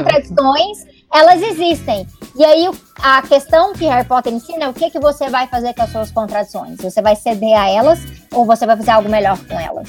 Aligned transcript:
Contradições, 0.00 0.78
elas 1.12 1.42
existem. 1.42 2.06
E 2.36 2.44
aí 2.44 2.70
a 3.02 3.22
questão 3.22 3.72
que 3.72 3.84
Harry 3.86 4.06
Potter 4.06 4.32
ensina 4.32 4.64
é 4.64 4.68
o 4.68 4.72
que, 4.72 4.90
que 4.90 5.00
você 5.00 5.28
vai 5.28 5.46
fazer 5.46 5.74
com 5.74 5.82
as 5.82 5.90
suas 5.90 6.10
contradições. 6.10 6.78
Você 6.78 7.02
vai 7.02 7.16
ceder 7.16 7.58
a 7.58 7.68
elas 7.68 8.00
ou 8.32 8.46
você 8.46 8.66
vai 8.66 8.76
fazer 8.76 8.92
algo 8.92 9.08
melhor 9.08 9.38
com 9.46 9.58
elas? 9.58 9.88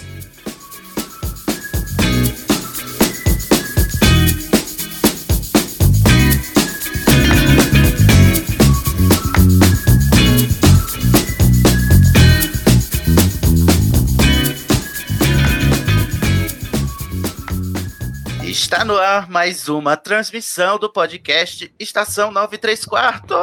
Está 18.82 18.93
no 18.93 18.99
ar 18.99 19.29
mais 19.29 19.70
uma 19.70 19.96
transmissão 19.96 20.79
do 20.79 20.91
podcast 20.91 21.71
Estação 21.79 22.32
93 22.32 22.84
Quartos. 22.84 23.37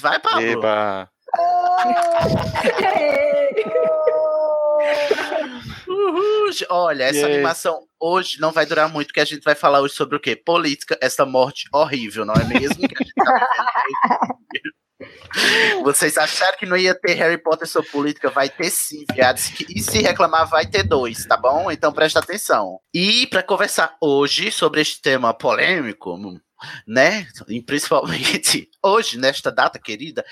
Vai, 0.00 0.18
Pablo. 0.18 0.40
Eba. 0.40 1.06
Uhul. 5.86 6.50
Olha, 6.70 7.04
essa 7.04 7.18
Yay. 7.18 7.34
animação 7.34 7.78
hoje 8.00 8.40
não 8.40 8.52
vai 8.52 8.64
durar 8.64 8.88
muito, 8.88 9.08
porque 9.08 9.20
a 9.20 9.26
gente 9.26 9.44
vai 9.44 9.54
falar 9.54 9.82
hoje 9.82 9.92
sobre 9.92 10.16
o 10.16 10.20
quê? 10.20 10.34
Política, 10.34 10.96
essa 11.02 11.26
morte 11.26 11.68
horrível, 11.74 12.24
não 12.24 12.32
é 12.32 12.44
mesmo? 12.44 12.88
Que 12.88 12.94
a 12.94 13.04
gente 13.04 13.12
tá. 13.14 13.48
Vocês 15.82 16.16
acharam 16.16 16.56
que 16.58 16.66
não 16.66 16.76
ia 16.76 16.94
ter 16.94 17.14
Harry 17.14 17.38
Potter 17.38 17.66
sobre 17.68 17.90
política? 17.90 18.30
Vai 18.30 18.48
ter 18.48 18.70
sim, 18.70 19.04
viados. 19.14 19.48
Que- 19.48 19.66
E 19.68 19.80
se 19.82 20.00
reclamar, 20.00 20.48
vai 20.48 20.66
ter 20.66 20.82
dois, 20.82 21.24
tá 21.26 21.36
bom? 21.36 21.70
Então 21.70 21.92
presta 21.92 22.18
atenção. 22.20 22.78
E 22.94 23.26
para 23.26 23.42
conversar 23.42 23.96
hoje 24.00 24.50
sobre 24.52 24.80
este 24.80 25.00
tema 25.00 25.32
polêmico, 25.34 26.18
né? 26.86 27.26
E 27.48 27.60
principalmente 27.62 28.68
hoje, 28.82 29.18
nesta 29.18 29.50
data 29.50 29.78
querida, 29.78 30.24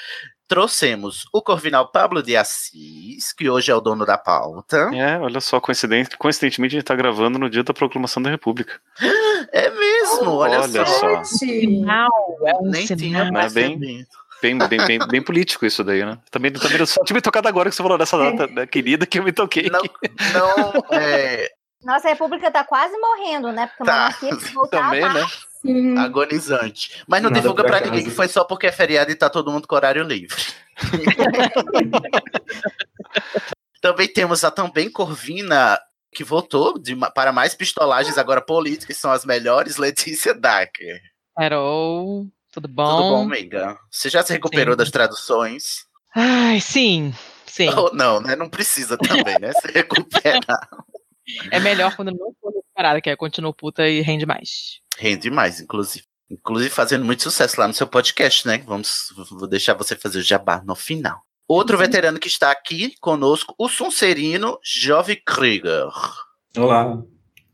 trouxemos 0.46 1.24
o 1.32 1.40
Corvinal 1.42 1.90
Pablo 1.92 2.22
de 2.22 2.36
Assis, 2.36 3.32
que 3.32 3.48
hoje 3.48 3.70
é 3.70 3.74
o 3.74 3.80
dono 3.80 4.04
da 4.04 4.18
pauta. 4.18 4.90
É, 4.92 5.16
olha 5.18 5.40
só, 5.40 5.60
coincidente, 5.60 6.16
coincidentemente 6.18 6.74
a 6.74 6.78
gente 6.80 6.86
tá 6.86 6.94
gravando 6.96 7.38
no 7.38 7.48
dia 7.48 7.62
da 7.62 7.72
proclamação 7.72 8.22
da 8.22 8.30
República. 8.30 8.80
É 9.52 9.68
mesmo, 9.70 10.30
olha, 10.32 10.60
Olha 10.60 10.84
só. 10.86 11.00
só. 11.00 11.24
Sinal, 11.24 12.38
é 12.46 12.54
um 12.56 12.70
Nem 12.70 12.86
tinha 12.86 12.96
sinal. 12.98 13.32
Não 13.32 13.40
é 13.40 13.48
bem-. 13.50 14.06
Bem, 14.42 14.56
bem, 14.58 14.86
bem, 14.86 14.98
bem 15.08 15.22
político 15.22 15.66
isso 15.66 15.84
daí, 15.84 16.04
né? 16.04 16.18
Também, 16.30 16.50
também 16.52 16.84
só 16.86 17.02
tinha 17.04 17.14
me 17.14 17.20
tocado 17.20 17.46
agora 17.48 17.68
que 17.68 17.76
você 17.76 17.82
falou 17.82 17.98
dessa 17.98 18.16
data 18.16 18.46
né, 18.46 18.66
querida 18.66 19.04
que 19.06 19.18
eu 19.18 19.22
me 19.22 19.32
toquei. 19.32 19.68
Não, 19.70 19.82
não, 20.32 20.72
é, 20.98 21.50
Nossa 21.82 22.08
república 22.08 22.50
tá 22.50 22.64
quase 22.64 22.96
morrendo, 22.98 23.52
né? 23.52 23.66
Porque 23.66 23.82
a 23.82 23.86
Tá. 23.86 24.16
monarquia 24.22 24.52
voltar 24.54 24.82
Também, 24.84 25.00
tá- 25.02 25.12
né? 25.14 25.26
Sim. 25.62 25.98
agonizante. 25.98 27.04
Mas 27.06 27.22
não 27.22 27.28
Nada 27.28 27.42
divulga 27.42 27.62
pra 27.64 27.76
acaso. 27.76 27.90
ninguém 27.92 28.08
que 28.08 28.14
foi 28.14 28.28
só 28.28 28.44
porque 28.44 28.66
é 28.66 28.72
feriado 28.72 29.10
e 29.10 29.14
tá 29.14 29.28
todo 29.28 29.52
mundo 29.52 29.68
com 29.68 29.74
horário 29.76 30.02
livre. 30.02 30.42
também 33.82 34.08
temos 34.08 34.42
a 34.44 34.50
também 34.50 34.90
Corvina, 34.90 35.78
que 36.12 36.24
votou 36.24 36.78
de 36.78 36.96
para 37.14 37.32
mais 37.32 37.54
pistolagens 37.54 38.18
agora 38.18 38.40
políticas, 38.40 38.96
que 38.96 39.00
são 39.02 39.10
as 39.12 39.24
melhores, 39.24 39.76
Letícia 39.76 40.34
Dacker. 40.34 41.00
Carol, 41.36 42.26
tudo 42.50 42.68
bom? 42.68 42.96
Tudo 42.96 43.08
bom, 43.10 43.22
amiga? 43.22 43.78
Você 43.90 44.08
já 44.08 44.22
se 44.22 44.32
recuperou 44.32 44.74
Sim. 44.74 44.78
das 44.78 44.90
traduções? 44.90 45.84
Ai, 46.14 46.60
sim, 46.60 47.14
sim. 47.46 47.68
Ou 47.70 47.94
não, 47.94 48.20
né? 48.20 48.34
Não 48.36 48.48
precisa 48.48 48.96
também, 48.98 49.38
né? 49.38 49.52
Se 49.52 49.68
recuperar. 49.72 50.68
É 51.50 51.60
melhor 51.60 51.94
quando 51.94 52.10
não 52.10 52.34
for 52.40 52.52
recuperada, 52.52 53.00
que 53.00 53.08
aí 53.08 53.16
continua 53.16 53.52
puta 53.54 53.86
e 53.88 54.00
rende 54.00 54.26
mais. 54.26 54.80
Rende 54.98 55.30
mais, 55.30 55.60
inclusive. 55.60 56.04
Inclusive 56.28 56.70
fazendo 56.70 57.04
muito 57.04 57.22
sucesso 57.22 57.60
lá 57.60 57.66
no 57.66 57.74
seu 57.74 57.86
podcast, 57.86 58.46
né? 58.46 58.58
Vamos, 58.58 59.12
vou 59.30 59.48
deixar 59.48 59.74
você 59.74 59.96
fazer 59.96 60.18
o 60.18 60.22
jabá 60.22 60.62
no 60.64 60.74
final. 60.76 61.20
Outro 61.48 61.76
veterano 61.76 62.20
que 62.20 62.28
está 62.28 62.50
aqui 62.52 62.94
conosco, 63.00 63.54
o 63.58 63.68
Sonserino 63.68 64.58
Jovem 64.64 65.20
Krieger, 65.26 65.88
Olá. 66.56 67.00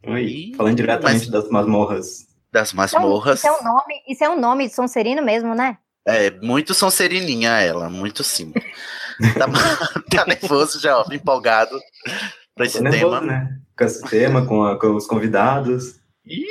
Oi. 0.07 0.53
Falando 0.57 0.77
diretamente 0.77 1.21
mas- 1.21 1.29
das 1.29 1.49
masmorras. 1.51 2.26
Das 2.59 2.71
Então, 2.73 2.77
masmorras. 2.79 3.39
Isso 3.39 3.47
é 3.49 3.53
um 3.53 3.63
nome, 3.65 3.95
isso 4.09 4.25
é 4.25 4.31
um 4.31 4.41
nome 4.41 4.69
de 4.69 4.75
Sonserino 4.75 5.23
mesmo, 5.23 5.55
né? 5.55 5.79
É, 6.07 6.31
muito 6.41 6.73
Sonserininha 6.73 7.51
ela, 7.61 7.89
muito 7.91 8.23
sim. 8.25 8.53
Tá, 8.53 9.47
tá 10.11 10.25
nervoso 10.27 10.79
já, 10.81 10.99
ó, 10.99 11.05
empolgado 11.13 11.79
pra 12.55 12.65
esse 12.67 12.81
nervoso, 12.81 13.21
tema. 13.21 13.21
né? 13.21 13.59
Com 13.77 13.85
esse 13.85 14.03
tema, 14.09 14.47
com, 14.47 14.63
a- 14.65 14.79
com 14.79 14.95
os 14.95 15.07
convidados. 15.07 15.97
Ih, 16.25 16.47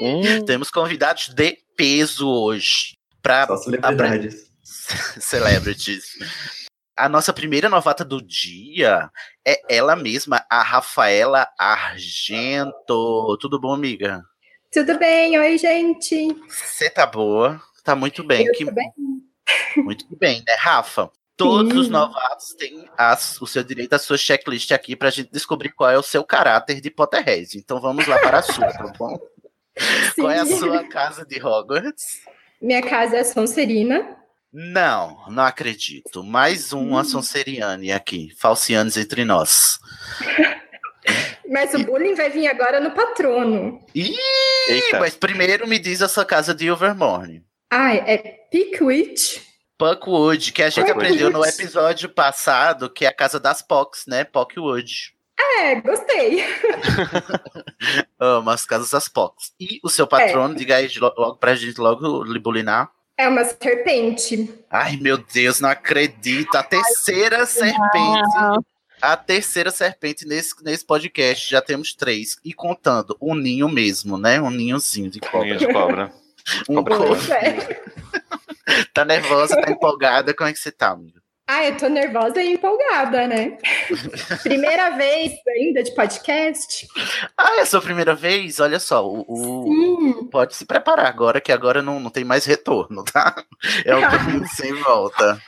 Hum, 0.00 0.44
temos 0.44 0.70
convidados 0.70 1.28
de 1.28 1.56
peso 1.76 2.28
hoje. 2.28 2.96
Pra 3.20 3.46
Só 3.48 3.56
celebridades. 3.56 4.46
celebrities. 5.20 6.04
A 6.96 7.08
nossa 7.08 7.32
primeira 7.32 7.68
novata 7.68 8.04
do 8.04 8.20
dia 8.22 9.10
é 9.46 9.60
ela 9.68 9.94
mesma, 9.96 10.44
a 10.50 10.62
Rafaela 10.62 11.48
Argento. 11.58 13.36
Tudo 13.40 13.60
bom, 13.60 13.74
amiga? 13.74 14.22
Tudo 14.72 14.98
bem? 14.98 15.38
Oi, 15.38 15.56
gente. 15.58 16.28
Você 16.48 16.90
tá 16.90 17.06
boa? 17.06 17.60
Tá 17.82 17.94
muito 17.96 18.22
bem. 18.22 18.46
Eu 18.46 18.52
que- 18.52 18.70
bem. 18.70 18.92
Muito 19.78 20.04
bem, 20.18 20.42
né, 20.46 20.54
Rafa? 20.58 21.10
Todos 21.36 21.72
os 21.78 21.86
Sim. 21.86 21.92
novatos 21.92 22.48
têm 22.54 22.88
as- 22.98 23.40
o 23.40 23.46
seu 23.46 23.62
direito 23.62 23.92
à 23.94 23.98
sua 23.98 24.18
checklist 24.18 24.70
aqui 24.72 24.94
pra 24.96 25.08
gente 25.10 25.30
descobrir 25.30 25.70
qual 25.70 25.88
é 25.90 25.96
o 25.96 26.02
seu 26.02 26.22
caráter 26.24 26.80
de 26.80 26.90
Potterhead. 26.90 27.56
Então 27.56 27.80
vamos 27.80 28.06
lá 28.06 28.18
para 28.18 28.38
a 28.40 28.42
sua, 28.42 28.66
tá 28.66 28.92
bom? 28.98 29.16
Qual 30.16 30.30
é 30.30 30.40
a 30.40 30.44
Sim. 30.46 30.58
sua 30.58 30.84
casa 30.88 31.24
de 31.24 31.40
Hogwarts? 31.42 32.20
Minha 32.60 32.82
casa 32.82 33.16
é 33.16 33.24
Sonserina. 33.24 34.16
Não, 34.52 35.24
não 35.30 35.44
acredito. 35.44 36.24
Mais 36.24 36.72
uma 36.72 37.04
Sonseriane 37.04 37.92
aqui. 37.92 38.34
Falcianes 38.38 38.96
entre 38.96 39.24
nós. 39.24 39.78
Mas 41.48 41.72
o 41.74 41.78
bullying 41.84 42.14
vai 42.14 42.28
vir 42.30 42.46
agora 42.46 42.78
no 42.80 42.90
patrono. 42.90 43.80
Ih, 43.94 44.14
Eita. 44.68 44.98
mas 45.00 45.14
primeiro 45.16 45.66
me 45.66 45.78
diz 45.78 46.02
a 46.02 46.08
sua 46.08 46.24
casa 46.24 46.54
de 46.54 46.70
Overmorning. 46.70 47.42
Ai, 47.70 47.98
é 48.06 48.18
Pickwitch. 48.50 49.38
Puckwood, 49.78 50.52
que 50.52 50.62
a 50.62 50.68
gente 50.70 50.86
Puckwood. 50.86 51.06
aprendeu 51.06 51.30
no 51.30 51.44
episódio 51.44 52.08
passado, 52.08 52.90
que 52.90 53.04
é 53.04 53.08
a 53.08 53.14
casa 53.14 53.38
das 53.40 53.62
Pocs, 53.62 54.04
né? 54.06 54.24
Pockwood. 54.24 55.14
É, 55.40 55.76
gostei. 55.80 56.44
Amo 58.18 58.50
as 58.50 58.64
casas 58.66 58.90
das 58.90 59.08
Pocs. 59.08 59.52
E 59.60 59.78
o 59.84 59.88
seu 59.88 60.06
patrono, 60.06 60.54
diga 60.54 60.76
aí 60.76 60.88
lo- 60.98 61.14
logo 61.16 61.36
pra 61.36 61.54
gente 61.54 61.78
logo 61.80 62.24
libulinar. 62.24 62.90
É 63.16 63.28
uma 63.28 63.44
serpente. 63.44 64.50
Ai, 64.70 64.96
meu 64.96 65.18
Deus, 65.18 65.60
não 65.60 65.68
acredito. 65.70 66.54
A 66.56 66.62
terceira 66.62 67.46
serpente. 67.46 68.28
A 69.00 69.16
terceira 69.16 69.70
serpente 69.70 70.26
nesse, 70.26 70.54
nesse 70.64 70.84
podcast. 70.84 71.50
Já 71.50 71.60
temos 71.62 71.94
três. 71.94 72.36
E 72.44 72.52
contando, 72.52 73.16
um 73.20 73.34
ninho 73.34 73.68
mesmo, 73.68 74.18
né? 74.18 74.40
Um 74.40 74.50
ninhozinho 74.50 75.10
de 75.10 75.20
Ninho 75.20 75.30
cobra. 75.32 75.56
de 75.56 75.72
cobra. 75.72 76.12
Um 76.68 76.82
cobra. 76.82 77.18
Tá 78.94 79.04
nervosa, 79.04 79.60
tá 79.60 79.70
empolgada. 79.70 80.34
Como 80.34 80.48
é 80.48 80.52
que 80.52 80.58
você 80.58 80.70
tá, 80.72 80.90
amiga? 80.90 81.20
Ah, 81.46 81.64
eu 81.64 81.76
tô 81.78 81.88
nervosa 81.88 82.42
e 82.42 82.52
empolgada, 82.52 83.26
né? 83.26 83.56
Primeira 84.42 84.90
vez 84.90 85.32
ainda 85.48 85.82
de 85.82 85.94
podcast. 85.94 86.86
Ah, 87.36 87.56
é 87.56 87.60
a 87.60 87.66
sua 87.66 87.80
primeira 87.80 88.14
vez? 88.14 88.60
Olha 88.60 88.78
só, 88.78 89.06
o, 89.06 89.24
o- 89.26 90.24
pode 90.30 90.54
se 90.54 90.66
preparar 90.66 91.06
agora, 91.06 91.40
que 91.40 91.50
agora 91.52 91.80
não, 91.80 91.98
não 91.98 92.10
tem 92.10 92.24
mais 92.24 92.44
retorno, 92.44 93.02
tá? 93.04 93.42
É 93.84 93.96
um 93.96 94.00
caminho 94.02 94.46
sem 94.48 94.74
volta. 94.74 95.40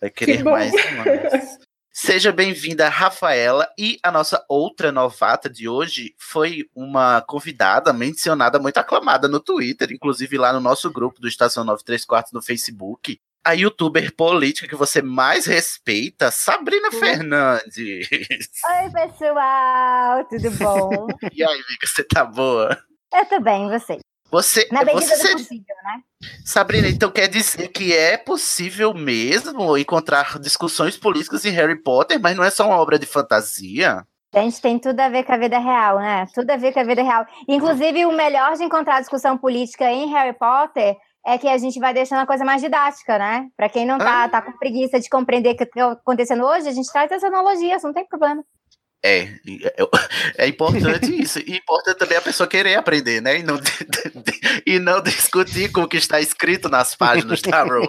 Vai 0.00 0.10
querer 0.10 0.42
bom. 0.42 0.50
mais 0.50 0.72
e 0.74 0.90
mais. 0.92 1.58
Seja 1.92 2.30
bem-vinda, 2.32 2.88
Rafaela. 2.88 3.68
E 3.76 3.98
a 4.02 4.10
nossa 4.12 4.44
outra 4.48 4.92
novata 4.92 5.50
de 5.50 5.68
hoje 5.68 6.14
foi 6.16 6.68
uma 6.74 7.20
convidada 7.20 7.92
mencionada, 7.92 8.58
muito 8.58 8.78
aclamada 8.78 9.26
no 9.28 9.40
Twitter, 9.40 9.90
inclusive 9.92 10.38
lá 10.38 10.52
no 10.52 10.60
nosso 10.60 10.90
grupo 10.90 11.20
do 11.20 11.28
Estação 11.28 11.64
934 11.64 12.30
no 12.32 12.42
Facebook. 12.42 13.20
a 13.44 13.52
youtuber 13.52 14.14
política 14.14 14.68
que 14.68 14.76
você 14.76 15.00
mais 15.02 15.46
respeita, 15.46 16.30
Sabrina 16.30 16.90
Fernandes. 16.92 18.06
Oi, 18.62 18.90
pessoal, 18.92 20.24
tudo 20.28 20.50
bom? 20.52 21.06
E 21.32 21.42
aí, 21.42 21.54
amiga, 21.54 21.86
você 21.86 22.04
tá 22.04 22.24
boa? 22.24 22.78
Eu 23.12 23.24
tô 23.26 23.40
bem, 23.40 23.66
e 23.66 23.78
você? 23.78 23.98
Você, 24.30 24.68
Na 24.70 24.84
medida 24.84 25.06
você 25.06 25.32
possível, 25.32 25.76
né? 25.82 26.00
Sabrina, 26.44 26.88
então 26.88 27.10
quer 27.10 27.28
dizer 27.28 27.68
que 27.68 27.96
é 27.96 28.16
possível 28.16 28.94
mesmo 28.94 29.76
encontrar 29.76 30.38
discussões 30.38 30.96
políticas 30.96 31.44
em 31.44 31.50
Harry 31.50 31.82
Potter, 31.82 32.20
mas 32.20 32.36
não 32.36 32.44
é 32.44 32.50
só 32.50 32.66
uma 32.66 32.76
obra 32.76 32.98
de 32.98 33.06
fantasia? 33.06 34.04
Gente, 34.32 34.60
tem 34.60 34.78
tudo 34.78 35.00
a 35.00 35.08
ver 35.08 35.24
com 35.24 35.32
a 35.32 35.36
vida 35.36 35.58
real, 35.58 35.98
né? 35.98 36.26
Tudo 36.32 36.50
a 36.50 36.56
ver 36.56 36.72
com 36.72 36.78
a 36.78 36.84
vida 36.84 37.02
real. 37.02 37.26
Inclusive, 37.48 38.06
o 38.06 38.12
melhor 38.12 38.56
de 38.56 38.62
encontrar 38.62 39.00
discussão 39.00 39.36
política 39.36 39.90
em 39.90 40.08
Harry 40.10 40.36
Potter 40.38 40.96
é 41.26 41.36
que 41.36 41.48
a 41.48 41.58
gente 41.58 41.78
vai 41.80 41.92
deixando 41.92 42.20
a 42.20 42.26
coisa 42.26 42.44
mais 42.44 42.62
didática, 42.62 43.18
né? 43.18 43.48
Pra 43.56 43.68
quem 43.68 43.84
não 43.84 43.98
tá, 43.98 44.28
tá 44.28 44.40
com 44.40 44.52
preguiça 44.52 45.00
de 45.00 45.08
compreender 45.08 45.54
o 45.54 45.56
que 45.56 45.66
tá 45.66 45.92
acontecendo 45.92 46.44
hoje, 46.44 46.68
a 46.68 46.72
gente 46.72 46.90
traz 46.92 47.10
as 47.10 47.24
analogias, 47.24 47.82
não 47.82 47.92
tem 47.92 48.06
problema. 48.06 48.42
É, 49.02 49.38
e 49.46 49.60
é, 49.64 50.44
é 50.44 50.46
importante 50.48 51.20
isso. 51.20 51.38
E 51.38 51.56
importante 51.56 51.98
também 51.98 52.18
a 52.18 52.22
pessoa 52.22 52.46
querer 52.46 52.76
aprender, 52.76 53.20
né? 53.20 53.38
E 53.38 53.42
não, 53.42 53.58
e 54.66 54.78
não 54.78 55.00
discutir 55.02 55.72
com 55.72 55.82
o 55.82 55.88
que 55.88 55.96
está 55.96 56.20
escrito 56.20 56.68
nas 56.68 56.94
páginas 56.94 57.40
da 57.40 57.62
Rowling. 57.62 57.88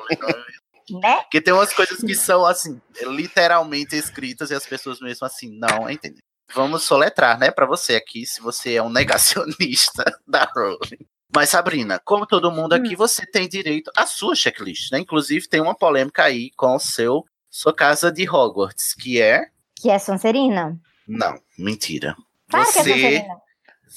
Né? 0.90 1.18
Porque 1.22 1.42
tem 1.42 1.54
umas 1.54 1.74
coisas 1.74 2.00
que 2.00 2.16
são, 2.16 2.46
assim, 2.46 2.82
literalmente 3.02 3.96
escritas 3.96 4.52
e 4.52 4.56
as 4.56 4.66
pessoas 4.66 5.00
mesmo 5.00 5.26
assim, 5.26 5.58
não 5.58 5.90
entendem. 5.90 6.20
Vamos 6.54 6.84
soletrar, 6.84 7.40
né, 7.40 7.50
pra 7.50 7.66
você 7.66 7.96
aqui, 7.96 8.26
se 8.26 8.42
você 8.42 8.74
é 8.74 8.84
um 8.84 8.90
negacionista 8.90 10.04
da 10.28 10.44
Rowling. 10.54 11.08
Mas, 11.34 11.50
Sabrina, 11.50 11.98
como 12.04 12.26
todo 12.26 12.52
mundo 12.52 12.74
aqui, 12.74 12.94
você 12.94 13.26
tem 13.26 13.48
direito 13.48 13.90
à 13.96 14.06
sua 14.06 14.36
checklist, 14.36 14.92
né? 14.92 15.00
Inclusive, 15.00 15.48
tem 15.48 15.62
uma 15.62 15.74
polêmica 15.74 16.24
aí 16.24 16.52
com 16.58 16.76
o 16.76 16.80
seu 16.80 17.26
sua 17.50 17.74
casa 17.74 18.12
de 18.12 18.30
Hogwarts, 18.30 18.94
que 18.94 19.22
é. 19.22 19.46
Que 19.76 19.90
é 19.90 19.98
Sonserina. 19.98 20.78
Não, 21.12 21.38
mentira. 21.58 22.16
Claro 22.50 22.72
que 22.72 22.80
é 22.80 22.84
você. 22.84 22.90
Sonserina. 22.90 23.42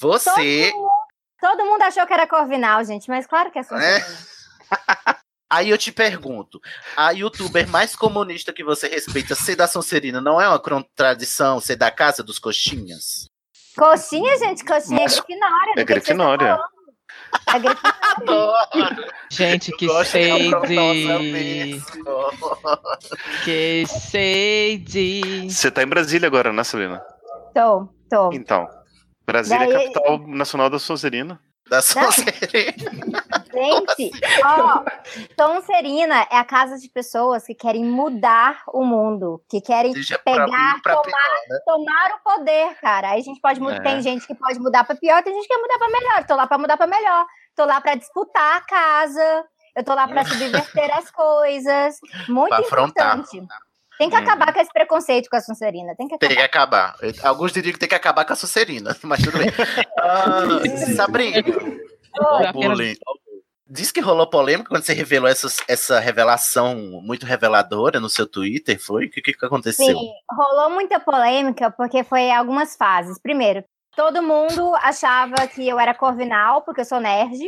Você. 0.01 0.71
Todo 0.73 0.79
mundo, 0.81 0.91
todo 1.41 1.65
mundo 1.67 1.83
achou 1.83 2.07
que 2.07 2.13
era 2.13 2.27
Corvinal, 2.27 2.85
gente, 2.85 3.09
mas 3.09 3.25
claro 3.25 3.53
que 3.53 3.59
é 3.61 3.63
Sonserina. 3.63 4.05
Aí 5.49 5.71
eu 5.71 5.79
te 5.79 5.93
pergunto, 5.93 6.61
a 6.97 7.13
youtuber 7.13 7.69
mais 7.69 7.95
comunista 7.95 8.53
que 8.53 8.65
você 8.65 8.89
respeita 8.89 9.37
ser 9.37 9.55
da 9.55 9.69
Sonserina 9.69 10.21
não 10.21 10.41
é 10.41 10.49
uma 10.49 10.59
contradição 10.59 11.61
ser 11.61 11.77
da 11.77 11.93
casa 11.93 12.25
dos 12.25 12.41
coxinhas? 12.41 13.29
Coxinha, 13.77 14.37
gente, 14.39 14.65
coxinha 14.65 15.03
Nossa, 15.03 15.21
é 15.21 15.23
Grifinória. 15.23 15.75
É 15.77 15.85
Grifinória. 15.85 16.59
Gente, 19.31 19.73
que 19.77 19.87
Gosto 19.87 20.13
de 20.19 20.25
sede. 20.25 20.49
nossa 20.51 21.19
mesmo. 21.19 21.85
Que 23.45 23.85
sede. 23.87 25.51
Você 25.51 25.71
tá 25.71 25.83
em 25.83 25.87
Brasília 25.87 26.27
agora, 26.27 26.53
né, 26.53 26.65
Sabrina? 26.65 27.03
Tô, 27.55 27.89
tô. 28.11 28.33
Então. 28.33 28.69
Brasília 29.27 29.65
é 29.65 29.67
Daí- 29.67 29.77
a 29.77 29.79
capital 29.93 30.19
nacional 30.29 30.71
da 30.71 30.79
Sonserina. 30.79 31.41
Da 31.69 31.81
Sonserina. 31.81 32.35
Gente, 33.55 34.11
ó, 34.45 34.85
Sonserina 35.39 36.27
é 36.31 36.37
a 36.39 36.45
casa 36.45 36.79
de 36.79 36.89
pessoas 36.89 37.45
que 37.47 37.55
querem 37.55 37.85
mudar 37.85 38.63
o 38.69 38.85
mundo, 38.85 39.43
que 39.49 39.61
querem 39.61 39.93
Seja 39.95 40.19
pegar, 40.19 40.47
tomar, 40.83 41.03
pior, 41.03 41.03
né? 41.49 41.59
tomar 41.65 42.15
o 42.15 42.23
poder, 42.39 42.75
cara. 42.81 43.11
Aí 43.11 43.21
a 43.21 43.23
gente 43.25 43.41
pode 43.41 43.61
mudar, 43.61 43.77
É. 43.77 43.81
tem 43.81 44.03
gente 44.03 44.27
que 44.27 44.35
pode 44.35 44.59
mudar 44.59 44.85
pra 44.85 44.97
pior, 44.97 45.23
tem 45.23 45.33
gente 45.35 45.47
que 45.47 45.55
quer 45.55 45.61
mudar 45.61 45.79
pra 45.79 45.89
melhor. 45.89 46.25
Tô 46.27 46.35
lá 46.35 46.47
pra 46.47 46.59
mudar 46.59 46.77
pra 46.77 46.87
melhor. 46.87 47.27
Tô 47.57 47.65
lá 47.65 47.81
pra 47.81 47.95
disputar 47.95 48.57
a 48.57 48.61
casa. 48.63 49.45
Eu 49.77 49.85
tô 49.85 49.95
lá 49.95 50.07
pra 50.09 50.25
subverter 50.75 50.97
as 50.97 51.11
coisas. 51.11 51.99
Muito 52.29 52.49
Pra 52.51 52.59
afrontar. 52.61 53.17
importante. 53.19 53.47
Tem 53.97 54.11
que 54.11 54.17
Uhum. 54.17 54.23
acabar 54.23 54.53
com 54.53 54.59
esse 54.61 54.73
preconceito 54.73 55.31
com 55.31 55.37
a 55.37 55.41
Sonserina. 55.41 55.95
Tem 55.97 56.09
que 56.09 56.19
Tem 56.19 56.29
que 56.31 56.41
acabar. 56.41 56.97
acabar. 56.97 57.29
Alguns 57.29 57.53
diriam 57.53 57.73
que 57.73 57.79
tem 57.79 57.89
que 57.89 57.95
acabar 57.95 58.25
com 58.25 58.33
a 58.33 58.37
Sonserina, 58.37 58.97
mas 59.05 59.23
tudo 59.23 59.39
bem. 59.39 59.47
Ah, 60.01 60.43
Sabrina, 60.97 61.37
Oi. 61.39 61.81
ó, 62.19 62.53
bullying. 62.53 62.97
Diz 63.67 63.91
que 63.91 64.01
rolou 64.01 64.29
polêmica 64.29 64.69
quando 64.69 64.83
você 64.85 64.93
revelou 64.93 65.29
essas- 65.29 65.57
essa 65.67 65.99
revelação 65.99 66.77
muito 67.03 67.25
reveladora 67.25 67.99
no 67.99 68.11
seu 68.11 68.27
Twitter, 68.31 68.79
foi? 68.79 69.07
O 69.07 69.11
que, 69.11 69.23
que 69.23 69.33
que 69.33 69.47
aconteceu? 69.47 69.87
Sim, 69.87 70.11
rolou 70.31 70.71
muita 70.71 71.01
polêmica 71.01 71.71
porque 71.71 72.05
foi 72.05 72.31
algumas 72.31 72.77
fases. 72.77 73.19
Primeiro, 73.21 73.65
todo 73.97 74.23
mundo 74.23 74.75
achava 74.77 75.47
que 75.47 75.67
eu 75.67 75.79
era 75.81 75.95
corvinal, 75.95 76.61
porque 76.63 76.83
eu 76.83 76.85
sou 76.85 77.01
nerd. 77.01 77.41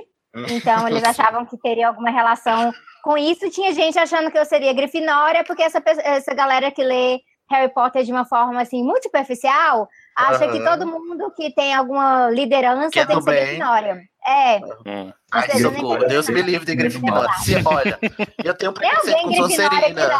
Então, 0.51 0.89
eles 0.89 1.03
achavam 1.05 1.45
que 1.45 1.59
teria 1.59 1.89
alguma 1.89 2.11
relação 2.11 2.73
com 3.03 3.17
isso. 3.19 3.51
Tinha 3.51 3.73
gente 3.73 3.99
achando 3.99 4.31
que 4.31 4.39
eu 4.39 4.45
seria 4.47 4.73
Grifinória, 4.73 5.45
porque 5.45 5.63
essa, 5.63 5.83
essa 5.85 6.35
galera 6.35 6.71
que 6.71 6.83
lê 6.83 7.21
Harry 7.51 7.73
Potter 7.73 8.03
de 8.05 8.11
uma 8.13 8.25
forma 8.25 8.61
assim 8.61 8.83
muito 8.83 9.05
superficial 9.05 9.87
acha 10.17 10.49
que 10.49 10.59
Aham. 10.59 10.65
todo 10.79 10.87
mundo 10.87 11.31
que 11.37 11.55
tem 11.55 11.73
alguma 11.75 12.29
liderança 12.31 12.91
Que 12.91 13.01
é 13.01 13.07
tem 13.07 13.17
que 13.19 13.23
ser 13.23 13.31
bem. 13.31 13.45
Grifinória. 13.47 14.01
É, 14.29 14.59
Hum. 14.87 15.13
Ai, 15.33 15.51
socorro, 15.61 15.99
Deus 16.09 16.29
me 16.29 16.43
livre 16.43 16.67
de 16.67 16.75
Grifinória. 16.75 17.33
Se, 17.39 17.55
olha, 17.65 17.99
eu 18.45 18.55
tenho 18.55 18.73
preconceito 18.73 19.21
com 19.21 19.29
aqui 19.29 19.37
Sonserina. 19.37 19.89
não, 19.89 20.09
né? 20.09 20.19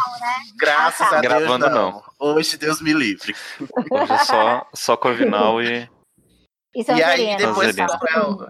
Graças 0.59 1.07
Ah, 1.07 1.09
tá. 1.09 1.17
a 1.17 1.21
Deus, 1.21 1.33
Gravando, 1.33 1.69
não. 1.69 2.03
Hoje, 2.19 2.57
Deus 2.57 2.81
me 2.81 2.93
livre. 2.93 3.35
Hoje 3.91 4.11
é 4.13 4.17
só, 4.19 4.65
só 4.73 4.95
Corvinal 4.97 5.61
e. 5.61 5.89
E 6.75 6.83
E 6.91 7.03
aí, 7.03 7.35
depois, 7.37 7.75
é 7.77 7.85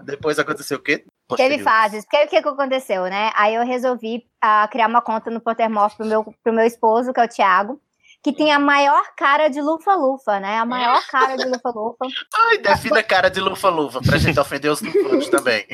depois 0.04 0.38
aconteceu 0.38 0.78
o 0.78 0.82
quê? 0.82 0.98
Teve 0.98 1.08
Posterior. 1.28 1.64
fases. 1.64 2.04
Porque 2.04 2.24
o 2.24 2.28
que, 2.28 2.42
que 2.42 2.48
aconteceu, 2.48 3.04
né? 3.04 3.30
Aí 3.34 3.54
eu 3.54 3.64
resolvi 3.64 4.24
ah, 4.42 4.68
criar 4.70 4.86
uma 4.86 5.00
conta 5.02 5.30
no 5.30 5.40
Pottermore 5.40 5.94
pro 5.96 6.06
meu, 6.06 6.24
pro 6.42 6.52
meu 6.52 6.64
esposo, 6.66 7.12
que 7.12 7.20
é 7.20 7.24
o 7.24 7.28
Thiago, 7.28 7.80
que 8.22 8.32
tem 8.32 8.52
a 8.52 8.58
maior 8.58 9.02
cara 9.16 9.48
de 9.48 9.60
lufa-lufa, 9.60 10.40
né? 10.40 10.58
A 10.58 10.64
maior 10.66 11.00
cara 11.06 11.36
de 11.36 11.44
lufa-lufa. 11.44 12.06
Ai, 12.34 12.58
defina 12.58 12.98
a 13.00 13.02
cara 13.02 13.30
de 13.30 13.40
lufa-lufa, 13.40 14.00
pra 14.02 14.18
gente 14.18 14.38
ofender 14.40 14.70
os 14.70 14.80
lufanos 14.82 15.28
também. 15.28 15.66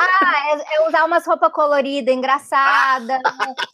Ah, 0.00 0.48
é, 0.56 0.76
é 0.76 0.88
usar 0.88 1.04
umas 1.04 1.26
roupas 1.26 1.52
coloridas, 1.52 2.14
engraçadas, 2.14 3.20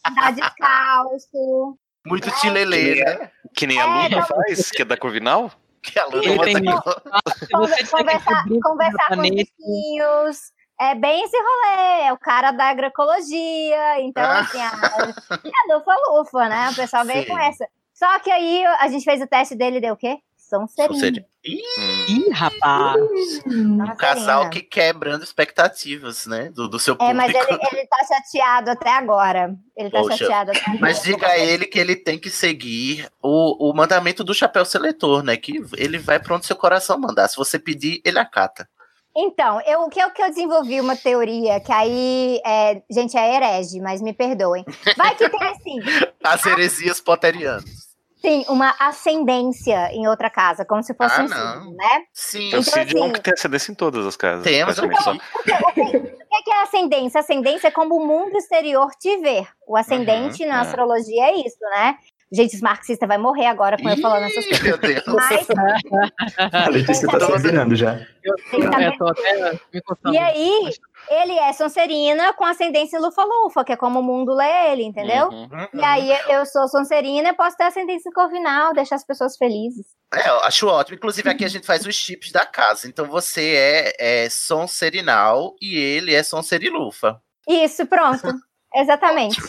andar 0.05 0.33
descalço. 0.33 1.77
Muito 2.05 2.29
tilelê, 2.41 3.03
né? 3.03 3.31
Que 3.55 3.65
nem 3.67 3.79
a 3.79 3.83
É, 3.83 3.87
Luna 4.09 4.25
tá- 4.25 4.35
faz, 4.35 4.71
que 4.71 4.81
é 4.81 4.85
da 4.85 4.97
Corvinal. 4.97 5.51
Que 5.81 5.99
a 5.99 6.05
Luna 6.05 6.43
tem- 6.43 6.55
Conversar, 7.91 8.43
brinca 8.45 8.69
conversar 8.69 9.07
com 9.09 9.21
os 9.21 9.29
vizinhos. 9.29 10.51
É 10.79 10.95
bem 10.95 11.23
esse 11.23 11.37
rolê, 11.37 12.01
é 12.07 12.13
o 12.13 12.17
cara 12.17 12.51
da 12.51 12.65
agroecologia. 12.65 14.01
Então, 14.01 14.23
Ah. 14.23 14.39
assim, 14.39 14.59
a, 14.61 14.71
é 15.35 15.73
lufa-lufa, 15.73 16.49
né? 16.49 16.69
O 16.71 16.75
pessoal 16.75 17.05
Sim. 17.05 17.25
com 17.25 17.37
essa. 17.37 17.67
Só 18.03 18.19
que 18.19 18.29
aí 18.29 18.65
a 18.65 18.87
gente 18.89 19.05
fez 19.05 19.21
o 19.21 19.27
teste 19.27 19.55
dele 19.55 19.77
e 19.77 19.81
deu 19.81 19.93
o 19.93 19.97
quê? 19.97 20.17
Sonserina. 20.37 20.93
Sonserina. 20.93 21.25
Hum. 21.45 22.05
Ih, 22.09 22.29
rapaz. 22.31 23.01
Um 23.47 23.95
casal 23.95 24.49
que 24.49 24.61
quebrando 24.61 25.23
expectativas, 25.23 26.25
né? 26.25 26.49
Do, 26.53 26.67
do 26.67 26.77
seu 26.79 26.95
É, 26.95 26.97
público. 26.97 27.15
mas 27.17 27.33
ele, 27.33 27.59
ele 27.71 27.87
tá 27.87 27.97
chateado 28.05 28.71
até 28.71 28.89
agora. 28.89 29.55
Ele 29.75 29.89
tá 29.89 29.99
Poxa, 30.01 30.17
chateado 30.17 30.51
até 30.51 30.59
agora. 30.61 30.77
Mas 30.81 31.01
diga 31.01 31.27
a 31.27 31.37
ele 31.37 31.65
que 31.65 31.79
ele 31.79 31.95
tem 31.95 32.19
que 32.19 32.29
seguir 32.29 33.07
o, 33.21 33.69
o 33.69 33.73
mandamento 33.73 34.23
do 34.23 34.33
chapéu 34.33 34.65
seletor, 34.65 35.23
né? 35.23 35.37
Que 35.37 35.63
ele 35.77 35.97
vai 35.97 36.19
pra 36.19 36.35
onde 36.35 36.45
seu 36.45 36.55
coração 36.57 36.99
mandar. 36.99 37.27
Se 37.29 37.37
você 37.37 37.57
pedir, 37.57 38.01
ele 38.05 38.19
acata. 38.19 38.67
Então, 39.15 39.61
eu, 39.61 39.81
o 39.83 39.89
que 39.89 40.01
eu, 40.01 40.09
que 40.11 40.21
eu 40.21 40.29
desenvolvi 40.29 40.81
uma 40.81 40.95
teoria, 40.95 41.59
que 41.59 41.71
aí, 41.71 42.41
é, 42.45 42.81
gente, 42.91 43.15
é 43.15 43.35
herege, 43.35 43.79
mas 43.79 44.01
me 44.01 44.11
perdoem. 44.13 44.65
Vai 44.97 45.15
que 45.15 45.29
tem, 45.29 45.43
assim, 45.43 45.79
As 46.23 46.45
heresias 46.45 46.99
potterianas. 46.99 47.92
Sim, 48.23 48.45
uma 48.47 48.73
ascendência 48.79 49.91
em 49.91 50.07
outra 50.07 50.29
casa, 50.29 50.63
como 50.63 50.81
se 50.81 50.93
fosse 50.93 51.19
Ah, 51.19 51.23
um 51.23 51.27
não. 51.27 51.53
signo, 51.61 51.75
né? 51.77 52.03
Sim, 52.13 52.43
É 52.53 52.57
o 52.57 52.61
Então, 52.61 52.63
Cid 52.63 52.97
assim- 52.97 53.11
que 53.11 53.21
tem 53.21 53.33
ascendência 53.33 53.71
em 53.71 53.75
todas 53.75 54.05
as 54.05 54.15
casas. 54.15 54.43
Temos, 54.43 54.75
praticamente. 54.79 55.01
então. 55.01 55.19
O 55.39 55.73
que, 55.73 55.97
o 55.97 56.43
que 56.43 56.51
é 56.51 56.61
ascendência? 56.63 57.19
Ascendência 57.19 57.67
é 57.67 57.71
como 57.71 57.95
o 57.97 58.07
mundo 58.07 58.35
exterior 58.37 58.89
te 58.99 59.17
ver. 59.17 59.47
O 59.67 59.75
ascendente 59.75 60.45
na 60.45 60.59
é. 60.59 60.61
astrologia 60.61 61.25
é 61.25 61.35
isso, 61.35 61.57
né? 61.71 61.97
Gente, 62.31 62.55
os 62.55 62.61
marxistas 62.61 63.07
vai 63.07 63.19
morrer 63.19 63.45
agora 63.45 63.77
com 63.77 63.87
eu 63.87 63.97
falando 63.97 64.23
essas 64.23 64.43
coisas. 64.45 64.61
Meu 64.63 64.77
Deus. 64.79 65.03
Mas, 65.05 65.45
A 66.51 66.67
Letícia 66.69 67.07
tá 67.07 67.19
se 67.19 67.37
virando 67.43 67.75
já. 67.75 67.95
tem 68.49 68.61
também 68.61 68.85
Eu 68.87 68.97
tô 68.97 69.07
até 69.07 69.51
me 69.71 69.81
contando. 69.83 70.15
E 70.15 70.17
aí, 70.17 70.71
ele 71.09 71.33
é 71.33 71.53
Sonserina 71.53 72.33
com 72.33 72.45
ascendência 72.45 72.99
Lufa-Lufa, 72.99 73.63
que 73.63 73.73
é 73.73 73.77
como 73.77 73.99
o 73.99 74.03
mundo 74.03 74.33
lê 74.33 74.71
ele, 74.71 74.83
entendeu? 74.83 75.29
Uhum. 75.29 75.67
E 75.73 75.83
aí, 75.83 76.11
eu 76.29 76.45
sou 76.45 76.67
Sonserina 76.67 77.29
e 77.29 77.33
posso 77.33 77.57
ter 77.57 77.65
ascendência 77.65 78.11
Corvinal, 78.13 78.73
deixar 78.73 78.95
as 78.95 79.05
pessoas 79.05 79.37
felizes. 79.37 79.85
É, 80.13 80.29
eu 80.29 80.39
acho 80.41 80.67
ótimo. 80.67 80.95
Inclusive, 80.95 81.29
aqui 81.29 81.43
a 81.43 81.49
gente 81.49 81.65
faz 81.65 81.85
os 81.85 81.95
chips 81.95 82.31
da 82.31 82.45
casa. 82.45 82.87
Então 82.87 83.05
você 83.05 83.55
é, 83.55 84.23
é 84.25 84.29
Sonserinal 84.29 85.55
e 85.61 85.75
ele 85.75 86.13
é 86.13 86.21
Sonserilufa. 86.21 87.21
Isso, 87.47 87.85
pronto. 87.85 88.27
Exatamente. 88.75 89.39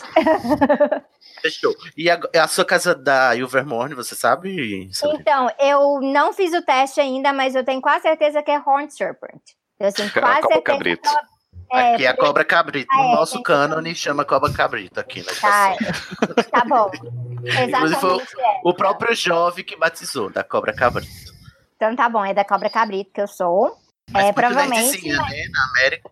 Fechou. 1.41 1.73
E 1.97 2.09
a, 2.09 2.19
a 2.35 2.47
sua 2.47 2.63
casa 2.63 2.93
da 2.93 3.35
Ilvermorny, 3.35 3.95
você 3.95 4.13
sabe? 4.15 4.89
Sabrina? 4.93 5.21
Então, 5.21 5.49
eu 5.59 5.99
não 6.01 6.31
fiz 6.31 6.53
o 6.53 6.61
teste 6.61 7.01
ainda, 7.01 7.33
mas 7.33 7.55
eu 7.55 7.63
tenho 7.63 7.81
quase 7.81 8.03
certeza 8.03 8.43
que 8.43 8.51
é 8.51 8.59
Horned 8.59 8.93
Serpent. 8.93 9.41
Eu 9.79 9.91
tenho 9.91 10.11
quase 10.13 10.41
certeza 10.41 10.61
cabrito. 10.61 11.09
Que 11.75 11.87
É, 11.87 11.93
Aqui 11.95 12.05
é 12.05 12.07
a 12.09 12.15
cobra 12.17 12.43
cabrito. 12.45 12.87
Ah, 12.91 12.97
No 12.97 13.03
é, 13.03 13.15
nosso 13.15 13.33
tem- 13.33 13.43
cânone 13.43 13.95
chama 13.95 14.25
cobra 14.25 14.51
cabrito 14.51 14.99
aqui 14.99 15.19
na 15.21 15.33
Tá, 15.33 15.75
estação. 15.79 16.49
tá 16.51 16.63
bom. 16.65 16.89
Inclusive 17.45 17.99
foi 17.99 18.17
é. 18.21 18.59
o 18.63 18.73
próprio 18.73 19.15
jovem 19.15 19.63
que 19.63 19.75
batizou 19.75 20.29
da 20.31 20.43
cobra 20.43 20.73
cabrito. 20.73 21.11
Então 21.75 21.95
tá 21.95 22.07
bom, 22.09 22.23
é 22.25 22.33
da 22.33 22.45
Cobra 22.45 22.69
Cabrito 22.69 23.11
que 23.13 23.21
eu 23.21 23.27
sou. 23.27 23.75
Mas 24.09 24.21
é, 24.21 24.25
muito 24.27 24.35
provavelmente. 24.35 24.81
nerdzinha, 24.83 25.17
né? 25.17 25.43
Na 25.51 25.65
América. 25.71 26.09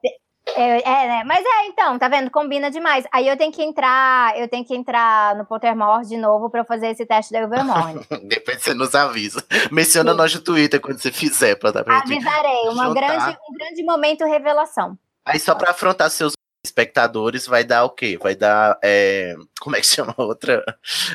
É, 0.56 0.82
é, 0.82 1.08
né? 1.08 1.24
Mas 1.26 1.40
é, 1.46 1.68
então, 1.68 1.98
tá 1.98 2.10
vendo? 2.10 2.30
Combina 2.30 2.70
demais. 2.70 3.06
Aí 3.14 3.28
eu 3.30 3.38
tenho 3.38 3.52
que 3.52 3.64
entrar, 3.64 4.38
eu 4.38 4.48
tenho 4.50 4.66
que 4.66 4.76
entrar 4.76 5.36
no 5.38 5.46
Pottermore 5.46 6.06
de 6.06 6.18
novo 6.18 6.50
pra 6.50 6.60
eu 6.60 6.66
fazer 6.66 6.88
esse 6.88 7.06
teste 7.06 7.32
da 7.32 7.40
Ilvermorny. 7.40 8.06
Depois 8.28 8.62
você 8.62 8.74
nos 8.74 8.94
avisa. 8.94 9.42
Menciona 9.72 10.14
nós 10.14 10.36
no 10.36 10.42
Twitter 10.42 10.82
quando 10.82 11.00
você 11.00 11.12
fizer, 11.14 11.56
pra 11.56 11.72
dar 11.72 11.84
pra. 11.86 12.00
Avisarei, 12.00 12.68
uma 12.68 12.88
juntar. 12.88 13.00
grande, 13.08 13.38
um 13.50 13.54
grande 13.58 13.84
momento 13.86 14.26
revelação. 14.26 14.98
Aí 15.26 15.40
só 15.40 15.56
pra 15.56 15.72
afrontar 15.72 16.10
seus 16.10 16.34
espectadores, 16.66 17.46
vai 17.46 17.64
dar 17.64 17.84
o 17.86 17.90
quê? 17.90 18.18
Vai 18.22 18.36
dar. 18.36 18.78
é, 18.84 19.36
Como 19.60 19.76
é 19.76 19.82
que 19.82 19.88
chama 19.88 20.14
a 20.18 20.22
outra? 20.24 20.64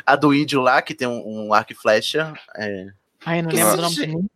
A 0.06 0.16
do 0.16 0.34
índio 0.34 0.60
lá, 0.60 0.80
que 0.82 0.94
tem 0.94 1.08
um, 1.08 1.46
um 1.48 1.54
arco 1.54 1.72
e 1.72 1.76
flecha. 1.76 2.32
É... 2.56 2.86
Ai, 3.26 3.42
não 3.42 3.50
Que 3.50 3.56
lembro 3.56 3.76
do 3.76 3.82
nome. 3.82 4.28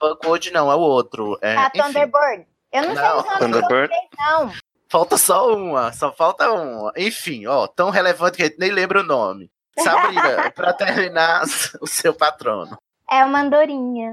Buckwood 0.00 0.50
não, 0.52 0.70
é 0.70 0.74
o 0.76 0.80
outro. 0.80 1.38
É, 1.42 1.56
a 1.56 1.66
enfim. 1.66 1.82
Thunderbird. 1.82 2.46
Eu 2.70 2.82
não, 2.82 2.94
sei 2.94 3.02
Não, 3.02 3.18
os 3.18 3.24
nomes 3.24 3.38
Thunderbird. 3.40 3.88
de 3.88 3.94
vocês, 3.94 4.08
não. 4.18 4.52
Falta 4.90 5.18
só 5.18 5.54
uma, 5.54 5.92
só 5.92 6.12
falta 6.12 6.50
uma. 6.52 6.92
Enfim, 6.96 7.46
ó, 7.46 7.66
tão 7.66 7.90
relevante 7.90 8.36
que 8.36 8.42
a 8.42 8.46
gente 8.46 8.58
nem 8.58 8.70
lembra 8.70 9.00
o 9.00 9.04
nome. 9.04 9.50
Sabrina, 9.78 10.50
pra 10.54 10.72
terminar 10.72 11.42
o 11.80 11.86
seu 11.86 12.14
patrono. 12.14 12.76
É 13.10 13.24
uma 13.24 13.40
andorinha. 13.40 14.12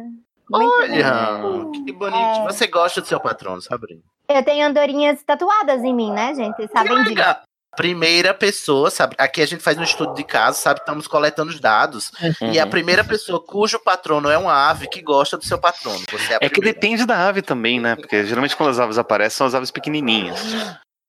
Muito 0.50 0.74
Olha, 0.74 1.12
bonito. 1.42 1.86
que 1.86 1.92
bonito. 1.92 2.18
É. 2.18 2.44
Você 2.46 2.68
gosta 2.68 3.02
do 3.02 3.08
seu 3.08 3.20
patrono, 3.20 3.62
Sabrina? 3.62 4.02
Eu 4.28 4.44
tenho 4.44 4.66
andorinhas 4.68 5.22
tatuadas 5.24 5.84
em 5.84 5.94
mim, 5.94 6.12
né, 6.12 6.34
gente? 6.34 6.56
Vocês 6.56 6.72
sabem 6.72 7.04
disso. 7.04 7.36
Primeira 7.76 8.34
pessoa, 8.34 8.90
sabe? 8.90 9.16
Aqui 9.18 9.42
a 9.42 9.46
gente 9.46 9.62
faz 9.62 9.78
um 9.78 9.84
estudo 9.84 10.14
de 10.14 10.24
caso, 10.24 10.58
sabe? 10.62 10.80
Estamos 10.80 11.08
coletando 11.08 11.52
os 11.52 11.60
dados. 11.60 12.10
E 12.42 12.58
a 12.58 12.64
Uhum. 12.64 12.70
primeira 12.70 13.04
pessoa 13.04 13.44
cujo 13.46 13.78
patrono 13.80 14.30
é 14.30 14.38
uma 14.38 14.70
ave 14.70 14.88
que 14.88 15.02
gosta 15.02 15.38
do 15.38 15.44
seu 15.44 15.60
patrono. 15.60 16.00
Você 16.10 16.34
é 16.36 16.38
É 16.42 16.50
que 16.50 16.62
depende 16.62 17.06
da 17.06 17.28
ave 17.28 17.42
também, 17.42 17.80
né? 17.82 17.98
Porque 17.98 18.26
geralmente 18.26 18.56
quando 18.56 18.70
as 18.70 18.80
aves 18.80 18.98
aparecem, 18.98 19.36
são 19.38 19.48
as 19.48 19.54
aves 19.54 19.72
pequenininhas. 19.72 20.40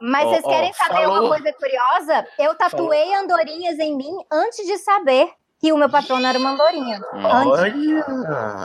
Mas 0.03 0.25
Ó, 0.27 0.31
vocês 0.31 0.45
querem 0.45 0.73
saber 0.73 1.05
falou. 1.05 1.21
uma 1.21 1.29
coisa 1.29 1.53
curiosa? 1.53 2.27
Eu 2.37 2.55
tatuei 2.57 3.15
andorinhas 3.15 3.79
em 3.79 3.97
mim 3.97 4.13
antes 4.31 4.67
de 4.67 4.77
saber 4.79 5.31
que 5.61 5.73
o 5.73 5.79
meu 5.79 5.89
patrono 5.89 6.27
era 6.27 6.37
uma 6.37 6.51
andorinha. 6.51 7.01
Antes. 7.15 7.61
Olha, 7.61 8.05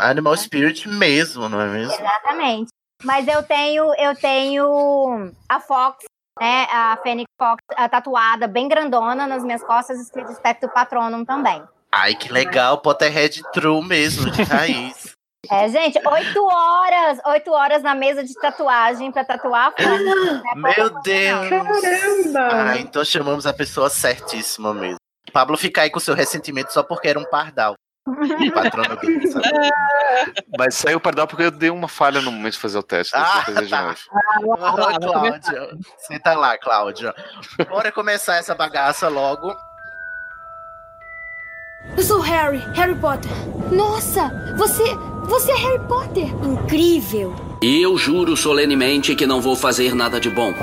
Animal 0.01 0.35
Spirit 0.37 0.89
mesmo, 0.89 1.47
não 1.47 1.61
é 1.61 1.67
mesmo? 1.67 1.93
Exatamente. 1.93 2.69
Mas 3.03 3.27
eu 3.27 3.43
tenho, 3.43 3.93
eu 3.97 4.15
tenho 4.15 5.31
a 5.49 5.59
Fox, 5.59 6.05
né? 6.39 6.67
A 6.71 6.97
Fênix 7.01 7.27
Fox 7.37 7.61
a 7.75 7.89
tatuada 7.89 8.47
bem 8.47 8.67
grandona 8.67 9.27
nas 9.27 9.43
minhas 9.43 9.63
costas, 9.63 9.99
escrito 9.99 10.33
Spectro 10.33 10.69
Patronum 10.69 11.25
também. 11.25 11.63
Ai, 11.91 12.15
que 12.15 12.31
legal, 12.31 12.77
Potterhead 12.77 13.41
True 13.51 13.85
mesmo, 13.85 14.29
de 14.31 14.43
raiz. 14.43 15.11
É, 15.49 15.67
gente, 15.67 15.99
oito 16.07 16.45
horas, 16.45 17.19
oito 17.25 17.51
horas 17.51 17.81
na 17.81 17.95
mesa 17.95 18.23
de 18.23 18.31
tatuagem 18.35 19.11
pra 19.11 19.25
tatuar 19.25 19.67
a 19.67 19.71
Fox. 19.71 19.99
Não 20.55 20.69
é 20.69 20.77
Meu. 20.77 21.01
Deus! 21.01 21.49
Caramba! 21.49 22.49
Ah, 22.51 22.77
então 22.77 23.03
chamamos 23.03 23.47
a 23.47 23.51
pessoa 23.51 23.89
certíssima 23.89 24.71
mesmo. 24.71 24.97
Pablo 25.33 25.57
fica 25.57 25.81
aí 25.81 25.89
com 25.89 25.99
seu 25.99 26.13
ressentimento 26.13 26.71
só 26.71 26.83
porque 26.83 27.07
era 27.07 27.19
um 27.19 27.25
pardal. 27.25 27.73
Mas 30.57 30.75
saiu 30.75 30.97
o 30.97 31.01
pardal 31.01 31.27
porque 31.27 31.43
eu 31.43 31.51
dei 31.51 31.69
uma 31.69 31.87
falha 31.87 32.19
no 32.19 32.31
momento 32.31 32.53
de 32.53 32.59
fazer 32.59 32.77
o 32.77 32.83
teste. 32.83 33.15
Ah, 33.15 33.43
fazer 33.45 33.65
de 33.65 33.69
tá. 33.69 33.83
novo. 33.83 33.97
Ô, 34.43 34.57
Cláudia, 34.57 35.69
senta 35.99 36.33
lá, 36.33 36.57
Cláudia. 36.57 37.13
Bora 37.69 37.91
começar 37.91 38.37
essa 38.37 38.55
bagaça 38.55 39.07
logo. 39.07 39.55
Eu 41.97 42.03
sou 42.03 42.19
Harry, 42.21 42.59
Harry 42.73 42.95
Potter. 42.95 43.31
Nossa, 43.71 44.31
você, 44.57 44.95
você 45.25 45.51
é 45.51 45.55
Harry 45.55 45.87
Potter. 45.87 46.25
Incrível. 46.43 47.35
E 47.61 47.81
eu 47.81 47.97
juro 47.97 48.35
solenemente 48.35 49.15
que 49.15 49.27
não 49.27 49.41
vou 49.41 49.55
fazer 49.55 49.93
nada 49.93 50.19
de 50.19 50.29
bom. 50.29 50.53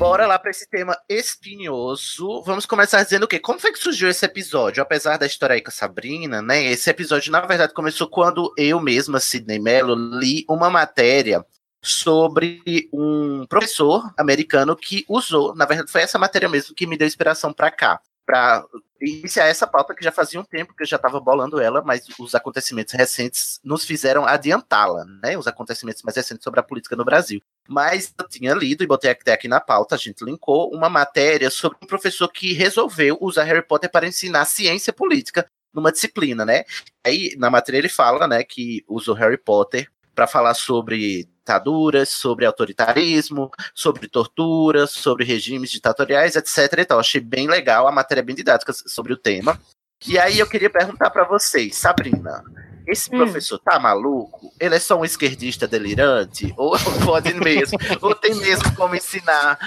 Bora 0.00 0.26
lá 0.26 0.38
para 0.38 0.50
esse 0.50 0.66
tema 0.66 0.96
espinhoso. 1.10 2.40
Vamos 2.40 2.64
começar 2.64 3.02
dizendo 3.04 3.24
o 3.24 3.28
quê? 3.28 3.38
Como 3.38 3.60
foi 3.60 3.70
que 3.70 3.78
surgiu 3.78 4.08
esse 4.08 4.24
episódio? 4.24 4.82
Apesar 4.82 5.18
da 5.18 5.26
história 5.26 5.52
aí 5.52 5.60
com 5.60 5.68
a 5.68 5.72
Sabrina, 5.72 6.40
né? 6.40 6.64
Esse 6.64 6.88
episódio, 6.88 7.30
na 7.30 7.42
verdade, 7.42 7.74
começou 7.74 8.08
quando 8.08 8.50
eu 8.56 8.80
mesma, 8.80 9.20
Sidney 9.20 9.58
Mello, 9.58 9.94
li 9.94 10.46
uma 10.48 10.70
matéria 10.70 11.44
sobre 11.82 12.88
um 12.94 13.44
professor 13.46 14.10
americano 14.16 14.74
que 14.74 15.04
usou, 15.06 15.54
na 15.54 15.66
verdade, 15.66 15.92
foi 15.92 16.00
essa 16.00 16.18
matéria 16.18 16.48
mesmo 16.48 16.74
que 16.74 16.86
me 16.86 16.96
deu 16.96 17.06
inspiração 17.06 17.52
para 17.52 17.70
cá, 17.70 18.00
para 18.24 18.64
iniciar 19.00 19.46
essa 19.46 19.66
pauta 19.66 19.94
que 19.94 20.04
já 20.04 20.12
fazia 20.12 20.40
um 20.40 20.44
tempo 20.44 20.74
que 20.74 20.82
eu 20.82 20.86
já 20.86 20.96
estava 20.96 21.18
bolando 21.20 21.60
ela, 21.60 21.82
mas 21.82 22.04
os 22.18 22.34
acontecimentos 22.34 22.92
recentes 22.92 23.60
nos 23.64 23.84
fizeram 23.84 24.26
adiantá-la, 24.26 25.04
né? 25.22 25.36
Os 25.38 25.46
acontecimentos 25.46 26.02
mais 26.02 26.16
recentes 26.16 26.44
sobre 26.44 26.60
a 26.60 26.62
política 26.62 26.96
no 26.96 27.04
Brasil. 27.04 27.40
Mas 27.68 28.12
eu 28.18 28.28
tinha 28.28 28.54
lido 28.54 28.82
e 28.82 28.86
botei 28.86 29.10
até 29.10 29.32
aqui 29.32 29.48
na 29.48 29.60
pauta, 29.60 29.94
a 29.94 29.98
gente 29.98 30.24
linkou 30.24 30.74
uma 30.74 30.88
matéria 30.88 31.50
sobre 31.50 31.78
um 31.82 31.86
professor 31.86 32.28
que 32.28 32.52
resolveu 32.52 33.16
usar 33.20 33.44
Harry 33.44 33.66
Potter 33.66 33.90
para 33.90 34.06
ensinar 34.06 34.44
ciência 34.44 34.92
política 34.92 35.46
numa 35.72 35.92
disciplina, 35.92 36.44
né? 36.44 36.64
Aí 37.04 37.34
na 37.38 37.48
matéria 37.48 37.78
ele 37.78 37.88
fala, 37.88 38.26
né, 38.26 38.42
que 38.42 38.84
usou 38.88 39.14
Harry 39.14 39.38
Potter 39.38 39.88
para 40.20 40.26
falar 40.26 40.52
sobre 40.52 41.24
ditaduras, 41.24 42.10
sobre 42.10 42.44
autoritarismo, 42.44 43.50
sobre 43.74 44.06
tortura, 44.06 44.86
sobre 44.86 45.24
regimes 45.24 45.70
ditatoriais, 45.70 46.36
etc. 46.36 46.78
E 46.78 46.84
tal. 46.84 47.00
Achei 47.00 47.22
bem 47.22 47.48
legal, 47.48 47.88
a 47.88 47.92
matéria 47.92 48.20
é 48.20 48.22
bem 48.22 48.36
didática 48.36 48.70
sobre 48.74 49.14
o 49.14 49.16
tema. 49.16 49.58
E 50.06 50.18
aí 50.18 50.38
eu 50.38 50.46
queria 50.46 50.68
perguntar 50.68 51.08
para 51.08 51.24
vocês, 51.24 51.74
Sabrina, 51.74 52.44
esse 52.86 53.08
Hum. 53.14 53.16
professor 53.16 53.58
tá 53.60 53.78
maluco? 53.78 54.52
Ele 54.60 54.74
é 54.74 54.78
só 54.78 55.00
um 55.00 55.06
esquerdista 55.06 55.66
delirante? 55.66 56.52
Ou 56.58 56.76
pode 57.06 57.32
mesmo? 57.32 57.78
ou 58.02 58.14
tem 58.14 58.34
mesmo 58.34 58.76
como 58.76 58.94
ensinar 58.94 59.58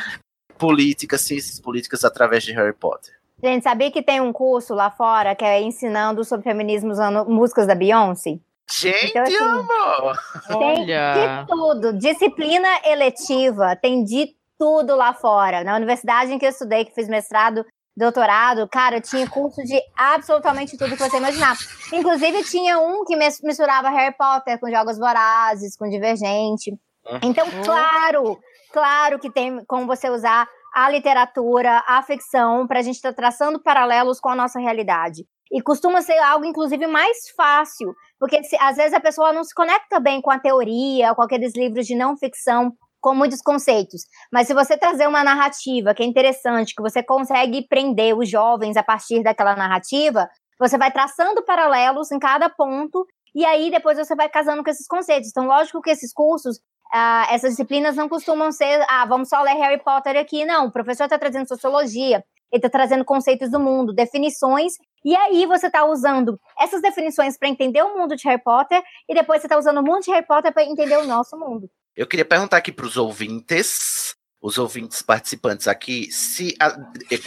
política, 0.59 1.17
ciências 1.17 1.59
políticas 1.59 2.05
através 2.05 2.43
de 2.43 2.51
Harry 2.51 2.73
Potter? 2.73 3.11
Gente, 3.43 3.63
sabia 3.63 3.89
que 3.89 4.03
tem 4.03 4.21
um 4.21 4.31
curso 4.31 4.75
lá 4.75 4.91
fora 4.91 5.35
que 5.35 5.43
é 5.43 5.59
ensinando 5.63 6.23
sobre 6.23 6.43
feminismo 6.43 6.91
usando 6.91 7.25
músicas 7.25 7.65
da 7.65 7.73
Beyoncé? 7.73 8.37
Gente, 8.71 9.09
Então, 9.09 9.23
assim, 9.23 9.37
amor! 9.37 10.19
Tem 10.47 10.81
Olha. 10.81 11.13
de 11.13 11.47
tudo. 11.47 11.93
Disciplina 11.93 12.67
eletiva, 12.85 13.75
tem 13.75 14.03
de 14.03 14.35
tudo 14.57 14.95
lá 14.95 15.13
fora. 15.13 15.63
Na 15.63 15.75
universidade 15.75 16.31
em 16.31 16.39
que 16.39 16.45
eu 16.45 16.49
estudei, 16.49 16.85
que 16.85 16.93
fiz 16.93 17.07
mestrado, 17.07 17.65
doutorado, 17.95 18.67
cara, 18.67 19.01
tinha 19.01 19.29
curso 19.29 19.61
de 19.63 19.79
absolutamente 19.95 20.77
tudo 20.77 20.95
que 20.95 21.09
você 21.09 21.17
imaginar. 21.17 21.55
Inclusive, 21.91 22.43
tinha 22.43 22.79
um 22.79 23.03
que 23.05 23.15
misturava 23.15 23.89
Harry 23.89 24.15
Potter 24.17 24.59
com 24.59 24.69
Jogos 24.69 24.97
Vorazes, 24.97 25.75
com 25.75 25.89
Divergente. 25.89 26.73
Então, 27.21 27.45
claro, 27.63 28.39
claro 28.71 29.19
que 29.19 29.29
tem 29.31 29.63
como 29.65 29.85
você 29.85 30.09
usar 30.09 30.47
a 30.73 30.89
literatura, 30.89 31.83
a 31.85 32.01
ficção, 32.01 32.65
para 32.65 32.79
a 32.79 32.81
gente 32.81 32.95
estar 32.95 33.13
traçando 33.13 33.61
paralelos 33.61 34.19
com 34.19 34.29
a 34.29 34.35
nossa 34.35 34.59
realidade. 34.59 35.25
E 35.53 35.61
costuma 35.61 36.01
ser 36.01 36.17
algo, 36.17 36.45
inclusive, 36.45 36.87
mais 36.87 37.29
fácil, 37.37 37.93
porque 38.19 38.41
às 38.59 38.75
vezes 38.75 38.93
a 38.93 38.99
pessoa 38.99 39.31
não 39.31 39.43
se 39.43 39.53
conecta 39.53 39.99
bem 39.99 40.19
com 40.19 40.31
a 40.31 40.39
teoria, 40.39 41.13
com 41.13 41.21
aqueles 41.21 41.53
livros 41.55 41.85
de 41.85 41.95
não 41.95 42.17
ficção, 42.17 42.73
com 42.99 43.13
muitos 43.13 43.41
conceitos. 43.41 44.01
Mas 44.31 44.47
se 44.47 44.53
você 44.53 44.75
trazer 44.77 45.07
uma 45.07 45.23
narrativa 45.23 45.93
que 45.93 46.01
é 46.01 46.05
interessante, 46.05 46.73
que 46.73 46.81
você 46.81 47.03
consegue 47.03 47.67
prender 47.67 48.17
os 48.17 48.27
jovens 48.27 48.77
a 48.77 48.83
partir 48.83 49.21
daquela 49.21 49.55
narrativa, 49.55 50.27
você 50.59 50.77
vai 50.77 50.91
traçando 50.91 51.43
paralelos 51.45 52.11
em 52.11 52.17
cada 52.17 52.49
ponto, 52.49 53.05
e 53.35 53.45
aí 53.45 53.69
depois 53.69 53.97
você 53.97 54.15
vai 54.15 54.29
casando 54.29 54.63
com 54.63 54.69
esses 54.69 54.87
conceitos. 54.87 55.29
Então, 55.29 55.45
lógico 55.45 55.81
que 55.81 55.91
esses 55.91 56.11
cursos 56.11 56.59
ah, 56.93 57.27
essas 57.31 57.51
disciplinas 57.51 57.95
não 57.95 58.07
costumam 58.07 58.51
ser, 58.51 58.85
ah, 58.87 59.05
vamos 59.07 59.27
só 59.27 59.41
ler 59.41 59.55
Harry 59.55 59.83
Potter 59.83 60.15
aqui, 60.15 60.45
não. 60.45 60.67
O 60.67 60.71
professor 60.71 61.05
está 61.05 61.17
trazendo 61.17 61.47
sociologia, 61.47 62.23
ele 62.51 62.59
está 62.59 62.69
trazendo 62.69 63.03
conceitos 63.03 63.49
do 63.49 63.59
mundo, 63.59 63.91
definições, 63.91 64.73
e 65.03 65.15
aí 65.15 65.45
você 65.45 65.67
está 65.67 65.85
usando 65.85 66.39
essas 66.59 66.81
definições 66.81 67.37
para 67.37 67.49
entender 67.49 67.81
o 67.81 67.97
mundo 67.97 68.15
de 68.15 68.27
Harry 68.27 68.41
Potter, 68.41 68.81
e 69.09 69.13
depois 69.13 69.41
você 69.41 69.47
está 69.47 69.57
usando 69.57 69.79
o 69.79 69.83
mundo 69.83 70.01
de 70.03 70.11
Harry 70.11 70.25
Potter 70.25 70.53
para 70.53 70.63
entender 70.63 70.97
o 70.97 71.05
nosso 71.05 71.37
mundo. 71.37 71.69
Eu 71.95 72.07
queria 72.07 72.25
perguntar 72.25 72.57
aqui 72.57 72.71
para 72.71 72.85
os 72.85 72.97
ouvintes, 72.97 74.15
os 74.41 74.57
ouvintes 74.57 75.01
participantes 75.01 75.67
aqui, 75.67 76.11
se 76.11 76.55
a- 76.59 76.75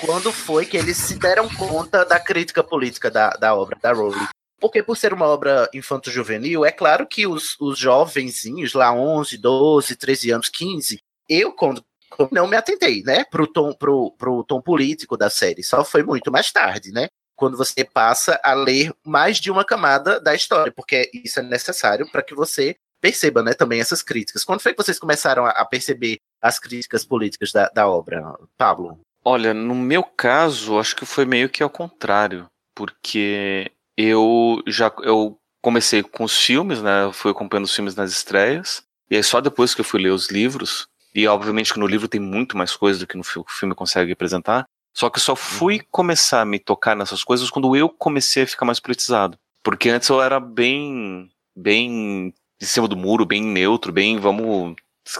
quando 0.00 0.32
foi 0.32 0.66
que 0.66 0.76
eles 0.76 0.96
se 0.96 1.18
deram 1.18 1.48
conta 1.48 2.04
da 2.04 2.18
crítica 2.18 2.62
política 2.62 3.10
da, 3.10 3.30
da 3.30 3.54
obra 3.54 3.78
da 3.80 3.92
Rowling. 3.92 4.26
Porque 4.58 4.82
por 4.82 4.96
ser 4.96 5.12
uma 5.12 5.26
obra 5.26 5.68
infanto-juvenil, 5.74 6.64
é 6.64 6.72
claro 6.72 7.06
que 7.06 7.26
os, 7.26 7.56
os 7.60 7.78
jovenzinhos, 7.78 8.72
lá 8.72 8.92
11, 8.92 9.36
12, 9.36 9.96
13 9.96 10.30
anos, 10.30 10.48
15, 10.48 10.98
eu 11.28 11.52
quando 11.52 11.84
não 12.32 12.46
me 12.46 12.56
atentei, 12.56 13.02
né, 13.02 13.24
pro 13.24 13.46
tom, 13.46 13.74
pro, 13.74 14.12
pro 14.12 14.42
tom 14.44 14.60
político 14.62 15.16
da 15.16 15.28
série, 15.28 15.62
só 15.62 15.84
foi 15.84 16.02
muito 16.02 16.32
mais 16.32 16.50
tarde, 16.50 16.90
né, 16.90 17.08
quando 17.36 17.56
você 17.56 17.84
passa 17.84 18.40
a 18.42 18.54
ler 18.54 18.92
mais 19.04 19.38
de 19.38 19.50
uma 19.50 19.64
camada 19.64 20.18
da 20.18 20.34
história, 20.34 20.72
porque 20.72 21.10
isso 21.12 21.38
é 21.38 21.42
necessário 21.42 22.10
para 22.10 22.22
que 22.22 22.34
você 22.34 22.76
perceba, 23.00 23.42
né, 23.42 23.52
também 23.52 23.78
essas 23.78 24.02
críticas. 24.02 24.42
Quando 24.42 24.60
foi 24.60 24.72
que 24.72 24.82
vocês 24.82 24.98
começaram 24.98 25.44
a, 25.44 25.64
perceber 25.64 26.18
as 26.40 26.58
críticas 26.58 27.04
políticas 27.04 27.52
da, 27.52 27.68
da 27.68 27.86
obra, 27.86 28.34
Pablo? 28.56 28.98
Olha, 29.24 29.52
no 29.52 29.74
meu 29.74 30.02
caso, 30.02 30.78
acho 30.78 30.96
que 30.96 31.04
foi 31.04 31.24
meio 31.24 31.48
que 31.48 31.62
ao 31.62 31.70
contrário, 31.70 32.46
porque 32.74 33.70
eu 33.96 34.62
já 34.66 34.92
eu 35.02 35.38
comecei 35.62 36.02
com 36.02 36.24
os 36.24 36.36
filmes, 36.36 36.80
né? 36.80 37.10
Fui 37.12 37.32
acompanhando 37.32 37.64
os 37.64 37.74
filmes 37.74 37.94
nas 37.96 38.12
estreias, 38.12 38.82
e 39.10 39.16
aí 39.16 39.22
só 39.22 39.40
depois 39.40 39.74
que 39.74 39.80
eu 39.80 39.84
fui 39.84 40.00
ler 40.00 40.10
os 40.10 40.30
livros, 40.30 40.86
e 41.14 41.26
obviamente 41.26 41.72
que 41.72 41.80
no 41.80 41.86
livro 41.86 42.06
tem 42.06 42.20
muito 42.20 42.56
mais 42.56 42.76
coisa 42.76 43.00
do 43.00 43.06
que 43.06 43.16
no 43.16 43.24
filme 43.24 43.74
consegue 43.74 44.12
apresentar, 44.12 44.64
só 44.96 45.10
que 45.10 45.18
eu 45.18 45.22
só 45.22 45.36
fui 45.36 45.82
começar 45.90 46.40
a 46.40 46.44
me 46.46 46.58
tocar 46.58 46.96
nessas 46.96 47.22
coisas 47.22 47.50
quando 47.50 47.76
eu 47.76 47.86
comecei 47.86 48.44
a 48.44 48.46
ficar 48.46 48.64
mais 48.64 48.80
politizado. 48.80 49.38
Porque 49.62 49.90
antes 49.90 50.08
eu 50.08 50.22
era 50.22 50.40
bem, 50.40 51.30
bem 51.54 52.32
em 52.58 52.64
cima 52.64 52.88
do 52.88 52.96
muro, 52.96 53.26
bem 53.26 53.42
neutro, 53.42 53.92
bem, 53.92 54.18
vamos 54.18 54.74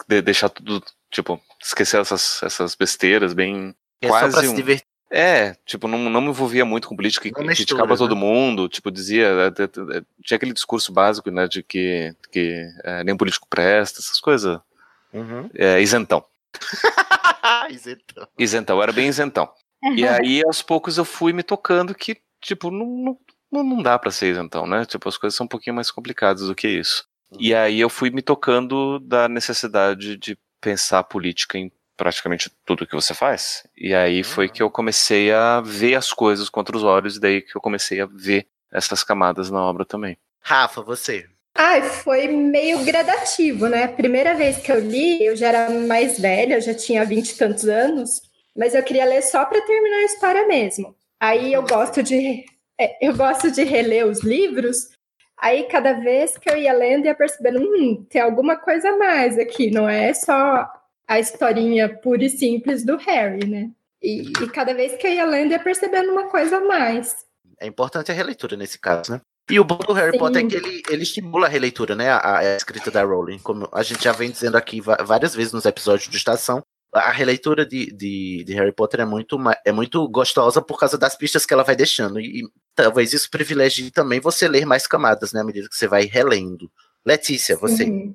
deixar 0.09 0.49
tudo, 0.49 0.83
tipo, 1.11 1.38
esquecer 1.62 2.00
essas, 2.00 2.42
essas 2.42 2.75
besteiras, 2.75 3.35
bem 3.35 3.75
É 4.00 4.09
quase 4.09 4.33
só 4.33 4.38
pra 4.38 4.47
se 4.49 4.52
um... 4.54 4.56
divertir. 4.56 4.87
É, 5.11 5.54
tipo, 5.66 5.87
não, 5.87 5.99
não 5.99 6.23
me 6.23 6.28
envolvia 6.30 6.64
muito 6.64 6.88
com 6.88 6.97
política, 6.97 7.28
Não 7.28 7.47
criticava 7.47 7.87
mistura, 7.87 8.09
todo 8.09 8.14
né? 8.18 8.21
mundo, 8.21 8.71
tipo, 8.71 8.90
dizia, 8.90 9.26
é, 9.26 9.62
é, 9.62 9.99
é, 9.99 10.02
tinha 10.25 10.37
aquele 10.37 10.54
discurso 10.54 10.90
básico, 10.90 11.30
né, 11.30 11.47
de 11.47 11.62
que, 11.62 12.16
que 12.33 12.66
é, 12.83 13.04
nem 13.04 13.14
político 13.14 13.47
presta, 13.47 14.00
essas 14.00 14.18
coisas, 14.21 14.59
Uhum. 15.12 15.50
é, 15.54 15.83
isentão. 15.83 16.25
Isentão. 17.71 18.28
Isentão, 18.38 18.83
era 18.83 18.92
bem 18.92 19.06
isentão. 19.09 19.49
E 19.95 20.07
aí, 20.09 20.43
aos 20.45 20.62
poucos, 20.62 20.99
eu 20.99 21.05
fui 21.05 21.33
me 21.33 21.43
tocando 21.43 21.95
que, 21.95 22.16
tipo, 22.40 22.71
não, 22.71 23.19
não, 23.50 23.62
não 23.62 23.83
dá 23.83 23.99
pra 23.99 24.11
ser 24.11 24.31
isentão, 24.31 24.66
né? 24.66 24.85
Tipo, 24.85 25.09
as 25.09 25.19
coisas 25.19 25.37
são 25.37 25.45
um 25.45 25.49
pouquinho 25.49 25.76
mais 25.76 25.90
complicadas 25.90 26.47
do 26.47 26.55
que 26.55 26.69
isso. 26.69 27.07
E 27.38 27.55
aí 27.55 27.81
eu 27.81 27.90
fui 27.90 28.11
me 28.11 28.23
tocando 28.23 28.99
da 29.00 29.28
necessidade 29.28 30.16
de 30.16 30.38
pensar 30.61 31.02
política 31.05 31.59
em 31.59 31.71
praticamente 31.97 32.50
tudo 32.64 32.87
que 32.87 32.95
você 32.95 33.14
faz. 33.14 33.66
E 33.76 33.95
aí 33.95 34.23
foi 34.23 34.49
que 34.49 34.62
eu 34.62 34.71
comecei 34.71 35.33
a 35.33 35.61
ver 35.61 35.95
as 35.95 36.12
coisas 36.12 36.49
contra 36.49 36.76
os 36.76 36.85
olhos, 36.85 37.16
e 37.16 37.21
daí 37.21 37.43
que 37.43 37.57
eu 37.57 37.61
comecei 37.61 38.00
a 38.00 38.07
ver 38.07 38.47
essas 38.73 39.02
camadas 39.02 39.50
na 39.50 39.62
obra 39.62 39.85
também. 39.85 40.19
Rafa, 40.40 40.83
você. 40.83 41.26
Ai, 41.55 41.83
foi 41.83 42.28
meio 42.28 42.85
gradativo, 42.85 43.66
né? 43.66 43.88
Primeira 43.88 44.35
vez 44.35 44.59
que 44.59 44.71
eu 44.71 44.78
li, 44.78 45.25
eu 45.25 45.35
já 45.35 45.49
era 45.49 45.71
mais 45.71 46.21
velha, 46.21 46.55
eu 46.55 46.61
já 46.61 46.75
tinha 46.75 47.05
vinte 47.05 47.31
e 47.31 47.37
tantos 47.38 47.64
anos, 47.64 48.21
mas 48.56 48.75
eu 48.75 48.82
queria 48.82 49.04
ler 49.04 49.22
só 49.22 49.44
para 49.44 49.60
terminar 49.60 49.98
a 49.98 50.04
história 50.04 50.46
mesmo. 50.46 50.94
Aí 51.20 51.52
eu 51.52 51.62
gosto 51.62 52.02
de 52.02 52.44
é, 52.78 53.06
eu 53.06 53.16
gosto 53.16 53.50
de 53.50 53.62
reler 53.64 54.06
os 54.06 54.22
livros. 54.22 54.90
Aí 55.38 55.64
cada 55.64 55.92
vez 55.94 56.36
que 56.36 56.50
eu 56.50 56.56
ia 56.56 56.72
lendo, 56.72 57.06
ia 57.06 57.14
percebendo, 57.14 57.60
hum, 57.60 58.06
tem 58.08 58.20
alguma 58.20 58.56
coisa 58.56 58.90
a 58.90 58.96
mais 58.96 59.38
aqui, 59.38 59.70
não 59.70 59.88
é 59.88 60.12
só 60.14 60.66
a 61.06 61.20
historinha 61.20 61.88
pura 61.88 62.25
e 62.25 62.30
simples 62.30 62.84
do 62.84 62.96
Harry, 62.96 63.46
né? 63.46 63.70
E, 64.02 64.30
e 64.30 64.50
cada 64.50 64.75
vez 64.75 64.96
que 64.96 65.06
eu 65.06 65.12
ia 65.12 65.25
lendo, 65.25 65.52
ia 65.52 65.58
percebendo 65.58 66.10
uma 66.10 66.28
coisa 66.28 66.58
a 66.58 66.60
mais. 66.60 67.25
É 67.60 67.66
importante 67.66 68.10
a 68.10 68.14
releitura 68.14 68.56
nesse 68.56 68.78
caso, 68.78 69.12
né? 69.12 69.20
E 69.48 69.60
o 69.60 69.64
bom 69.64 69.78
do 69.78 69.92
Harry 69.92 70.12
Sim. 70.12 70.18
Potter 70.18 70.44
é 70.44 70.48
que 70.48 70.56
ele, 70.56 70.82
ele 70.90 71.02
estimula 71.02 71.46
a 71.46 71.48
releitura, 71.48 71.94
né? 71.94 72.10
A, 72.10 72.38
a 72.38 72.56
escrita 72.56 72.90
da 72.90 73.04
Rowling. 73.04 73.38
Como 73.38 73.68
a 73.72 73.82
gente 73.82 74.02
já 74.02 74.12
vem 74.12 74.30
dizendo 74.30 74.56
aqui 74.56 74.80
várias 74.80 75.34
vezes 75.34 75.52
nos 75.52 75.64
episódios 75.64 76.08
de 76.08 76.16
Estação, 76.16 76.62
a 76.93 77.11
releitura 77.11 77.66
de, 77.66 77.93
de, 77.93 78.45
de 78.45 78.55
Harry 78.55 78.73
Potter 78.73 79.00
é 79.00 79.05
muito, 79.05 79.38
é 79.64 79.73
muito 79.73 80.09
gostosa 80.09 80.62
por 80.62 80.78
causa 80.78 80.97
das 80.97 81.16
pistas 81.16 81.45
que 81.45 81.52
ela 81.52 81.62
vai 81.62 81.76
deixando. 81.76 82.21
E, 82.21 82.40
e 82.40 82.49
talvez 82.75 83.12
isso 83.12 83.31
privilegie 83.31 83.90
também 83.90 84.21
você 84.21 84.49
ler 84.49 84.64
mais 84.64 84.87
camadas, 84.87 85.33
né? 85.33 85.40
À 85.40 85.45
medida 85.45 85.69
que 85.69 85.76
você 85.76 85.88
vai 85.88 86.05
relendo. 86.05 86.71
Letícia, 87.05 87.57
você. 87.57 87.85
Uhum. 87.85 88.14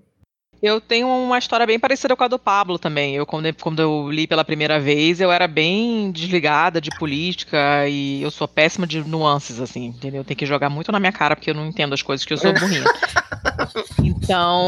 Eu 0.62 0.80
tenho 0.80 1.08
uma 1.08 1.40
história 1.40 1.66
bem 1.66 1.80
parecida 1.80 2.16
com 2.16 2.24
a 2.24 2.28
do 2.28 2.38
Pablo 2.38 2.78
também. 2.78 3.16
Eu, 3.16 3.26
quando, 3.26 3.52
quando 3.56 3.82
eu 3.82 4.12
li 4.12 4.28
pela 4.28 4.46
primeira 4.46 4.80
vez, 4.80 5.20
eu 5.20 5.32
era 5.32 5.48
bem 5.48 6.12
desligada 6.12 6.80
de 6.80 6.92
política 6.92 7.88
e 7.90 8.22
eu 8.22 8.30
sou 8.30 8.48
péssima 8.48 8.86
de 8.86 9.04
nuances, 9.04 9.60
assim, 9.60 9.86
entendeu? 9.88 10.24
Tem 10.24 10.38
que 10.38 10.46
jogar 10.46 10.70
muito 10.70 10.92
na 10.92 11.00
minha 11.00 11.12
cara 11.12 11.36
porque 11.36 11.50
eu 11.50 11.56
não 11.56 11.66
entendo 11.68 11.94
as 11.94 12.04
coisas, 12.04 12.26
que 12.26 12.34
eu 12.34 12.38
sou 12.38 12.54
burrinha. 12.54 12.86
Então, 14.04 14.66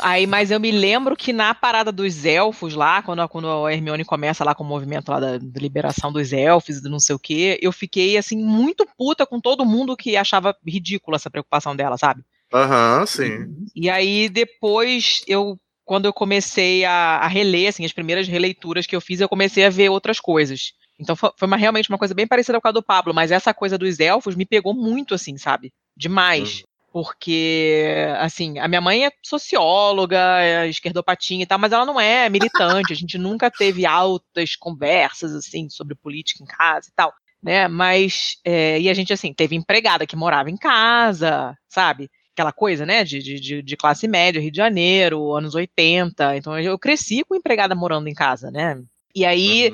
aí, 0.00 0.26
mas 0.26 0.50
eu 0.50 0.58
me 0.58 0.70
lembro 0.70 1.16
que 1.16 1.32
na 1.32 1.54
parada 1.54 1.92
dos 1.92 2.24
elfos 2.24 2.74
lá, 2.74 3.02
quando, 3.02 3.20
a- 3.20 3.28
quando 3.28 3.48
a 3.66 3.72
Hermione 3.72 4.04
começa 4.04 4.44
lá 4.44 4.54
com 4.54 4.64
o 4.64 4.66
movimento 4.66 5.10
lá 5.10 5.20
da, 5.20 5.38
da 5.38 5.60
liberação 5.60 6.12
dos 6.12 6.32
elfos 6.32 6.78
e 6.78 6.82
do 6.82 6.88
não 6.90 6.98
sei 6.98 7.14
o 7.14 7.18
quê, 7.18 7.58
eu 7.62 7.70
fiquei, 7.72 8.16
assim, 8.16 8.36
muito 8.36 8.86
puta 8.96 9.26
com 9.26 9.40
todo 9.40 9.64
mundo 9.64 9.96
que 9.96 10.16
achava 10.16 10.56
ridícula 10.66 11.16
essa 11.16 11.30
preocupação 11.30 11.76
dela, 11.76 11.96
sabe? 11.98 12.22
Aham, 12.54 13.04
sim. 13.06 13.66
E 13.74 13.90
aí 13.90 14.28
depois 14.28 15.22
eu 15.26 15.58
quando 15.84 16.06
eu 16.06 16.14
comecei 16.14 16.82
a, 16.84 17.18
a 17.18 17.26
reler 17.28 17.68
assim 17.68 17.84
as 17.84 17.92
primeiras 17.92 18.26
releituras 18.26 18.86
que 18.86 18.96
eu 18.96 19.00
fiz, 19.02 19.20
eu 19.20 19.28
comecei 19.28 19.66
a 19.66 19.70
ver 19.70 19.90
outras 19.90 20.18
coisas. 20.18 20.72
Então 20.98 21.14
foi, 21.16 21.30
uma- 21.42 21.56
realmente 21.56 21.90
uma 21.90 21.98
coisa 21.98 22.14
bem 22.14 22.26
parecida 22.26 22.60
com 22.60 22.68
a 22.68 22.72
do 22.72 22.82
Pablo, 22.82 23.12
mas 23.12 23.30
essa 23.32 23.52
coisa 23.52 23.76
dos 23.76 23.98
elfos 24.00 24.34
me 24.36 24.46
pegou 24.46 24.72
muito 24.72 25.14
assim, 25.14 25.36
sabe? 25.36 25.72
Demais. 25.96 26.62
Porque, 26.92 27.92
assim, 28.20 28.56
a 28.60 28.68
minha 28.68 28.80
mãe 28.80 29.04
é 29.04 29.10
socióloga, 29.20 30.16
é 30.40 30.68
esquerdopatinha 30.68 31.42
e 31.42 31.46
tal, 31.46 31.58
mas 31.58 31.72
ela 31.72 31.84
não 31.84 32.00
é 32.00 32.28
militante. 32.30 32.92
A 32.92 32.96
gente 32.96 33.18
nunca 33.18 33.50
teve 33.50 33.84
altas 33.84 34.54
conversas, 34.54 35.34
assim, 35.34 35.68
sobre 35.68 35.96
política 35.96 36.44
em 36.44 36.46
casa 36.46 36.88
e 36.88 36.92
tal, 36.94 37.12
né? 37.42 37.66
Mas, 37.66 38.36
é, 38.44 38.80
e 38.80 38.88
a 38.88 38.94
gente, 38.94 39.12
assim, 39.12 39.34
teve 39.34 39.56
empregada 39.56 40.06
que 40.06 40.14
morava 40.14 40.50
em 40.50 40.56
casa, 40.56 41.58
sabe? 41.68 42.08
Aquela 42.34 42.52
coisa, 42.52 42.84
né, 42.84 43.04
de, 43.04 43.20
de- 43.22 43.62
de, 43.62 43.76
classe 43.76 44.08
média, 44.08 44.40
Rio 44.40 44.50
de 44.50 44.56
Janeiro, 44.56 45.34
anos 45.34 45.54
80. 45.54 46.36
Então 46.36 46.58
eu 46.58 46.78
cresci 46.78 47.22
com 47.24 47.34
empregada 47.34 47.74
morando 47.74 48.08
em 48.08 48.14
casa, 48.14 48.50
né? 48.50 48.82
E 49.14 49.24
aí, 49.24 49.72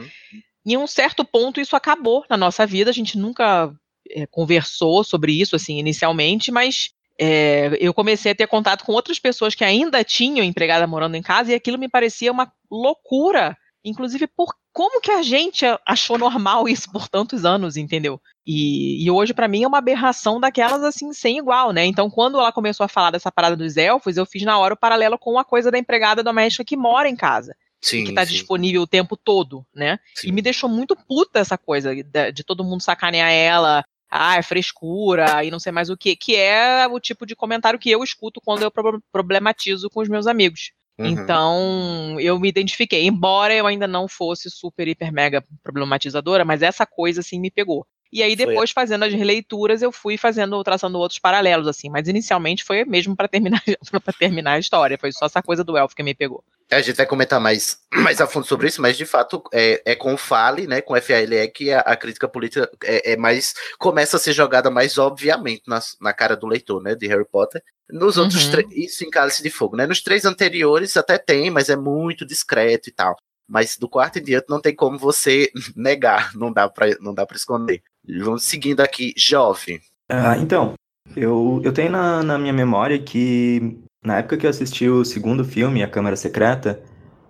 em 0.67 0.77
um 0.77 0.87
certo 0.87 1.25
ponto, 1.25 1.61
isso 1.61 1.75
acabou 1.75 2.25
na 2.29 2.37
nossa 2.37 2.67
vida. 2.67 2.91
A 2.91 2.93
gente 2.93 3.17
nunca 3.17 3.73
é, 4.11 4.27
conversou 4.27 5.03
sobre 5.03 5.33
isso, 5.33 5.57
assim, 5.57 5.79
inicialmente, 5.79 6.53
mas 6.53 6.91
é, 7.19 7.77
eu 7.81 7.93
comecei 7.93 8.33
a 8.33 8.35
ter 8.35 8.47
contato 8.47 8.85
com 8.85 8.93
outras 8.93 9.19
pessoas 9.19 9.55
que 9.55 9.65
ainda 9.65 10.03
tinham 10.05 10.45
empregada 10.45 10.87
morando 10.87 11.17
em 11.17 11.23
casa 11.23 11.53
e 11.53 11.55
aquilo 11.55 11.79
me 11.79 11.89
parecia 11.89 12.33
uma 12.33 12.53
loucura. 12.71 13.57
Inclusive, 13.85 14.27
por 14.27 14.55
como 14.73 15.01
que 15.01 15.11
a 15.11 15.23
gente 15.23 15.65
achou 15.87 16.17
normal 16.19 16.69
isso 16.69 16.91
por 16.93 17.09
tantos 17.09 17.45
anos, 17.45 17.77
entendeu? 17.77 18.21
E, 18.47 19.05
e 19.05 19.11
hoje, 19.11 19.35
pra 19.35 19.49
mim, 19.49 19.63
é 19.65 19.69
uma 19.69 19.79
aberração 19.79 20.39
daquelas 20.39 20.83
assim, 20.83 21.13
sem 21.13 21.39
igual, 21.39 21.73
né? 21.73 21.85
Então, 21.85 22.11
quando 22.11 22.39
ela 22.39 22.53
começou 22.53 22.85
a 22.85 22.89
falar 22.89 23.11
dessa 23.11 23.33
parada 23.33 23.57
dos 23.57 23.77
elfos, 23.77 24.17
eu 24.17 24.27
fiz 24.27 24.43
na 24.43 24.59
hora 24.59 24.75
o 24.75 24.79
paralelo 24.79 25.19
com 25.19 25.39
a 25.39 25.45
coisa 25.45 25.71
da 25.71 25.79
empregada 25.79 26.23
doméstica 26.23 26.65
que 26.65 26.77
mora 26.77 27.09
em 27.09 27.17
casa 27.17 27.57
Sim, 27.81 28.05
que 28.05 28.13
tá 28.13 28.25
sim. 28.25 28.33
disponível 28.33 28.83
o 28.83 28.87
tempo 28.87 29.17
todo, 29.17 29.65
né? 29.75 29.99
E 30.23 30.33
me 30.33 30.43
deixou 30.43 30.69
muito 30.69 30.95
puta 30.95 31.39
essa 31.39 31.57
coisa 31.57 31.95
de, 31.95 32.33
de 32.33 32.45
todo 32.45 32.65
mundo 32.65 32.83
sacanear 32.83 33.31
ela, 33.33 33.83
ah, 34.11 34.37
é 34.37 34.43
frescura 34.43 35.43
e 35.45 35.51
não 35.51 35.59
sei 35.59 35.73
mais 35.73 35.89
o 35.89 35.97
que, 35.97 36.15
que 36.15 36.37
é 36.37 36.87
o 36.87 37.01
tipo 37.01 37.25
de 37.25 37.35
comentário 37.35 37.79
que 37.79 37.91
eu 37.91 38.05
escuto 38.05 38.41
quando 38.41 38.63
eu 38.63 38.71
pro- 38.71 39.03
problematizo 39.11 39.89
com 39.89 40.01
os 40.01 40.09
meus 40.09 40.27
amigos. 40.27 40.73
Uhum. 41.01 41.09
Então, 41.09 42.21
eu 42.21 42.39
me 42.39 42.49
identifiquei, 42.49 43.07
embora 43.07 43.55
eu 43.55 43.67
ainda 43.67 43.87
não 43.87 44.07
fosse 44.07 44.51
super, 44.51 44.87
hiper, 44.87 45.13
mega 45.13 45.43
problematizadora, 45.63 46.45
mas 46.45 46.61
essa 46.63 46.85
coisa, 46.85 47.21
assim, 47.21 47.41
me 47.41 47.51
pegou. 47.51 47.87
E 48.13 48.23
aí, 48.23 48.37
Foi 48.37 48.47
depois, 48.47 48.71
fazendo 48.73 49.05
as 49.05 49.13
releituras, 49.13 49.83
eu 49.83 49.93
fui 49.93 50.17
fazendo, 50.17 50.63
traçando 50.65 50.99
outros 50.99 51.19
paralelos, 51.21 51.69
assim, 51.69 51.89
mas 51.89 52.09
inicialmente 52.09 52.65
foi 52.65 52.85
mesmo 52.85 53.15
pra 53.15 53.29
terminar, 53.29 53.63
pra 54.05 54.13
terminar 54.13 54.53
a 54.55 54.59
história, 54.59 54.99
foi 54.99 55.13
só 55.13 55.27
essa 55.27 55.43
coisa 55.43 55.63
do 55.63 55.77
elfo 55.77 55.95
que 55.95 56.03
me 56.03 56.15
pegou. 56.15 56.43
A 56.73 56.81
gente 56.81 56.97
vai 56.97 57.07
comentar 57.07 57.41
mais, 57.41 57.79
mais 57.95 58.21
a 58.21 58.27
fundo 58.27 58.47
sobre 58.47 58.69
isso, 58.69 58.83
mas 58.83 58.97
de 58.97 59.07
fato 59.07 59.43
é, 59.53 59.81
é 59.85 59.95
com 59.95 60.15
o 60.15 60.17
Fale, 60.17 60.67
né, 60.67 60.81
com 60.81 60.95
o 60.95 61.01
FALE, 61.01 61.49
que 61.49 61.73
a, 61.73 61.81
a 61.81 61.97
crítica 61.97 62.27
política 62.29 62.69
é, 62.85 63.13
é 63.13 63.17
mais. 63.17 63.55
começa 63.79 64.17
a 64.17 64.21
ser 64.21 64.33
jogada 64.33 64.71
mais 64.71 64.99
obviamente 64.99 65.63
na, 65.67 65.81
na 66.01 66.13
cara 66.13 66.37
do 66.37 66.47
leitor, 66.47 66.83
né, 66.83 66.95
de 66.95 67.07
Harry 67.07 67.25
Potter. 67.25 67.63
Nos 67.89 68.17
outros 68.17 68.45
Uhum. 68.47 68.51
três. 68.53 68.69
Isso 68.73 69.05
em 69.05 69.11
Cálice 69.11 69.43
de 69.43 69.51
Fogo, 69.51 69.77
né? 69.77 69.85
Nos 69.87 70.01
três 70.01 70.25
anteriores 70.25 70.97
até 70.97 71.19
tem, 71.19 71.51
mas 71.51 71.69
é 71.69 71.75
muito 71.77 72.25
discreto 72.25 72.89
e 72.89 72.93
tal. 72.93 73.17
Mas 73.49 73.77
do 73.77 73.89
quarto 73.89 74.21
em 74.21 74.23
diante 74.23 74.47
não 74.49 74.61
tem 74.61 74.75
como 74.75 74.97
você 74.97 75.51
negar, 75.77 76.33
não 76.37 76.53
dá 76.53 76.69
pra, 76.69 76.87
não 77.01 77.13
dá 77.13 77.27
pra 77.27 77.37
esconder. 77.37 77.83
Vamos 78.19 78.45
seguindo 78.45 78.81
aqui, 78.81 79.13
Jovem. 79.17 79.81
Ah, 80.09 80.37
então, 80.39 80.75
eu, 81.17 81.61
eu 81.65 81.73
tenho 81.73 81.91
na, 81.91 82.23
na 82.23 82.39
minha 82.39 82.53
memória 82.53 82.99
que 82.99 83.79
na 84.05 84.19
época 84.19 84.37
que 84.37 84.47
eu 84.47 84.51
assisti 84.51 84.89
o 84.89 85.05
segundo 85.05 85.45
filme, 85.45 85.83
A 85.83 85.89
Câmara 85.89 86.17
Secreta, 86.17 86.83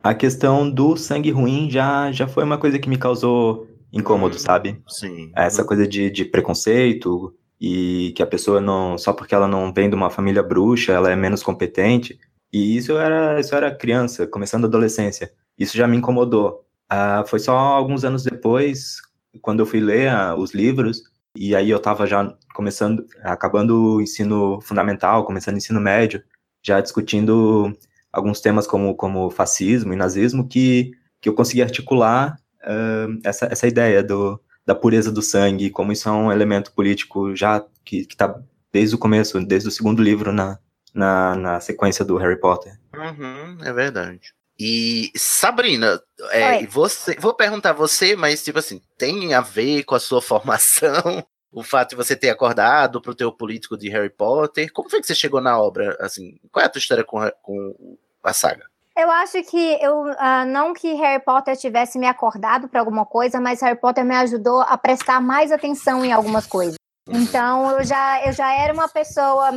a 0.03 0.14
questão 0.14 0.71
do 0.71 0.97
sangue 0.97 1.31
ruim 1.31 1.69
já, 1.71 2.11
já 2.12 2.27
foi 2.27 2.45
uma 2.45 2.59
coisa 2.59 2.79
que 2.79 2.88
me 2.88 2.97
causou 2.97 3.69
incômodo, 3.93 4.38
sabe? 4.38 4.81
Sim. 4.88 5.33
Essa 5.35 5.64
coisa 5.64 5.87
de, 5.87 6.11
de 6.11 6.25
preconceito 6.25 7.35
e 7.61 8.12
que 8.16 8.23
a 8.23 8.27
pessoa 8.27 8.61
não, 8.61 8.97
só 8.97 9.12
porque 9.12 9.35
ela 9.35 9.49
não 9.49 9.73
vem 9.73 9.90
de 9.90 9.97
uma 9.97 10.09
família 10.09 10.43
bruxa, 10.43 10.93
ela 10.93 11.11
é 11.11 11.16
menos 11.16 11.43
competente. 11.43 12.19
E 12.53 12.77
isso 12.77 12.97
era, 12.97 13.38
isso 13.38 13.55
era 13.55 13.75
criança, 13.75 14.27
começando 14.27 14.64
a 14.64 14.69
adolescência. 14.69 15.33
Isso 15.59 15.77
já 15.77 15.87
me 15.87 15.97
incomodou. 15.97 16.64
Ah, 16.88 17.25
foi 17.27 17.38
só 17.38 17.57
alguns 17.57 18.05
anos 18.05 18.25
depois, 18.25 18.97
quando 19.40 19.61
eu 19.61 19.66
fui 19.66 19.81
ler 19.81 20.09
ah, 20.09 20.35
os 20.35 20.53
livros, 20.53 21.03
e 21.37 21.55
aí 21.55 21.71
eu 21.71 21.79
tava 21.79 22.07
já 22.07 22.35
começando, 22.55 23.07
acabando 23.23 23.97
o 23.97 24.01
ensino 24.01 24.61
fundamental, 24.61 25.25
começando 25.25 25.55
o 25.55 25.59
ensino 25.59 25.81
médio, 25.81 26.23
já 26.62 26.81
discutindo 26.81 27.77
alguns 28.12 28.40
temas 28.40 28.66
como, 28.66 28.95
como 28.95 29.31
fascismo 29.31 29.93
e 29.93 29.97
nazismo 29.97 30.49
que, 30.49 30.93
que 31.21 31.29
eu 31.29 31.35
consegui 31.35 31.62
articular 31.62 32.37
uh, 32.62 33.21
essa, 33.25 33.47
essa 33.47 33.69
ideia 33.69 34.03
do, 34.03 34.40
da 34.66 34.75
pureza 34.75 35.12
do 35.12 35.23
sangue, 35.23 35.71
como 35.71 35.93
isso 35.93 36.09
é 36.09 36.12
um 36.12 36.33
elemento 36.33 36.73
político 36.73 37.35
já 37.37 37.64
que 37.85 37.99
está 37.99 38.40
desde 38.73 38.95
o 38.95 38.99
começo, 38.99 39.40
desde 39.45 39.69
o 39.69 39.73
segundo 39.73 40.03
livro 40.03 40.33
na, 40.33 40.59
na, 40.93 41.37
na 41.37 41.61
sequência 41.61 42.05
do 42.05 42.16
Harry 42.16 42.38
Potter. 42.38 42.79
Uhum, 42.95 43.59
é 43.64 43.73
verdade. 43.73 44.35
E 44.62 45.11
Sabrina, 45.16 45.99
é, 46.33 46.66
você, 46.66 47.16
vou 47.18 47.33
perguntar 47.33 47.70
a 47.70 47.73
você, 47.73 48.14
mas 48.14 48.44
tipo 48.44 48.59
assim, 48.59 48.83
tem 48.99 49.33
a 49.33 49.40
ver 49.40 49.85
com 49.85 49.94
a 49.94 50.01
sua 50.01 50.20
formação, 50.23 51.25
o 51.51 51.62
fato 51.62 51.90
de 51.90 51.96
você 51.96 52.14
ter 52.14 52.29
acordado 52.29 53.01
para 53.01 53.11
o 53.11 53.14
teu 53.14 53.33
político 53.33 53.75
de 53.75 53.88
Harry 53.88 54.11
Potter? 54.11 54.70
Como 54.70 54.90
foi 54.90 55.01
que 55.01 55.07
você 55.07 55.14
chegou 55.14 55.40
na 55.40 55.59
obra? 55.59 55.96
Assim, 55.99 56.38
qual 56.53 56.62
é 56.62 56.66
a 56.66 56.68
tua 56.68 56.79
história 56.79 57.03
com, 57.03 57.20
com 57.40 57.96
a 58.23 58.35
saga? 58.35 58.66
Eu 58.94 59.11
acho 59.11 59.42
que 59.44 59.79
eu 59.81 60.03
uh, 60.03 60.44
não 60.46 60.75
que 60.75 60.92
Harry 60.92 61.25
Potter 61.25 61.57
tivesse 61.57 61.99
me 61.99 62.07
acordado 62.07 62.68
para 62.68 62.81
alguma 62.81 63.07
coisa, 63.07 63.40
mas 63.40 63.62
Harry 63.62 63.81
Potter 63.81 64.05
me 64.05 64.14
ajudou 64.16 64.61
a 64.61 64.77
prestar 64.77 65.23
mais 65.23 65.51
atenção 65.51 66.05
em 66.05 66.12
algumas 66.12 66.46
coisas. 66.46 66.75
Uhum. 67.09 67.16
Então 67.16 67.70
eu 67.70 67.83
já 67.83 68.27
eu 68.27 68.33
já 68.35 68.53
era 68.53 68.75
uma 68.75 68.88
pessoa 68.88 69.53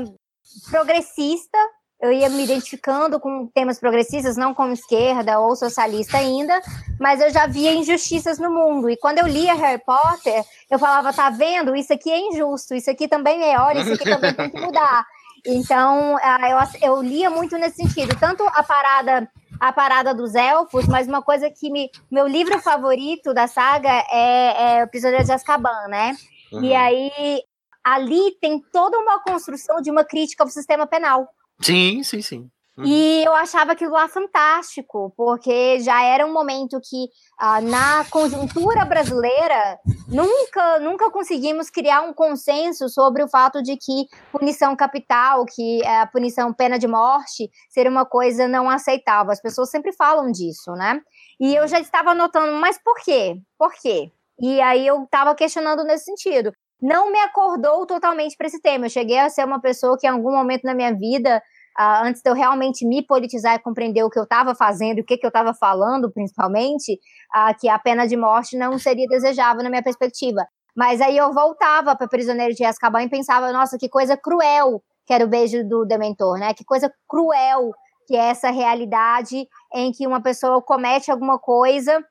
progressista, 0.71 1.57
eu 2.03 2.11
ia 2.11 2.27
me 2.27 2.43
identificando 2.43 3.17
com 3.17 3.47
temas 3.47 3.79
progressistas, 3.79 4.35
não 4.35 4.53
como 4.53 4.73
esquerda 4.73 5.39
ou 5.39 5.55
socialista 5.55 6.17
ainda, 6.17 6.61
mas 6.99 7.21
eu 7.21 7.29
já 7.29 7.47
via 7.47 7.73
injustiças 7.73 8.37
no 8.37 8.51
mundo. 8.51 8.89
E 8.89 8.97
quando 8.97 9.19
eu 9.19 9.25
lia 9.25 9.53
Harry 9.53 9.81
Potter, 9.81 10.43
eu 10.69 10.77
falava, 10.77 11.13
tá 11.13 11.29
vendo? 11.29 11.73
Isso 11.73 11.93
aqui 11.93 12.11
é 12.11 12.19
injusto, 12.19 12.75
isso 12.75 12.91
aqui 12.91 13.07
também 13.07 13.41
é 13.41 13.57
hora, 13.57 13.79
isso 13.79 13.93
aqui 13.93 14.03
também 14.03 14.33
tem 14.33 14.49
que 14.49 14.59
mudar. 14.59 15.05
Então, 15.45 16.15
eu, 16.49 16.87
eu 16.89 17.01
lia 17.01 17.29
muito 17.29 17.57
nesse 17.57 17.75
sentido, 17.75 18.17
tanto 18.17 18.43
a 18.47 18.63
parada 18.63 19.29
a 19.59 19.73
parada 19.73 20.13
dos 20.13 20.35
elfos, 20.35 20.87
mas 20.87 21.05
uma 21.05 21.21
coisa 21.21 21.49
que 21.49 21.69
me. 21.69 21.91
Meu 22.09 22.25
livro 22.25 22.61
favorito 22.61 23.33
da 23.33 23.45
saga 23.45 23.89
é, 24.09 24.77
é 24.77 24.83
O 24.85 24.87
Prisioneiro 24.87 25.25
de 25.25 25.33
Azkaban, 25.33 25.89
né? 25.89 26.15
Uhum. 26.49 26.63
E 26.63 26.73
aí, 26.73 27.43
ali 27.83 28.37
tem 28.39 28.63
toda 28.71 28.97
uma 28.97 29.19
construção 29.19 29.81
de 29.81 29.91
uma 29.91 30.05
crítica 30.05 30.45
ao 30.45 30.49
sistema 30.49 30.87
penal. 30.87 31.27
Sim, 31.61 32.03
sim, 32.03 32.21
sim. 32.21 32.49
Uhum. 32.75 32.85
E 32.85 33.23
eu 33.23 33.33
achava 33.33 33.73
aquilo 33.73 33.91
lá 33.91 34.07
fantástico, 34.07 35.13
porque 35.15 35.79
já 35.79 36.03
era 36.03 36.25
um 36.25 36.33
momento 36.33 36.79
que, 36.81 37.07
ah, 37.37 37.61
na 37.61 38.03
conjuntura 38.05 38.83
brasileira, 38.83 39.77
nunca, 40.07 40.79
nunca 40.79 41.11
conseguimos 41.11 41.69
criar 41.69 42.01
um 42.01 42.13
consenso 42.13 42.89
sobre 42.89 43.23
o 43.23 43.29
fato 43.29 43.61
de 43.61 43.77
que 43.77 44.07
punição 44.31 44.75
capital, 44.75 45.45
que 45.45 45.85
a 45.85 46.07
punição 46.07 46.51
pena 46.51 46.79
de 46.79 46.87
morte, 46.87 47.47
seria 47.69 47.91
uma 47.91 48.05
coisa 48.05 48.47
não 48.47 48.67
aceitável. 48.67 49.31
As 49.31 49.41
pessoas 49.41 49.69
sempre 49.69 49.93
falam 49.93 50.31
disso, 50.31 50.71
né? 50.71 50.99
E 51.39 51.53
eu 51.53 51.67
já 51.67 51.79
estava 51.79 52.15
notando, 52.15 52.53
mas 52.59 52.79
por 52.83 52.95
quê? 53.03 53.39
Por 53.55 53.71
quê? 53.73 54.11
E 54.39 54.59
aí 54.61 54.87
eu 54.87 55.03
estava 55.03 55.35
questionando 55.35 55.83
nesse 55.83 56.05
sentido. 56.05 56.51
Não 56.83 57.09
me 57.09 57.19
acordou 57.19 57.85
totalmente 57.85 58.35
para 58.35 58.47
esse 58.47 58.61
tema. 58.61 58.87
Eu 58.87 58.89
cheguei 58.89 59.17
a 59.17 59.29
ser 59.29 59.45
uma 59.45 59.61
pessoa 59.61 59.97
que, 59.97 60.05
em 60.05 60.09
algum 60.09 60.33
momento 60.33 60.63
na 60.63 60.75
minha 60.75 60.93
vida, 60.93 61.41
Uh, 61.75 62.05
antes 62.05 62.21
de 62.21 62.29
eu 62.29 62.35
realmente 62.35 62.85
me 62.85 63.03
politizar 63.03 63.55
e 63.55 63.59
compreender 63.59 64.03
o 64.03 64.09
que 64.11 64.19
eu 64.19 64.25
estava 64.25 64.53
fazendo, 64.53 64.99
o 64.99 65.03
que, 65.03 65.17
que 65.17 65.25
eu 65.25 65.29
estava 65.29 65.55
falando, 65.55 66.11
principalmente, 66.11 66.99
uh, 67.35 67.59
que 67.59 67.67
a 67.67 67.79
pena 67.79 68.07
de 68.07 68.15
morte 68.15 68.55
não 68.55 68.77
seria 68.77 69.07
desejável 69.07 69.63
na 69.63 69.71
minha 69.71 69.81
perspectiva. 69.81 70.45
Mas 70.75 71.01
aí 71.01 71.17
eu 71.17 71.33
voltava 71.33 71.95
para 71.95 72.07
Prisioneiro 72.07 72.53
de 72.53 72.63
Azkaban 72.63 73.01
e 73.01 73.09
pensava, 73.09 73.51
nossa, 73.51 73.75
que 73.79 73.89
coisa 73.89 74.15
cruel 74.15 74.83
que 75.05 75.13
era 75.13 75.25
o 75.25 75.27
beijo 75.27 75.67
do 75.67 75.85
Dementor, 75.85 76.37
né? 76.39 76.53
Que 76.53 76.63
coisa 76.63 76.91
cruel 77.07 77.71
que 78.07 78.15
é 78.15 78.29
essa 78.29 78.51
realidade 78.51 79.47
em 79.73 79.91
que 79.91 80.05
uma 80.05 80.21
pessoa 80.21 80.61
comete 80.61 81.09
alguma 81.09 81.39
coisa 81.39 82.03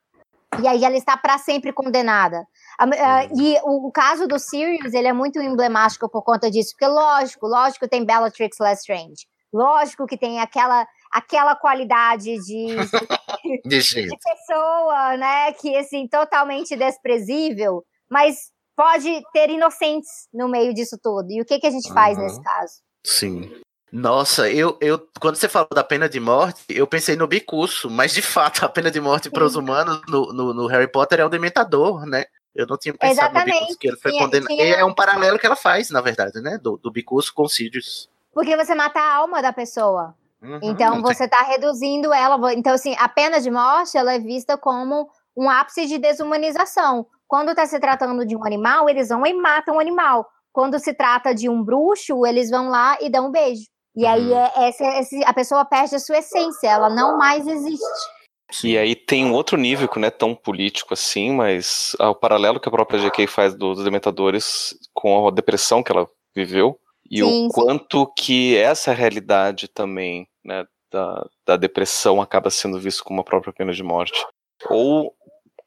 e 0.60 0.68
aí 0.68 0.84
ela 0.84 0.96
está 0.96 1.16
para 1.16 1.38
sempre 1.38 1.72
condenada. 1.72 2.40
Uh, 2.80 3.40
e 3.40 3.58
o, 3.62 3.90
caso 3.90 4.26
do 4.26 4.38
Sirius, 4.38 4.92
ele 4.92 5.08
é 5.08 5.12
muito 5.12 5.40
emblemático 5.40 6.08
por 6.10 6.22
conta 6.22 6.50
disso, 6.50 6.70
porque 6.72 6.86
lógico, 6.86 7.46
lógico 7.46 7.88
tem 7.88 8.04
Bellatrix 8.04 8.56
Lestrange, 8.60 9.26
Lógico 9.52 10.06
que 10.06 10.16
tem 10.16 10.40
aquela 10.40 10.86
aquela 11.12 11.54
qualidade 11.54 12.38
de, 12.38 12.68
de, 13.66 13.80
de 13.82 14.16
pessoa, 14.16 15.16
né, 15.18 15.52
que 15.52 15.76
assim 15.76 16.08
totalmente 16.08 16.74
desprezível, 16.74 17.84
mas 18.10 18.50
pode 18.74 19.22
ter 19.30 19.50
inocentes 19.50 20.08
no 20.32 20.48
meio 20.48 20.72
disso 20.72 20.98
tudo. 21.02 21.30
E 21.30 21.42
o 21.42 21.44
que 21.44 21.58
que 21.58 21.66
a 21.66 21.70
gente 21.70 21.88
uhum. 21.88 21.94
faz 21.94 22.16
nesse 22.16 22.40
caso? 22.42 22.72
Sim. 23.04 23.60
Nossa, 23.92 24.50
eu, 24.50 24.78
eu 24.80 25.06
quando 25.20 25.36
você 25.36 25.50
falou 25.50 25.68
da 25.70 25.84
pena 25.84 26.08
de 26.08 26.18
morte, 26.18 26.64
eu 26.70 26.86
pensei 26.86 27.14
no 27.14 27.26
bicurso, 27.26 27.90
mas 27.90 28.14
de 28.14 28.22
fato 28.22 28.64
a 28.64 28.68
pena 28.68 28.90
de 28.90 28.98
morte 28.98 29.28
para 29.28 29.44
os 29.44 29.54
humanos 29.54 30.00
no, 30.08 30.32
no, 30.32 30.54
no, 30.54 30.66
Harry 30.66 30.90
Potter 30.90 31.20
é 31.20 31.24
o 31.26 31.28
dementador, 31.28 32.06
né? 32.06 32.24
Eu 32.54 32.66
não 32.66 32.78
tinha 32.78 32.94
pensado 32.94 33.30
Exatamente. 33.30 33.52
no 33.52 33.60
bicurso 33.60 33.78
que 33.78 33.88
ele 33.88 33.96
foi 33.98 34.12
condenado. 34.12 34.60
É 34.60 34.82
um 34.82 34.94
paralelo 34.94 35.38
que 35.38 35.44
ela 35.44 35.56
faz, 35.56 35.90
na 35.90 36.00
verdade, 36.00 36.40
né? 36.40 36.56
Do, 36.56 36.78
do 36.78 36.90
bicurso 36.90 37.34
com 37.34 37.46
Sirius. 37.46 38.08
Porque 38.32 38.56
você 38.56 38.74
mata 38.74 38.98
a 38.98 39.14
alma 39.14 39.42
da 39.42 39.52
pessoa. 39.52 40.14
Uhum, 40.40 40.58
então 40.62 41.02
você 41.02 41.24
está 41.24 41.42
reduzindo 41.42 42.14
ela. 42.14 42.54
Então, 42.54 42.72
assim, 42.72 42.96
a 42.98 43.08
pena 43.10 43.40
de 43.42 43.50
morte 43.50 43.98
ela 43.98 44.14
é 44.14 44.18
vista 44.18 44.56
como 44.56 45.08
um 45.36 45.50
ápice 45.50 45.86
de 45.86 45.98
desumanização. 45.98 47.06
Quando 47.28 47.50
está 47.50 47.66
se 47.66 47.78
tratando 47.78 48.24
de 48.26 48.34
um 48.36 48.44
animal, 48.44 48.88
eles 48.88 49.10
vão 49.10 49.26
e 49.26 49.34
matam 49.34 49.76
o 49.76 49.80
animal. 49.80 50.26
Quando 50.50 50.78
se 50.78 50.94
trata 50.94 51.34
de 51.34 51.48
um 51.48 51.62
bruxo, 51.62 52.26
eles 52.26 52.50
vão 52.50 52.68
lá 52.68 52.96
e 53.00 53.10
dão 53.10 53.28
um 53.28 53.30
beijo. 53.30 53.72
E 53.94 54.06
aí 54.06 54.30
uhum. 54.30 54.38
é, 54.38 54.68
essa, 54.68 54.84
essa, 54.84 55.16
a 55.26 55.34
pessoa 55.34 55.64
perde 55.64 55.94
a 55.94 55.98
sua 55.98 56.18
essência, 56.18 56.68
ela 56.68 56.88
não 56.88 57.18
mais 57.18 57.46
existe. 57.46 57.84
E 58.64 58.76
aí 58.76 58.94
tem 58.94 59.24
um 59.24 59.32
outro 59.32 59.56
nível 59.56 59.88
que 59.88 59.98
não 59.98 60.08
é 60.08 60.10
tão 60.10 60.34
político 60.34 60.92
assim, 60.92 61.32
mas 61.32 61.96
o 61.98 62.14
paralelo 62.14 62.60
que 62.60 62.68
a 62.68 62.72
própria 62.72 63.00
GK 63.08 63.26
faz 63.26 63.54
dos 63.54 63.82
Dementadores 63.82 64.76
com 64.92 65.26
a 65.26 65.30
depressão 65.30 65.82
que 65.82 65.90
ela 65.90 66.06
viveu, 66.34 66.78
e 67.10 67.18
sim, 67.22 67.46
o 67.46 67.48
quanto 67.48 68.00
sim. 68.00 68.12
que 68.16 68.56
essa 68.56 68.92
realidade 68.92 69.68
também, 69.68 70.26
né, 70.44 70.66
da, 70.90 71.26
da 71.46 71.56
depressão 71.56 72.20
acaba 72.20 72.50
sendo 72.50 72.78
visto 72.78 73.02
como 73.04 73.20
a 73.20 73.24
própria 73.24 73.52
pena 73.52 73.72
de 73.72 73.82
morte. 73.82 74.24
Ou 74.68 75.14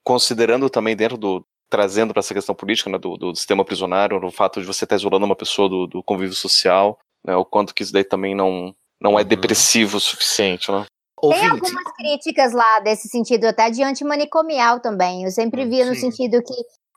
considerando 0.04 0.70
também 0.70 0.96
dentro 0.96 1.18
do, 1.18 1.46
trazendo 1.70 2.14
para 2.14 2.20
essa 2.20 2.34
questão 2.34 2.54
política, 2.54 2.90
né, 2.90 2.98
do, 2.98 3.18
do, 3.18 3.36
sistema 3.36 3.66
prisionário, 3.66 4.24
o 4.24 4.32
fato 4.32 4.62
de 4.62 4.68
você 4.68 4.86
estar 4.86 4.96
isolando 4.96 5.26
uma 5.26 5.36
pessoa 5.36 5.68
do, 5.68 5.88
do 5.88 6.04
convívio 6.04 6.36
social, 6.36 6.98
né, 7.26 7.36
o 7.36 7.46
quanto 7.46 7.74
que 7.74 7.84
isso 7.84 7.94
daí 7.94 8.04
também 8.04 8.36
não, 8.36 8.74
não 9.02 9.18
é 9.18 9.22
uhum. 9.22 9.28
depressivo 9.28 9.98
o 9.98 10.02
suficiente, 10.02 10.72
né? 10.72 10.86
Tem 11.22 11.48
algumas 11.48 11.84
críticas 11.96 12.54
lá 12.54 12.80
desse 12.82 13.08
sentido, 13.08 13.46
até 13.46 13.70
de 13.70 13.82
antimanicomial 13.82 14.80
também. 14.80 15.24
Eu 15.24 15.32
sempre 15.32 15.66
hum, 15.66 15.70
via 15.70 15.86
no 15.86 15.96
sentido 15.96 16.44
que 16.44 16.54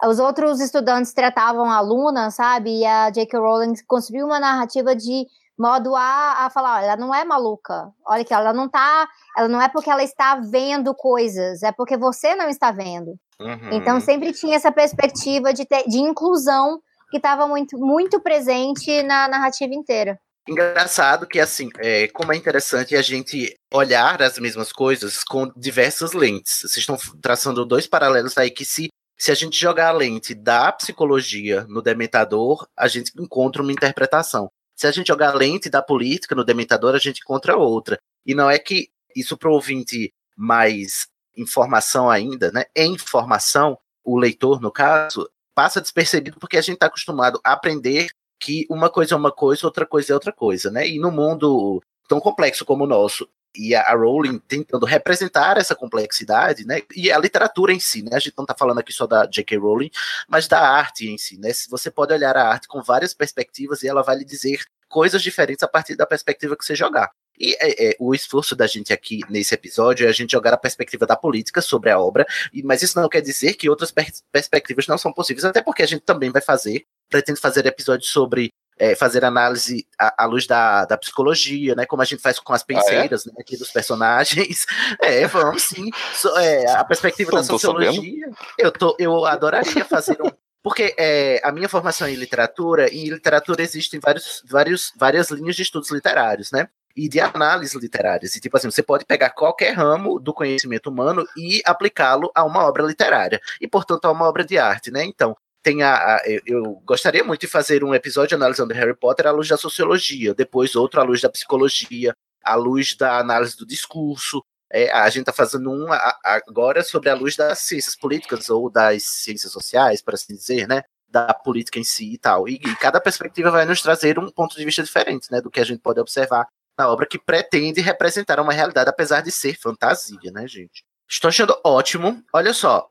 os 0.06 0.18
outros 0.18 0.60
estudantes 0.60 1.14
tratavam 1.14 1.70
a 1.70 1.76
aluna, 1.76 2.30
sabe? 2.30 2.80
E 2.80 2.84
a 2.84 3.10
J.K. 3.10 3.38
Rowling 3.38 3.74
construiu 3.86 4.26
uma 4.26 4.38
narrativa 4.38 4.94
de 4.94 5.24
modo 5.58 5.96
a, 5.96 6.46
a 6.46 6.50
falar, 6.50 6.76
olha, 6.76 6.84
ela 6.84 6.96
não 6.96 7.14
é 7.14 7.24
maluca. 7.24 7.90
Olha 8.06 8.24
que 8.24 8.32
ela 8.32 8.52
não 8.52 8.68
tá, 8.68 9.08
ela 9.36 9.48
não 9.48 9.60
é 9.60 9.68
porque 9.68 9.90
ela 9.90 10.02
está 10.02 10.36
vendo 10.36 10.94
coisas, 10.94 11.62
é 11.62 11.72
porque 11.72 11.96
você 11.96 12.36
não 12.36 12.48
está 12.48 12.70
vendo. 12.70 13.14
Uhum. 13.40 13.70
Então 13.72 14.00
sempre 14.00 14.32
tinha 14.32 14.56
essa 14.56 14.70
perspectiva 14.70 15.52
de, 15.52 15.64
ter, 15.64 15.84
de 15.88 15.98
inclusão 15.98 16.80
que 17.10 17.16
estava 17.16 17.46
muito, 17.46 17.78
muito 17.78 18.20
presente 18.20 19.02
na 19.02 19.28
narrativa 19.28 19.74
inteira. 19.74 20.18
Engraçado 20.48 21.26
que, 21.26 21.38
assim, 21.38 21.68
é, 21.78 22.08
como 22.08 22.32
é 22.32 22.36
interessante 22.36 22.96
a 22.96 23.02
gente 23.02 23.54
olhar 23.72 24.22
as 24.22 24.38
mesmas 24.38 24.72
coisas 24.72 25.22
com 25.22 25.52
diversas 25.54 26.12
lentes. 26.12 26.60
Vocês 26.60 26.78
estão 26.78 26.96
traçando 27.20 27.66
dois 27.66 27.86
paralelos 27.86 28.36
aí 28.38 28.50
que 28.50 28.64
se 28.64 28.88
se 29.18 29.32
a 29.32 29.34
gente 29.34 29.58
jogar 29.58 29.88
a 29.88 29.92
lente 29.92 30.32
da 30.32 30.70
psicologia 30.70 31.66
no 31.68 31.82
Dementador, 31.82 32.68
a 32.76 32.86
gente 32.86 33.10
encontra 33.18 33.60
uma 33.60 33.72
interpretação. 33.72 34.48
Se 34.76 34.86
a 34.86 34.92
gente 34.92 35.08
jogar 35.08 35.30
a 35.30 35.34
lente 35.34 35.68
da 35.68 35.82
política 35.82 36.36
no 36.36 36.44
Dementador, 36.44 36.94
a 36.94 37.00
gente 37.00 37.20
encontra 37.20 37.56
outra. 37.56 37.98
E 38.24 38.32
não 38.32 38.48
é 38.48 38.60
que 38.60 38.88
isso 39.16 39.36
para 39.36 39.50
o 39.50 39.54
ouvinte 39.54 40.14
mais 40.36 41.08
informação 41.36 42.08
ainda, 42.08 42.52
né? 42.52 42.66
Em 42.76 42.92
informação, 42.92 43.76
o 44.04 44.16
leitor, 44.16 44.60
no 44.60 44.70
caso, 44.70 45.28
passa 45.58 45.80
despercebido 45.80 46.38
porque 46.38 46.56
a 46.56 46.60
gente 46.60 46.74
está 46.74 46.86
acostumado 46.86 47.40
a 47.42 47.52
aprender 47.52 48.10
que 48.38 48.64
uma 48.70 48.88
coisa 48.88 49.16
é 49.16 49.18
uma 49.18 49.32
coisa, 49.32 49.66
outra 49.66 49.84
coisa 49.84 50.12
é 50.12 50.14
outra 50.14 50.32
coisa, 50.32 50.70
né? 50.70 50.86
E 50.86 51.00
no 51.00 51.10
mundo 51.10 51.82
tão 52.08 52.20
complexo 52.20 52.64
como 52.64 52.84
o 52.84 52.86
nosso, 52.86 53.28
e 53.56 53.74
a 53.74 53.92
Rowling 53.92 54.38
tentando 54.38 54.86
representar 54.86 55.58
essa 55.58 55.74
complexidade, 55.74 56.64
né? 56.64 56.82
E 56.94 57.10
a 57.10 57.18
literatura 57.18 57.72
em 57.72 57.80
si, 57.80 58.04
né? 58.04 58.10
A 58.12 58.20
gente 58.20 58.34
não 58.38 58.44
está 58.44 58.54
falando 58.56 58.78
aqui 58.78 58.92
só 58.92 59.04
da 59.04 59.26
J.K. 59.26 59.58
Rowling, 59.58 59.90
mas 60.28 60.46
da 60.46 60.60
arte 60.60 61.08
em 61.08 61.18
si, 61.18 61.36
né? 61.36 61.50
Você 61.68 61.90
pode 61.90 62.14
olhar 62.14 62.36
a 62.36 62.48
arte 62.48 62.68
com 62.68 62.80
várias 62.80 63.12
perspectivas 63.12 63.82
e 63.82 63.88
ela 63.88 64.04
vai 64.04 64.14
lhe 64.14 64.24
dizer 64.24 64.60
coisas 64.88 65.20
diferentes 65.20 65.64
a 65.64 65.68
partir 65.68 65.96
da 65.96 66.06
perspectiva 66.06 66.56
que 66.56 66.64
você 66.64 66.76
jogar. 66.76 67.10
E 67.38 67.56
é, 67.60 67.90
é, 67.90 67.96
o 67.98 68.14
esforço 68.14 68.56
da 68.56 68.66
gente 68.66 68.92
aqui 68.92 69.20
nesse 69.28 69.54
episódio 69.54 70.06
é 70.06 70.10
a 70.10 70.12
gente 70.12 70.32
jogar 70.32 70.52
a 70.52 70.58
perspectiva 70.58 71.06
da 71.06 71.16
política 71.16 71.60
sobre 71.60 71.90
a 71.90 71.98
obra, 71.98 72.26
mas 72.64 72.82
isso 72.82 73.00
não 73.00 73.08
quer 73.08 73.20
dizer 73.20 73.54
que 73.54 73.68
outras 73.68 73.90
per 73.90 74.08
perspectivas 74.32 74.86
não 74.86 74.98
são 74.98 75.12
possíveis, 75.12 75.44
até 75.44 75.62
porque 75.62 75.82
a 75.82 75.86
gente 75.86 76.02
também 76.02 76.30
vai 76.30 76.42
fazer, 76.42 76.84
pretende 77.08 77.40
fazer 77.40 77.64
episódios 77.66 78.10
sobre 78.10 78.50
é, 78.78 78.94
fazer 78.94 79.24
análise 79.24 79.86
à, 79.98 80.24
à 80.24 80.26
luz 80.26 80.46
da, 80.46 80.84
da, 80.84 80.96
psicologia, 80.96 81.74
né? 81.74 81.84
Como 81.84 82.00
a 82.00 82.04
gente 82.04 82.22
faz 82.22 82.38
com 82.38 82.52
as 82.52 82.62
penseiras 82.62 83.26
ah, 83.26 83.30
é? 83.30 83.32
né, 83.32 83.38
aqui 83.40 83.56
dos 83.56 83.70
personagens. 83.70 84.66
É, 85.00 85.26
vamos 85.26 85.62
sim. 85.62 85.90
So, 86.14 86.28
é, 86.38 86.70
a 86.70 86.84
perspectiva 86.84 87.30
da 87.30 87.42
sociologia. 87.42 88.30
Eu, 88.56 88.70
tô, 88.70 88.96
eu 88.98 89.24
adoraria 89.26 89.84
fazer 89.84 90.16
um. 90.22 90.30
Porque 90.62 90.94
é, 90.98 91.40
a 91.44 91.52
minha 91.52 91.68
formação 91.68 92.06
é 92.06 92.12
em 92.12 92.14
literatura, 92.14 92.92
e 92.92 93.06
em 93.06 93.10
literatura 93.10 93.62
existem 93.62 94.00
vários, 94.00 94.42
vários, 94.46 94.92
várias 94.96 95.30
linhas 95.30 95.56
de 95.56 95.62
estudos 95.62 95.90
literários, 95.90 96.50
né? 96.50 96.68
E 96.96 97.08
de 97.08 97.20
análise 97.20 97.78
literárias. 97.78 98.34
E, 98.34 98.40
tipo 98.40 98.56
assim, 98.56 98.70
você 98.70 98.82
pode 98.82 99.04
pegar 99.04 99.30
qualquer 99.30 99.72
ramo 99.72 100.18
do 100.18 100.34
conhecimento 100.34 100.90
humano 100.90 101.26
e 101.36 101.62
aplicá-lo 101.64 102.30
a 102.34 102.44
uma 102.44 102.66
obra 102.66 102.82
literária. 102.82 103.40
E, 103.60 103.68
portanto, 103.68 104.06
a 104.06 104.10
uma 104.10 104.28
obra 104.28 104.44
de 104.44 104.58
arte, 104.58 104.90
né? 104.90 105.04
Então, 105.04 105.36
tem 105.62 105.82
a, 105.82 106.16
a, 106.16 106.22
eu 106.46 106.80
gostaria 106.84 107.24
muito 107.24 107.42
de 107.42 107.46
fazer 107.46 107.84
um 107.84 107.94
episódio 107.94 108.36
analisando 108.36 108.74
Harry 108.74 108.96
Potter 108.96 109.26
à 109.26 109.30
luz 109.30 109.48
da 109.48 109.56
sociologia, 109.56 110.34
depois 110.34 110.74
outro 110.74 111.00
à 111.00 111.04
luz 111.04 111.20
da 111.20 111.28
psicologia, 111.28 112.14
à 112.42 112.54
luz 112.54 112.96
da 112.96 113.18
análise 113.18 113.56
do 113.56 113.66
discurso. 113.66 114.42
É, 114.70 114.90
a 114.90 115.08
gente 115.08 115.20
está 115.20 115.32
fazendo 115.32 115.70
um 115.70 115.86
agora 116.22 116.82
sobre 116.82 117.08
a 117.08 117.14
luz 117.14 117.36
das 117.36 117.60
ciências 117.60 117.96
políticas 117.96 118.50
ou 118.50 118.70
das 118.70 119.02
ciências 119.02 119.52
sociais, 119.52 120.02
para 120.02 120.14
assim 120.14 120.34
dizer, 120.34 120.68
né? 120.68 120.82
Da 121.08 121.32
política 121.32 121.78
em 121.78 121.84
si 121.84 122.12
e 122.14 122.18
tal. 122.18 122.48
E, 122.48 122.54
e, 122.54 122.76
cada 122.76 123.00
perspectiva 123.00 123.50
vai 123.50 123.64
nos 123.64 123.80
trazer 123.80 124.18
um 124.18 124.30
ponto 124.30 124.56
de 124.56 124.64
vista 124.64 124.82
diferente, 124.82 125.30
né? 125.30 125.40
Do 125.40 125.50
que 125.50 125.60
a 125.60 125.64
gente 125.64 125.80
pode 125.80 126.00
observar 126.00 126.46
na 126.78 126.88
obra 126.88 127.06
que 127.06 127.18
pretende 127.18 127.80
representar 127.80 128.38
uma 128.38 128.52
realidade, 128.52 128.88
apesar 128.88 129.20
de 129.20 129.32
ser 129.32 129.58
fantasia, 129.58 130.30
né, 130.32 130.46
gente? 130.46 130.84
Estou 131.10 131.28
achando 131.28 131.58
ótimo. 131.64 132.22
Olha 132.32 132.52
só, 132.52 132.88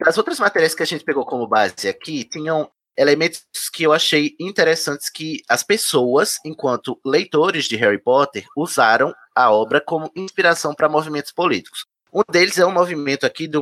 das 0.00 0.16
outras 0.16 0.38
matérias 0.38 0.74
que 0.74 0.82
a 0.82 0.86
gente 0.86 1.04
pegou 1.04 1.26
como 1.26 1.46
base 1.46 1.88
aqui, 1.88 2.24
tinham 2.24 2.70
elementos 2.96 3.44
que 3.72 3.82
eu 3.82 3.92
achei 3.92 4.34
interessantes 4.40 5.10
que 5.10 5.42
as 5.48 5.62
pessoas, 5.62 6.38
enquanto 6.44 6.98
leitores 7.04 7.66
de 7.66 7.76
Harry 7.76 8.00
Potter, 8.00 8.46
usaram 8.56 9.12
a 9.34 9.50
obra 9.50 9.80
como 9.80 10.10
inspiração 10.16 10.74
para 10.74 10.88
movimentos 10.88 11.32
políticos. 11.32 11.84
Um 12.12 12.22
deles 12.30 12.56
é 12.58 12.64
um 12.64 12.72
movimento 12.72 13.26
aqui 13.26 13.46
de, 13.46 13.58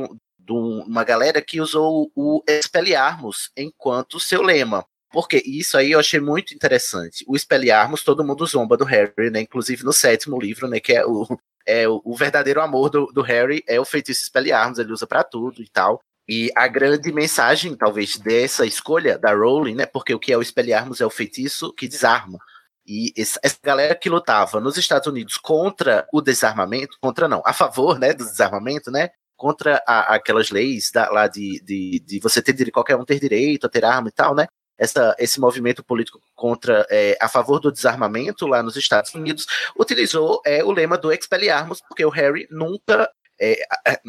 uma 0.47 1.03
galera 1.03 1.41
que 1.41 1.59
usou 1.59 2.11
o 2.15 2.41
Expelliarmus 2.47 3.49
enquanto 3.57 4.19
seu 4.19 4.41
lema. 4.41 4.85
Porque 5.15 5.41
isso 5.45 5.77
aí 5.77 5.93
eu 5.93 5.99
achei 6.01 6.19
muito 6.19 6.53
interessante. 6.53 7.23
O 7.25 7.37
Expelliarmus, 7.37 8.03
todo 8.03 8.21
mundo 8.21 8.45
zomba 8.45 8.75
do 8.75 8.83
Harry, 8.83 9.31
né? 9.31 9.39
Inclusive 9.39 9.81
no 9.85 9.93
sétimo 9.93 10.37
livro, 10.37 10.67
né? 10.67 10.77
Que 10.81 10.91
é 10.91 11.05
o, 11.05 11.25
é 11.65 11.87
o, 11.87 12.01
o 12.03 12.13
verdadeiro 12.17 12.61
amor 12.61 12.89
do, 12.89 13.05
do, 13.13 13.21
Harry 13.21 13.63
é 13.65 13.79
o 13.79 13.85
feitiço 13.85 14.23
Expelliarmus, 14.23 14.77
ele 14.77 14.91
usa 14.91 15.07
para 15.07 15.23
tudo 15.23 15.63
e 15.63 15.69
tal. 15.69 16.01
E 16.27 16.51
a 16.53 16.67
grande 16.67 17.13
mensagem, 17.13 17.77
talvez, 17.77 18.17
dessa 18.17 18.65
escolha 18.65 19.17
da 19.17 19.33
Rowling, 19.33 19.75
né? 19.75 19.85
Porque 19.85 20.13
o 20.13 20.19
que 20.19 20.33
é 20.33 20.37
o 20.37 20.41
Expelliarmus 20.41 20.99
é 20.99 21.05
o 21.05 21.09
feitiço 21.09 21.71
que 21.71 21.87
desarma. 21.87 22.37
E 22.85 23.13
essa 23.17 23.39
galera 23.63 23.95
que 23.95 24.09
lutava 24.09 24.59
nos 24.59 24.75
Estados 24.75 25.07
Unidos 25.07 25.37
contra 25.37 26.05
o 26.11 26.19
desarmamento, 26.19 26.97
contra 26.99 27.29
não, 27.29 27.41
a 27.45 27.53
favor, 27.53 27.97
né, 27.97 28.11
do 28.11 28.25
desarmamento, 28.25 28.91
né? 28.91 29.11
Contra 29.37 29.81
a, 29.87 30.15
aquelas 30.15 30.51
leis 30.51 30.91
da, 30.91 31.09
lá 31.09 31.29
de, 31.29 31.63
de, 31.63 32.03
de 32.05 32.19
você 32.19 32.41
ter 32.41 32.69
qualquer 32.69 32.97
um 32.97 33.05
ter 33.05 33.17
direito 33.17 33.65
a 33.65 33.69
ter 33.69 33.85
arma 33.85 34.09
e 34.09 34.11
tal, 34.11 34.35
né? 34.35 34.45
Essa, 34.77 35.15
esse 35.17 35.39
movimento 35.39 35.83
político 35.83 36.21
contra 36.35 36.85
é, 36.89 37.17
a 37.21 37.27
favor 37.27 37.59
do 37.59 37.71
desarmamento 37.71 38.47
lá 38.47 38.61
nos 38.61 38.75
Estados 38.75 39.13
Unidos 39.13 39.45
utilizou 39.77 40.41
é, 40.45 40.63
o 40.63 40.71
lema 40.71 40.97
do 40.97 41.11
expelliarmus, 41.11 41.81
porque 41.81 42.05
o 42.05 42.09
Harry 42.09 42.47
nunca 42.51 43.09
é, 43.39 43.65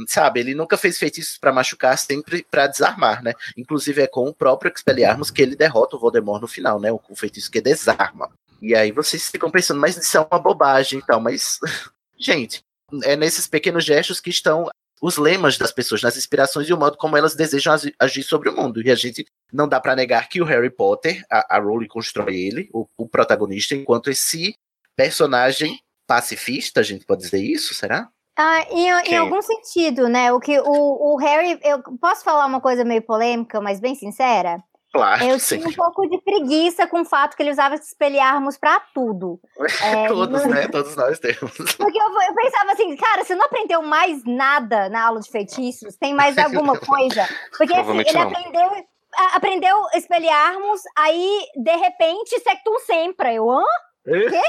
sabe, 0.07 0.41
ele 0.41 0.55
nunca 0.55 0.77
fez 0.77 0.99
feitiços 0.99 1.39
para 1.39 1.53
machucar, 1.53 1.99
sempre 1.99 2.47
para 2.49 2.67
desarmar, 2.67 3.23
né? 3.23 3.33
Inclusive 3.57 4.03
é 4.03 4.07
com 4.07 4.29
o 4.29 4.35
próprio 4.35 4.73
Expelliarmus 4.75 5.31
que 5.31 5.43
ele 5.43 5.57
derrota 5.57 5.97
o 5.97 5.99
Voldemort 5.99 6.41
no 6.41 6.49
final, 6.49 6.79
né? 6.79 6.93
O, 6.93 7.01
o 7.09 7.17
feitiço 7.17 7.51
que 7.51 7.61
desarma. 7.61 8.31
E 8.63 8.75
aí 8.75 8.93
vocês 8.93 9.29
ficam 9.29 9.51
pensando, 9.51 9.81
mas 9.81 9.97
isso 9.97 10.17
é 10.17 10.21
uma 10.21 10.39
bobagem, 10.39 11.01
então, 11.01 11.21
mas 11.21 11.59
gente, 12.19 12.63
é 13.03 13.17
nesses 13.17 13.47
pequenos 13.47 13.85
gestos 13.85 14.21
que 14.21 14.31
estão 14.31 14.71
os 15.03 15.19
lemas 15.19 15.59
das 15.59 15.73
pessoas, 15.73 16.03
nas 16.03 16.17
inspirações 16.17 16.69
e 16.69 16.73
o 16.73 16.77
modo 16.77 16.97
como 16.97 17.17
elas 17.17 17.35
desejam 17.35 17.77
agir 17.99 18.23
sobre 18.23 18.49
o 18.49 18.57
mundo. 18.57 18.81
E 18.81 18.91
a 18.91 18.95
gente 18.95 19.27
não 19.53 19.69
dá 19.69 19.81
para 19.81 19.97
negar 19.97 20.29
que 20.29 20.41
o 20.41 20.45
Harry 20.45 20.71
Potter, 20.71 21.25
a, 21.31 21.57
a 21.57 21.61
Rowling 21.61 21.89
constrói 21.89 22.35
ele, 22.35 22.69
o, 22.73 22.87
o 22.97 23.09
protagonista, 23.09 23.75
enquanto 23.75 24.11
esse 24.11 24.57
personagem 24.97 25.79
pacifista, 26.07 26.81
a 26.81 26.83
gente 26.83 27.05
pode 27.05 27.23
dizer 27.23 27.43
isso, 27.43 27.75
será? 27.75 28.09
Ah, 28.39 28.61
em, 28.71 28.91
em, 29.11 29.17
algum 29.17 29.41
sentido, 29.41 30.09
né? 30.09 30.31
O 30.31 30.39
que 30.39 30.59
o, 30.61 31.15
o 31.15 31.17
Harry, 31.17 31.59
eu 31.63 31.83
posso 31.99 32.23
falar 32.23 32.45
uma 32.45 32.61
coisa 32.61 32.85
meio 32.85 33.01
polêmica, 33.01 33.61
mas 33.63 33.81
bem 33.81 33.95
sincera. 33.95 34.63
Claro, 34.93 35.25
eu 35.25 35.39
sim. 35.39 35.59
tinha 35.59 35.69
um 35.69 35.73
pouco 35.73 36.09
de 36.09 36.19
preguiça 36.23 36.87
com 36.87 37.03
o 37.03 37.05
fato 37.05 37.37
que 37.37 37.43
ele 37.43 37.51
usava 37.51 37.75
espelharmos 37.75 38.57
para 38.57 38.81
tudo. 38.95 39.41
É, 39.83 40.09
Todos, 40.09 40.45
no... 40.45 40.51
né? 40.51 40.69
Todos 40.69 40.97
nós 40.97 41.19
temos. 41.19 41.53
Porque 41.77 41.99
eu, 41.99 42.05
eu, 42.05 42.35
pensava 42.35 42.73
assim, 42.73 42.97
cara, 42.97 43.25
você 43.25 43.35
não 43.35 43.45
aprendeu 43.45 43.83
mais 43.83 44.23
nada 44.25 44.89
na 44.89 45.07
aula 45.07 45.21
de 45.21 45.31
feitiços? 45.31 45.97
Tem 45.97 46.15
mais 46.15 46.37
alguma 46.39 46.79
coisa? 46.79 47.29
Porque 47.57 47.75
assim, 47.75 47.99
ele 47.99 48.13
não. 48.13 48.23
aprendeu 48.23 48.87
aprendeu 49.35 49.77
espelharmos, 49.95 50.81
aí, 50.97 51.47
de 51.57 51.77
repente, 51.77 52.41
sectum 52.41 52.79
sempre. 52.81 53.35
Eu, 53.35 53.51
hã? 53.51 53.65
Quê? 54.05 54.41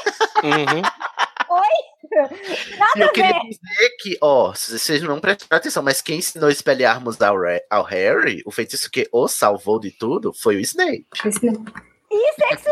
Uhum. 0.43 0.81
Oi? 1.49 2.77
Nada 2.77 2.93
e 2.97 3.01
eu 3.01 3.11
queria 3.11 3.33
ver. 3.33 3.49
dizer 3.49 3.89
que, 3.99 4.17
ó, 4.21 4.51
vocês 4.51 5.01
não 5.01 5.19
prestaram 5.19 5.57
atenção, 5.57 5.81
mas 5.81 6.01
quem 6.01 6.19
ensinou 6.19 6.49
a 6.49 6.51
espelharmos 6.51 7.21
ao, 7.21 7.37
ao 7.69 7.83
Harry, 7.83 8.41
o 8.45 8.51
feitiço 8.51 8.91
que 8.91 9.07
o 9.11 9.27
salvou 9.27 9.79
de 9.79 9.91
tudo, 9.91 10.33
foi 10.33 10.57
o 10.57 10.59
Snape. 10.59 11.05
E 12.09 12.33
sexo, 12.33 12.69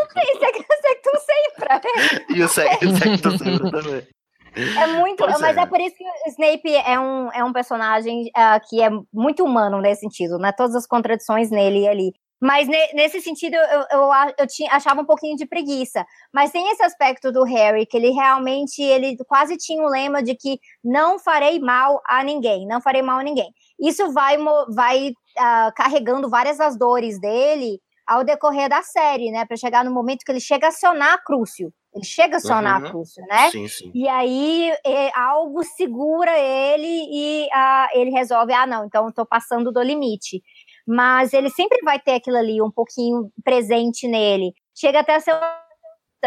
sectum 0.80 1.10
sempre. 1.18 2.36
E 2.36 2.42
o 2.42 2.48
sectum 2.48 3.38
sempre 3.38 3.70
também. 3.70 4.08
É 4.56 4.86
muito, 4.86 5.18
pois 5.18 5.40
mas 5.40 5.56
é. 5.56 5.60
é. 5.60 5.66
por 5.66 5.80
isso 5.80 5.94
que 5.94 6.04
o 6.04 6.30
Snape 6.30 6.74
é 6.74 6.98
um, 6.98 7.30
é 7.32 7.44
um 7.44 7.52
personagem 7.52 8.30
uh, 8.36 8.60
que 8.68 8.82
é 8.82 8.88
muito 9.12 9.44
humano 9.44 9.80
nesse 9.80 10.00
sentido, 10.00 10.38
né? 10.38 10.50
Todas 10.52 10.74
as 10.74 10.86
contradições 10.86 11.50
nele 11.50 11.80
e 11.80 11.88
ali. 11.88 12.12
Mas 12.40 12.68
ne, 12.68 12.92
nesse 12.92 13.20
sentido, 13.20 13.54
eu, 13.54 13.84
eu, 13.90 14.10
eu 14.38 14.46
tinha, 14.46 14.70
achava 14.72 15.00
um 15.00 15.06
pouquinho 15.06 15.36
de 15.36 15.46
preguiça. 15.46 16.04
Mas 16.32 16.50
tem 16.50 16.70
esse 16.70 16.82
aspecto 16.82 17.32
do 17.32 17.44
Harry, 17.44 17.86
que 17.86 17.96
ele 17.96 18.10
realmente, 18.10 18.82
ele 18.82 19.16
quase 19.26 19.56
tinha 19.56 19.82
o 19.82 19.88
lema 19.88 20.22
de 20.22 20.34
que 20.34 20.58
não 20.84 21.18
farei 21.18 21.58
mal 21.58 22.00
a 22.06 22.22
ninguém, 22.22 22.66
não 22.66 22.80
farei 22.80 23.02
mal 23.02 23.18
a 23.18 23.22
ninguém. 23.22 23.50
Isso 23.80 24.12
vai, 24.12 24.36
vai 24.74 25.08
uh, 25.08 25.72
carregando 25.74 26.28
várias 26.28 26.58
das 26.58 26.78
dores 26.78 27.18
dele 27.20 27.80
ao 28.06 28.22
decorrer 28.22 28.68
da 28.68 28.82
série, 28.82 29.30
né? 29.30 29.44
Para 29.44 29.56
chegar 29.56 29.84
no 29.84 29.90
momento 29.90 30.24
que 30.24 30.30
ele 30.30 30.40
chega 30.40 30.66
a 30.66 30.68
acionar 30.68 31.22
Crucio. 31.24 31.72
Ele 31.96 32.04
chega 32.04 32.34
a 32.34 32.36
acionar 32.36 32.82
uhum. 32.82 32.90
Crucio, 32.90 33.24
né? 33.26 33.50
Sim, 33.50 33.66
sim. 33.68 33.90
E 33.94 34.06
aí 34.06 34.70
é, 34.84 35.18
algo 35.18 35.64
segura 35.64 36.30
ele 36.38 36.86
e 36.86 37.48
ele 37.94 38.10
resolve, 38.10 38.52
ah, 38.52 38.66
não, 38.66 38.84
então 38.84 39.08
estou 39.08 39.24
passando 39.24 39.72
do 39.72 39.82
limite. 39.82 40.42
Mas 40.86 41.32
ele 41.32 41.48
sempre 41.48 41.80
vai 41.82 41.98
ter 41.98 42.16
aquilo 42.16 42.36
ali 42.36 42.60
um 42.60 42.70
pouquinho 42.70 43.30
presente 43.42 44.06
nele. 44.06 44.52
Chega 44.74 45.00
até 45.00 45.14
a 45.16 45.20
ser 45.20 45.34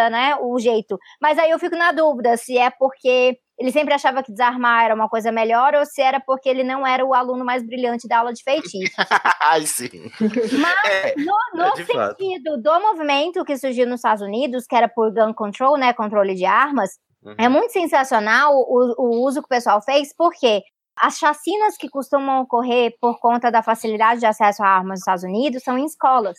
né, 0.09 0.35
o 0.41 0.57
jeito. 0.59 0.97
Mas 1.21 1.37
aí 1.37 1.51
eu 1.51 1.59
fico 1.59 1.75
na 1.75 1.91
dúvida 1.91 2.35
se 2.37 2.57
é 2.57 2.69
porque 2.69 3.37
ele 3.59 3.73
sempre 3.73 3.93
achava 3.93 4.23
que 4.23 4.31
desarmar 4.31 4.85
era 4.85 4.95
uma 4.95 5.09
coisa 5.09 5.33
melhor 5.33 5.75
ou 5.75 5.85
se 5.85 6.01
era 6.01 6.19
porque 6.21 6.47
ele 6.47 6.63
não 6.63 6.87
era 6.87 7.05
o 7.05 7.13
aluno 7.13 7.43
mais 7.43 7.61
brilhante 7.61 8.07
da 8.07 8.19
aula 8.19 8.31
de 8.31 8.41
feitiço. 8.41 8.95
Ai, 9.41 9.65
sim. 9.65 10.09
Mas 10.59 10.85
é, 10.85 11.15
no, 11.17 11.35
no 11.53 11.63
é 11.65 11.75
sentido 11.75 12.51
fato. 12.51 12.61
do 12.61 12.79
movimento 12.79 13.43
que 13.43 13.57
surgiu 13.57 13.85
nos 13.85 13.99
Estados 13.99 14.23
Unidos, 14.23 14.65
que 14.65 14.75
era 14.75 14.87
por 14.87 15.13
gun 15.13 15.33
control, 15.33 15.77
né, 15.77 15.91
controle 15.91 16.35
de 16.35 16.45
armas, 16.45 16.91
uhum. 17.21 17.35
é 17.37 17.49
muito 17.49 17.73
sensacional 17.73 18.53
o, 18.55 18.95
o 18.97 19.27
uso 19.27 19.41
que 19.41 19.47
o 19.47 19.49
pessoal 19.49 19.81
fez, 19.81 20.15
porque 20.15 20.61
as 20.97 21.17
chacinas 21.17 21.75
que 21.77 21.89
costumam 21.89 22.41
ocorrer 22.41 22.93
por 23.01 23.19
conta 23.19 23.51
da 23.51 23.61
facilidade 23.61 24.21
de 24.21 24.25
acesso 24.25 24.63
a 24.63 24.67
armas 24.67 24.91
nos 24.91 24.99
Estados 24.99 25.23
Unidos 25.25 25.63
são 25.63 25.77
em 25.77 25.85
escolas. 25.85 26.37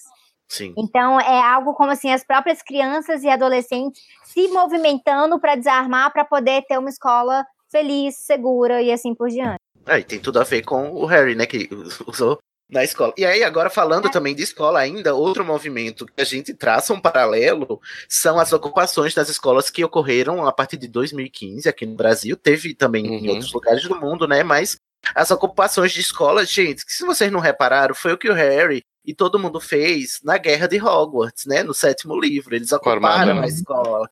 Sim. 0.51 0.75
Então 0.77 1.21
é 1.21 1.41
algo 1.41 1.73
como 1.75 1.93
assim 1.93 2.11
as 2.11 2.25
próprias 2.25 2.61
crianças 2.61 3.23
e 3.23 3.29
adolescentes 3.29 4.03
se 4.25 4.49
movimentando 4.49 5.39
para 5.39 5.55
desarmar 5.55 6.13
para 6.13 6.25
poder 6.25 6.63
ter 6.67 6.77
uma 6.77 6.91
escola 6.91 7.47
feliz, 7.71 8.17
segura 8.17 8.83
e 8.83 8.91
assim 8.91 9.15
por 9.15 9.29
diante. 9.29 9.61
É, 9.87 10.01
e 10.01 10.05
tem 10.05 10.19
tudo 10.19 10.41
a 10.41 10.45
ver 10.45 10.63
com 10.63 10.91
o 10.91 11.07
Harry, 11.07 11.37
né, 11.37 11.47
que 11.47 11.69
usou 12.05 12.39
na 12.69 12.83
escola. 12.83 13.13
E 13.17 13.25
aí, 13.25 13.45
agora 13.45 13.71
falando 13.71 14.09
é. 14.09 14.11
também 14.11 14.35
de 14.35 14.43
escola 14.43 14.81
ainda, 14.81 15.15
outro 15.15 15.45
movimento 15.45 16.05
que 16.07 16.21
a 16.21 16.25
gente 16.25 16.53
traça 16.53 16.93
um 16.93 17.01
paralelo 17.01 17.81
são 18.09 18.39
as 18.39 18.53
ocupações 18.53 19.15
das 19.15 19.29
escolas 19.29 19.71
que 19.71 19.85
ocorreram 19.85 20.47
a 20.47 20.53
partir 20.53 20.77
de 20.77 20.89
2015 20.89 21.69
aqui 21.69 21.87
no 21.87 21.95
Brasil. 21.95 22.37
Teve 22.37 22.75
também 22.75 23.09
uhum. 23.09 23.19
em 23.19 23.29
outros 23.31 23.53
lugares 23.53 23.83
do 23.85 24.01
mundo, 24.01 24.27
né? 24.27 24.43
Mas 24.43 24.77
as 25.15 25.31
ocupações 25.31 25.93
de 25.93 26.01
escolas, 26.01 26.51
gente, 26.51 26.85
que 26.85 26.93
se 26.93 27.05
vocês 27.05 27.31
não 27.33 27.41
repararam, 27.41 27.95
foi 27.95 28.13
o 28.13 28.19
que 28.19 28.29
o 28.29 28.35
Harry 28.35 28.83
e 29.05 29.15
todo 29.15 29.39
mundo 29.39 29.61
fez 29.61 30.21
na 30.23 30.39
Guerra 30.39 30.67
de 30.67 30.81
Hogwarts, 30.81 31.47
né? 31.47 31.63
No 31.63 31.75
sétimo 31.75 32.19
livro. 32.19 32.55
Eles 32.55 32.73
ocuparam 32.73 33.41
a 33.41 33.47
escola. 33.47 34.11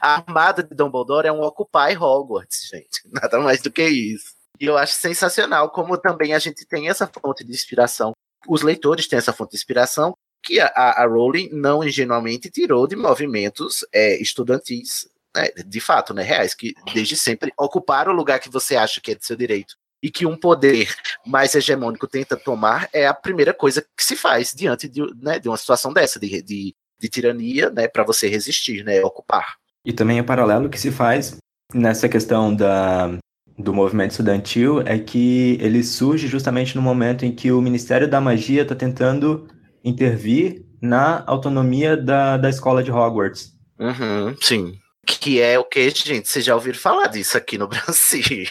A 0.00 0.16
armada 0.16 0.62
de 0.62 0.74
Dumbledore 0.74 1.26
é 1.26 1.32
um 1.32 1.42
Occupy 1.42 1.96
Hogwarts, 1.98 2.68
gente. 2.70 3.02
Nada 3.10 3.38
mais 3.40 3.60
do 3.60 3.70
que 3.70 3.86
isso. 3.86 4.34
E 4.58 4.66
eu 4.66 4.76
acho 4.76 4.94
sensacional 4.94 5.70
como 5.70 5.96
também 5.96 6.34
a 6.34 6.38
gente 6.38 6.66
tem 6.66 6.88
essa 6.88 7.06
fonte 7.06 7.44
de 7.44 7.52
inspiração. 7.52 8.12
Os 8.46 8.62
leitores 8.62 9.06
têm 9.06 9.18
essa 9.18 9.32
fonte 9.32 9.52
de 9.52 9.56
inspiração. 9.56 10.14
que 10.42 10.58
a, 10.60 10.66
a 10.66 11.06
Rowling 11.06 11.50
não 11.52 11.84
ingenuamente 11.84 12.50
tirou 12.50 12.86
de 12.86 12.96
movimentos 12.96 13.84
é, 13.92 14.20
estudantis, 14.20 15.08
né, 15.34 15.48
de 15.66 15.80
fato, 15.80 16.12
né, 16.12 16.22
reais, 16.22 16.54
que 16.54 16.74
desde 16.92 17.16
sempre 17.16 17.52
ocuparam 17.58 18.12
o 18.12 18.16
lugar 18.16 18.40
que 18.40 18.50
você 18.50 18.76
acha 18.76 19.00
que 19.00 19.12
é 19.12 19.14
de 19.14 19.24
seu 19.24 19.36
direito 19.36 19.76
e 20.02 20.10
que 20.10 20.26
um 20.26 20.36
poder 20.36 20.88
mais 21.26 21.54
hegemônico 21.54 22.06
tenta 22.06 22.36
tomar 22.36 22.88
é 22.92 23.06
a 23.06 23.14
primeira 23.14 23.52
coisa 23.52 23.82
que 23.82 24.04
se 24.04 24.16
faz 24.16 24.52
diante 24.54 24.88
de, 24.88 25.02
né, 25.20 25.38
de 25.38 25.48
uma 25.48 25.56
situação 25.56 25.92
dessa, 25.92 26.18
de, 26.18 26.42
de, 26.42 26.74
de 26.98 27.08
tirania, 27.08 27.70
né, 27.70 27.86
para 27.86 28.04
você 28.04 28.28
resistir, 28.28 28.84
né, 28.84 29.02
ocupar. 29.04 29.56
E 29.84 29.92
também 29.92 30.20
o 30.20 30.24
paralelo 30.24 30.68
que 30.68 30.78
se 30.80 30.90
faz 30.90 31.36
nessa 31.72 32.08
questão 32.08 32.54
da, 32.54 33.18
do 33.58 33.72
movimento 33.72 34.12
estudantil 34.12 34.80
é 34.82 34.98
que 34.98 35.58
ele 35.60 35.82
surge 35.82 36.26
justamente 36.26 36.74
no 36.76 36.82
momento 36.82 37.24
em 37.24 37.34
que 37.34 37.52
o 37.52 37.60
Ministério 37.60 38.08
da 38.08 38.20
Magia 38.20 38.62
está 38.62 38.74
tentando 38.74 39.48
intervir 39.84 40.64
na 40.80 41.22
autonomia 41.26 41.96
da, 41.96 42.36
da 42.36 42.48
escola 42.48 42.82
de 42.82 42.90
Hogwarts. 42.90 43.52
Uhum, 43.78 44.34
sim. 44.40 44.78
Que 45.06 45.40
é 45.40 45.58
o 45.58 45.64
que, 45.64 45.90
gente? 45.90 46.28
Vocês 46.28 46.44
já 46.44 46.54
ouviram 46.54 46.78
falar 46.78 47.08
disso 47.08 47.36
aqui 47.36 47.58
no 47.58 47.68
Brasil. 47.68 48.46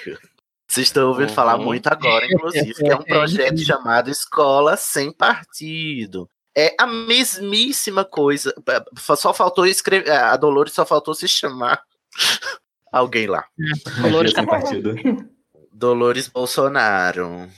Vocês 0.70 0.86
estão 0.86 1.08
ouvindo 1.08 1.30
uhum. 1.30 1.36
falar 1.36 1.58
muito 1.58 1.88
agora, 1.88 2.28
inclusive, 2.28 2.76
que 2.76 2.88
é 2.88 2.96
um 2.96 3.02
projeto 3.02 3.58
chamado 3.66 4.12
Escola 4.12 4.78
Sem 4.78 5.12
Partido. 5.12 6.30
É 6.56 6.76
a 6.80 6.86
mesmíssima 6.86 8.06
coisa. 8.06 8.54
Só 9.18 9.34
faltou 9.34 9.66
escrever. 9.66 10.12
A 10.12 10.38
Dolores 10.38 10.74
só 10.74 10.86
faltou 10.86 11.16
se 11.16 11.28
chamar 11.28 11.82
alguém 12.94 13.26
lá. 13.26 13.46
Dolores 14.00 14.34
Sem 14.34 14.46
partido. 14.46 14.96
Dolores 15.72 16.28
Bolsonaro. 16.28 17.50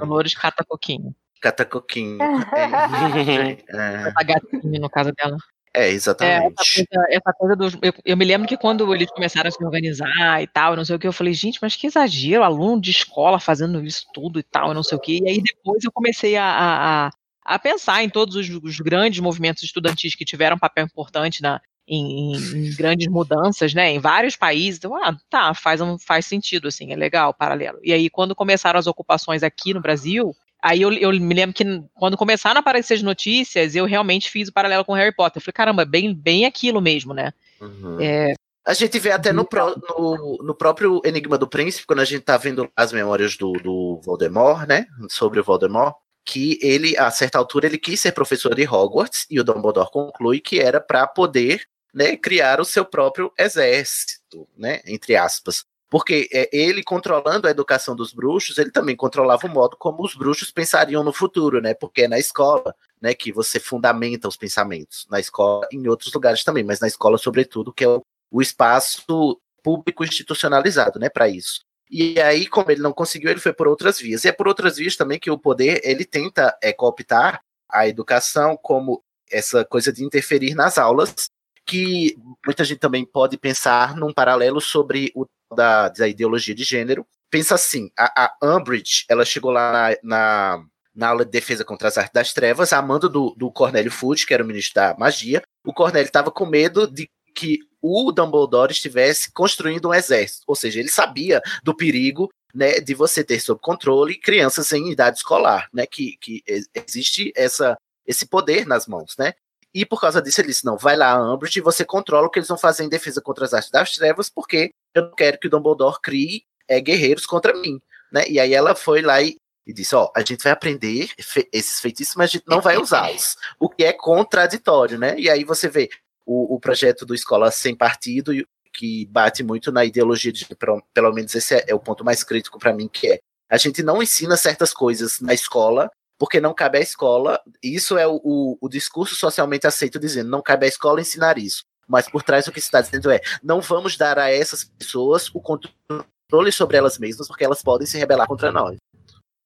Dolores 0.00 0.34
Cata 0.34 0.64
Coquinho. 0.64 1.14
Cata 1.40 1.64
Coquinho. 1.64 2.18
É. 2.20 3.62
é. 3.68 4.78
no 4.80 4.90
caso 4.90 5.12
dela. 5.12 5.36
É, 5.76 5.90
exatamente. 5.90 6.40
É, 6.42 6.46
essa 6.46 6.56
coisa, 6.74 7.06
essa 7.10 7.32
coisa 7.34 7.54
dos, 7.56 7.74
eu, 7.82 7.92
eu, 8.02 8.16
me 8.16 8.24
lembro 8.24 8.48
que 8.48 8.56
quando 8.56 8.94
eles 8.94 9.10
começaram 9.10 9.48
a 9.48 9.50
se 9.50 9.62
organizar 9.62 10.42
e 10.42 10.46
tal, 10.46 10.74
não 10.74 10.86
sei 10.86 10.96
o 10.96 10.98
que, 10.98 11.06
eu 11.06 11.12
falei, 11.12 11.34
gente, 11.34 11.58
mas 11.60 11.76
que 11.76 11.86
exagero, 11.86 12.42
aluno 12.42 12.80
de 12.80 12.90
escola 12.90 13.38
fazendo 13.38 13.84
isso 13.84 14.06
tudo 14.14 14.40
e 14.40 14.42
tal, 14.42 14.72
não 14.72 14.82
sei 14.82 14.96
o 14.96 15.00
que. 15.00 15.22
E 15.22 15.28
aí 15.28 15.42
depois 15.42 15.84
eu 15.84 15.92
comecei 15.92 16.34
a, 16.34 16.46
a, 16.46 17.10
a 17.44 17.58
pensar 17.58 18.02
em 18.02 18.08
todos 18.08 18.36
os, 18.36 18.48
os, 18.48 18.80
grandes 18.80 19.20
movimentos 19.20 19.62
estudantis 19.62 20.14
que 20.14 20.24
tiveram 20.24 20.56
um 20.56 20.58
papel 20.58 20.86
importante 20.86 21.42
na, 21.42 21.60
em, 21.86 22.34
em, 22.34 22.74
grandes 22.74 23.06
mudanças, 23.08 23.74
né, 23.74 23.90
em 23.90 23.98
vários 23.98 24.34
países. 24.34 24.78
Então, 24.78 24.96
ah, 24.96 25.14
tá, 25.28 25.52
faz, 25.52 25.82
um, 25.82 25.98
faz 25.98 26.24
sentido, 26.24 26.68
assim, 26.68 26.90
é 26.90 26.96
legal, 26.96 27.34
paralelo. 27.34 27.78
E 27.82 27.92
aí, 27.92 28.08
quando 28.08 28.34
começaram 28.34 28.78
as 28.78 28.86
ocupações 28.86 29.42
aqui 29.42 29.74
no 29.74 29.82
Brasil, 29.82 30.34
Aí 30.66 30.82
eu, 30.82 30.92
eu, 30.92 31.12
me 31.12 31.32
lembro 31.32 31.54
que 31.54 31.64
quando 31.94 32.16
começaram 32.16 32.58
a 32.58 32.60
aparecer 32.60 32.94
as 32.94 33.02
notícias, 33.02 33.76
eu 33.76 33.84
realmente 33.84 34.28
fiz 34.28 34.48
o 34.48 34.52
paralelo 34.52 34.84
com 34.84 34.94
Harry 34.94 35.14
Potter. 35.14 35.38
Eu 35.38 35.44
falei, 35.44 35.52
caramba, 35.52 35.84
bem, 35.84 36.12
bem 36.12 36.44
aquilo 36.44 36.80
mesmo, 36.80 37.14
né? 37.14 37.32
Uhum. 37.60 38.00
É... 38.00 38.34
A 38.66 38.74
gente 38.74 38.98
vê 38.98 39.12
até 39.12 39.32
no, 39.32 39.44
pro, 39.44 39.76
no, 39.76 40.38
no, 40.42 40.54
próprio 40.56 41.00
Enigma 41.04 41.38
do 41.38 41.46
Príncipe, 41.46 41.86
quando 41.86 42.00
a 42.00 42.04
gente 42.04 42.22
tá 42.22 42.36
vendo 42.36 42.68
as 42.74 42.92
memórias 42.92 43.36
do, 43.36 43.52
do 43.52 44.00
Voldemort, 44.04 44.66
né? 44.66 44.86
Sobre 45.08 45.38
o 45.38 45.44
Voldemort, 45.44 45.94
que 46.24 46.58
ele, 46.60 46.98
a 46.98 47.12
certa 47.12 47.38
altura, 47.38 47.66
ele 47.66 47.78
quis 47.78 48.00
ser 48.00 48.10
professor 48.10 48.52
de 48.52 48.66
Hogwarts, 48.66 49.24
e 49.30 49.38
o 49.38 49.44
Dumbledore 49.44 49.88
conclui 49.92 50.40
que 50.40 50.58
era 50.58 50.80
para 50.80 51.06
poder 51.06 51.62
né, 51.94 52.16
criar 52.16 52.60
o 52.60 52.64
seu 52.64 52.84
próprio 52.84 53.32
exército, 53.38 54.48
né? 54.58 54.80
Entre 54.84 55.14
aspas. 55.14 55.64
Porque 55.88 56.28
é, 56.32 56.48
ele 56.52 56.82
controlando 56.82 57.46
a 57.46 57.50
educação 57.50 57.94
dos 57.94 58.12
bruxos, 58.12 58.58
ele 58.58 58.70
também 58.70 58.96
controlava 58.96 59.46
o 59.46 59.50
modo 59.50 59.76
como 59.76 60.04
os 60.04 60.14
bruxos 60.14 60.50
pensariam 60.50 61.04
no 61.04 61.12
futuro, 61.12 61.60
né? 61.60 61.74
Porque 61.74 62.02
é 62.02 62.08
na 62.08 62.18
escola, 62.18 62.74
né, 63.00 63.14
que 63.14 63.32
você 63.32 63.60
fundamenta 63.60 64.26
os 64.26 64.36
pensamentos. 64.36 65.06
Na 65.10 65.20
escola, 65.20 65.66
em 65.72 65.86
outros 65.88 66.12
lugares 66.12 66.42
também, 66.42 66.64
mas 66.64 66.80
na 66.80 66.88
escola, 66.88 67.18
sobretudo, 67.18 67.72
que 67.72 67.84
é 67.84 67.88
o, 67.88 68.02
o 68.30 68.42
espaço 68.42 69.40
público 69.62 70.04
institucionalizado, 70.04 70.98
né, 70.98 71.08
para 71.08 71.28
isso. 71.28 71.60
E 71.90 72.20
aí, 72.20 72.46
como 72.46 72.70
ele 72.70 72.82
não 72.82 72.92
conseguiu, 72.92 73.30
ele 73.30 73.40
foi 73.40 73.52
por 73.52 73.68
outras 73.68 74.00
vias. 74.00 74.24
E 74.24 74.28
é 74.28 74.32
por 74.32 74.48
outras 74.48 74.76
vias 74.76 74.96
também 74.96 75.18
que 75.18 75.30
o 75.30 75.38
poder 75.38 75.80
ele 75.84 76.04
tenta 76.04 76.56
é, 76.60 76.72
cooptar 76.72 77.40
a 77.68 77.86
educação 77.86 78.56
como 78.56 79.02
essa 79.30 79.64
coisa 79.64 79.92
de 79.92 80.04
interferir 80.04 80.54
nas 80.54 80.78
aulas, 80.78 81.30
que 81.64 82.16
muita 82.44 82.64
gente 82.64 82.78
também 82.78 83.04
pode 83.04 83.36
pensar 83.36 83.96
num 83.96 84.12
paralelo 84.12 84.60
sobre 84.60 85.12
o 85.14 85.26
da, 85.54 85.88
da 85.88 86.08
ideologia 86.08 86.54
de 86.54 86.64
gênero. 86.64 87.06
Pensa 87.30 87.54
assim, 87.54 87.90
a, 87.98 88.34
a 88.40 88.56
Umbridge, 88.56 89.04
ela 89.08 89.24
chegou 89.24 89.50
lá 89.50 89.72
na, 89.72 89.96
na, 90.02 90.64
na, 90.94 91.08
aula 91.08 91.24
de 91.24 91.30
defesa 91.30 91.64
contra 91.64 91.88
as 91.88 91.98
artes 91.98 92.12
das 92.12 92.32
trevas, 92.32 92.72
a 92.72 92.80
mando 92.80 93.08
do, 93.08 93.34
do 93.36 93.50
Cornélio 93.50 93.90
Fudge, 93.90 94.26
que 94.26 94.32
era 94.32 94.44
o 94.44 94.46
ministro 94.46 94.74
da 94.74 94.96
magia. 94.98 95.42
O 95.64 95.72
Cornélio 95.72 96.06
estava 96.06 96.30
com 96.30 96.46
medo 96.46 96.86
de 96.86 97.08
que 97.34 97.58
o 97.82 98.10
Dumbledore 98.10 98.72
estivesse 98.72 99.30
construindo 99.32 99.88
um 99.88 99.94
exército, 99.94 100.44
ou 100.46 100.56
seja, 100.56 100.80
ele 100.80 100.88
sabia 100.88 101.40
do 101.62 101.76
perigo 101.76 102.30
né, 102.54 102.80
de 102.80 102.94
você 102.94 103.22
ter 103.22 103.38
sob 103.38 103.60
controle 103.60 104.18
crianças 104.18 104.72
em 104.72 104.90
idade 104.90 105.18
escolar, 105.18 105.68
né, 105.72 105.84
que, 105.86 106.16
que 106.20 106.42
existe 106.74 107.30
essa, 107.36 107.76
esse 108.06 108.26
poder 108.26 108.66
nas 108.66 108.86
mãos, 108.86 109.14
né? 109.18 109.34
E 109.76 109.84
por 109.84 110.00
causa 110.00 110.22
disso 110.22 110.40
ele 110.40 110.48
disse, 110.48 110.64
não, 110.64 110.78
vai 110.78 110.96
lá, 110.96 111.22
Umbridge, 111.34 111.58
e 111.58 111.62
você 111.62 111.84
controla 111.84 112.26
o 112.26 112.30
que 112.30 112.38
eles 112.38 112.48
vão 112.48 112.56
fazer 112.56 112.82
em 112.82 112.88
defesa 112.88 113.20
contra 113.20 113.44
as 113.44 113.52
artes 113.52 113.70
das 113.70 113.92
trevas, 113.92 114.30
porque 114.30 114.70
eu 114.94 115.02
não 115.02 115.14
quero 115.14 115.38
que 115.38 115.48
o 115.48 115.50
Dumbledore 115.50 116.00
crie 116.00 116.44
é, 116.66 116.80
guerreiros 116.80 117.26
contra 117.26 117.52
mim, 117.52 117.78
né? 118.10 118.26
E 118.26 118.40
aí 118.40 118.54
ela 118.54 118.74
foi 118.74 119.02
lá 119.02 119.20
e, 119.20 119.36
e 119.66 119.74
disse, 119.74 119.94
ó, 119.94 120.10
a 120.16 120.20
gente 120.20 120.42
vai 120.42 120.52
aprender 120.54 121.10
fe 121.20 121.46
esses 121.52 121.78
feitiços, 121.78 122.14
mas 122.16 122.30
a 122.30 122.32
gente 122.32 122.44
não 122.48 122.62
vai 122.62 122.78
usá-los, 122.78 123.36
o 123.60 123.68
que 123.68 123.84
é 123.84 123.92
contraditório, 123.92 124.98
né? 124.98 125.14
E 125.18 125.28
aí 125.28 125.44
você 125.44 125.68
vê 125.68 125.90
o, 126.24 126.54
o 126.54 126.58
projeto 126.58 127.04
do 127.04 127.14
Escola 127.14 127.50
Sem 127.50 127.76
Partido, 127.76 128.32
que 128.72 129.04
bate 129.04 129.42
muito 129.42 129.70
na 129.70 129.84
ideologia 129.84 130.32
de 130.32 130.46
pelo 130.94 131.12
menos 131.12 131.34
esse 131.34 131.54
é, 131.54 131.66
é 131.68 131.74
o 131.74 131.80
ponto 131.80 132.02
mais 132.02 132.24
crítico 132.24 132.58
para 132.58 132.72
mim, 132.72 132.88
que 132.88 133.08
é 133.08 133.18
a 133.50 133.58
gente 133.58 133.82
não 133.82 134.02
ensina 134.02 134.38
certas 134.38 134.72
coisas 134.72 135.20
na 135.20 135.34
escola 135.34 135.90
porque 136.18 136.40
não 136.40 136.54
cabe 136.54 136.78
à 136.78 136.80
escola, 136.80 137.40
isso 137.62 137.98
é 137.98 138.06
o, 138.06 138.20
o, 138.22 138.58
o, 138.60 138.68
discurso 138.68 139.14
socialmente 139.14 139.66
aceito 139.66 139.98
dizendo, 139.98 140.30
não 140.30 140.42
cabe 140.42 140.66
à 140.66 140.68
escola 140.68 141.00
ensinar 141.00 141.38
isso. 141.38 141.64
Mas 141.86 142.08
por 142.08 142.22
trás 142.22 142.46
o 142.46 142.52
que 142.52 142.60
se 142.60 142.66
está 142.66 142.80
dizendo 142.80 143.10
é, 143.10 143.20
não 143.42 143.60
vamos 143.60 143.96
dar 143.96 144.18
a 144.18 144.30
essas 144.30 144.64
pessoas 144.64 145.30
o 145.34 145.40
controle 145.40 146.50
sobre 146.50 146.76
elas 146.76 146.98
mesmas, 146.98 147.28
porque 147.28 147.44
elas 147.44 147.62
podem 147.62 147.86
se 147.86 147.98
rebelar 147.98 148.26
contra 148.26 148.50
nós. 148.50 148.76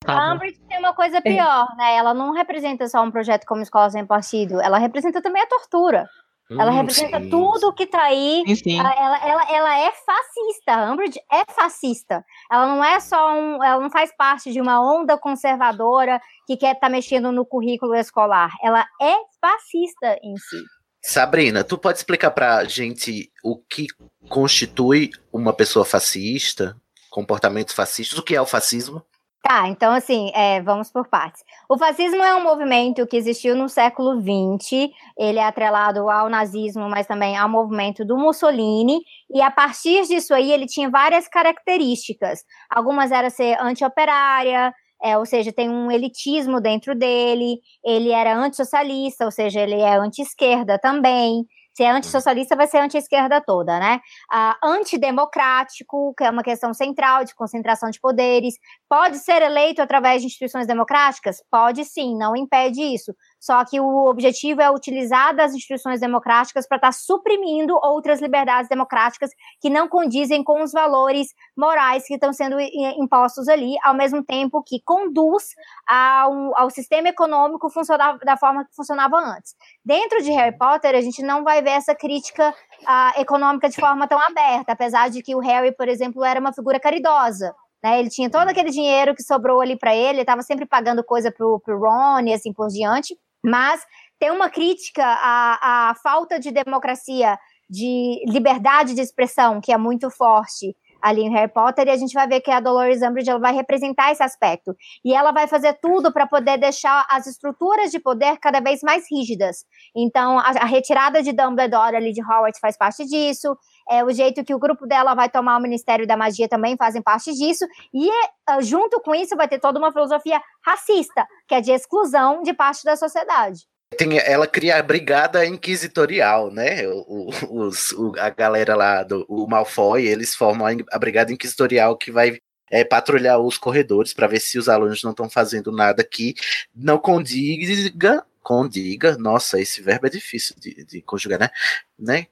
A 0.06 0.32
Umbridge 0.32 0.58
tem 0.66 0.78
uma 0.78 0.94
coisa 0.94 1.20
pior, 1.20 1.66
né? 1.76 1.96
Ela 1.96 2.14
não 2.14 2.32
representa 2.32 2.88
só 2.88 3.02
um 3.02 3.10
projeto 3.10 3.44
como 3.44 3.62
Escola 3.62 3.90
Sem 3.90 4.06
Partido, 4.06 4.60
ela 4.60 4.78
representa 4.78 5.20
também 5.20 5.42
a 5.42 5.46
tortura. 5.46 6.08
Ela 6.50 6.72
hum, 6.72 6.74
representa 6.74 7.20
sim. 7.20 7.30
tudo 7.30 7.72
que 7.72 7.86
tá 7.86 8.02
aí. 8.02 8.42
Sim, 8.46 8.54
sim. 8.56 8.80
Ela, 8.80 8.92
ela, 8.92 9.18
ela, 9.24 9.52
ela, 9.52 9.78
é 9.78 9.92
fascista. 9.92 10.72
A 10.72 10.92
Umbridge 10.92 11.20
é 11.30 11.44
fascista. 11.52 12.24
Ela 12.50 12.66
não 12.66 12.84
é 12.84 12.98
só 12.98 13.32
um. 13.32 13.62
Ela 13.62 13.80
não 13.80 13.90
faz 13.90 14.10
parte 14.16 14.52
de 14.52 14.60
uma 14.60 14.80
onda 14.80 15.16
conservadora 15.16 16.20
que 16.46 16.56
quer 16.56 16.74
estar 16.74 16.88
tá 16.88 16.88
mexendo 16.88 17.30
no 17.30 17.46
currículo 17.46 17.94
escolar. 17.94 18.50
Ela 18.62 18.84
é 19.00 19.14
fascista 19.40 20.18
em 20.22 20.36
si. 20.36 20.62
Sabrina, 21.02 21.64
tu 21.64 21.78
pode 21.78 21.98
explicar 21.98 22.30
pra 22.30 22.64
gente 22.64 23.30
o 23.42 23.56
que 23.56 23.86
constitui 24.28 25.10
uma 25.32 25.52
pessoa 25.52 25.84
fascista, 25.84 26.76
comportamentos 27.10 27.74
fascistas, 27.74 28.18
o 28.18 28.22
que 28.22 28.34
é 28.34 28.40
o 28.40 28.46
fascismo? 28.46 29.02
Tá, 29.42 29.68
então 29.68 29.92
assim, 29.92 30.30
é, 30.34 30.60
vamos 30.60 30.90
por 30.92 31.08
partes. 31.08 31.42
O 31.68 31.78
fascismo 31.78 32.22
é 32.22 32.34
um 32.34 32.42
movimento 32.42 33.06
que 33.06 33.16
existiu 33.16 33.56
no 33.56 33.70
século 33.70 34.20
XX, 34.20 34.90
ele 35.18 35.38
é 35.38 35.44
atrelado 35.44 36.10
ao 36.10 36.28
nazismo, 36.28 36.88
mas 36.90 37.06
também 37.06 37.36
ao 37.38 37.48
movimento 37.48 38.04
do 38.04 38.18
Mussolini, 38.18 39.00
e 39.30 39.40
a 39.40 39.50
partir 39.50 40.02
disso 40.06 40.34
aí 40.34 40.52
ele 40.52 40.66
tinha 40.66 40.90
várias 40.90 41.26
características. 41.26 42.40
Algumas 42.68 43.10
eram 43.10 43.30
ser 43.30 43.56
anti-operária, 43.60 44.74
é, 45.02 45.16
ou 45.16 45.24
seja, 45.24 45.50
tem 45.50 45.70
um 45.70 45.90
elitismo 45.90 46.60
dentro 46.60 46.94
dele, 46.94 47.58
ele 47.82 48.10
era 48.10 48.36
antissocialista, 48.36 49.24
ou 49.24 49.30
seja, 49.30 49.60
ele 49.60 49.80
é 49.80 49.96
anti-esquerda 49.96 50.78
também, 50.78 51.46
se 51.80 51.84
é 51.84 51.90
antissocialista, 51.90 52.54
vai 52.54 52.66
ser 52.66 52.76
anti-esquerda 52.76 53.40
toda, 53.40 53.80
né? 53.80 54.00
Ah, 54.30 54.58
antidemocrático, 54.62 56.12
que 56.14 56.24
é 56.24 56.28
uma 56.30 56.42
questão 56.42 56.74
central 56.74 57.24
de 57.24 57.34
concentração 57.34 57.88
de 57.88 57.98
poderes. 57.98 58.56
Pode 58.86 59.16
ser 59.16 59.40
eleito 59.40 59.80
através 59.80 60.20
de 60.20 60.26
instituições 60.26 60.66
democráticas? 60.66 61.42
Pode 61.50 61.86
sim, 61.86 62.14
não 62.18 62.36
impede 62.36 62.82
isso. 62.82 63.14
Só 63.40 63.64
que 63.64 63.80
o 63.80 64.04
objetivo 64.06 64.60
é 64.60 64.70
utilizar 64.70 65.34
das 65.34 65.54
instituições 65.54 65.98
democráticas 65.98 66.68
para 66.68 66.76
estar 66.76 66.88
tá 66.88 66.92
suprimindo 66.92 67.74
outras 67.82 68.20
liberdades 68.20 68.68
democráticas 68.68 69.30
que 69.60 69.70
não 69.70 69.88
condizem 69.88 70.44
com 70.44 70.62
os 70.62 70.72
valores 70.72 71.28
morais 71.56 72.06
que 72.06 72.14
estão 72.14 72.34
sendo 72.34 72.60
impostos 72.60 73.48
ali, 73.48 73.76
ao 73.82 73.94
mesmo 73.94 74.22
tempo 74.22 74.62
que 74.62 74.82
conduz 74.84 75.54
ao, 75.88 76.54
ao 76.54 76.70
sistema 76.70 77.08
econômico 77.08 77.70
funcionar 77.70 78.18
da 78.18 78.36
forma 78.36 78.64
que 78.66 78.76
funcionava 78.76 79.16
antes. 79.16 79.54
Dentro 79.82 80.22
de 80.22 80.30
Harry 80.32 80.56
Potter, 80.56 80.94
a 80.94 81.00
gente 81.00 81.22
não 81.22 81.42
vai 81.42 81.62
ver 81.62 81.70
essa 81.70 81.94
crítica 81.94 82.50
uh, 82.50 83.20
econômica 83.20 83.70
de 83.70 83.80
forma 83.80 84.06
tão 84.06 84.20
aberta, 84.20 84.72
apesar 84.72 85.08
de 85.08 85.22
que 85.22 85.34
o 85.34 85.40
Harry, 85.40 85.74
por 85.74 85.88
exemplo, 85.88 86.22
era 86.22 86.38
uma 86.38 86.52
figura 86.52 86.78
caridosa. 86.78 87.54
Né, 87.82 87.98
ele 87.98 88.10
tinha 88.10 88.28
todo 88.28 88.46
aquele 88.46 88.70
dinheiro 88.70 89.14
que 89.14 89.22
sobrou 89.22 89.62
ali 89.62 89.74
para 89.74 89.96
ele, 89.96 90.08
ele 90.10 90.20
estava 90.20 90.42
sempre 90.42 90.66
pagando 90.66 91.02
coisa 91.02 91.32
pro, 91.32 91.58
pro 91.60 91.78
Ron 91.78 92.20
e 92.26 92.34
assim 92.34 92.52
por 92.52 92.68
diante. 92.68 93.16
Mas 93.44 93.82
tem 94.18 94.30
uma 94.30 94.50
crítica 94.50 95.04
à, 95.04 95.90
à 95.90 95.94
falta 95.94 96.38
de 96.38 96.50
democracia, 96.50 97.38
de 97.68 98.22
liberdade 98.26 98.94
de 98.94 99.00
expressão, 99.00 99.60
que 99.60 99.72
é 99.72 99.78
muito 99.78 100.10
forte 100.10 100.76
ali 101.02 101.22
em 101.22 101.30
Harry 101.30 101.50
Potter, 101.50 101.86
e 101.86 101.90
a 101.90 101.96
gente 101.96 102.12
vai 102.12 102.28
ver 102.28 102.40
que 102.40 102.50
a 102.50 102.60
Dolores 102.60 103.02
Umbridge 103.02 103.30
ela 103.30 103.40
vai 103.40 103.54
representar 103.54 104.12
esse 104.12 104.22
aspecto. 104.22 104.74
E 105.04 105.14
ela 105.14 105.32
vai 105.32 105.46
fazer 105.46 105.74
tudo 105.80 106.12
para 106.12 106.26
poder 106.26 106.58
deixar 106.58 107.06
as 107.10 107.26
estruturas 107.26 107.90
de 107.90 107.98
poder 107.98 108.38
cada 108.38 108.60
vez 108.60 108.80
mais 108.82 109.04
rígidas. 109.10 109.64
Então, 109.96 110.38
a, 110.38 110.50
a, 110.50 110.66
retirada 110.66 111.22
de 111.22 111.32
Dumbledore 111.32 111.96
ali 111.96 112.12
de 112.12 112.22
Hogwarts 112.22 112.60
faz 112.60 112.76
parte 112.76 113.04
disso, 113.06 113.56
é, 113.88 114.04
o 114.04 114.10
jeito 114.10 114.44
que 114.44 114.54
o 114.54 114.58
grupo 114.58 114.86
dela 114.86 115.14
vai 115.14 115.28
tomar 115.28 115.56
o 115.56 115.62
Ministério 115.62 116.06
da 116.06 116.16
Magia 116.16 116.48
também 116.48 116.76
fazem 116.76 117.02
parte 117.02 117.32
disso, 117.32 117.64
e 117.92 118.08
uh, 118.08 118.60
junto 118.60 119.00
com 119.00 119.14
isso 119.14 119.36
vai 119.36 119.48
ter 119.48 119.58
toda 119.58 119.78
uma 119.78 119.92
filosofia 119.92 120.40
racista, 120.64 121.26
que 121.46 121.54
é 121.54 121.60
de 121.60 121.70
exclusão 121.70 122.42
de 122.42 122.52
parte 122.52 122.84
da 122.84 122.96
sociedade 122.96 123.60
tem, 123.96 124.18
ela 124.18 124.46
cria 124.46 124.78
a 124.78 124.82
brigada 124.82 125.44
inquisitorial, 125.44 126.50
né? 126.50 126.86
O, 126.88 127.30
os, 127.50 127.92
o, 127.92 128.12
a 128.18 128.30
galera 128.30 128.76
lá 128.76 129.02
do 129.02 129.26
o 129.28 129.46
Malfoy, 129.48 130.06
eles 130.06 130.34
formam 130.34 130.66
a, 130.90 130.98
brigada 130.98 131.32
inquisitorial 131.32 131.96
que 131.96 132.12
vai 132.12 132.38
é, 132.70 132.84
patrulhar 132.84 133.40
os 133.40 133.58
corredores 133.58 134.14
para 134.14 134.28
ver 134.28 134.40
se 134.40 134.58
os 134.58 134.68
alunos 134.68 135.02
não 135.02 135.10
estão 135.10 135.28
fazendo 135.28 135.72
nada 135.72 136.04
que 136.04 136.34
não 136.74 136.98
condiga, 136.98 138.24
condiga, 138.42 139.18
nossa, 139.18 139.60
esse 139.60 139.82
verbo 139.82 140.06
é 140.06 140.10
difícil 140.10 140.54
de, 140.58 140.84
de 140.84 141.02
conjugar, 141.02 141.40
né? 141.40 141.50
né? 141.98 142.26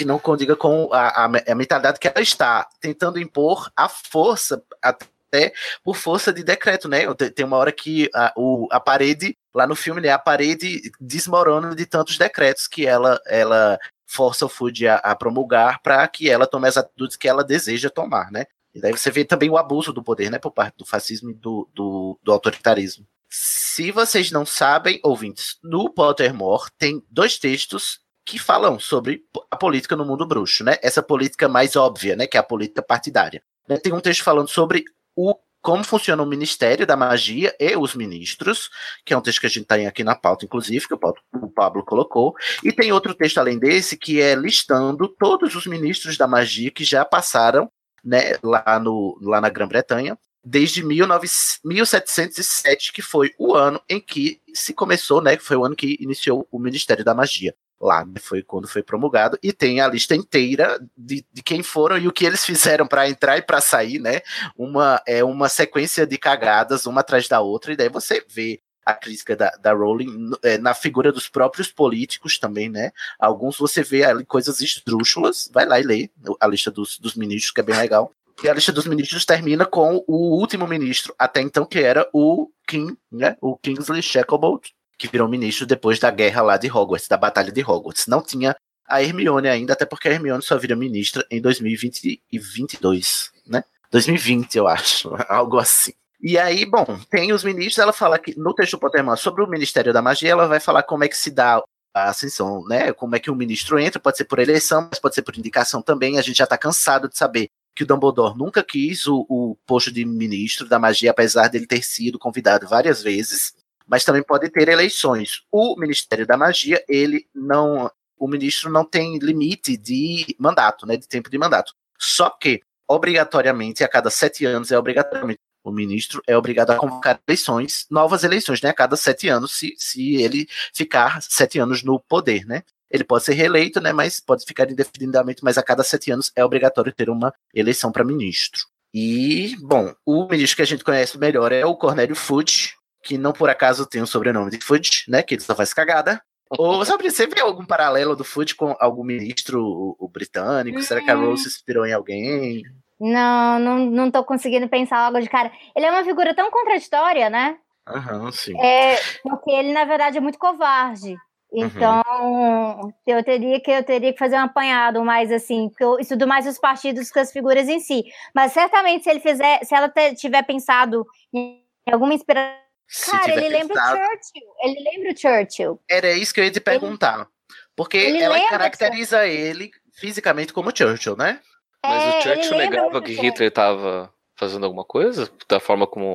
Que 0.00 0.04
não 0.06 0.18
condiga 0.18 0.56
com 0.56 0.88
a, 0.92 1.08
a, 1.08 1.24
a 1.24 1.54
mentalidade 1.54 1.98
que 1.98 2.08
ela 2.08 2.20
está 2.20 2.66
tentando 2.80 3.20
impor 3.20 3.70
a 3.76 3.88
força 3.88 4.62
até 4.82 5.52
por 5.84 5.94
força 5.94 6.32
de 6.32 6.42
decreto, 6.42 6.88
né? 6.88 7.02
Tem 7.34 7.44
uma 7.44 7.56
hora 7.56 7.70
que 7.70 8.08
a, 8.14 8.32
o, 8.36 8.66
a 8.70 8.80
parede 8.80 9.36
Lá 9.52 9.66
no 9.66 9.74
filme, 9.74 10.00
né, 10.00 10.10
a 10.10 10.18
parede 10.18 10.92
desmorona 11.00 11.74
de 11.74 11.84
tantos 11.84 12.16
decretos 12.16 12.68
que 12.68 12.86
ela, 12.86 13.20
ela 13.26 13.78
força 14.06 14.46
o 14.46 14.48
Food 14.48 14.86
a, 14.86 14.96
a 14.96 15.14
promulgar 15.16 15.82
para 15.82 16.06
que 16.06 16.30
ela 16.30 16.46
tome 16.46 16.68
as 16.68 16.76
atitudes 16.76 17.16
que 17.16 17.28
ela 17.28 17.42
deseja 17.42 17.90
tomar, 17.90 18.30
né? 18.30 18.46
E 18.72 18.80
daí 18.80 18.92
você 18.92 19.10
vê 19.10 19.24
também 19.24 19.50
o 19.50 19.56
abuso 19.56 19.92
do 19.92 20.04
poder, 20.04 20.30
né, 20.30 20.38
por 20.38 20.52
parte 20.52 20.76
do 20.78 20.86
fascismo 20.86 21.30
e 21.30 21.34
do, 21.34 21.68
do, 21.74 22.18
do 22.22 22.30
autoritarismo. 22.30 23.04
Se 23.28 23.90
vocês 23.90 24.30
não 24.30 24.46
sabem, 24.46 25.00
ouvintes, 25.02 25.58
no 25.62 25.92
Pottermore 25.92 26.70
tem 26.78 27.04
dois 27.10 27.36
textos 27.36 28.00
que 28.30 28.38
falam 28.38 28.78
sobre 28.78 29.24
a 29.50 29.56
política 29.56 29.96
no 29.96 30.04
mundo 30.04 30.24
bruxo, 30.24 30.62
né? 30.62 30.76
Essa 30.82 31.02
política 31.02 31.48
mais 31.48 31.74
óbvia, 31.74 32.14
né, 32.14 32.28
que 32.28 32.36
é 32.36 32.40
a 32.40 32.44
política 32.44 32.80
partidária. 32.80 33.42
Tem 33.82 33.92
um 33.92 34.00
texto 34.00 34.22
falando 34.22 34.48
sobre 34.48 34.84
o 35.16 35.34
como 35.60 35.84
funciona 35.84 36.22
o 36.22 36.26
Ministério 36.26 36.86
da 36.86 36.96
Magia 36.96 37.54
e 37.60 37.76
os 37.76 37.94
ministros, 37.94 38.70
que 39.04 39.12
é 39.12 39.16
um 39.16 39.20
texto 39.20 39.40
que 39.40 39.46
a 39.46 39.50
gente 39.50 39.66
tem 39.66 39.86
aqui 39.86 40.02
na 40.02 40.14
pauta, 40.14 40.46
inclusive, 40.46 40.88
que 40.88 40.94
o 40.94 41.50
Pablo 41.50 41.84
colocou. 41.84 42.34
E 42.64 42.72
tem 42.72 42.92
outro 42.92 43.12
texto 43.12 43.36
além 43.36 43.58
desse, 43.58 43.98
que 43.98 44.22
é 44.22 44.34
listando 44.34 45.06
todos 45.06 45.54
os 45.54 45.66
ministros 45.66 46.16
da 46.16 46.26
magia 46.26 46.70
que 46.70 46.82
já 46.82 47.04
passaram 47.04 47.70
né, 48.02 48.38
lá, 48.42 48.78
no, 48.78 49.18
lá 49.20 49.38
na 49.38 49.50
Grã-Bretanha, 49.50 50.16
desde 50.42 50.82
19, 50.82 51.28
1707, 51.62 52.92
que 52.92 53.02
foi 53.02 53.34
o 53.38 53.54
ano 53.54 53.82
em 53.86 54.00
que 54.00 54.40
se 54.54 54.72
começou, 54.72 55.20
né, 55.20 55.36
foi 55.36 55.58
o 55.58 55.64
ano 55.64 55.76
que 55.76 55.98
iniciou 56.00 56.48
o 56.50 56.58
Ministério 56.58 57.04
da 57.04 57.12
Magia 57.12 57.54
lá, 57.80 58.06
foi 58.20 58.42
quando 58.42 58.68
foi 58.68 58.82
promulgado, 58.82 59.38
e 59.42 59.52
tem 59.52 59.80
a 59.80 59.88
lista 59.88 60.14
inteira 60.14 60.78
de, 60.96 61.24
de 61.32 61.42
quem 61.42 61.62
foram 61.62 61.96
e 61.96 62.06
o 62.06 62.12
que 62.12 62.26
eles 62.26 62.44
fizeram 62.44 62.86
para 62.86 63.08
entrar 63.08 63.38
e 63.38 63.42
para 63.42 63.60
sair, 63.60 63.98
né? 63.98 64.20
Uma, 64.56 65.02
é 65.06 65.24
uma 65.24 65.48
sequência 65.48 66.06
de 66.06 66.18
cagadas, 66.18 66.86
uma 66.86 67.00
atrás 67.00 67.26
da 67.26 67.40
outra, 67.40 67.72
e 67.72 67.76
daí 67.76 67.88
você 67.88 68.24
vê 68.28 68.60
a 68.84 68.94
crítica 68.94 69.36
da, 69.36 69.50
da 69.62 69.72
Rowling 69.72 70.30
é, 70.42 70.58
na 70.58 70.74
figura 70.74 71.12
dos 71.12 71.28
próprios 71.28 71.70
políticos 71.70 72.38
também, 72.38 72.68
né? 72.68 72.92
Alguns 73.18 73.56
você 73.58 73.82
vê 73.82 74.04
ali 74.04 74.24
coisas 74.24 74.60
esdrúxulas, 74.60 75.50
vai 75.52 75.66
lá 75.66 75.78
e 75.80 75.82
lê 75.82 76.10
a 76.40 76.46
lista 76.46 76.70
dos, 76.70 76.98
dos 76.98 77.14
ministros, 77.14 77.52
que 77.52 77.60
é 77.60 77.64
bem 77.64 77.76
legal. 77.76 78.12
E 78.42 78.48
a 78.48 78.54
lista 78.54 78.72
dos 78.72 78.86
ministros 78.86 79.24
termina 79.24 79.66
com 79.66 80.02
o 80.06 80.38
último 80.38 80.66
ministro, 80.66 81.14
até 81.18 81.42
então, 81.42 81.66
que 81.66 81.78
era 81.78 82.08
o 82.12 82.50
King, 82.66 82.96
né? 83.12 83.36
O 83.40 83.56
Kingsley 83.56 84.02
Shacklebolt, 84.02 84.70
que 85.00 85.08
virou 85.08 85.26
ministro 85.26 85.64
depois 85.64 85.98
da 85.98 86.10
guerra 86.10 86.42
lá 86.42 86.58
de 86.58 86.70
Hogwarts, 86.70 87.08
da 87.08 87.16
batalha 87.16 87.50
de 87.50 87.62
Hogwarts. 87.62 88.06
Não 88.06 88.22
tinha 88.22 88.54
a 88.86 89.02
Hermione 89.02 89.48
ainda, 89.48 89.72
até 89.72 89.86
porque 89.86 90.08
a 90.08 90.12
Hermione 90.12 90.42
só 90.42 90.58
vira 90.58 90.76
ministra 90.76 91.26
em 91.30 91.40
2022, 91.40 93.30
né? 93.46 93.64
2020, 93.90 94.56
eu 94.56 94.68
acho, 94.68 95.14
algo 95.26 95.58
assim. 95.58 95.94
E 96.20 96.38
aí, 96.38 96.66
bom, 96.66 97.00
tem 97.10 97.32
os 97.32 97.42
ministros, 97.42 97.78
ela 97.78 97.94
fala 97.94 98.18
que 98.18 98.38
no 98.38 98.52
texto 98.52 98.72
do 98.72 98.80
Pottermore 98.80 99.18
sobre 99.18 99.42
o 99.42 99.48
Ministério 99.48 99.90
da 99.90 100.02
Magia, 100.02 100.32
ela 100.32 100.46
vai 100.46 100.60
falar 100.60 100.82
como 100.82 101.02
é 101.02 101.08
que 101.08 101.16
se 101.16 101.30
dá 101.30 101.62
a 101.94 102.10
ascensão, 102.10 102.62
né? 102.66 102.92
Como 102.92 103.16
é 103.16 103.18
que 103.18 103.30
o 103.30 103.34
ministro 103.34 103.78
entra, 103.78 103.98
pode 103.98 104.18
ser 104.18 104.24
por 104.24 104.38
eleição, 104.38 104.86
mas 104.90 104.98
pode 104.98 105.14
ser 105.14 105.22
por 105.22 105.34
indicação 105.38 105.80
também. 105.80 106.18
A 106.18 106.22
gente 106.22 106.36
já 106.36 106.46
tá 106.46 106.58
cansado 106.58 107.08
de 107.08 107.16
saber 107.16 107.48
que 107.74 107.84
o 107.84 107.86
Dumbledore 107.86 108.36
nunca 108.36 108.62
quis 108.62 109.06
o, 109.06 109.24
o 109.30 109.56
posto 109.66 109.90
de 109.90 110.04
ministro 110.04 110.68
da 110.68 110.78
magia, 110.78 111.10
apesar 111.10 111.48
dele 111.48 111.66
ter 111.66 111.82
sido 111.82 112.18
convidado 112.18 112.68
várias 112.68 113.02
vezes 113.02 113.54
mas 113.90 114.04
também 114.04 114.22
pode 114.22 114.48
ter 114.50 114.68
eleições. 114.68 115.42
O 115.50 115.74
Ministério 115.76 116.24
da 116.24 116.36
Magia, 116.36 116.82
ele 116.88 117.26
não, 117.34 117.90
o 118.16 118.28
ministro 118.28 118.70
não 118.70 118.84
tem 118.84 119.18
limite 119.18 119.76
de 119.76 120.36
mandato, 120.38 120.86
né, 120.86 120.96
de 120.96 121.08
tempo 121.08 121.28
de 121.28 121.36
mandato. 121.36 121.74
Só 121.98 122.30
que, 122.30 122.62
obrigatoriamente, 122.88 123.82
a 123.82 123.88
cada 123.88 124.08
sete 124.08 124.46
anos 124.46 124.70
é 124.70 124.78
obrigatoriamente 124.78 125.40
o 125.62 125.70
ministro 125.70 126.22
é 126.26 126.34
obrigado 126.34 126.70
a 126.70 126.76
convocar 126.76 127.20
eleições, 127.28 127.86
novas 127.90 128.24
eleições, 128.24 128.62
né, 128.62 128.70
a 128.70 128.74
cada 128.74 128.96
sete 128.96 129.28
anos, 129.28 129.58
se, 129.58 129.74
se 129.76 130.14
ele 130.16 130.48
ficar 130.72 131.20
sete 131.20 131.58
anos 131.58 131.82
no 131.82 132.00
poder, 132.00 132.46
né. 132.46 132.62
Ele 132.90 133.04
pode 133.04 133.24
ser 133.24 133.34
reeleito, 133.34 133.80
né, 133.80 133.92
mas 133.92 134.20
pode 134.20 134.44
ficar 134.46 134.70
indefinidamente, 134.70 135.44
mas 135.44 135.58
a 135.58 135.62
cada 135.62 135.84
sete 135.84 136.10
anos 136.10 136.32
é 136.34 136.44
obrigatório 136.44 136.92
ter 136.92 137.10
uma 137.10 137.32
eleição 137.52 137.92
para 137.92 138.04
ministro. 138.04 138.62
E, 138.92 139.54
bom, 139.60 139.94
o 140.04 140.26
ministro 140.26 140.56
que 140.56 140.62
a 140.62 140.66
gente 140.66 140.82
conhece 140.82 141.18
melhor 141.18 141.52
é 141.52 141.64
o 141.64 141.76
Cornélio 141.76 142.16
Fudge, 142.16 142.74
que 143.02 143.18
não 143.18 143.32
por 143.32 143.48
acaso 143.48 143.86
tem 143.86 144.02
o 144.02 144.06
sobrenome 144.06 144.50
de 144.50 144.58
Fudge, 144.58 145.04
né? 145.08 145.22
Que 145.22 145.34
ele 145.34 145.42
só 145.42 145.54
faz 145.54 145.72
cagada. 145.72 146.22
Ou 146.50 146.84
sabe, 146.84 147.08
você 147.08 147.26
vê 147.28 147.40
algum 147.40 147.64
paralelo 147.64 148.16
do 148.16 148.24
Fudge 148.24 148.56
com 148.56 148.76
algum 148.80 149.04
ministro 149.04 149.62
o, 149.64 149.96
o 149.98 150.08
britânico? 150.08 150.78
Hum. 150.78 150.82
Será 150.82 151.00
que 151.00 151.10
a. 151.10 151.14
Rose 151.14 151.44
se 151.44 151.48
inspirou 151.48 151.86
em 151.86 151.92
alguém? 151.92 152.62
Não, 153.00 153.58
não, 153.58 153.78
não 153.78 154.10
tô 154.10 154.24
conseguindo 154.24 154.68
pensar 154.68 154.98
algo 154.98 155.20
de 155.20 155.28
cara. 155.28 155.52
Ele 155.74 155.86
é 155.86 155.90
uma 155.90 156.04
figura 156.04 156.34
tão 156.34 156.50
contraditória, 156.50 157.30
né? 157.30 157.56
Aham, 157.86 158.30
sim. 158.32 158.60
É, 158.60 158.96
porque 159.22 159.50
ele, 159.50 159.72
na 159.72 159.84
verdade, 159.84 160.18
é 160.18 160.20
muito 160.20 160.38
covarde. 160.38 161.16
Uhum. 161.52 161.64
Então, 161.66 162.02
uhum. 162.20 162.92
eu 163.06 163.24
teria 163.24 163.60
que 163.60 163.70
eu 163.70 163.82
teria 163.82 164.12
que 164.12 164.18
fazer 164.18 164.36
um 164.36 164.44
apanhado 164.44 165.04
mais 165.04 165.32
assim, 165.32 165.68
porque 165.68 165.82
eu 165.82 165.98
estudo 165.98 166.26
mais 166.26 166.46
os 166.46 166.58
partidos 166.58 167.10
que 167.10 167.18
as 167.18 167.32
figuras 167.32 167.68
em 167.68 167.80
si. 167.80 168.04
Mas 168.34 168.52
certamente 168.52 169.04
se 169.04 169.10
ele 169.10 169.20
fizer, 169.20 169.64
se 169.64 169.74
ela 169.74 169.90
tiver 170.16 170.42
pensado 170.42 171.06
em 171.32 171.62
alguma 171.90 172.14
inspiração 172.14 172.69
Cara, 173.10 173.32
ele 173.32 173.48
lembra 173.48 173.76
o 173.76 173.88
Churchill. 173.88 174.54
Ele 174.62 174.90
lembra 174.90 175.12
o 175.12 175.16
Churchill. 175.16 175.80
Era 175.88 176.12
isso 176.12 176.34
que 176.34 176.40
eu 176.40 176.44
ia 176.44 176.50
te 176.50 176.60
perguntar. 176.60 177.28
Porque 177.76 177.96
ele 177.96 178.22
ela 178.22 178.38
caracteriza 178.48 179.26
ele 179.26 179.70
fisicamente 179.92 180.52
como 180.52 180.76
Churchill, 180.76 181.16
né? 181.16 181.40
Mas 181.82 182.02
é, 182.02 182.18
o 182.18 182.22
Churchill 182.22 182.58
negava 182.58 183.02
que 183.02 183.12
Hitler 183.12 183.48
estava 183.48 184.12
fazendo 184.36 184.64
alguma 184.64 184.84
coisa? 184.84 185.30
Da 185.48 185.60
forma 185.60 185.86
como. 185.86 186.14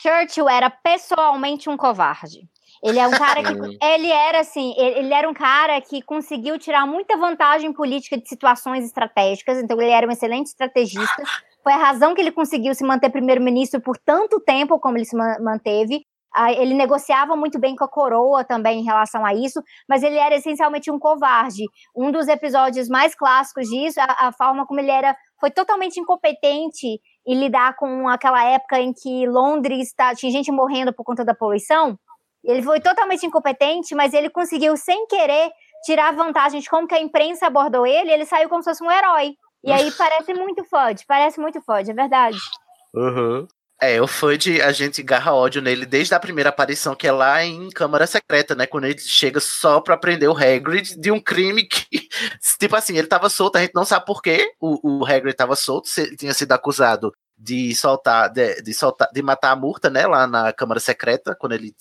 Churchill 0.00 0.48
era 0.48 0.68
pessoalmente 0.68 1.70
um 1.70 1.76
covarde. 1.76 2.48
Ele 2.82 2.98
é 2.98 3.06
um 3.06 3.12
cara 3.12 3.42
que. 3.42 3.52
ele 3.80 4.10
era 4.10 4.40
assim, 4.40 4.74
ele, 4.76 4.98
ele, 4.98 5.14
era 5.14 5.28
um 5.28 5.34
cara 5.34 5.80
que 5.80 6.02
conseguiu 6.02 6.58
tirar 6.58 6.86
muita 6.86 7.16
vantagem 7.16 7.72
política 7.72 8.18
de 8.18 8.28
situações 8.28 8.84
estratégicas, 8.84 9.58
então 9.58 9.80
ele 9.80 9.90
era 9.90 10.06
um 10.06 10.10
excelente 10.10 10.46
estrategista. 10.48 11.22
Foi 11.62 11.72
a 11.72 11.76
razão 11.76 12.14
que 12.14 12.20
ele 12.20 12.32
conseguiu 12.32 12.74
se 12.74 12.84
manter 12.84 13.10
primeiro-ministro 13.10 13.80
por 13.80 13.96
tanto 13.96 14.40
tempo 14.40 14.80
como 14.80 14.96
ele 14.96 15.04
se 15.04 15.16
manteve. 15.16 16.04
Ele 16.56 16.72
negociava 16.74 17.36
muito 17.36 17.58
bem 17.58 17.76
com 17.76 17.84
a 17.84 17.88
coroa 17.88 18.42
também 18.42 18.80
em 18.80 18.84
relação 18.84 19.24
a 19.24 19.34
isso, 19.34 19.62
mas 19.86 20.02
ele 20.02 20.16
era 20.16 20.34
essencialmente 20.34 20.90
um 20.90 20.98
covarde. 20.98 21.64
Um 21.94 22.10
dos 22.10 22.26
episódios 22.26 22.88
mais 22.88 23.14
clássicos 23.14 23.68
disso, 23.68 24.00
a, 24.00 24.28
a 24.28 24.32
forma 24.32 24.66
como 24.66 24.80
ele 24.80 24.90
era, 24.90 25.14
foi 25.38 25.50
totalmente 25.50 26.00
incompetente 26.00 27.00
em 27.26 27.38
lidar 27.38 27.76
com 27.76 28.08
aquela 28.08 28.42
época 28.44 28.80
em 28.80 28.92
que 28.92 29.26
Londres 29.26 29.92
tá, 29.94 30.14
tinha 30.14 30.32
gente 30.32 30.50
morrendo 30.50 30.92
por 30.92 31.04
conta 31.04 31.24
da 31.24 31.34
poluição. 31.34 31.98
Ele 32.42 32.62
foi 32.62 32.80
totalmente 32.80 33.24
incompetente, 33.26 33.94
mas 33.94 34.14
ele 34.14 34.30
conseguiu, 34.30 34.76
sem 34.76 35.06
querer, 35.06 35.50
tirar 35.84 36.12
vantagem 36.14 36.60
de 36.60 36.68
como 36.68 36.88
que 36.88 36.94
a 36.94 37.00
imprensa 37.00 37.46
abordou 37.46 37.86
ele, 37.86 38.10
ele 38.10 38.24
saiu 38.24 38.48
como 38.48 38.62
se 38.62 38.70
fosse 38.70 38.82
um 38.82 38.90
herói. 38.90 39.34
E 39.64 39.70
aí 39.70 39.90
parece 39.92 40.34
muito 40.34 40.64
Fudge, 40.64 41.04
parece 41.06 41.40
muito 41.40 41.60
Fudge, 41.60 41.90
é 41.90 41.94
verdade. 41.94 42.38
Uhum. 42.94 43.46
É, 43.80 44.00
o 44.00 44.06
Fudge, 44.06 44.62
a 44.62 44.70
gente 44.70 45.02
garra 45.02 45.34
ódio 45.34 45.60
nele 45.60 45.84
desde 45.84 46.14
a 46.14 46.20
primeira 46.20 46.50
aparição, 46.50 46.94
que 46.94 47.08
é 47.08 47.10
lá 47.10 47.44
em 47.44 47.68
Câmara 47.70 48.06
Secreta, 48.06 48.54
né? 48.54 48.64
Quando 48.64 48.84
ele 48.84 48.98
chega 48.98 49.40
só 49.40 49.80
pra 49.80 49.96
prender 49.96 50.28
o 50.28 50.36
Hagrid 50.36 50.96
de 51.00 51.10
um 51.10 51.18
crime 51.20 51.66
que, 51.66 51.86
tipo 52.60 52.76
assim, 52.76 52.96
ele 52.96 53.08
tava 53.08 53.28
solto, 53.28 53.56
a 53.56 53.60
gente 53.60 53.74
não 53.74 53.84
sabe 53.84 54.06
por 54.06 54.22
quê 54.22 54.52
o, 54.60 55.00
o 55.00 55.04
Hagrid 55.04 55.34
tava 55.34 55.56
solto, 55.56 55.88
ele 55.98 56.16
tinha 56.16 56.32
sido 56.32 56.52
acusado 56.52 57.12
de 57.36 57.74
soltar, 57.74 58.30
de, 58.30 58.62
de, 58.62 58.72
soltar, 58.72 59.08
de 59.12 59.20
matar 59.20 59.50
a 59.50 59.56
Murta, 59.56 59.90
né, 59.90 60.06
lá 60.06 60.28
na 60.28 60.52
Câmara 60.52 60.78
Secreta, 60.78 61.34
quando 61.34 61.54
ele 61.54 61.74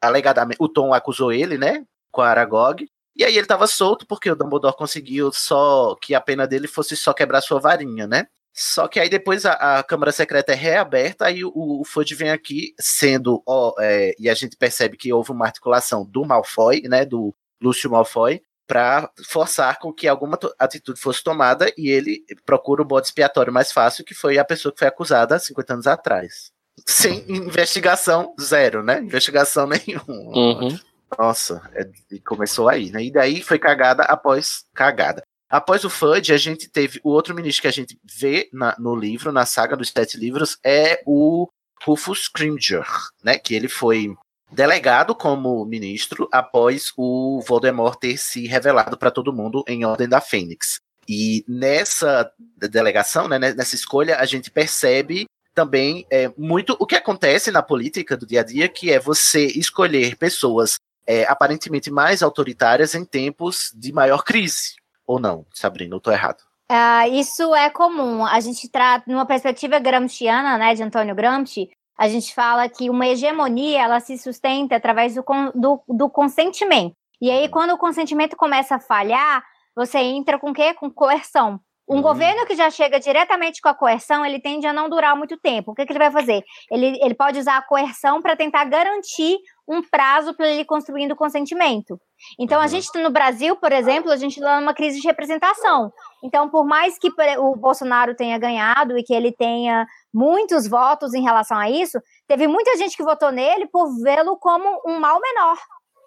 alegadamente, 0.00 0.58
o 0.62 0.68
Tom 0.68 0.94
acusou 0.94 1.32
ele, 1.32 1.58
né, 1.58 1.84
com 2.12 2.20
a 2.20 2.28
Aragog. 2.28 2.88
E 3.14 3.24
aí 3.24 3.36
ele 3.36 3.46
tava 3.46 3.66
solto 3.66 4.06
porque 4.06 4.30
o 4.30 4.36
Dumbledore 4.36 4.76
conseguiu 4.76 5.30
só 5.32 5.94
que 6.00 6.14
a 6.14 6.20
pena 6.20 6.46
dele 6.46 6.66
fosse 6.66 6.96
só 6.96 7.12
quebrar 7.12 7.40
sua 7.40 7.60
varinha, 7.60 8.06
né? 8.06 8.26
Só 8.54 8.86
que 8.86 9.00
aí 9.00 9.08
depois 9.08 9.46
a, 9.46 9.78
a 9.78 9.82
Câmara 9.82 10.12
Secreta 10.12 10.52
é 10.52 10.54
reaberta, 10.54 11.26
aí 11.26 11.42
o, 11.44 11.52
o 11.54 11.84
Fudge 11.84 12.14
vem 12.14 12.30
aqui 12.30 12.74
sendo, 12.78 13.42
ó, 13.46 13.74
é, 13.78 14.14
e 14.18 14.28
a 14.28 14.34
gente 14.34 14.56
percebe 14.56 14.96
que 14.96 15.12
houve 15.12 15.30
uma 15.30 15.46
articulação 15.46 16.04
do 16.04 16.24
Malfoy, 16.24 16.82
né, 16.82 17.06
do 17.06 17.34
Lúcio 17.60 17.90
Malfoy, 17.90 18.42
para 18.66 19.10
forçar 19.26 19.78
com 19.78 19.92
que 19.92 20.06
alguma 20.06 20.38
atitude 20.58 21.00
fosse 21.00 21.24
tomada 21.24 21.72
e 21.76 21.88
ele 21.88 22.24
procura 22.44 22.82
o 22.82 22.84
bode 22.84 23.06
expiatório 23.06 23.52
mais 23.52 23.72
fácil, 23.72 24.04
que 24.04 24.14
foi 24.14 24.38
a 24.38 24.44
pessoa 24.44 24.72
que 24.72 24.78
foi 24.78 24.88
acusada 24.88 25.36
há 25.36 25.38
50 25.38 25.72
anos 25.74 25.86
atrás. 25.86 26.52
Sem 26.86 27.24
investigação, 27.30 28.34
zero, 28.40 28.82
né? 28.82 29.00
Investigação 29.00 29.66
nenhuma. 29.68 30.36
Uhum. 30.36 30.78
Nossa, 31.18 31.62
é, 31.74 31.88
começou 32.26 32.68
aí, 32.68 32.90
né? 32.90 33.04
E 33.04 33.10
daí 33.10 33.42
foi 33.42 33.58
cagada 33.58 34.02
após 34.04 34.64
cagada. 34.74 35.22
Após 35.48 35.84
o 35.84 35.90
Fudge, 35.90 36.32
a 36.32 36.38
gente 36.38 36.68
teve 36.68 36.98
o 37.04 37.10
outro 37.10 37.34
ministro 37.34 37.62
que 37.62 37.68
a 37.68 37.72
gente 37.72 37.98
vê 38.02 38.48
na, 38.52 38.74
no 38.78 38.96
livro, 38.96 39.30
na 39.30 39.44
saga 39.44 39.76
dos 39.76 39.90
sete 39.90 40.16
livros, 40.16 40.56
é 40.64 41.02
o 41.04 41.46
Rufus 41.84 42.24
Scrimgeour, 42.24 42.86
né? 43.22 43.38
Que 43.38 43.54
ele 43.54 43.68
foi 43.68 44.14
delegado 44.50 45.14
como 45.14 45.64
ministro 45.64 46.28
após 46.32 46.92
o 46.96 47.42
Voldemort 47.46 47.98
ter 47.98 48.16
se 48.16 48.46
revelado 48.46 48.96
para 48.96 49.10
todo 49.10 49.32
mundo 49.32 49.64
em 49.66 49.84
Ordem 49.84 50.08
da 50.08 50.20
Fênix. 50.20 50.78
E 51.08 51.44
nessa 51.48 52.30
delegação, 52.38 53.28
né, 53.28 53.38
nessa 53.38 53.74
escolha, 53.74 54.18
a 54.18 54.24
gente 54.24 54.50
percebe 54.50 55.26
também 55.54 56.06
é, 56.10 56.30
muito 56.36 56.76
o 56.78 56.86
que 56.86 56.96
acontece 56.96 57.50
na 57.50 57.62
política 57.62 58.16
do 58.16 58.26
dia 58.26 58.40
a 58.40 58.44
dia, 58.44 58.68
que 58.68 58.90
é 58.90 58.98
você 58.98 59.46
escolher 59.46 60.16
pessoas 60.16 60.76
é, 61.06 61.24
aparentemente 61.24 61.90
mais 61.90 62.22
autoritárias 62.22 62.94
em 62.94 63.04
tempos 63.04 63.72
de 63.74 63.92
maior 63.92 64.24
crise. 64.24 64.76
Ou 65.06 65.18
não, 65.18 65.44
Sabrina, 65.52 65.94
eu 65.94 66.00
tô 66.00 66.10
errado. 66.10 66.42
Uh, 66.70 67.12
isso 67.12 67.54
é 67.54 67.68
comum. 67.68 68.24
A 68.24 68.40
gente 68.40 68.68
trata, 68.68 69.04
numa 69.06 69.26
perspectiva 69.26 69.78
gramsciana, 69.78 70.56
né, 70.56 70.74
de 70.74 70.82
Antônio 70.82 71.14
Gramsci, 71.14 71.68
a 71.98 72.08
gente 72.08 72.34
fala 72.34 72.68
que 72.68 72.88
uma 72.88 73.06
hegemonia 73.06 73.82
ela 73.82 74.00
se 74.00 74.16
sustenta 74.16 74.76
através 74.76 75.14
do, 75.14 75.24
do, 75.54 75.82
do 75.86 76.08
consentimento. 76.08 76.96
E 77.20 77.30
aí, 77.30 77.48
quando 77.48 77.72
o 77.72 77.78
consentimento 77.78 78.36
começa 78.36 78.76
a 78.76 78.80
falhar, 78.80 79.44
você 79.76 79.98
entra 79.98 80.38
com 80.38 80.50
o 80.50 80.54
quê? 80.54 80.74
Com 80.74 80.90
coerção. 80.90 81.60
Um 81.88 81.96
uhum. 81.96 82.02
governo 82.02 82.46
que 82.46 82.56
já 82.56 82.70
chega 82.70 82.98
diretamente 82.98 83.60
com 83.60 83.68
a 83.68 83.74
coerção, 83.74 84.24
ele 84.24 84.40
tende 84.40 84.66
a 84.66 84.72
não 84.72 84.88
durar 84.88 85.16
muito 85.16 85.36
tempo. 85.36 85.72
O 85.72 85.74
que, 85.74 85.84
que 85.84 85.92
ele 85.92 85.98
vai 85.98 86.10
fazer? 86.10 86.42
Ele, 86.70 86.98
ele 87.02 87.14
pode 87.14 87.38
usar 87.38 87.58
a 87.58 87.62
coerção 87.62 88.22
para 88.22 88.34
tentar 88.34 88.64
garantir 88.64 89.38
um 89.68 89.82
prazo 89.82 90.34
para 90.34 90.48
ele 90.48 90.64
construindo 90.64 91.16
consentimento. 91.16 92.00
Então, 92.38 92.58
a 92.58 92.62
uhum. 92.62 92.68
gente 92.68 92.98
no 93.00 93.10
Brasil, 93.10 93.56
por 93.56 93.72
exemplo, 93.72 94.10
a 94.10 94.16
gente 94.16 94.38
está 94.38 94.60
numa 94.60 94.74
crise 94.74 95.00
de 95.00 95.06
representação. 95.06 95.92
Então, 96.22 96.48
por 96.48 96.64
mais 96.64 96.98
que 96.98 97.08
o 97.38 97.56
Bolsonaro 97.56 98.14
tenha 98.14 98.38
ganhado 98.38 98.98
e 98.98 99.02
que 99.02 99.14
ele 99.14 99.32
tenha 99.32 99.86
muitos 100.12 100.66
votos 100.66 101.14
em 101.14 101.22
relação 101.22 101.56
a 101.56 101.70
isso, 101.70 101.98
teve 102.26 102.46
muita 102.46 102.76
gente 102.76 102.96
que 102.96 103.04
votou 103.04 103.30
nele 103.30 103.66
por 103.66 103.88
vê-lo 104.02 104.36
como 104.36 104.80
um 104.86 104.98
mal 104.98 105.20
menor 105.20 105.58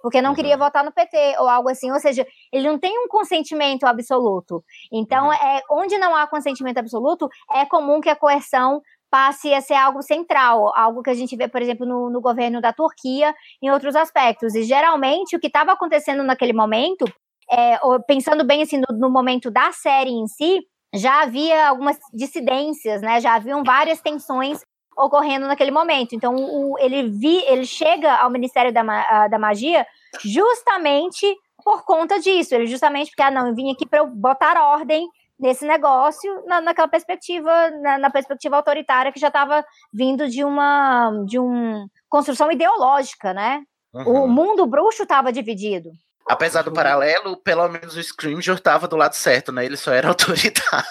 porque 0.05 0.21
não 0.21 0.35
queria 0.35 0.53
uhum. 0.53 0.59
votar 0.59 0.83
no 0.83 0.91
PT 0.91 1.35
ou 1.39 1.49
algo 1.49 1.67
assim. 1.67 1.91
Ou 1.91 1.99
seja, 1.99 2.27
ele 2.53 2.67
não 2.67 2.77
tem 2.77 2.95
um 2.95 3.07
consentimento 3.07 3.87
absoluto. 3.87 4.63
Então, 4.93 5.25
uhum. 5.25 5.33
é 5.33 5.63
onde 5.67 5.97
não 5.97 6.15
há 6.15 6.27
consentimento 6.27 6.77
absoluto, 6.77 7.27
é 7.51 7.65
comum 7.65 7.99
que 7.99 8.07
a 8.07 8.15
coerção 8.15 8.83
passe 9.09 9.53
a 9.53 9.61
ser 9.61 9.75
algo 9.75 10.01
central, 10.01 10.71
algo 10.75 11.01
que 11.01 11.09
a 11.09 11.13
gente 11.13 11.35
vê, 11.35 11.47
por 11.47 11.61
exemplo, 11.61 11.85
no, 11.85 12.09
no 12.09 12.21
governo 12.21 12.59
da 12.59 12.73
Turquia, 12.73 13.33
em 13.61 13.69
outros 13.69 13.95
aspectos. 13.95 14.55
E 14.55 14.63
geralmente 14.63 15.35
o 15.35 15.39
que 15.39 15.47
estava 15.47 15.71
acontecendo 15.71 16.23
naquele 16.23 16.53
momento, 16.53 17.05
é, 17.49 17.77
pensando 18.07 18.45
bem 18.45 18.61
assim 18.61 18.77
no, 18.77 18.97
no 18.97 19.09
momento 19.09 19.49
da 19.49 19.71
série 19.71 20.11
em 20.11 20.27
si, 20.27 20.59
já 20.93 21.23
havia 21.23 21.69
algumas 21.69 21.97
dissidências, 22.13 23.01
né? 23.01 23.19
Já 23.19 23.35
haviam 23.35 23.63
várias 23.63 24.01
tensões 24.01 24.61
ocorrendo 24.97 25.45
naquele 25.45 25.71
momento. 25.71 26.15
Então, 26.15 26.35
o, 26.35 26.77
ele, 26.79 27.09
vi, 27.09 27.43
ele 27.47 27.65
chega 27.65 28.15
ao 28.15 28.29
Ministério 28.29 28.73
da, 28.73 29.27
da 29.27 29.37
Magia 29.37 29.85
justamente 30.23 31.25
por 31.63 31.83
conta 31.83 32.19
disso. 32.19 32.55
Ele 32.55 32.67
justamente 32.67 33.09
porque, 33.09 33.23
ah, 33.23 33.31
não, 33.31 33.47
eu 33.47 33.55
vim 33.55 33.71
aqui 33.71 33.85
para 33.85 34.05
botar 34.05 34.61
ordem 34.61 35.07
nesse 35.39 35.65
negócio, 35.65 36.43
na, 36.45 36.61
naquela 36.61 36.87
perspectiva, 36.87 37.69
na, 37.81 37.97
na, 37.97 38.09
perspectiva 38.09 38.55
autoritária 38.55 39.11
que 39.11 39.19
já 39.19 39.27
estava 39.27 39.63
vindo 39.93 40.29
de 40.29 40.43
uma 40.43 41.11
de 41.25 41.37
uma 41.37 41.87
construção 42.09 42.51
ideológica, 42.51 43.33
né? 43.33 43.63
Uhum. 43.93 44.23
O 44.23 44.27
mundo 44.27 44.65
bruxo 44.65 45.03
estava 45.03 45.31
dividido. 45.31 45.89
Apesar 46.27 46.63
do 46.63 46.73
paralelo, 46.73 47.37
pelo 47.37 47.67
menos 47.69 47.95
o 47.95 48.03
Scrimgeour 48.03 48.57
estava 48.57 48.87
do 48.87 48.95
lado 48.95 49.13
certo, 49.13 49.51
né? 49.51 49.63
Ele 49.63 49.77
só 49.77 49.93
era 49.93 50.07
autoritário. 50.09 50.85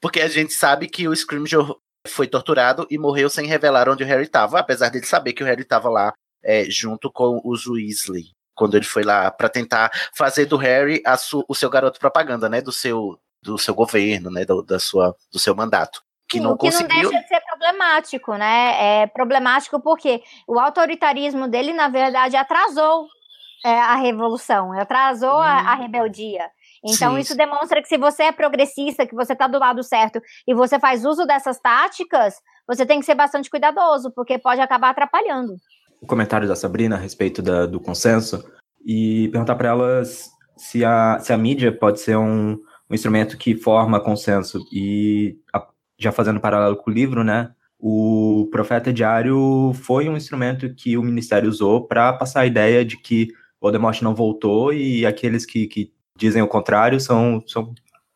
Porque 0.00 0.20
a 0.20 0.28
gente 0.28 0.52
sabe 0.52 0.88
que 0.88 1.06
o 1.06 1.14
Scrimgeour 1.14 1.78
foi 2.08 2.26
torturado 2.26 2.86
e 2.90 2.98
morreu 2.98 3.28
sem 3.28 3.46
revelar 3.46 3.88
onde 3.88 4.02
o 4.02 4.06
Harry 4.06 4.22
estava, 4.24 4.58
apesar 4.58 4.88
dele 4.88 5.04
saber 5.04 5.34
que 5.34 5.42
o 5.42 5.46
Harry 5.46 5.62
estava 5.62 5.90
lá 5.90 6.12
é, 6.42 6.64
junto 6.64 7.12
com 7.12 7.40
os 7.44 7.66
Weasley, 7.66 8.30
quando 8.54 8.76
ele 8.76 8.86
foi 8.86 9.02
lá 9.02 9.30
para 9.30 9.50
tentar 9.50 9.90
fazer 10.16 10.46
do 10.46 10.56
Harry 10.56 11.02
o 11.46 11.54
seu 11.54 11.68
garoto 11.68 12.00
propaganda, 12.00 12.48
né, 12.48 12.62
do 12.62 12.72
seu 12.72 13.18
do 13.42 13.58
seu 13.58 13.74
governo, 13.74 14.30
né, 14.30 14.44
do, 14.44 14.62
da 14.62 14.78
sua 14.78 15.14
do 15.32 15.38
seu 15.38 15.54
mandato. 15.54 16.02
Que 16.28 16.38
Sim, 16.38 16.44
não 16.44 16.56
que 16.56 16.66
conseguiu. 16.66 17.02
não 17.02 17.10
deixa 17.10 17.22
de 17.22 17.28
ser 17.28 17.40
problemático, 17.40 18.34
né? 18.36 19.02
É 19.02 19.06
problemático 19.06 19.80
porque 19.80 20.22
o 20.46 20.58
autoritarismo 20.58 21.48
dele, 21.48 21.72
na 21.72 21.88
verdade, 21.88 22.36
atrasou 22.36 23.08
é, 23.64 23.80
a 23.80 23.96
revolução, 23.96 24.72
atrasou 24.72 25.38
hum. 25.38 25.42
a, 25.42 25.72
a 25.72 25.74
uhum. 25.74 25.82
rebeldia. 25.82 26.48
Então, 26.84 27.14
Sim. 27.14 27.20
isso 27.20 27.36
demonstra 27.36 27.82
que 27.82 27.88
se 27.88 27.98
você 27.98 28.24
é 28.24 28.32
progressista, 28.32 29.06
que 29.06 29.14
você 29.14 29.34
está 29.34 29.46
do 29.46 29.58
lado 29.58 29.82
certo 29.82 30.20
e 30.46 30.54
você 30.54 30.78
faz 30.78 31.04
uso 31.04 31.26
dessas 31.26 31.58
táticas, 31.58 32.36
você 32.66 32.86
tem 32.86 33.00
que 33.00 33.06
ser 33.06 33.14
bastante 33.14 33.50
cuidadoso, 33.50 34.10
porque 34.14 34.38
pode 34.38 34.60
acabar 34.60 34.90
atrapalhando. 34.90 35.56
O 36.00 36.06
comentário 36.06 36.48
da 36.48 36.56
Sabrina 36.56 36.96
a 36.96 36.98
respeito 36.98 37.42
da, 37.42 37.66
do 37.66 37.78
consenso 37.78 38.42
e 38.86 39.28
perguntar 39.28 39.56
para 39.56 39.68
elas 39.68 40.30
se 40.56 40.84
a, 40.84 41.18
se 41.18 41.32
a 41.32 41.36
mídia 41.36 41.70
pode 41.70 42.00
ser 42.00 42.16
um, 42.16 42.58
um 42.90 42.94
instrumento 42.94 43.38
que 43.38 43.54
forma 43.54 44.00
consenso. 44.00 44.66
E 44.72 45.38
já 45.98 46.10
fazendo 46.10 46.40
paralelo 46.40 46.76
com 46.76 46.90
o 46.90 46.94
livro, 46.94 47.22
né? 47.22 47.52
O 47.78 48.48
Profeta 48.50 48.92
Diário 48.92 49.72
foi 49.74 50.08
um 50.08 50.16
instrumento 50.16 50.74
que 50.74 50.98
o 50.98 51.02
Ministério 51.02 51.48
usou 51.48 51.86
para 51.86 52.12
passar 52.12 52.40
a 52.40 52.46
ideia 52.46 52.84
de 52.84 52.96
que 52.96 53.28
Voldemort 53.60 54.02
não 54.02 54.14
voltou 54.14 54.72
e 54.72 55.06
aqueles 55.06 55.46
que, 55.46 55.66
que 55.66 55.92
dizem 56.16 56.42
o 56.42 56.48
contrário 56.48 56.98
são. 57.00 57.42
são 57.46 57.72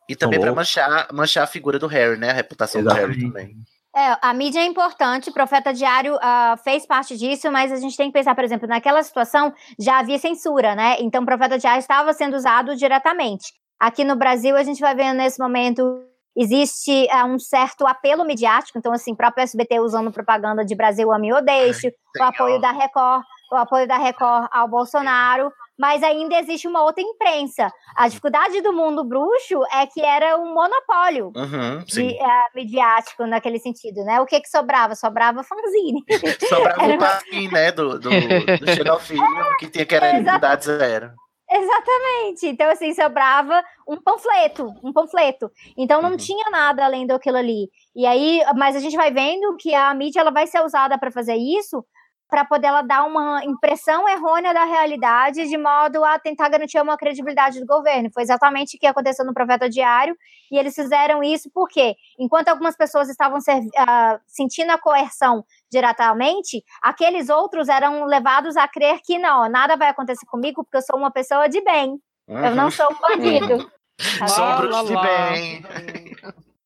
e 0.09 0.15
também 0.17 0.41
para 0.41 0.53
manchar, 0.53 1.09
manchar 1.13 1.45
a 1.45 1.47
figura 1.47 1.79
do 1.79 1.87
Harry, 1.87 2.19
né? 2.19 2.31
A 2.31 2.35
reputação 2.35 2.81
Exatamente. 2.81 3.21
do 3.21 3.33
Harry 3.33 3.49
também. 3.49 3.57
É, 3.97 4.19
a 4.21 4.35
mídia 4.35 4.59
é 4.59 4.67
importante, 4.67 5.31
Profeta 5.31 5.73
Diário 5.73 6.17
uh, 6.17 6.57
fez 6.65 6.85
parte 6.85 7.17
disso, 7.17 7.51
mas 7.53 7.71
a 7.71 7.77
gente 7.77 7.97
tem 7.97 8.09
que 8.09 8.13
pensar, 8.13 8.35
por 8.35 8.43
exemplo, 8.43 8.67
naquela 8.67 9.01
situação 9.05 9.55
já 9.79 10.01
havia 10.01 10.19
censura, 10.19 10.75
né? 10.75 10.97
Então, 10.99 11.23
o 11.23 11.25
Profeta 11.25 11.57
Diário 11.57 11.79
estava 11.79 12.13
sendo 12.13 12.35
usado 12.35 12.75
diretamente. 12.75 13.53
Aqui 13.79 14.05
no 14.05 14.17
Brasil, 14.17 14.57
a 14.57 14.63
gente 14.63 14.81
vai 14.81 14.95
vendo 14.95 15.17
nesse 15.17 15.39
momento 15.39 16.05
existe 16.37 17.07
uh, 17.13 17.27
um 17.27 17.39
certo 17.39 17.87
apelo 17.87 18.25
midiático, 18.25 18.79
então, 18.79 18.93
assim, 18.93 19.15
próprio 19.15 19.43
SBT 19.43 19.81
usando 19.81 20.13
propaganda 20.13 20.65
de 20.65 20.75
Brasil 20.75 21.13
Ame 21.13 21.33
ou 21.33 21.43
Deixe, 21.43 21.95
o 22.19 22.23
apoio 22.23 22.61
da 22.61 22.73
Record, 22.73 23.23
o 23.53 23.57
apoio 23.57 23.87
da 23.87 23.97
Record 23.97 24.49
ao 24.51 24.67
Bolsonaro, 24.67 25.53
mas 25.79 26.03
ainda 26.03 26.39
existe 26.39 26.69
uma 26.69 26.83
outra 26.83 27.03
imprensa. 27.03 27.71
A 27.97 28.09
dificuldade 28.09 28.61
do 28.61 28.73
mundo 28.73 29.05
bruxo 29.05 29.61
é 29.73 29.87
que 29.87 30.01
era 30.01 30.37
um 30.37 30.55
monopólio 30.55 31.33
uhum, 31.35 31.85
de, 31.85 32.03
uh, 32.03 32.55
midiático 32.55 33.27
naquele 33.27 33.59
sentido, 33.59 34.05
né? 34.05 34.21
O 34.21 34.27
que 34.27 34.41
que 34.41 34.49
sobrava? 34.49 34.95
Sobrava 34.95 35.43
fanzine. 35.43 36.05
Sobrava 36.49 36.83
era... 36.83 36.97
o 36.97 37.01
fanzine, 37.01 37.49
né, 37.49 37.73
do, 37.73 37.99
do, 37.99 38.11
do 38.11 39.01
Filho, 39.01 39.25
que 39.59 39.69
tinha 39.69 39.85
que 39.85 39.95
era 39.95 40.19
idade 40.19 40.65
zero. 40.65 41.13
Exatamente. 41.51 42.47
Então, 42.47 42.71
assim, 42.71 42.93
sobrava 42.95 43.63
um 43.87 43.97
panfleto, 44.01 44.75
um 44.83 44.93
panfleto. 44.93 45.51
Então, 45.77 46.01
não 46.01 46.13
uhum. 46.13 46.17
tinha 46.17 46.51
nada 46.51 46.85
além 46.85 47.07
daquilo 47.07 47.37
ali. 47.37 47.71
E 47.95 48.07
aí, 48.07 48.43
mas 48.57 48.75
a 48.75 48.81
gente 48.81 48.97
vai 48.97 49.13
vendo 49.13 49.57
que 49.57 49.75
a 49.75 49.93
mídia 49.95 50.21
ela 50.21 50.31
vai 50.31 50.47
ser 50.47 50.63
usada 50.65 50.99
para 50.99 51.11
fazer 51.11 51.37
isso, 51.37 51.85
para 52.29 52.45
poder 52.45 52.67
ela 52.67 52.83
dar 52.83 53.05
uma 53.05 53.45
impressão 53.45 54.09
errônea 54.09 54.53
da 54.53 54.65
realidade, 54.65 55.47
de 55.47 55.57
modo 55.57 56.03
a 56.05 56.19
tentar 56.19 56.49
garantir 56.49 56.81
uma 56.81 56.97
credibilidade 56.97 57.61
do 57.61 57.67
governo. 57.67 58.11
Foi 58.13 58.23
exatamente 58.23 58.77
o 58.77 58.81
que 58.81 58.87
aconteceu 58.87 59.25
no 59.25 59.35
Profeta 59.35 59.69
Diário, 59.69 60.17
e 60.51 60.59
eles 60.59 60.75
fizeram 60.75 61.23
isso 61.23 61.51
porque, 61.55 61.95
enquanto 62.19 62.49
algumas 62.49 62.77
pessoas 62.77 63.09
estavam 63.09 63.39
uh, 63.39 64.21
sentindo 64.27 64.71
a 64.71 64.79
coerção 64.79 65.45
diretamente, 65.75 66.63
aqueles 66.81 67.29
outros 67.29 67.69
eram 67.69 68.05
levados 68.05 68.57
a 68.57 68.69
crer 68.69 69.01
que 69.05 69.19
não, 69.19 69.49
nada 69.49 69.77
vai 69.77 69.89
acontecer 69.89 70.25
comigo 70.27 70.63
porque 70.63 70.77
eu 70.77 70.83
sou 70.83 70.97
uma 70.97 71.11
pessoa 71.11 71.49
de 71.49 71.61
bem. 71.63 71.99
Uhum. 72.29 72.45
Eu 72.45 72.55
não 72.55 72.71
sou 72.71 72.87
um 72.91 73.01
bandido. 73.01 73.71
Tá 74.19 74.27
sou 74.27 74.45
um 74.45 74.57
bruxo 74.57 74.87
de 74.87 74.95
bem. 75.01 75.65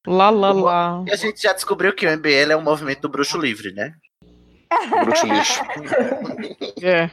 Lá, 0.07 0.31
lá, 0.31 0.51
lá. 0.51 1.05
E 1.07 1.13
a 1.13 1.17
gente 1.17 1.43
já 1.43 1.53
descobriu 1.53 1.95
que 1.95 2.07
o 2.07 2.11
MBL 2.11 2.53
é 2.53 2.57
um 2.57 2.63
movimento 2.63 3.03
do 3.03 3.11
bruxo 3.11 3.37
livre, 3.37 3.71
né? 3.73 3.93
Bruxo 5.05 5.27
lixo. 5.27 5.63
É. 6.83 7.11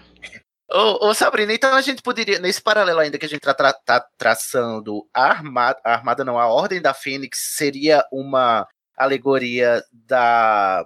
Ô, 0.72 1.10
ô, 1.10 1.14
Sabrina, 1.14 1.52
então 1.52 1.76
a 1.76 1.82
gente 1.82 2.02
poderia, 2.02 2.40
nesse 2.40 2.62
paralelo 2.62 3.02
ainda 3.02 3.18
que 3.18 3.26
a 3.26 3.30
gente 3.30 3.42
tá, 3.42 3.54
tra 3.54 3.74
tá 3.74 4.06
traçando, 4.18 5.06
a 5.14 5.26
armada, 5.26 5.82
a 5.84 5.92
armada 5.92 6.24
não, 6.24 6.40
a 6.40 6.48
Ordem 6.48 6.82
da 6.82 6.94
Fênix 6.94 7.56
seria 7.58 8.06
uma 8.10 8.66
alegoria 8.98 9.84
da, 9.92 10.86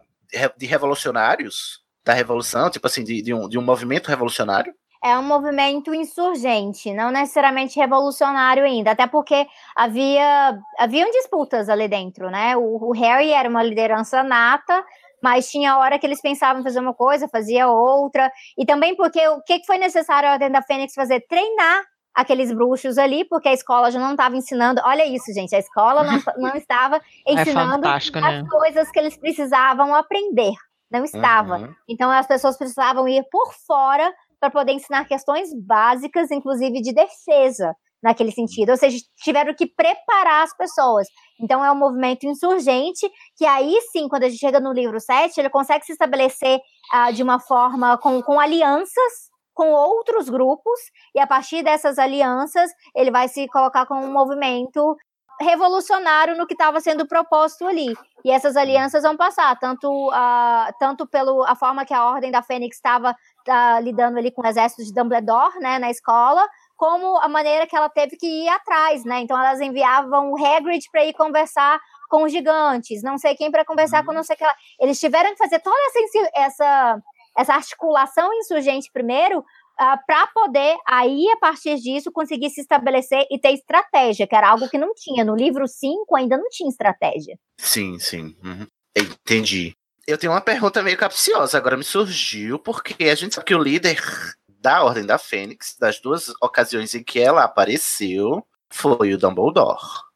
de 0.58 0.66
revolucionários, 0.66 1.80
da 2.04 2.14
revolução, 2.14 2.70
tipo 2.70 2.88
assim, 2.88 3.04
de, 3.04 3.22
de, 3.22 3.34
um, 3.34 3.48
de 3.48 3.58
um 3.58 3.62
movimento 3.62 4.08
revolucionário? 4.08 4.74
é 5.04 5.18
um 5.18 5.24
movimento 5.24 5.94
insurgente, 5.94 6.94
não 6.94 7.10
necessariamente 7.10 7.80
revolucionário 7.80 8.66
ainda, 8.66 8.92
até 8.92 9.08
porque 9.08 9.48
havia 9.76 10.60
haviam 10.78 11.10
disputas 11.12 11.70
ali 11.70 11.88
dentro, 11.88 12.30
né? 12.30 12.58
O, 12.58 12.90
o, 12.90 12.92
Harry 12.92 13.32
era 13.32 13.48
uma 13.48 13.64
liderança 13.64 14.22
nata, 14.24 14.84
mas 15.24 15.50
tinha 15.50 15.78
hora 15.78 15.98
que 15.98 16.06
eles 16.06 16.22
pensavam 16.22 16.62
em 16.62 16.64
fazer 16.64 16.80
uma 16.80 16.94
coisa, 16.94 17.30
fazia 17.30 17.70
outra, 17.70 18.30
e 18.58 18.66
também 18.66 18.96
porque 18.96 19.26
o 19.30 19.42
que 19.42 19.62
foi 19.66 19.78
necessário 19.78 20.28
a 20.28 20.34
Ordem 20.34 20.52
da 20.52 20.62
Fênix 20.62 20.94
fazer? 20.94 21.26
Treinar 21.30 21.82
aqueles 22.16 22.52
bruxos 22.52 22.98
ali, 22.98 23.26
porque 23.26 23.50
a 23.50 23.54
escola 23.54 23.92
já 23.92 24.00
não 24.00 24.12
estava 24.12 24.36
ensinando. 24.36 24.82
Olha 24.84 25.06
isso, 25.06 25.34
gente, 25.34 25.56
a 25.56 25.60
escola 25.60 26.04
não, 26.04 26.20
não 26.38 26.56
estava 26.56 27.00
é 27.28 27.34
ensinando 27.34 27.88
é 27.88 27.96
as 27.96 28.12
né? 28.12 28.46
coisas 28.50 28.92
que 28.92 29.00
eles 29.00 29.18
precisavam 29.18 29.96
aprender. 29.96 30.54
Não 30.92 31.04
estava. 31.04 31.58
Uhum. 31.58 31.74
Então 31.88 32.10
as 32.10 32.28
pessoas 32.28 32.58
precisavam 32.58 33.08
ir 33.08 33.24
por 33.32 33.54
fora 33.66 34.12
para 34.40 34.50
poder 34.50 34.72
ensinar 34.72 35.06
questões 35.06 35.50
básicas, 35.54 36.32
inclusive 36.32 36.82
de 36.82 36.94
defesa, 36.94 37.76
naquele 38.02 38.32
sentido. 38.32 38.70
Ou 38.70 38.78
seja, 38.78 38.98
tiveram 39.18 39.54
que 39.54 39.68
preparar 39.68 40.44
as 40.44 40.56
pessoas. 40.56 41.08
Então, 41.40 41.64
é 41.64 41.72
um 41.72 41.76
movimento 41.76 42.26
insurgente 42.26 43.10
que 43.36 43.46
aí 43.46 43.78
sim, 43.92 44.08
quando 44.08 44.24
a 44.24 44.30
gente 44.30 44.40
chega 44.40 44.60
no 44.60 44.72
livro 44.72 45.00
7, 45.00 45.38
ele 45.38 45.50
consegue 45.50 45.86
se 45.86 45.92
estabelecer 45.92 46.58
uh, 46.94 47.14
de 47.14 47.22
uma 47.22 47.40
forma 47.40 47.98
com, 47.98 48.22
com 48.22 48.40
alianças 48.40 49.29
com 49.60 49.74
outros 49.74 50.30
grupos, 50.30 50.80
e 51.14 51.20
a 51.20 51.28
partir 51.28 51.62
dessas 51.62 52.00
alianças, 52.00 52.72
ele 52.96 53.12
vai 53.12 53.28
se 53.28 53.46
colocar 53.50 53.86
como 53.86 54.06
um 54.06 54.14
movimento 54.14 54.96
revolucionário 55.42 56.38
no 56.38 56.48
que 56.48 56.54
estava 56.54 56.80
sendo 56.80 57.06
proposto 57.06 57.68
ali. 57.68 57.94
E 58.24 58.32
essas 58.32 58.56
alianças 58.56 59.04
vão 59.04 59.18
passar, 59.18 59.54
tanto, 59.60 59.90
uh, 60.08 60.74
tanto 60.80 61.06
pela 61.06 61.54
forma 61.58 61.86
que 61.86 61.94
a 61.94 62.06
Ordem 62.06 62.32
da 62.32 62.42
Fênix 62.42 62.78
estava 62.78 63.12
uh, 63.12 63.84
lidando 63.84 64.18
ali 64.18 64.32
com 64.32 64.42
o 64.42 64.48
exército 64.48 64.82
de 64.82 64.94
Dumbledore, 64.94 65.60
né, 65.60 65.78
na 65.78 65.92
escola, 65.92 66.48
como 66.78 67.18
a 67.18 67.28
maneira 67.28 67.68
que 67.68 67.76
ela 67.76 67.90
teve 67.90 68.16
que 68.16 68.46
ir 68.46 68.48
atrás, 68.48 69.04
né? 69.04 69.20
Então 69.20 69.38
elas 69.38 69.60
enviavam 69.60 70.32
o 70.32 70.38
Hagrid 70.38 70.86
para 70.90 71.04
ir 71.04 71.14
conversar 71.14 71.78
com 72.10 72.24
os 72.24 72.32
gigantes, 72.32 73.04
não 73.04 73.18
sei 73.18 73.36
quem 73.36 73.52
para 73.52 73.66
conversar 73.66 74.06
com 74.06 74.14
não 74.14 74.24
sei 74.24 74.38
que 74.38 74.46
Eles 74.80 74.98
tiveram 75.00 75.32
que 75.32 75.38
fazer 75.38 75.60
toda 75.60 75.78
essa, 75.86 76.30
essa, 76.34 77.02
essa 77.38 77.54
articulação 77.54 78.34
insurgente 78.34 78.90
primeiro 78.92 79.40
uh, 79.40 79.98
para 80.06 80.28
poder, 80.28 80.78
aí, 80.88 81.30
a 81.32 81.38
partir 81.38 81.78
disso, 81.78 82.12
conseguir 82.12 82.50
se 82.50 82.62
estabelecer 82.62 83.26
e 83.32 83.40
ter 83.40 83.52
estratégia, 83.52 84.28
que 84.28 84.36
era 84.36 84.50
algo 84.50 84.70
que 84.70 84.78
não 84.78 84.94
tinha. 84.94 85.24
No 85.24 85.36
livro 85.36 85.68
5 85.68 86.16
ainda 86.16 86.38
não 86.38 86.50
tinha 86.50 86.70
estratégia. 86.70 87.38
Sim, 87.58 87.98
sim. 88.00 88.36
Uhum. 88.44 88.68
Entendi. 88.96 89.74
Eu 90.08 90.18
tenho 90.18 90.34
uma 90.34 90.42
pergunta 90.42 90.82
meio 90.82 90.98
capciosa, 90.98 91.58
agora 91.58 91.78
me 91.78 91.84
surgiu, 91.84 92.58
porque 92.58 93.06
a 93.06 93.16
gente 93.16 93.36
sabe 93.36 93.46
que 93.46 93.56
o 93.56 93.62
líder 93.62 94.02
da 94.48 94.84
Ordem 94.84 95.06
da 95.06 95.18
Fênix, 95.18 95.78
das 95.80 96.00
duas 96.00 96.30
ocasiões 96.42 96.94
em 96.96 97.04
que 97.04 97.20
ela 97.20 97.44
apareceu, 97.44 98.46
foi 98.70 99.14
o 99.14 99.18
Dumbledore. 99.18 100.10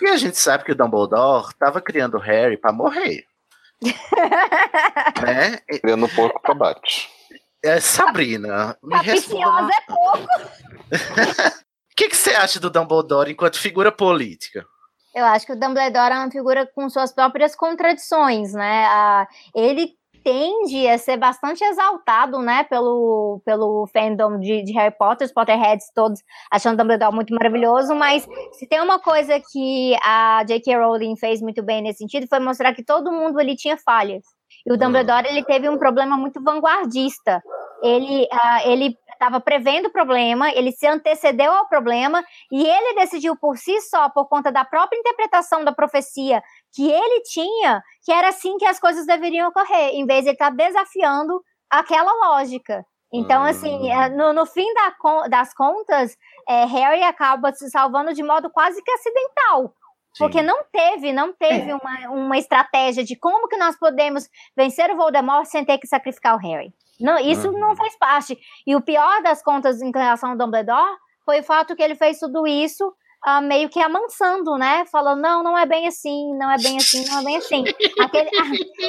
E 0.00 0.08
a 0.08 0.16
gente 0.16 0.38
sabe 0.38 0.64
que 0.64 0.72
o 0.72 0.74
Dumbledore 0.74 1.48
estava 1.48 1.80
criando 1.80 2.16
o 2.16 2.20
Harry 2.20 2.56
para 2.56 2.72
morrer. 2.72 3.26
Né? 5.22 5.58
Criando 5.80 6.06
um 6.06 6.08
porco 6.08 6.40
pra 6.40 6.54
bate. 6.54 7.08
É, 7.62 7.78
Sabrina, 7.80 8.76
me 8.82 8.96
responda. 8.98 9.70
é 9.72 9.80
pouco. 9.86 10.18
O 10.20 10.90
que, 11.96 12.08
que 12.08 12.16
você 12.16 12.30
acha 12.30 12.58
do 12.58 12.70
Dumbledore 12.70 13.30
enquanto 13.30 13.58
figura 13.60 13.92
política? 13.92 14.64
Eu 15.14 15.24
acho 15.26 15.44
que 15.44 15.52
o 15.52 15.58
Dumbledore 15.58 16.14
é 16.14 16.18
uma 16.18 16.30
figura 16.30 16.66
com 16.74 16.88
suas 16.88 17.12
próprias 17.12 17.54
contradições, 17.56 18.54
né? 18.54 18.86
Ah, 18.86 19.26
ele 19.54 19.94
tende 20.22 20.86
a 20.88 20.98
ser 20.98 21.16
bastante 21.16 21.62
exaltado, 21.64 22.38
né, 22.40 22.64
pelo, 22.64 23.40
pelo 23.44 23.86
fandom 23.92 24.38
de, 24.38 24.62
de 24.62 24.72
Harry 24.72 24.94
Potter, 24.96 25.26
os 25.26 25.32
Potterheads 25.32 25.90
todos 25.94 26.20
achando 26.50 26.76
Dumbledore 26.76 27.14
muito 27.14 27.34
maravilhoso, 27.34 27.94
mas 27.94 28.26
se 28.52 28.66
tem 28.66 28.80
uma 28.80 28.98
coisa 28.98 29.40
que 29.52 29.96
a 30.04 30.44
J.K. 30.44 30.76
Rowling 30.76 31.16
fez 31.16 31.40
muito 31.40 31.62
bem 31.62 31.82
nesse 31.82 31.98
sentido, 31.98 32.26
foi 32.28 32.38
mostrar 32.40 32.74
que 32.74 32.84
todo 32.84 33.12
mundo 33.12 33.38
ali 33.38 33.56
tinha 33.56 33.76
falhas. 33.76 34.24
E 34.66 34.72
o 34.72 34.76
Dumbledore 34.76 35.26
ele 35.26 35.44
teve 35.44 35.68
um 35.68 35.78
problema 35.78 36.16
muito 36.16 36.42
vanguardista. 36.42 37.42
Ele 37.82 38.24
uh, 38.24 38.68
ele 38.68 38.94
estava 39.20 39.38
prevendo 39.38 39.86
o 39.86 39.92
problema, 39.92 40.50
ele 40.50 40.72
se 40.72 40.86
antecedeu 40.86 41.52
ao 41.52 41.68
problema 41.68 42.24
e 42.50 42.66
ele 42.66 42.94
decidiu 42.94 43.36
por 43.36 43.58
si 43.58 43.78
só, 43.82 44.08
por 44.08 44.26
conta 44.26 44.50
da 44.50 44.64
própria 44.64 44.98
interpretação 44.98 45.62
da 45.62 45.72
profecia 45.72 46.42
que 46.72 46.90
ele 46.90 47.22
tinha, 47.22 47.82
que 48.04 48.12
era 48.12 48.28
assim 48.28 48.56
que 48.56 48.66
as 48.66 48.78
coisas 48.78 49.06
deveriam 49.06 49.48
ocorrer, 49.48 49.90
em 49.94 50.06
vez 50.06 50.22
de 50.22 50.30
ele 50.30 50.34
estar 50.34 50.50
tá 50.50 50.56
desafiando 50.56 51.42
aquela 51.68 52.12
lógica. 52.28 52.84
Então, 53.12 53.42
assim, 53.42 53.90
hum. 53.90 54.16
no, 54.16 54.32
no 54.32 54.46
fim 54.46 54.66
da, 54.74 55.28
das 55.28 55.52
contas, 55.52 56.16
é, 56.48 56.64
Harry 56.64 57.02
acaba 57.02 57.52
se 57.52 57.68
salvando 57.68 58.14
de 58.14 58.22
modo 58.22 58.48
quase 58.50 58.82
que 58.82 58.90
acidental. 58.92 59.74
Porque 60.18 60.42
não 60.42 60.64
teve, 60.72 61.12
não 61.12 61.32
teve 61.32 61.70
é. 61.70 61.74
uma, 61.74 62.10
uma 62.10 62.38
estratégia 62.38 63.04
de 63.04 63.16
como 63.16 63.48
que 63.48 63.56
nós 63.56 63.78
podemos 63.78 64.28
vencer 64.56 64.90
o 64.90 64.96
Voldemort 64.96 65.46
sem 65.46 65.64
ter 65.64 65.78
que 65.78 65.86
sacrificar 65.86 66.34
o 66.34 66.38
Harry. 66.38 66.72
Não, 67.00 67.18
isso 67.18 67.50
não 67.52 67.76
faz 67.76 67.96
parte. 67.96 68.38
E 68.66 68.74
o 68.74 68.80
pior 68.80 69.22
das 69.22 69.42
contas 69.42 69.80
em 69.80 69.90
relação 69.90 70.30
ao 70.30 70.36
Dumbledore 70.36 70.96
foi 71.24 71.40
o 71.40 71.44
fato 71.44 71.76
que 71.76 71.82
ele 71.82 71.94
fez 71.94 72.18
tudo 72.18 72.46
isso 72.46 72.92
uh, 73.26 73.42
meio 73.42 73.68
que 73.68 73.80
amansando, 73.80 74.56
né? 74.56 74.84
Falando, 74.86 75.20
não, 75.20 75.42
não 75.42 75.58
é 75.58 75.66
bem 75.66 75.86
assim, 75.86 76.34
não 76.36 76.50
é 76.50 76.56
bem 76.58 76.76
assim, 76.76 77.04
não 77.06 77.20
é 77.20 77.24
bem 77.24 77.36
assim. 77.36 77.64
Aquele, 78.00 78.30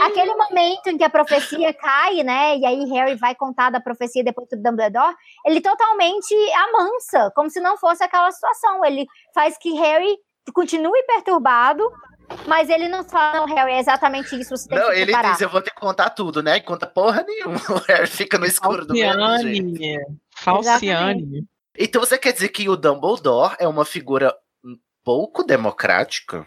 aquele 0.01 0.35
momento 0.35 0.87
em 0.87 0.97
que 0.97 1.03
a 1.03 1.09
profecia 1.09 1.73
cai, 1.73 2.23
né? 2.23 2.57
E 2.57 2.65
aí 2.65 2.85
Harry 2.89 3.15
vai 3.15 3.35
contar 3.35 3.69
da 3.69 3.79
profecia 3.79 4.23
depois 4.23 4.47
do 4.49 4.61
Dumbledore, 4.61 5.15
ele 5.45 5.61
totalmente 5.61 6.33
amansa, 6.53 7.31
como 7.35 7.49
se 7.49 7.59
não 7.59 7.77
fosse 7.77 8.03
aquela 8.03 8.31
situação. 8.31 8.83
Ele 8.85 9.05
faz 9.33 9.57
que 9.57 9.73
Harry 9.73 10.17
continue 10.53 11.03
perturbado, 11.03 11.83
mas 12.47 12.69
ele 12.69 12.87
não 12.87 13.03
fala, 13.03 13.45
não, 13.45 13.55
Harry, 13.55 13.73
é 13.73 13.79
exatamente 13.79 14.39
isso, 14.39 14.55
você 14.55 14.67
tem 14.67 14.77
não, 14.77 14.87
que 14.87 14.93
ele 14.93 15.05
preparar. 15.05 15.31
diz, 15.33 15.41
eu 15.41 15.49
vou 15.49 15.61
ter 15.61 15.71
que 15.71 15.79
contar 15.79 16.09
tudo, 16.11 16.41
né? 16.41 16.57
E 16.57 16.61
conta 16.61 16.87
porra 16.87 17.23
nenhuma. 17.23 17.59
O 17.69 17.79
Harry 17.87 18.07
fica 18.07 18.37
no 18.37 18.45
escuro 18.45 18.85
do 18.85 18.93
mesmo 18.93 19.37
jeito. 19.39 20.19
Falciane. 20.35 21.45
Então 21.77 22.01
você 22.01 22.17
quer 22.17 22.33
dizer 22.33 22.49
que 22.49 22.67
o 22.67 22.75
Dumbledore 22.75 23.55
é 23.59 23.67
uma 23.67 23.85
figura 23.85 24.33
pouco 25.03 25.43
democrática? 25.43 26.45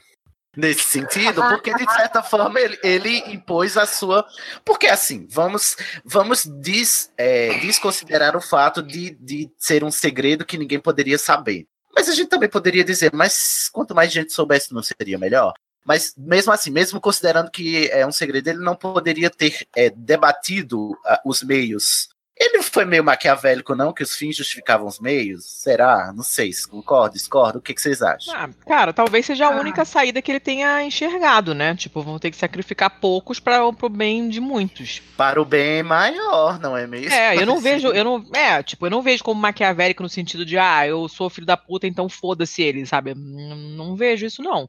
Nesse 0.56 0.84
sentido, 0.84 1.42
porque 1.48 1.74
de 1.74 1.92
certa 1.92 2.22
forma 2.22 2.60
ele, 2.60 2.78
ele, 2.84 3.18
impôs 3.32 3.76
a 3.76 3.86
sua. 3.86 4.24
Porque 4.64 4.86
assim, 4.86 5.26
vamos 5.28 5.76
vamos 6.04 6.44
des, 6.44 7.12
é, 7.18 7.58
desconsiderar 7.58 8.36
o 8.36 8.40
fato 8.40 8.80
de, 8.80 9.16
de 9.16 9.50
ser 9.58 9.82
um 9.82 9.90
segredo 9.90 10.44
que 10.44 10.56
ninguém 10.56 10.78
poderia 10.78 11.18
saber. 11.18 11.66
Mas 11.92 12.08
a 12.08 12.14
gente 12.14 12.28
também 12.28 12.48
poderia 12.48 12.84
dizer, 12.84 13.12
mas 13.12 13.68
quanto 13.72 13.96
mais 13.96 14.12
gente 14.12 14.32
soubesse, 14.32 14.72
não 14.72 14.82
seria 14.82 15.18
melhor? 15.18 15.54
Mas 15.84 16.14
mesmo 16.16 16.52
assim, 16.52 16.70
mesmo 16.70 17.00
considerando 17.00 17.50
que 17.50 17.88
é 17.90 18.06
um 18.06 18.12
segredo, 18.12 18.48
ele 18.48 18.60
não 18.60 18.76
poderia 18.76 19.30
ter 19.30 19.66
é, 19.76 19.90
debatido 19.90 20.92
uh, 20.92 20.96
os 21.26 21.42
meios. 21.42 22.08
Ele 22.36 22.62
foi 22.62 22.84
meio 22.84 23.04
maquiavélico, 23.04 23.76
não? 23.76 23.92
Que 23.92 24.02
os 24.02 24.16
fins 24.16 24.36
justificavam 24.36 24.88
os 24.88 24.98
meios? 24.98 25.44
Será? 25.44 26.12
Não 26.12 26.24
sei. 26.24 26.50
Concorda, 26.68 27.14
discorda? 27.14 27.58
O 27.58 27.62
que, 27.62 27.72
que 27.72 27.80
vocês 27.80 28.02
acham? 28.02 28.34
Ah, 28.34 28.50
cara, 28.66 28.92
talvez 28.92 29.24
seja 29.24 29.46
a 29.46 29.54
ah. 29.54 29.60
única 29.60 29.84
saída 29.84 30.20
que 30.20 30.32
ele 30.32 30.40
tenha 30.40 30.82
enxergado, 30.82 31.54
né? 31.54 31.76
Tipo, 31.76 32.02
vão 32.02 32.18
ter 32.18 32.32
que 32.32 32.36
sacrificar 32.36 32.98
poucos 32.98 33.38
para 33.38 33.64
o 33.64 33.88
bem 33.88 34.28
de 34.28 34.40
muitos. 34.40 35.00
Para 35.16 35.40
o 35.40 35.44
bem 35.44 35.84
maior, 35.84 36.58
não 36.58 36.76
é 36.76 36.88
mesmo? 36.88 37.14
É, 37.14 37.36
eu 37.36 37.46
não 37.46 37.60
vejo, 37.60 37.88
eu 37.88 38.02
não, 38.02 38.26
é, 38.34 38.62
tipo, 38.64 38.84
eu 38.86 38.90
não 38.90 39.02
vejo 39.02 39.22
como 39.22 39.40
maquiavélico 39.40 40.02
no 40.02 40.08
sentido 40.08 40.44
de, 40.44 40.58
ah, 40.58 40.84
eu 40.86 41.08
sou 41.08 41.30
filho 41.30 41.46
da 41.46 41.56
puta, 41.56 41.86
então 41.86 42.08
foda-se 42.08 42.62
ele, 42.62 42.84
sabe? 42.84 43.14
Não, 43.14 43.56
não 43.56 43.96
vejo 43.96 44.26
isso 44.26 44.42
não. 44.42 44.68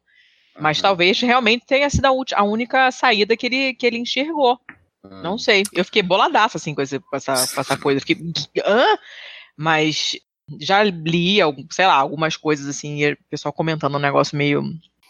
Mas 0.59 0.77
uhum. 0.77 0.83
talvez 0.83 1.19
realmente 1.19 1.65
tenha 1.65 1.89
sido 1.89 2.05
a, 2.05 2.11
a, 2.35 2.43
única 2.43 2.91
saída 2.91 3.35
que 3.35 3.47
ele, 3.47 3.73
que 3.73 3.85
ele 3.85 3.97
enxergou. 3.97 4.59
Não 5.21 5.37
sei. 5.37 5.63
Eu 5.73 5.85
fiquei 5.85 6.01
boladaço 6.01 6.57
assim 6.57 6.73
com, 6.73 6.81
esse, 6.81 6.99
com, 6.99 7.15
essa, 7.15 7.33
com 7.53 7.61
essa 7.61 7.77
coisa. 7.77 7.99
Fiquei. 7.99 8.17
Hã? 8.65 8.97
Mas 9.57 10.17
já 10.59 10.83
li, 10.83 11.37
sei 11.71 11.87
lá, 11.87 11.95
algumas 11.95 12.37
coisas 12.37 12.67
assim, 12.67 13.03
e 13.03 13.13
o 13.13 13.17
pessoal 13.29 13.53
comentando 13.53 13.95
um 13.95 13.99
negócio 13.99 14.37
meio 14.37 14.63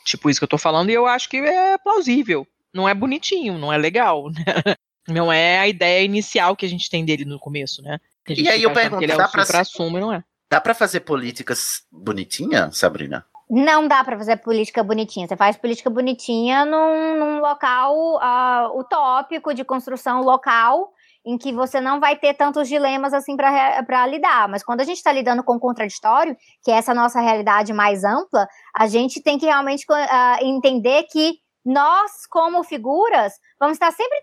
tipo 0.06 0.30
isso 0.30 0.40
que 0.40 0.44
eu 0.44 0.50
tô 0.50 0.58
falando, 0.58 0.90
e 0.90 0.94
eu 0.94 1.06
acho 1.06 1.28
que 1.28 1.38
é 1.38 1.78
plausível. 1.78 2.48
Não 2.74 2.88
é 2.88 2.94
bonitinho, 2.94 3.58
não 3.58 3.74
é 3.74 3.78
legal, 3.78 4.30
né? 4.32 4.76
Não 5.08 5.32
é 5.32 5.60
a 5.60 5.68
ideia 5.68 6.04
inicial 6.04 6.56
que 6.56 6.66
a 6.66 6.70
gente 6.70 6.90
tem 6.90 7.06
dele 7.06 7.26
no 7.26 7.40
começo, 7.40 7.82
né? 7.82 8.00
E 8.28 8.50
aí 8.50 8.64
eu 8.64 8.74
pergunto, 8.74 9.04
ele 9.04 9.12
é 9.12 9.18
dá 9.18 9.28
pra, 9.28 9.44
assume, 9.60 10.00
não 10.00 10.12
é? 10.12 10.24
Dá 10.50 10.60
pra 10.60 10.74
fazer 10.74 11.02
políticas 11.02 11.84
bonitinhas, 11.92 12.78
Sabrina? 12.78 13.26
Não 13.50 13.88
dá 13.88 14.04
para 14.04 14.18
fazer 14.18 14.38
política 14.38 14.84
bonitinha. 14.84 15.28
Você 15.28 15.38
faz 15.38 15.56
política 15.56 15.90
bonitinha 15.90 16.66
num, 16.66 17.18
num 17.18 17.40
local 17.40 17.96
uh, 18.16 18.80
utópico 18.80 19.54
de 19.54 19.64
construção 19.64 20.22
local 20.22 20.92
em 21.26 21.38
que 21.38 21.52
você 21.52 21.82
não 21.82 22.00
vai 22.00 22.16
ter 22.16 22.36
tantos 22.36 22.68
dilemas 22.68 23.14
assim 23.14 23.36
para 23.36 24.08
lidar. 24.08 24.48
Mas 24.48 24.64
quando 24.64 24.82
a 24.82 24.84
gente 24.84 24.98
está 24.98 25.12
lidando 25.12 25.44
com 25.44 25.56
o 25.56 25.60
contraditório, 25.60 26.38
que 26.64 26.72
é 26.72 26.76
essa 26.76 26.94
nossa 26.94 27.20
realidade 27.20 27.74
mais 27.74 28.04
ampla, 28.04 28.48
a 28.76 28.88
gente 28.88 29.22
tem 29.22 29.38
que 29.38 29.46
realmente 29.46 29.86
uh, 29.90 30.46
entender 30.46 31.04
que 31.04 31.40
nós, 31.66 32.28
como 32.30 32.64
figuras, 32.64 33.34
vamos 33.60 33.76
estar 33.76 33.92
sempre 33.92 34.18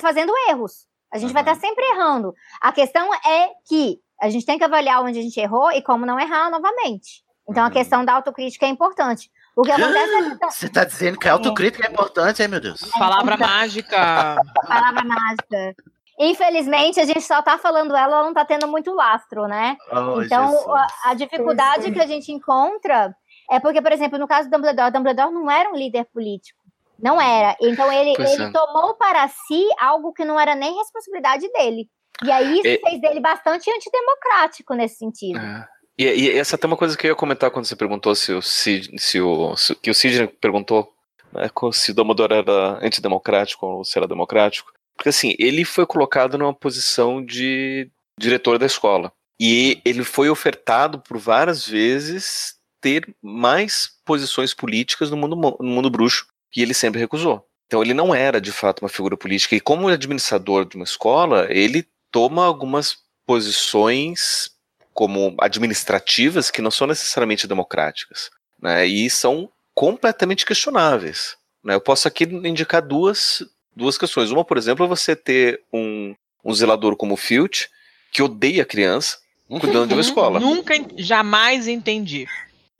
fazendo 0.00 0.32
erros. 0.48 0.86
A 1.12 1.18
gente 1.18 1.28
uhum. 1.28 1.34
vai 1.34 1.42
estar 1.42 1.56
sempre 1.56 1.84
errando. 1.86 2.32
A 2.60 2.70
questão 2.72 3.12
é 3.14 3.50
que 3.68 3.98
a 4.20 4.30
gente 4.30 4.46
tem 4.46 4.56
que 4.56 4.64
avaliar 4.64 5.02
onde 5.02 5.18
a 5.18 5.22
gente 5.22 5.38
errou 5.38 5.72
e 5.72 5.82
como 5.82 6.06
não 6.06 6.18
errar 6.18 6.50
novamente. 6.50 7.23
Então, 7.48 7.64
a 7.64 7.66
uhum. 7.66 7.72
questão 7.72 8.04
da 8.04 8.14
autocrítica 8.14 8.66
é 8.66 8.68
importante. 8.68 9.30
O 9.54 9.62
que 9.62 9.70
acontece 9.70 10.14
é 10.14 10.36
que... 10.36 10.46
Você 10.50 10.66
está 10.66 10.84
dizendo 10.84 11.18
que 11.18 11.28
a 11.28 11.32
autocrítica 11.32 11.86
é 11.86 11.90
importante, 11.90 12.42
hein, 12.42 12.48
meu 12.48 12.60
Deus? 12.60 12.80
Palavra 12.98 13.36
mágica. 13.36 14.36
Palavra 14.66 15.04
mágica. 15.04 15.76
Infelizmente, 16.18 17.00
a 17.00 17.04
gente 17.04 17.22
só 17.22 17.42
tá 17.42 17.58
falando 17.58 17.94
ela, 17.96 18.16
ela 18.16 18.24
não 18.24 18.32
tá 18.34 18.44
tendo 18.44 18.68
muito 18.68 18.94
lastro, 18.94 19.48
né? 19.48 19.76
Oh, 19.90 20.22
então, 20.22 20.72
a, 20.72 21.10
a, 21.10 21.14
dificuldade 21.14 21.90
que 21.90 22.00
a 22.00 22.06
gente 22.06 22.30
encontra 22.30 23.14
é 23.50 23.58
porque, 23.58 23.82
por 23.82 23.90
exemplo, 23.90 24.18
no 24.18 24.28
caso 24.28 24.48
do 24.48 24.52
Dumbledore, 24.52 24.92
Dumbledore 24.92 25.32
não 25.32 25.50
era 25.50 25.70
um 25.70 25.76
líder 25.76 26.04
político. 26.06 26.58
Não 26.98 27.20
era. 27.20 27.56
Então, 27.60 27.92
ele, 27.92 28.14
ele 28.16 28.44
é. 28.44 28.50
tomou 28.52 28.94
para 28.94 29.26
si 29.26 29.66
algo 29.80 30.12
que 30.12 30.24
não 30.24 30.38
era 30.38 30.54
nem 30.54 30.76
responsabilidade 30.76 31.50
dele. 31.52 31.88
E 32.22 32.30
aí, 32.30 32.60
isso 32.60 32.80
fez 32.80 33.00
dele 33.00 33.18
bastante 33.18 33.68
antidemocrático 33.68 34.72
nesse 34.74 34.96
sentido. 34.96 35.40
É. 35.40 35.66
E, 35.96 36.04
e, 36.04 36.30
essa 36.30 36.54
é 36.54 36.56
até 36.56 36.66
uma 36.66 36.76
coisa 36.76 36.96
que 36.96 37.06
eu 37.06 37.10
ia 37.10 37.16
comentar 37.16 37.50
quando 37.50 37.66
você 37.66 37.76
perguntou 37.76 38.14
se 38.14 38.32
o 38.32 38.42
Cid, 38.42 38.98
se 38.98 39.20
o, 39.20 39.56
se, 39.56 39.74
que 39.76 39.90
o 39.90 39.94
Sidney 39.94 40.26
perguntou 40.26 40.92
né, 41.32 41.50
se 41.72 41.90
o 41.90 41.94
Dumbledore 41.94 42.34
era 42.34 42.84
antidemocrático 42.84 43.66
ou 43.66 43.84
se 43.84 43.98
era 43.98 44.08
democrático. 44.08 44.72
Porque 44.96 45.08
assim, 45.08 45.34
ele 45.38 45.64
foi 45.64 45.86
colocado 45.86 46.38
numa 46.38 46.54
posição 46.54 47.24
de 47.24 47.90
diretor 48.18 48.58
da 48.58 48.66
escola. 48.66 49.12
E 49.38 49.80
ele 49.84 50.04
foi 50.04 50.30
ofertado 50.30 51.00
por 51.00 51.18
várias 51.18 51.66
vezes 51.66 52.54
ter 52.80 53.14
mais 53.20 53.88
posições 54.04 54.54
políticas 54.54 55.10
no 55.10 55.16
mundo, 55.16 55.36
no 55.36 55.68
mundo 55.68 55.90
bruxo, 55.90 56.26
e 56.54 56.62
ele 56.62 56.74
sempre 56.74 57.00
recusou. 57.00 57.44
Então 57.66 57.82
ele 57.82 57.94
não 57.94 58.14
era 58.14 58.40
de 58.40 58.52
fato 58.52 58.82
uma 58.82 58.88
figura 58.88 59.16
política. 59.16 59.56
E 59.56 59.60
como 59.60 59.88
administrador 59.88 60.64
de 60.64 60.76
uma 60.76 60.84
escola, 60.84 61.46
ele 61.50 61.86
toma 62.12 62.44
algumas 62.44 62.98
posições 63.26 64.50
como 64.94 65.34
administrativas 65.38 66.50
que 66.50 66.62
não 66.62 66.70
são 66.70 66.86
necessariamente 66.86 67.46
democráticas, 67.46 68.30
né? 68.62 68.86
E 68.86 69.10
são 69.10 69.50
completamente 69.74 70.46
questionáveis. 70.46 71.36
Né? 71.62 71.74
Eu 71.74 71.80
posso 71.80 72.08
aqui 72.08 72.24
indicar 72.24 72.80
duas 72.80 73.42
duas 73.74 73.98
questões. 73.98 74.30
Uma, 74.30 74.44
por 74.44 74.56
exemplo, 74.56 74.84
é 74.84 74.88
você 74.88 75.16
ter 75.16 75.60
um, 75.72 76.14
um 76.44 76.54
zelador 76.54 76.96
como 76.96 77.14
o 77.14 77.16
Filch, 77.16 77.68
que 78.12 78.22
odeia 78.22 78.62
a 78.62 78.66
criança, 78.66 79.18
cuidando 79.60 79.88
de 79.88 79.94
uma 79.94 80.00
escola. 80.00 80.38
Nunca, 80.38 80.74
jamais 80.96 81.66
entendi. 81.66 82.26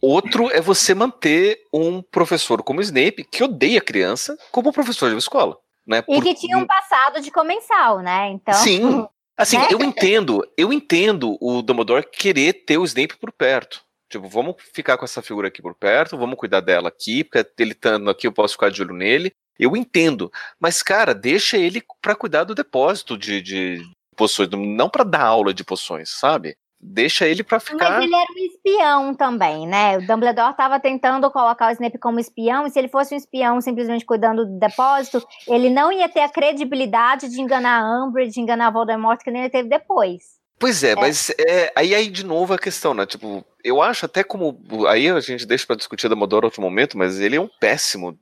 Outro 0.01 0.51
é 0.51 0.61
você 0.61 0.95
manter 0.95 1.61
um 1.73 2.03
professor 2.03 2.63
como 2.63 2.81
Snape, 2.81 3.25
que 3.25 3.43
odeia 3.43 3.79
a 3.79 3.83
criança, 3.83 4.37
como 4.53 4.73
professor 4.73 5.09
de 5.09 5.15
uma 5.15 5.19
escola. 5.19 5.57
Né? 5.87 5.99
E 5.99 6.03
Por... 6.03 6.23
que 6.23 6.35
tinha 6.35 6.57
um 6.57 6.67
passado 6.67 7.21
de 7.21 7.31
comensal, 7.31 8.01
né? 8.01 8.29
Então... 8.31 8.55
Sim. 8.55 9.07
Assim, 9.37 9.59
né? 9.59 9.69
eu 9.71 9.81
entendo, 9.81 10.47
eu 10.57 10.73
entendo 10.73 11.37
o 11.41 11.61
Dumbledore 11.61 12.07
querer 12.11 12.53
ter 12.65 12.79
o 12.79 12.85
Snape 12.85 13.17
por 13.17 13.33
perto. 13.33 13.83
Tipo, 14.09 14.29
vamos 14.29 14.57
ficar 14.73 14.97
com 14.97 15.05
essa 15.05 15.23
figura 15.23 15.49
aqui 15.49 15.61
por 15.61 15.75
perto, 15.75 16.17
vamos 16.17 16.39
cuidar 16.39 16.61
dela 16.61 16.89
aqui, 16.89 17.25
porque 17.25 17.45
ele 17.59 17.73
estando 17.73 18.09
aqui 18.09 18.27
eu 18.27 18.33
posso 18.33 18.55
ficar 18.55 18.71
de 18.71 18.81
olho 18.81 18.95
nele. 18.95 19.33
Eu 19.59 19.77
entendo, 19.77 20.33
mas 20.59 20.83
cara, 20.83 21.15
deixa 21.15 21.57
ele 21.57 21.83
para 22.01 22.15
cuidar 22.15 22.45
do 22.45 22.55
depósito 22.55 23.17
de, 23.17 23.41
de 23.41 23.83
poções, 24.17 24.49
não 24.51 24.89
para 24.89 25.05
dar 25.05 25.23
aula 25.23 25.53
de 25.53 25.65
poções, 25.65 26.11
sabe? 26.11 26.57
Deixa 26.87 27.27
ele 27.27 27.43
para 27.43 27.59
ficar. 27.59 27.93
Mas 27.93 28.05
ele 28.05 28.15
era 28.15 28.31
um 28.31 28.47
espião 28.47 29.15
também, 29.15 29.67
né? 29.67 29.97
O 29.97 30.07
Dumbledore 30.07 30.51
estava 30.51 30.79
tentando 30.79 31.31
colocar 31.31 31.69
o 31.69 31.73
Snape 31.73 31.99
como 31.99 32.21
espião, 32.21 32.67
e 32.67 32.71
se 32.71 32.79
ele 32.79 32.89
fosse 32.89 33.15
um 33.15 33.17
espião 33.17 33.59
simplesmente 33.63 34.05
cuidando 34.05 34.45
do 34.45 34.59
depósito, 34.59 35.27
ele 35.49 35.71
não 35.71 35.91
ia 35.91 36.11
ter 36.11 36.21
a 36.21 36.29
credibilidade 36.29 37.31
de 37.31 37.41
enganar 37.41 37.81
a 37.81 38.05
Umbridge, 38.05 38.35
de 38.35 38.41
enganar 38.41 38.67
a 38.67 38.71
Voldemort, 38.71 39.19
que 39.25 39.31
nem 39.31 39.43
ele 39.43 39.51
teve 39.51 39.67
depois. 39.67 40.35
Pois 40.59 40.85
é, 40.85 40.91
é. 40.91 40.95
mas 40.95 41.31
é, 41.31 41.73
aí 41.75 41.95
aí 41.95 42.09
de 42.09 42.25
novo 42.25 42.53
a 42.53 42.59
questão, 42.59 42.93
né? 42.93 43.07
Tipo, 43.07 43.43
eu 43.65 43.81
acho 43.81 44.05
até 44.05 44.23
como. 44.23 44.61
Aí 44.87 45.09
a 45.09 45.21
gente 45.21 45.47
deixa 45.47 45.67
para 45.67 45.77
discutir 45.77 46.07
da 46.09 46.15
Dumbledore 46.15 46.45
outro 46.45 46.61
momento, 46.61 46.99
mas 46.99 47.19
ele 47.19 47.37
é 47.37 47.41
um 47.41 47.49
péssimo 47.49 48.17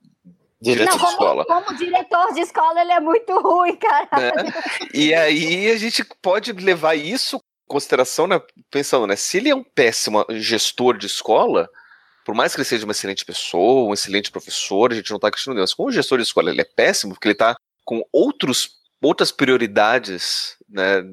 diretor 0.61 0.91
não, 0.91 0.99
como, 0.99 1.07
de 1.07 1.11
escola. 1.11 1.45
Como 1.45 1.77
diretor 1.77 2.33
de 2.33 2.39
escola, 2.39 2.81
ele 2.81 2.91
é 2.93 2.99
muito 3.01 3.37
ruim, 3.43 3.75
cara. 3.75 4.07
É. 4.13 4.97
E 4.97 5.13
aí 5.13 5.69
a 5.69 5.77
gente 5.77 6.05
pode 6.21 6.53
levar 6.53 6.95
isso 6.95 7.41
consideração, 7.67 8.27
né? 8.27 8.41
Pensando, 8.69 9.07
né? 9.07 9.15
Se 9.15 9.37
ele 9.37 9.49
é 9.49 9.55
um 9.55 9.63
péssimo 9.63 10.25
gestor 10.29 10.97
de 10.97 11.07
escola, 11.07 11.69
por 12.25 12.35
mais 12.35 12.53
que 12.53 12.61
ele 12.61 12.65
seja 12.65 12.85
uma 12.85 12.91
excelente 12.91 13.25
pessoa, 13.25 13.89
um 13.89 13.93
excelente 13.93 14.31
professor, 14.31 14.91
a 14.91 14.95
gente 14.95 15.09
não 15.09 15.17
está 15.17 15.29
questionando, 15.29 15.61
mas 15.61 15.73
como 15.73 15.91
gestor 15.91 16.17
de 16.17 16.23
escola 16.23 16.49
ele 16.49 16.61
é 16.61 16.65
péssimo, 16.65 17.13
porque 17.13 17.27
ele 17.27 17.33
está 17.33 17.55
com 17.83 18.01
outros, 18.11 18.77
outras 19.01 19.31
prioridades, 19.31 20.55
né? 20.69 21.03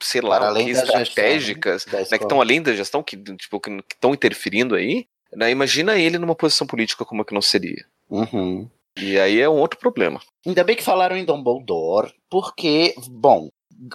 Sei 0.00 0.20
lá, 0.20 0.46
além 0.46 0.66
que 0.66 0.72
estratégicas, 0.72 1.82
gestão, 1.82 1.98
né, 1.98 2.06
né, 2.08 2.18
que 2.18 2.24
estão 2.24 2.40
além 2.40 2.62
da 2.62 2.72
gestão, 2.72 3.02
que 3.02 3.16
tipo, 3.16 3.60
estão 3.92 4.14
interferindo 4.14 4.76
aí. 4.76 5.06
Né, 5.34 5.50
imagina 5.50 5.98
ele 5.98 6.18
numa 6.18 6.36
posição 6.36 6.66
política 6.66 7.04
como 7.04 7.22
é 7.22 7.24
que 7.24 7.34
não 7.34 7.42
seria. 7.42 7.84
Uhum. 8.08 8.70
E 8.96 9.18
aí 9.18 9.40
é 9.40 9.48
um 9.48 9.58
outro 9.58 9.78
problema. 9.78 10.20
Ainda 10.46 10.64
bem 10.64 10.76
que 10.76 10.82
falaram 10.82 11.16
em 11.16 11.24
Dumbledore, 11.24 12.12
porque, 12.30 12.94
bom, 13.08 13.48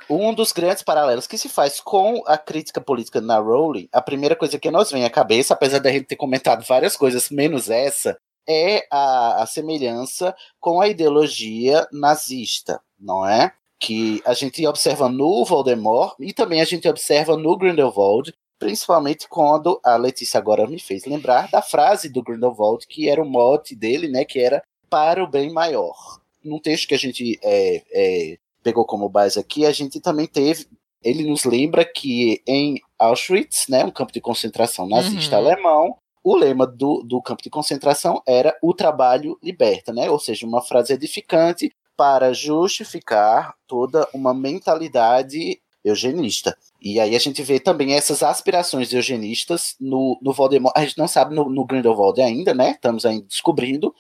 um 0.10 0.34
dos 0.34 0.52
grandes 0.52 0.84
paralelos 0.84 1.28
que 1.28 1.38
se 1.38 1.50
faz 1.50 1.80
com 1.80 2.24
a 2.26 2.38
crítica 2.38 2.80
política 2.80 3.20
na 3.20 3.38
Rowling, 3.38 3.90
a 3.92 4.02
primeira 4.02 4.36
coisa 4.36 4.58
que 4.58 4.72
nos 4.72 4.92
vem 4.92 5.06
à 5.06 5.10
cabeça, 5.10 5.54
apesar 5.54 5.80
da 5.80 5.92
gente 5.92 6.06
ter 6.06 6.16
comentado 6.16 6.66
várias 6.66 6.96
coisas, 6.96 7.30
menos 7.30 7.70
essa, 7.70 8.18
é 8.48 8.86
a, 8.92 9.44
a 9.44 9.46
semelhança 9.46 10.36
com 10.60 10.82
a 10.82 10.88
ideologia 10.88 11.88
nazista, 11.92 12.82
não 13.00 13.26
é? 13.28 13.54
Que 13.80 14.22
a 14.26 14.34
gente 14.34 14.66
observa 14.66 15.10
no 15.10 15.44
Voldemort 15.44 16.16
e 16.20 16.34
também 16.34 16.62
a 16.62 16.66
gente 16.66 16.88
observa 16.88 17.36
no 17.36 17.58
Grindelwald, 17.58 18.34
principalmente 18.60 19.28
quando 19.28 19.80
a 19.84 19.98
Letícia 19.98 20.38
agora 20.38 20.68
me 20.68 20.80
fez 20.80 21.06
lembrar 21.06 21.50
da 21.50 21.62
frase 21.62 22.10
do 22.10 22.24
Grindelwald, 22.24 22.88
que 22.88 23.10
era 23.10 23.22
o 23.22 23.30
mote 23.30 23.76
dele, 23.76 24.08
né, 24.08 24.24
que 24.24 24.40
era 24.40 24.64
para 24.90 25.24
o 25.24 25.28
bem 25.28 25.52
maior. 25.52 26.22
Num 26.44 26.60
texto 26.60 26.88
que 26.88 26.94
a 26.94 27.00
gente 27.00 27.40
é, 27.42 27.84
é, 27.92 28.38
pegou 28.64 28.86
como 28.86 29.10
base 29.10 29.40
aqui, 29.40 29.66
a 29.66 29.72
gente 29.72 30.00
também 30.00 30.26
teve. 30.26 30.68
Ele 31.04 31.30
nos 31.30 31.44
lembra 31.44 31.84
que 31.84 32.42
em 32.48 32.80
Auschwitz, 32.98 33.68
né, 33.68 33.84
um 33.84 33.92
campo 33.92 34.14
de 34.14 34.22
concentração 34.22 34.88
nazista 34.88 35.38
uhum. 35.38 35.46
alemão, 35.46 35.98
o 36.24 36.36
lema 36.36 36.66
do, 36.66 37.04
do 37.04 37.22
campo 37.22 37.44
de 37.44 37.50
concentração 37.50 38.22
era 38.26 38.58
o 38.62 38.74
trabalho 38.74 39.38
liberta, 39.44 39.92
né? 39.92 40.10
Ou 40.10 40.18
seja, 40.18 40.48
uma 40.48 40.62
frase 40.62 40.94
edificante 40.94 41.70
para 41.98 42.34
justificar 42.34 43.54
toda 43.68 44.08
uma 44.14 44.34
mentalidade 44.34 45.60
eugenista. 45.84 46.58
E 46.84 47.00
aí 47.00 47.16
a 47.16 47.20
gente 47.20 47.42
vê 47.42 47.62
também 47.62 47.94
essas 47.94 48.22
aspirações 48.22 48.92
eugenistas 48.92 49.74
no, 49.80 50.20
no 50.22 50.34
Voldemort. 50.34 50.74
A 50.76 50.82
gente 50.82 50.98
não 50.98 51.08
sabe 51.08 51.34
no, 51.34 51.48
no 51.48 51.64
Grindelwald 51.64 52.22
ainda, 52.22 52.54
né? 52.54 52.72
Estamos 52.72 53.06
ainda 53.06 53.26
descobrindo, 53.26 53.96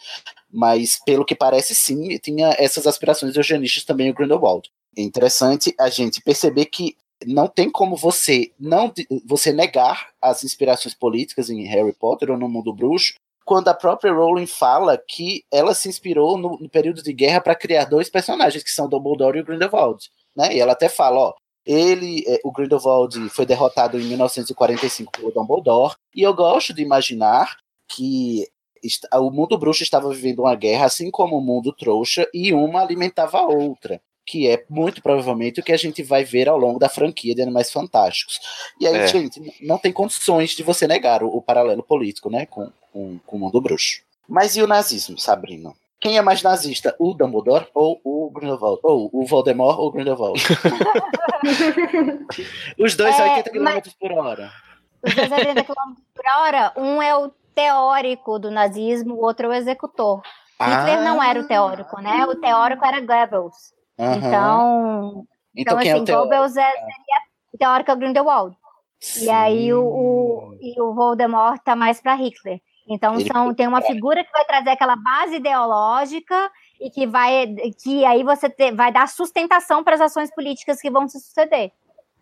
mas 0.52 1.00
pelo 1.06 1.24
que 1.24 1.34
parece, 1.34 1.74
sim, 1.74 2.18
tinha 2.18 2.54
essas 2.60 2.86
aspirações 2.86 3.38
eugenistas 3.38 3.86
também 3.86 4.10
o 4.10 4.14
Grindelwald. 4.14 4.70
É 4.98 5.02
interessante 5.02 5.74
a 5.80 5.90
gente 5.90 6.22
perceber 6.22 6.66
que 6.66 6.98
não 7.26 7.48
tem 7.48 7.72
como 7.72 7.96
você 7.96 8.52
não 8.60 8.92
você 9.26 9.54
negar 9.54 10.10
as 10.22 10.44
inspirações 10.44 10.94
políticas 10.94 11.50
em 11.50 11.64
Harry 11.64 11.94
Potter 11.94 12.32
ou 12.32 12.38
no 12.38 12.50
mundo 12.50 12.74
bruxo, 12.74 13.14
quando 13.46 13.70
a 13.70 13.74
própria 13.74 14.12
Rowling 14.12 14.46
fala 14.46 15.02
que 15.08 15.46
ela 15.50 15.74
se 15.74 15.88
inspirou 15.88 16.38
no, 16.38 16.58
no 16.60 16.70
período 16.70 17.02
de 17.02 17.14
guerra 17.14 17.40
para 17.40 17.56
criar 17.56 17.86
dois 17.86 18.10
personagens, 18.10 18.62
que 18.62 18.72
são 18.72 18.90
Dumbledore 18.90 19.38
e 19.38 19.42
o 19.42 19.46
Grindelwald. 19.46 20.10
Né? 20.36 20.56
E 20.56 20.60
ela 20.60 20.74
até 20.74 20.90
fala, 20.90 21.20
ó, 21.20 21.34
ele, 21.66 22.24
é, 22.28 22.40
o 22.44 22.52
Grindelwald 22.52 23.30
foi 23.30 23.46
derrotado 23.46 24.00
em 24.00 24.04
1945 24.04 25.12
pelo 25.12 25.32
Dumbledore, 25.32 25.96
e 26.16 26.22
eu 26.22 26.34
gosto 26.34 26.74
de 26.74 26.82
imaginar 26.82 27.58
que 27.88 28.48
o 29.14 29.32
mundo 29.32 29.58
bruxo 29.58 29.84
estava 29.84 30.10
vivendo 30.10 30.40
uma 30.40 30.56
guerra, 30.56 30.86
assim 30.86 31.10
como 31.10 31.38
o 31.38 31.42
mundo 31.42 31.72
trouxa, 31.72 32.28
e 32.34 32.54
uma 32.54 32.82
alimentava 32.82 33.40
a 33.40 33.48
outra, 33.48 34.02
que 34.26 34.48
é 34.48 34.66
muito 34.70 35.02
provavelmente 35.02 35.60
o 35.60 35.64
que 35.64 35.72
a 35.72 35.78
gente 35.78 36.04
vai 36.04 36.24
ver 36.24 36.50
ao 36.50 36.58
longo 36.58 36.80
da 36.80 36.90
franquia 36.90 37.36
de 37.36 37.42
Animais 37.42 37.72
Fantásticos. 37.72 38.40
E 38.80 38.88
aí, 38.88 38.98
é. 38.98 39.08
gente, 39.08 39.40
não 39.62 39.78
tem 39.78 39.92
condições 39.92 40.52
de 40.52 40.64
você 40.64 40.88
negar 40.88 41.24
o, 41.24 41.28
o 41.28 41.42
paralelo 41.42 41.84
político, 41.84 42.30
né, 42.30 42.46
com, 42.46 42.70
com, 42.92 43.20
com, 43.26 43.38
o 43.38 43.40
mundo 43.40 43.62
bruxo. 43.62 44.02
Mas 44.28 44.56
e 44.56 44.62
o 44.62 44.68
nazismo, 44.68 45.18
Sabrina? 45.18 45.74
Quem 46.04 46.18
é 46.18 46.22
mais 46.22 46.44
nazista, 46.44 46.94
o 47.00 47.14
Dumbledore 47.14 47.66
ou 47.74 48.02
o 48.04 48.30
Grindelwald? 48.30 48.82
Ou 48.84 49.10
o 49.14 49.26
Voldemort 49.26 49.80
ou 49.80 49.88
o 49.88 49.92
Grindelwald? 49.92 50.38
Os 52.78 52.98
dois 52.98 53.18
é, 53.18 53.38
80 53.38 53.50
km 53.50 53.64
mas... 53.64 53.94
por 53.94 54.12
hora. 54.12 54.52
Os 55.02 55.16
dois 55.16 55.32
80 55.32 55.64
km 55.64 55.74
por 56.14 56.26
hora, 56.40 56.74
um 56.76 57.02
é 57.02 57.16
o 57.16 57.32
teórico 57.56 58.38
do 58.38 58.52
nazismo, 58.52 59.14
o 59.14 59.24
outro 59.24 59.46
é 59.46 59.50
o 59.50 59.54
executor. 59.54 60.22
Ah. 60.60 60.82
Hitler 60.82 61.06
não 61.06 61.24
era 61.24 61.40
o 61.40 61.48
teórico, 61.48 62.02
né? 62.02 62.26
O 62.26 62.36
teórico 62.36 62.86
era 62.86 63.00
Goebbels. 63.00 63.74
Uhum. 63.98 64.14
Então, 64.14 65.26
Então, 65.56 65.58
Então, 65.78 65.78
quem 65.78 65.90
é 65.90 65.94
o 65.94 65.96
assim, 65.96 66.06
teórico? 66.06 66.30
Goebbels 66.30 66.58
é, 66.58 66.70
seria 66.70 67.22
o 67.54 67.58
teórico 67.58 67.96
Grindelwald. 67.96 68.58
E 69.22 69.30
aí 69.30 69.74
o, 69.74 69.86
o, 69.86 70.58
e 70.60 70.82
o 70.82 70.94
Voldemort 70.94 71.62
tá 71.64 71.78
mais 71.78 72.02
para 72.02 72.16
Hitler. 72.16 72.60
Então 72.88 73.16
Ele- 73.16 73.32
são, 73.32 73.54
tem 73.54 73.68
uma 73.68 73.82
figura 73.82 74.24
que 74.24 74.32
vai 74.32 74.44
trazer 74.46 74.72
aquela 74.72 74.96
base 74.96 75.36
ideológica 75.36 76.52
e 76.80 76.90
que 76.90 77.08
vai 77.08 77.48
que 77.82 78.04
aí 78.06 78.24
você 78.24 78.50
te- 78.50 78.72
vai 78.74 78.92
dar 78.92 79.08
sustentação 79.08 79.84
para 79.84 79.96
as 79.96 80.02
ações 80.02 80.34
políticas 80.34 80.82
que 80.82 80.90
vão 80.92 81.08
se 81.08 81.20
suceder. 81.20 81.72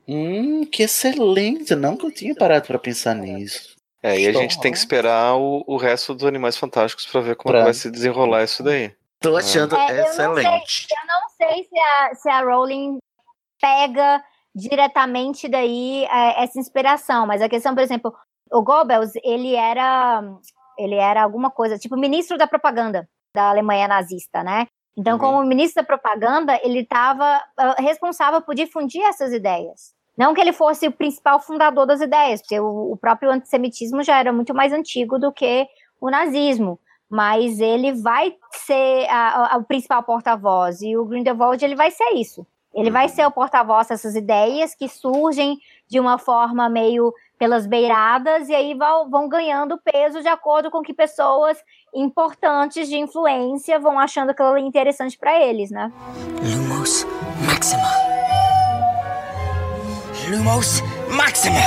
Hum, 0.07 0.65
que 0.65 0.83
excelente. 0.83 1.73
Não 1.75 1.95
que 1.97 2.05
eu 2.05 2.11
tinha 2.13 2.35
parado 2.35 2.67
pra 2.67 2.77
pensar 2.79 3.15
nisso. 3.15 3.75
É, 4.03 4.19
e 4.19 4.27
a 4.27 4.33
gente 4.33 4.59
tem 4.59 4.71
que 4.71 4.77
esperar 4.77 5.35
o, 5.35 5.63
o 5.67 5.77
resto 5.77 6.13
dos 6.15 6.25
Animais 6.25 6.57
Fantásticos 6.57 7.05
pra 7.05 7.21
ver 7.21 7.35
como 7.35 7.53
é 7.55 7.57
Pra- 7.57 7.63
vai 7.65 7.73
se 7.73 7.89
desenrolar 7.89 8.43
isso 8.43 8.63
daí. 8.63 8.93
Tô 9.19 9.37
achando 9.37 9.75
É, 9.75 9.91
eu 9.91 9.95
não 9.97 10.03
excelente. 10.11 10.87
Eu 10.89 11.07
não 11.07 11.29
sei 11.37 11.63
se 11.65 11.79
a, 11.79 12.15
se 12.15 12.29
a 12.29 12.41
Rowling 12.41 12.97
pega 13.61 14.23
diretamente 14.55 15.47
daí 15.47 16.03
é, 16.05 16.43
essa 16.43 16.59
inspiração, 16.59 17.27
mas 17.27 17.41
a 17.41 17.47
questão, 17.49 17.73
por 17.75 17.83
exemplo, 17.83 18.13
o 18.51 18.61
Goebbels, 18.61 19.11
ele 19.23 19.55
era 19.55 20.21
ele 20.77 20.95
era 20.95 21.21
alguma 21.23 21.51
coisa, 21.51 21.77
tipo 21.77 21.95
ministro 21.97 22.37
da 22.37 22.47
propaganda 22.47 23.07
da 23.35 23.49
Alemanha 23.49 23.87
nazista, 23.87 24.43
né? 24.43 24.67
Então, 24.97 25.17
como 25.19 25.43
ministro 25.45 25.81
da 25.81 25.87
propaganda, 25.87 26.59
ele 26.63 26.79
estava 26.81 27.41
responsável 27.77 28.41
por 28.41 28.53
difundir 28.55 29.01
essas 29.03 29.31
ideias. 29.31 29.93
Não 30.17 30.33
que 30.33 30.41
ele 30.41 30.51
fosse 30.51 30.87
o 30.87 30.91
principal 30.91 31.39
fundador 31.39 31.85
das 31.85 32.01
ideias, 32.01 32.41
porque 32.41 32.59
o, 32.59 32.91
o 32.91 32.97
próprio 32.97 33.31
antissemitismo 33.31 34.03
já 34.03 34.19
era 34.19 34.33
muito 34.33 34.53
mais 34.53 34.73
antigo 34.73 35.17
do 35.17 35.31
que 35.31 35.65
o 35.99 36.09
nazismo 36.09 36.79
mas 37.13 37.59
ele 37.59 37.91
vai 37.91 38.33
ser 38.53 39.05
a- 39.09 39.55
a- 39.55 39.57
o 39.57 39.65
principal 39.65 40.01
porta-voz 40.01 40.81
e 40.81 40.95
o 40.95 41.03
Grindelwald 41.03 41.61
ele 41.63 41.75
vai 41.75 41.91
ser 41.91 42.13
isso. 42.13 42.47
Ele 42.73 42.89
vai 42.89 43.09
ser 43.09 43.25
o 43.25 43.31
porta-voz 43.31 43.87
dessas 43.87 44.15
ideias 44.15 44.73
que 44.73 44.87
surgem 44.87 45.59
de 45.89 45.99
uma 45.99 46.17
forma 46.17 46.69
meio 46.69 47.13
pelas 47.37 47.65
beiradas 47.65 48.47
e 48.47 48.55
aí 48.55 48.73
vão, 48.73 49.09
vão 49.09 49.27
ganhando 49.27 49.77
peso 49.77 50.21
de 50.21 50.27
acordo 50.27 50.69
com 50.69 50.81
que 50.81 50.93
pessoas 50.93 51.57
importantes 51.93 52.87
de 52.87 52.97
influência 52.97 53.79
vão 53.79 53.99
achando 53.99 54.29
aquilo 54.29 54.49
ali 54.49 54.61
interessante 54.61 55.17
para 55.17 55.41
eles, 55.41 55.71
né? 55.71 55.91
Lumos 56.41 57.05
Maxima. 57.45 57.89
Lumos 60.29 60.81
Maxima. 61.09 61.59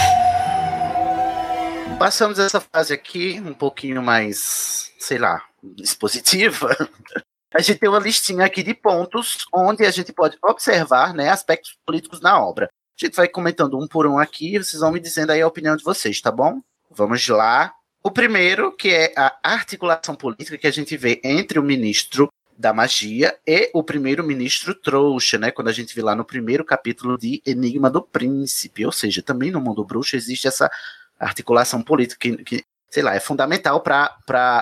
Passamos 1.98 2.38
essa 2.38 2.60
fase 2.60 2.94
aqui 2.94 3.42
um 3.44 3.52
pouquinho 3.52 4.02
mais, 4.02 4.92
sei 4.98 5.18
lá, 5.18 5.42
expositiva. 5.78 6.70
A 7.54 7.60
gente 7.60 7.78
tem 7.78 7.88
uma 7.88 8.00
listinha 8.00 8.44
aqui 8.44 8.64
de 8.64 8.74
pontos 8.74 9.46
onde 9.54 9.86
a 9.86 9.90
gente 9.92 10.12
pode 10.12 10.36
observar 10.42 11.14
né, 11.14 11.28
aspectos 11.28 11.78
políticos 11.86 12.20
na 12.20 12.44
obra. 12.44 12.66
A 12.66 13.06
gente 13.06 13.14
vai 13.14 13.28
comentando 13.28 13.78
um 13.78 13.86
por 13.86 14.08
um 14.08 14.18
aqui, 14.18 14.58
vocês 14.58 14.80
vão 14.80 14.90
me 14.90 14.98
dizendo 14.98 15.30
aí 15.30 15.40
a 15.40 15.46
opinião 15.46 15.76
de 15.76 15.84
vocês, 15.84 16.20
tá 16.20 16.32
bom? 16.32 16.60
Vamos 16.90 17.28
lá. 17.28 17.72
O 18.02 18.10
primeiro, 18.10 18.72
que 18.72 18.88
é 18.88 19.12
a 19.16 19.38
articulação 19.42 20.16
política 20.16 20.58
que 20.58 20.66
a 20.66 20.70
gente 20.70 20.96
vê 20.96 21.20
entre 21.22 21.58
o 21.58 21.62
ministro 21.62 22.28
da 22.58 22.72
magia 22.72 23.36
e 23.46 23.70
o 23.72 23.82
primeiro-ministro 23.84 24.74
trouxa, 24.74 25.38
né? 25.38 25.50
Quando 25.50 25.68
a 25.68 25.72
gente 25.72 25.94
vê 25.94 26.02
lá 26.02 26.14
no 26.14 26.24
primeiro 26.24 26.64
capítulo 26.64 27.16
de 27.16 27.40
Enigma 27.46 27.88
do 27.88 28.02
Príncipe. 28.02 28.84
Ou 28.84 28.92
seja, 28.92 29.22
também 29.22 29.50
no 29.50 29.60
mundo 29.60 29.84
bruxo 29.84 30.16
existe 30.16 30.46
essa 30.46 30.70
articulação 31.18 31.82
política 31.82 32.18
que, 32.20 32.44
que 32.44 32.64
sei 32.94 33.02
lá, 33.02 33.12
é 33.12 33.18
fundamental 33.18 33.80
para 33.80 34.14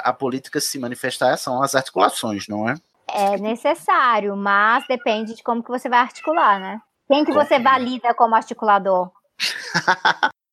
a 0.02 0.12
política 0.14 0.58
se 0.58 0.78
manifestar, 0.78 1.36
são 1.36 1.62
as 1.62 1.74
articulações, 1.74 2.48
não 2.48 2.66
é? 2.66 2.76
É 3.06 3.36
necessário, 3.36 4.34
mas 4.34 4.86
depende 4.88 5.34
de 5.34 5.42
como 5.42 5.62
que 5.62 5.68
você 5.68 5.86
vai 5.86 5.98
articular, 5.98 6.58
né? 6.58 6.80
Quem 7.06 7.26
que 7.26 7.32
você 7.32 7.58
valida 7.58 8.14
como 8.14 8.34
articulador? 8.34 9.10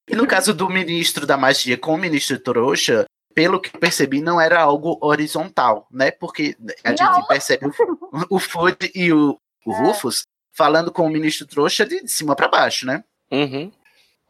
E 0.09 0.15
no 0.15 0.27
caso 0.27 0.53
do 0.53 0.67
ministro 0.67 1.25
da 1.25 1.37
magia 1.37 1.77
com 1.77 1.93
o 1.93 1.97
ministro 1.97 2.37
trouxa, 2.37 3.05
pelo 3.33 3.61
que 3.61 3.69
percebi, 3.77 4.21
não 4.21 4.41
era 4.41 4.59
algo 4.59 4.97
horizontal, 5.01 5.87
né? 5.89 6.11
Porque 6.11 6.57
a 6.83 6.89
Não. 6.89 7.15
gente 7.15 7.27
percebe 7.27 7.67
o, 7.67 8.35
o 8.35 8.39
Fudge 8.39 8.91
e 8.93 9.13
o, 9.13 9.39
o 9.65 9.71
Rufus 9.71 10.23
falando 10.51 10.91
com 10.91 11.05
o 11.05 11.09
ministro 11.09 11.47
trouxa 11.47 11.85
de, 11.85 12.03
de 12.03 12.11
cima 12.11 12.35
para 12.35 12.49
baixo, 12.49 12.85
né? 12.85 13.03
Uhum. 13.31 13.71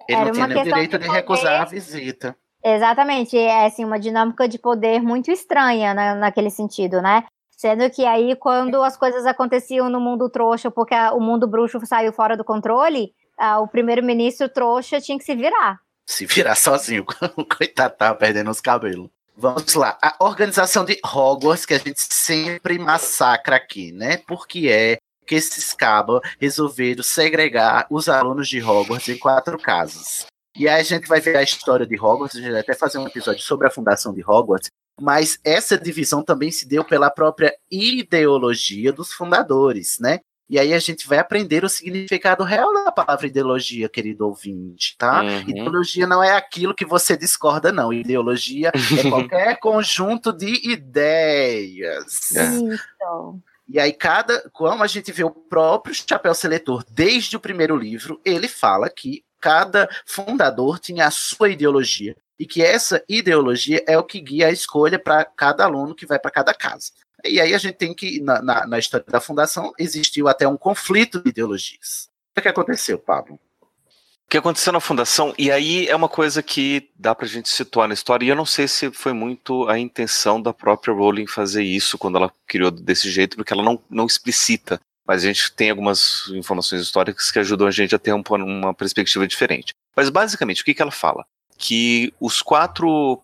Ele 0.08 0.18
Era 0.20 0.26
não 0.26 0.32
tinha 0.34 0.48
nem 0.48 0.62
o 0.62 0.64
direito 0.64 1.00
de 1.00 1.06
de 1.06 1.12
recusar 1.12 1.62
a 1.62 1.66
visita. 1.66 2.36
Exatamente, 2.64 3.38
é 3.38 3.66
assim, 3.66 3.86
uma 3.86 4.00
dinâmica 4.00 4.48
de 4.48 4.60
poder 4.60 5.02
muito 5.02 5.32
estranha 5.32 5.94
né, 5.94 6.14
naquele 6.16 6.50
sentido, 6.50 7.02
né? 7.02 7.24
Sendo 7.56 7.90
que 7.90 8.06
aí, 8.06 8.36
quando 8.36 8.82
as 8.84 8.96
coisas 8.98 9.26
aconteciam 9.26 9.90
no 9.90 10.00
mundo 10.00 10.30
trouxa, 10.30 10.70
porque 10.72 10.94
a- 10.96 11.14
o 11.14 11.20
mundo 11.20 11.48
bruxo 11.48 11.80
saiu 11.86 12.14
fora 12.14 12.38
do 12.38 12.44
controle, 12.44 13.12
ah, 13.38 13.60
o 13.60 13.68
primeiro-ministro 13.68 14.48
trouxa 14.50 15.00
tinha 15.02 15.18
que 15.18 15.24
se 15.24 15.36
virar. 15.36 15.78
se 16.06 16.26
virar 16.26 16.56
sozinho. 16.56 17.06
Coitado 17.58 17.96
tava 17.96 18.16
perdendo 18.16 18.50
os 18.50 18.60
cabelos. 18.60 19.10
Vamos 19.38 19.74
lá. 19.76 19.98
A 20.02 20.16
organização 20.20 20.84
de 20.84 21.00
Hogwarts, 21.06 21.66
que 21.66 21.74
a 21.76 21.78
gente 21.78 22.02
sempre 22.14 22.80
massacra 22.80 23.56
aqui, 23.58 23.92
né? 23.92 24.18
Porque 24.28 24.68
é 24.70 24.98
que 25.28 25.36
esses 25.36 25.72
cabas 25.74 26.20
resolveram 26.40 27.04
segregar 27.04 27.86
os 27.92 28.10
alunos 28.10 28.48
de 28.50 28.60
Hogwarts 28.62 29.08
em 29.08 29.18
quatro 29.20 29.58
casas. 29.60 30.26
E 30.58 30.68
aí 30.68 30.82
a 30.82 30.84
gente 30.84 31.08
vai 31.08 31.20
ver 31.20 31.36
a 31.38 31.44
história 31.44 31.86
de 31.86 31.96
Hogwarts, 31.96 32.38
a 32.38 32.42
gente 32.42 32.52
vai 32.52 32.62
até 32.62 32.74
fazer 32.74 32.98
um 32.98 33.08
episódio 33.08 33.42
sobre 33.42 33.68
a 33.68 33.72
fundação 33.72 34.14
de 34.14 34.22
Hogwarts, 34.22 34.70
mas 35.00 35.40
essa 35.44 35.78
divisão 35.78 36.24
também 36.24 36.52
se 36.52 36.68
deu 36.68 36.84
pela 36.84 37.10
própria 37.10 37.54
ideologia 37.72 38.92
dos 38.92 39.14
fundadores, 39.14 39.98
né? 40.00 40.20
E 40.50 40.58
aí 40.58 40.74
a 40.74 40.80
gente 40.80 41.08
vai 41.08 41.20
aprender 41.20 41.64
o 41.64 41.70
significado 41.70 42.44
real 42.44 42.74
da 42.74 42.92
palavra 42.92 43.28
ideologia, 43.28 43.88
querido 43.88 44.26
ouvinte, 44.26 44.96
tá? 44.98 45.22
Uhum. 45.22 45.42
Ideologia 45.42 46.08
não 46.08 46.24
é 46.24 46.36
aquilo 46.36 46.74
que 46.74 46.86
você 46.86 47.16
discorda, 47.16 47.72
não. 47.72 47.94
Ideologia 47.94 48.72
é 48.74 49.10
qualquer 49.10 49.60
conjunto 49.62 50.34
de 50.34 50.72
ideias. 50.72 52.36
É. 52.36 52.46
Isso. 52.46 52.80
E 53.68 53.80
aí, 53.80 53.94
cada. 53.94 54.50
Como 54.50 54.82
a 54.82 54.88
gente 54.88 55.12
vê 55.12 55.24
o 55.24 55.30
próprio 55.30 55.94
Chapéu 55.94 56.34
Seletor 56.34 56.84
desde 56.90 57.38
o 57.38 57.40
primeiro 57.40 57.78
livro, 57.78 58.20
ele 58.26 58.48
fala 58.48 58.90
que 58.90 59.24
cada 59.40 59.90
fundador 60.06 60.80
tinha 60.80 61.08
a 61.08 61.12
sua 61.12 61.50
ideologia. 61.50 62.16
E 62.38 62.46
que 62.46 62.62
essa 62.62 63.04
ideologia 63.10 63.84
é 63.86 63.98
o 63.98 64.04
que 64.04 64.22
guia 64.22 64.48
a 64.48 64.52
escolha 64.52 64.98
para 64.98 65.26
cada 65.26 65.66
aluno 65.66 65.94
que 65.94 66.06
vai 66.06 66.18
para 66.18 66.32
cada 66.32 66.54
casa. 66.54 66.92
E 67.26 67.40
aí 67.42 67.54
a 67.54 67.58
gente 67.58 67.76
tem 67.76 67.94
que, 67.94 68.22
na, 68.22 68.42
na, 68.42 68.68
na 68.68 68.80
história 68.80 69.06
da 69.08 69.20
fundação, 69.20 69.74
existiu 69.78 70.28
até 70.28 70.48
um 70.48 70.58
conflito 70.58 71.22
de 71.22 71.30
ideologias. 71.30 72.10
O 72.38 72.42
que 72.42 72.48
aconteceu, 72.48 72.98
Pablo? 72.98 73.38
O 73.66 74.30
que 74.30 74.38
aconteceu 74.38 74.72
na 74.72 74.80
fundação, 74.80 75.34
e 75.40 75.52
aí 75.52 75.88
é 75.88 75.96
uma 75.96 76.08
coisa 76.08 76.44
que 76.44 76.92
dá 76.96 77.16
pra 77.16 77.28
gente 77.28 77.50
situar 77.50 77.88
na 77.88 77.96
história, 77.96 78.24
e 78.24 78.30
eu 78.30 78.36
não 78.36 78.46
sei 78.46 78.68
se 78.68 78.92
foi 78.92 79.12
muito 79.12 79.68
a 79.68 79.80
intenção 79.80 80.40
da 80.40 80.54
própria 80.54 80.94
Rowling 80.94 81.26
fazer 81.26 81.64
isso 81.64 81.98
quando 81.98 82.18
ela 82.18 82.32
criou 82.46 82.70
desse 82.70 83.10
jeito, 83.10 83.36
porque 83.36 83.52
ela 83.52 83.64
não, 83.64 83.82
não 83.90 84.06
explicita, 84.06 84.80
mas 85.10 85.24
a 85.24 85.26
gente 85.26 85.52
tem 85.54 85.72
algumas 85.72 86.28
informações 86.36 86.84
históricas 86.84 87.32
que 87.32 87.40
ajudam 87.40 87.68
a 87.68 87.72
gente 87.72 87.96
a 87.96 87.98
ter 87.98 88.14
um, 88.14 88.22
uma 88.30 88.76
perspectiva 88.76 89.28
diferente. 89.28 89.74
Mas 89.96 90.08
basicamente, 90.08 90.62
o 90.62 90.66
que, 90.66 90.72
que 90.72 90.84
ela 90.84 90.92
fala? 90.92 91.26
Que 91.58 92.14
os 92.20 92.44
quatro 92.44 93.20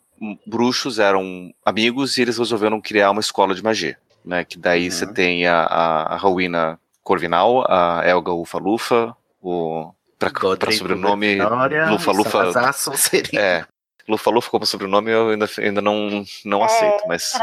bruxos 0.47 0.97
eram 0.97 1.53
amigos 1.63 2.17
e 2.17 2.23
eles 2.23 2.39
resolveram 2.39 2.81
criar 2.81 3.11
uma 3.11 3.21
escola 3.21 3.53
de 3.53 3.63
magia, 3.63 3.99
né? 4.25 4.43
Que 4.43 4.57
daí 4.57 4.89
você 4.89 5.05
tem 5.05 5.45
a, 5.45 5.59
a, 5.59 6.13
a 6.15 6.17
Rowena 6.17 6.79
Corvinal, 7.03 7.63
a 7.71 8.01
Elga 8.03 8.31
Ufa-Lufa, 8.31 9.15
o 9.39 9.93
para 10.17 10.71
sobrenome 10.71 11.35
Grifinória, 11.35 11.91
Lufa 11.91 12.11
Lufa 12.11 12.31
Salazar 12.31 12.73
Sonserina. 12.73 13.39
é 13.39 13.65
Lufa 14.09 14.31
Lufa 14.31 14.49
como 14.49 14.65
sobrenome 14.65 15.11
eu 15.11 15.29
ainda, 15.29 15.47
ainda 15.59 15.81
não, 15.83 16.25
não 16.43 16.63
aceito 16.63 17.03
mas 17.07 17.33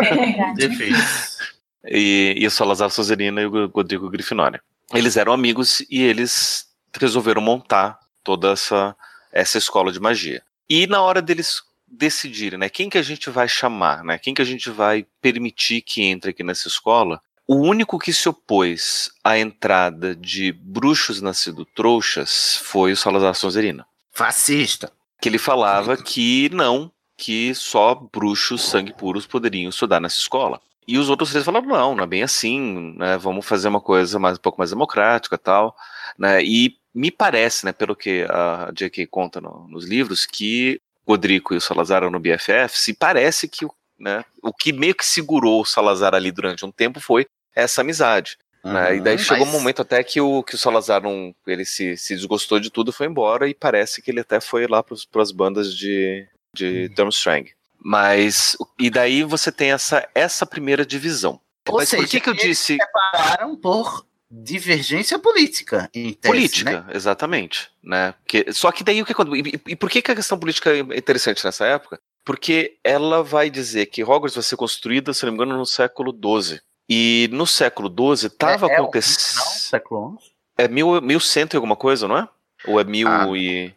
Difícil. 0.56 1.42
E, 1.84 2.34
e 2.36 2.46
o 2.46 2.50
Salazar 2.50 2.90
Sonserina 2.90 3.40
e 3.40 3.46
o 3.46 3.66
Rodrigo 3.66 4.10
Grifinória 4.10 4.62
eles 4.92 5.16
eram 5.16 5.32
amigos 5.32 5.80
e 5.90 6.02
eles 6.02 6.66
resolveram 6.98 7.40
montar 7.40 7.98
toda 8.22 8.52
essa 8.52 8.94
essa 9.32 9.58
escola 9.58 9.90
de 9.90 10.00
magia 10.00 10.42
e 10.68 10.86
na 10.86 11.00
hora 11.02 11.22
deles 11.22 11.62
decidirem 11.88 12.58
né 12.58 12.68
quem 12.68 12.88
que 12.88 12.98
a 12.98 13.02
gente 13.02 13.30
vai 13.30 13.48
chamar 13.48 14.04
né 14.04 14.18
quem 14.18 14.34
que 14.34 14.42
a 14.42 14.46
gente 14.46 14.70
vai 14.70 15.06
permitir 15.20 15.82
que 15.82 16.02
entre 16.02 16.30
aqui 16.30 16.42
nessa 16.42 16.68
escola 16.68 17.20
o 17.46 17.56
único 17.56 17.98
que 17.98 18.12
se 18.12 18.28
opôs 18.28 19.10
à 19.22 19.38
entrada 19.38 20.14
de 20.14 20.52
bruxos 20.52 21.20
nascidos 21.20 21.66
trouxas 21.74 22.56
foi 22.62 22.92
o 22.92 22.96
Salazar 22.96 23.34
Sonserina. 23.34 23.84
Fascista. 24.12 24.92
Que 25.20 25.28
ele 25.28 25.38
falava 25.38 25.96
que 25.96 26.48
não, 26.50 26.90
que 27.16 27.54
só 27.54 27.94
bruxos 27.94 28.62
sangue 28.62 28.94
puros 28.94 29.26
poderiam 29.26 29.70
estudar 29.70 30.00
nessa 30.00 30.18
escola. 30.18 30.60
E 30.86 30.98
os 30.98 31.08
outros 31.08 31.30
três 31.30 31.44
falaram, 31.44 31.66
não, 31.66 31.94
não 31.94 32.04
é 32.04 32.06
bem 32.06 32.22
assim, 32.22 32.94
né, 32.96 33.16
vamos 33.16 33.46
fazer 33.46 33.68
uma 33.68 33.80
coisa 33.80 34.18
mais, 34.18 34.36
um 34.36 34.40
pouco 34.40 34.58
mais 34.58 34.70
democrática 34.70 35.38
tal. 35.38 35.76
Né, 36.18 36.42
e 36.44 36.76
me 36.94 37.10
parece, 37.10 37.64
né, 37.64 37.72
pelo 37.72 37.94
que 37.96 38.26
a 38.28 38.70
J.K. 38.74 39.06
conta 39.06 39.40
no, 39.40 39.66
nos 39.68 39.86
livros, 39.86 40.26
que 40.26 40.80
o 41.06 41.12
Rodrigo 41.12 41.54
e 41.54 41.56
o 41.56 41.60
Salazar 41.60 41.98
eram 42.02 42.10
no 42.10 42.20
BFF, 42.20 42.78
se 42.78 42.94
parece 42.94 43.48
que 43.48 43.66
né, 43.98 44.24
o 44.42 44.52
que 44.52 44.72
meio 44.72 44.94
que 44.94 45.04
segurou 45.06 45.62
o 45.62 45.64
Salazar 45.64 46.14
ali 46.14 46.32
durante 46.32 46.64
um 46.64 46.72
tempo 46.72 47.00
foi 47.00 47.26
essa 47.54 47.80
amizade. 47.82 48.36
né? 48.64 48.96
E 48.96 49.00
daí 49.00 49.12
Uhum, 49.16 49.18
chegou 49.18 49.46
um 49.46 49.50
momento 49.50 49.82
até 49.82 50.02
que 50.02 50.20
o, 50.20 50.42
que 50.42 50.54
o 50.56 50.58
Salazar 50.58 51.00
não, 51.02 51.32
ele 51.46 51.64
se, 51.64 51.96
se 51.96 52.14
desgostou 52.14 52.58
de 52.58 52.70
tudo, 52.70 52.92
foi 52.92 53.06
embora 53.06 53.48
e 53.48 53.54
parece 53.54 54.02
que 54.02 54.10
ele 54.10 54.20
até 54.20 54.40
foi 54.40 54.66
lá 54.66 54.82
para 54.82 55.22
as 55.22 55.30
bandas 55.32 55.74
de, 55.76 56.26
de 56.54 56.88
Uhum. 56.88 56.94
Durmstrang. 56.94 57.50
Mas, 57.84 58.56
e 58.78 58.88
daí 58.90 59.22
você 59.24 59.50
tem 59.50 59.72
essa, 59.72 60.08
essa 60.14 60.46
primeira 60.46 60.86
divisão. 60.86 61.40
Ou 61.68 61.78
Mas 61.78 61.90
por 61.90 61.96
seja, 61.96 62.08
que, 62.08 62.20
que 62.20 62.28
eu 62.28 62.34
eles 62.34 62.44
disse 62.44 62.76
separaram 62.76 63.56
por 63.56 64.06
divergência 64.30 65.18
política, 65.18 65.90
em 65.94 66.12
tese, 66.12 66.18
política? 66.34 66.80
né? 66.86 66.94
Exatamente. 66.94 67.70
Né? 67.82 68.12
Porque, 68.22 68.52
só 68.52 68.72
que 68.72 68.82
daí 68.82 69.02
o 69.02 69.04
que 69.06 69.12
acon- 69.12 69.34
e, 69.36 69.60
e 69.68 69.76
por 69.76 69.90
que, 69.90 70.00
que 70.00 70.10
a 70.10 70.16
questão 70.16 70.38
política 70.38 70.70
é 70.70 70.78
interessante 70.96 71.44
nessa 71.44 71.66
época? 71.66 72.00
Porque 72.24 72.76
ela 72.84 73.22
vai 73.22 73.50
dizer 73.50 73.86
que 73.86 74.02
Hogwarts 74.02 74.34
vai 74.34 74.42
ser 74.44 74.56
construída, 74.56 75.12
se 75.12 75.24
não 75.26 75.32
me 75.32 75.36
engano, 75.36 75.56
no 75.58 75.66
século 75.66 76.12
XII. 76.12 76.60
E 76.88 77.28
no 77.32 77.46
século 77.46 77.88
XII 78.16 78.28
estava 78.28 78.66
É- 78.68 78.70
é 78.70 78.74
acontecendo. 78.76 79.36
Não, 79.44 79.52
século 79.52 80.18
XI. 80.20 80.30
É 80.58 80.68
mil, 80.68 81.00
mil 81.00 81.20
cento 81.20 81.54
e 81.54 81.56
alguma 81.56 81.76
coisa, 81.76 82.06
não 82.06 82.16
é? 82.16 82.28
Ou 82.66 82.80
é 82.80 82.84
mil 82.84 83.08
Ah, 83.08 83.26
e. 83.36 83.72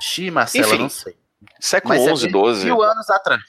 Xi, 0.00 0.30
Marcela, 0.30 0.66
Enfim, 0.66 0.78
não 0.78 0.88
sei. 0.88 1.14
Século 1.60 1.94
Mas 1.94 2.06
é 2.06 2.16
XI, 2.16 2.28
mil- 2.30 2.54
XII. 2.54 2.64
Mil 2.66 2.82
anos 2.82 3.10
atrás. 3.10 3.42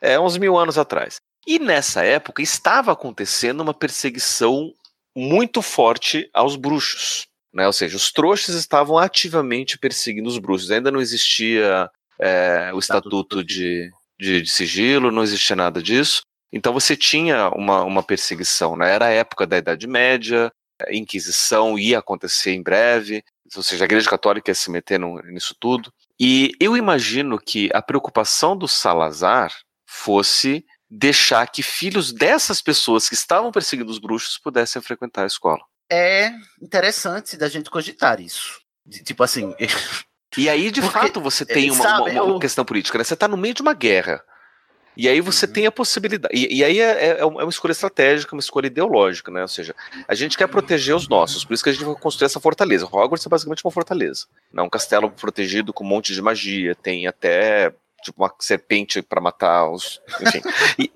É, 0.00 0.18
uns 0.18 0.36
mil 0.36 0.56
anos 0.58 0.76
atrás. 0.78 1.16
E 1.46 1.58
nessa 1.58 2.04
época 2.04 2.42
estava 2.42 2.92
acontecendo 2.92 3.60
uma 3.60 3.74
perseguição 3.74 4.72
muito 5.16 5.60
forte 5.62 6.28
aos 6.32 6.56
bruxos. 6.56 7.26
Né? 7.52 7.66
Ou 7.66 7.72
seja, 7.72 7.96
os 7.96 8.10
trouxas 8.12 8.54
estavam 8.54 8.96
ativamente 8.98 9.78
perseguindo 9.78 10.28
os 10.28 10.38
bruxos. 10.38 10.70
Ainda 10.70 10.90
não 10.90 11.00
existia 11.00 11.90
é, 12.20 12.70
o 12.72 12.78
estatuto 12.78 13.44
de, 13.44 13.90
de, 14.18 14.40
de 14.42 14.50
sigilo, 14.50 15.10
não 15.10 15.22
existia 15.22 15.54
nada 15.56 15.82
disso. 15.82 16.22
Então 16.52 16.72
você 16.72 16.96
tinha 16.96 17.48
uma, 17.50 17.82
uma 17.84 18.02
perseguição. 18.02 18.76
Né? 18.76 18.90
Era 18.92 19.06
a 19.06 19.10
época 19.10 19.46
da 19.46 19.58
Idade 19.58 19.86
Média, 19.86 20.50
a 20.80 20.94
Inquisição 20.94 21.78
ia 21.78 21.98
acontecer 21.98 22.52
em 22.52 22.62
breve, 22.62 23.22
ou 23.54 23.62
seja, 23.62 23.84
a 23.84 23.86
Igreja 23.86 24.08
Católica 24.08 24.50
ia 24.50 24.54
se 24.54 24.70
meter 24.70 24.98
no- 24.98 25.20
nisso 25.22 25.54
tudo. 25.60 25.92
E 26.24 26.52
eu 26.60 26.76
imagino 26.76 27.36
que 27.36 27.68
a 27.74 27.82
preocupação 27.82 28.56
do 28.56 28.68
Salazar 28.68 29.52
fosse 29.84 30.64
deixar 30.88 31.48
que 31.48 31.64
filhos 31.64 32.12
dessas 32.12 32.62
pessoas 32.62 33.08
que 33.08 33.14
estavam 33.16 33.50
perseguindo 33.50 33.90
os 33.90 33.98
bruxos 33.98 34.38
pudessem 34.38 34.80
frequentar 34.80 35.24
a 35.24 35.26
escola. 35.26 35.58
É 35.90 36.30
interessante 36.62 37.36
da 37.36 37.48
gente 37.48 37.68
cogitar 37.68 38.20
isso. 38.20 38.60
Tipo 39.04 39.24
assim. 39.24 39.52
E 40.34 40.48
aí, 40.48 40.70
de 40.70 40.80
Porque, 40.80 40.98
fato, 40.98 41.20
você 41.20 41.44
tem 41.44 41.70
uma, 41.70 41.84
uma- 41.84 41.90
sabe, 41.98 42.10
uma 42.18 42.32
eu- 42.32 42.38
questão 42.38 42.64
política, 42.64 42.96
né? 42.96 43.04
Você 43.04 43.12
está 43.12 43.28
no 43.28 43.36
meio 43.36 43.52
de 43.52 43.60
uma 43.60 43.74
guerra. 43.74 44.24
E 44.96 45.08
aí 45.08 45.20
você 45.20 45.46
Uhum. 45.46 45.52
tem 45.52 45.66
a 45.66 45.72
possibilidade. 45.72 46.34
E, 46.36 46.58
e 46.58 46.64
aí 46.64 46.78
é, 46.80 47.06
é- 47.08 47.20
é 47.20 47.24
uma 47.24 47.48
escolha 47.48 47.72
estratégica, 47.72 48.34
uma 48.34 48.40
escolha 48.40 48.66
ideológica, 48.66 49.30
né? 49.30 49.42
Ou 49.42 49.48
seja, 49.48 49.74
a 50.06 50.14
gente 50.14 50.36
quer 50.36 50.46
proteger 50.48 50.94
os 50.94 51.08
nossos, 51.08 51.44
por 51.44 51.54
isso 51.54 51.62
que 51.64 51.70
a 51.70 51.72
gente 51.72 51.84
vai 51.84 51.94
construir 51.94 52.26
essa 52.26 52.40
fortaleza. 52.40 52.84
Hogwarts 52.86 53.24
é 53.26 53.28
basicamente 53.30 53.64
uma 53.64 53.70
fortaleza. 53.70 54.26
Né? 54.52 54.62
Um 54.62 54.68
castelo 54.68 55.10
protegido 55.10 55.72
com 55.72 55.82
um 55.84 55.86
monte 55.88 56.12
de 56.14 56.20
magia, 56.20 56.74
tem 56.74 57.06
até 57.06 57.72
tipo 58.04 58.20
uma 58.20 58.34
serpente 58.40 59.00
para 59.00 59.20
matar 59.20 59.70
os. 59.70 60.00
Enfim. 60.20 60.42
E- 60.78 60.90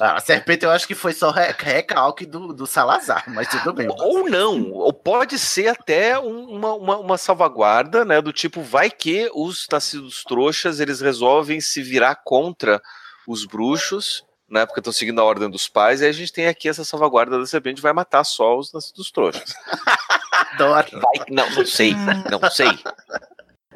Ah, 0.00 0.14
a 0.16 0.20
serpente 0.20 0.64
eu 0.64 0.70
acho 0.70 0.86
que 0.86 0.94
foi 0.94 1.12
só 1.12 1.30
re- 1.30 1.54
recalque 1.58 2.24
do, 2.24 2.52
do 2.52 2.66
Salazar, 2.66 3.24
mas 3.28 3.48
tudo 3.48 3.72
bem. 3.72 3.88
Ou 3.90 4.28
não, 4.30 4.70
ou 4.70 4.92
pode 4.92 5.38
ser 5.38 5.68
até 5.68 6.18
um- 6.18 6.48
uma, 6.50 6.72
uma, 6.74 6.98
uma 6.98 7.18
salvaguarda, 7.18 8.04
né? 8.04 8.20
Do 8.22 8.32
tipo, 8.32 8.62
vai 8.62 8.90
que 8.90 9.28
os 9.34 9.66
nascidos 9.70 10.22
trouxas 10.24 10.78
eles 10.80 11.00
resolvem 11.00 11.60
se 11.60 11.82
virar 11.82 12.14
contra 12.24 12.80
os 13.26 13.44
bruxos, 13.44 14.24
né? 14.48 14.66
Porque 14.66 14.80
estão 14.80 14.92
seguindo 14.92 15.20
a 15.20 15.24
ordem 15.24 15.50
dos 15.50 15.68
pais, 15.68 16.00
e 16.00 16.04
aí 16.04 16.10
a 16.10 16.14
gente 16.14 16.32
tem 16.32 16.46
aqui 16.46 16.68
essa 16.68 16.84
salvaguarda 16.84 17.38
da 17.38 17.46
serpente, 17.46 17.80
vai 17.80 17.92
matar 17.92 18.24
só 18.24 18.58
os 18.58 18.72
nascidos 18.72 19.10
trouxas. 19.10 19.54
Adoro. 20.52 21.00
Vai, 21.00 21.26
não, 21.30 21.48
não 21.50 21.66
sei, 21.66 21.94
não 22.30 22.50
sei. 22.50 22.78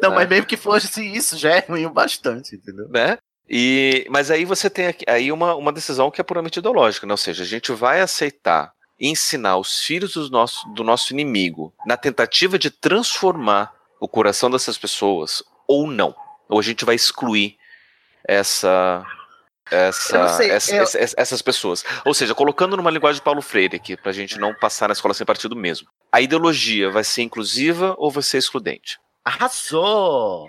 Não, 0.03 0.11
né? 0.11 0.17
mas 0.17 0.29
mesmo 0.29 0.47
que 0.47 0.57
fosse 0.57 1.05
isso, 1.07 1.39
já 1.39 1.51
é 1.51 1.61
ruim 1.61 1.87
o 1.87 1.91
bastante, 1.91 2.57
entendeu? 2.57 2.89
né? 2.89 3.19
E, 3.49 4.07
mas 4.11 4.31
aí 4.31 4.45
você 4.45 4.69
tem 4.69 4.89
aqui, 4.89 5.05
aí 5.09 5.31
uma, 5.31 5.55
uma 5.55 5.73
decisão 5.73 6.11
que 6.11 6.21
é 6.21 6.25
puramente 6.25 6.59
ideológica, 6.59 7.07
né? 7.07 7.13
ou 7.13 7.17
seja, 7.17 7.45
a 7.45 7.47
gente 7.47 7.73
vai 7.73 8.01
aceitar 8.01 8.73
ensinar 8.99 9.59
os 9.59 9.81
filhos 9.81 10.15
do 10.15 10.29
nosso, 10.31 10.69
do 10.71 10.83
nosso 10.83 11.13
inimigo 11.13 11.73
na 11.87 11.97
tentativa 11.97 12.59
de 12.59 12.71
transformar 12.71 13.73
o 14.01 14.09
coração 14.09 14.51
dessas 14.51 14.79
pessoas 14.79 15.43
ou 15.67 15.87
não. 15.87 16.15
Ou 16.49 16.59
a 16.59 16.63
gente 16.63 16.85
vai 16.85 16.95
excluir 16.95 17.57
essa. 18.27 19.05
Essa, 19.71 20.29
sei, 20.37 20.51
essa- 20.51 20.77
eu- 20.77 20.83
essa- 20.83 21.15
essas 21.17 21.43
pessoas. 21.43 21.85
Ou 22.05 22.15
seja, 22.15 22.35
colocando 22.35 22.77
numa 22.77 22.91
linguagem 22.91 23.17
de 23.21 23.25
Paulo 23.25 23.43
Freire 23.43 23.77
aqui, 23.77 23.97
pra 23.97 24.13
gente 24.13 24.39
não 24.39 24.55
passar 24.55 24.89
na 24.89 24.93
escola 24.93 25.13
sem 25.15 25.27
partido 25.27 25.57
mesmo. 25.57 25.89
A 26.13 26.21
ideologia 26.21 26.91
vai 26.91 27.03
ser 27.05 27.23
inclusiva 27.23 27.95
ou 27.99 28.11
vai 28.11 28.23
ser 28.23 28.39
excludente? 28.39 28.99
Arrasou! 29.25 30.47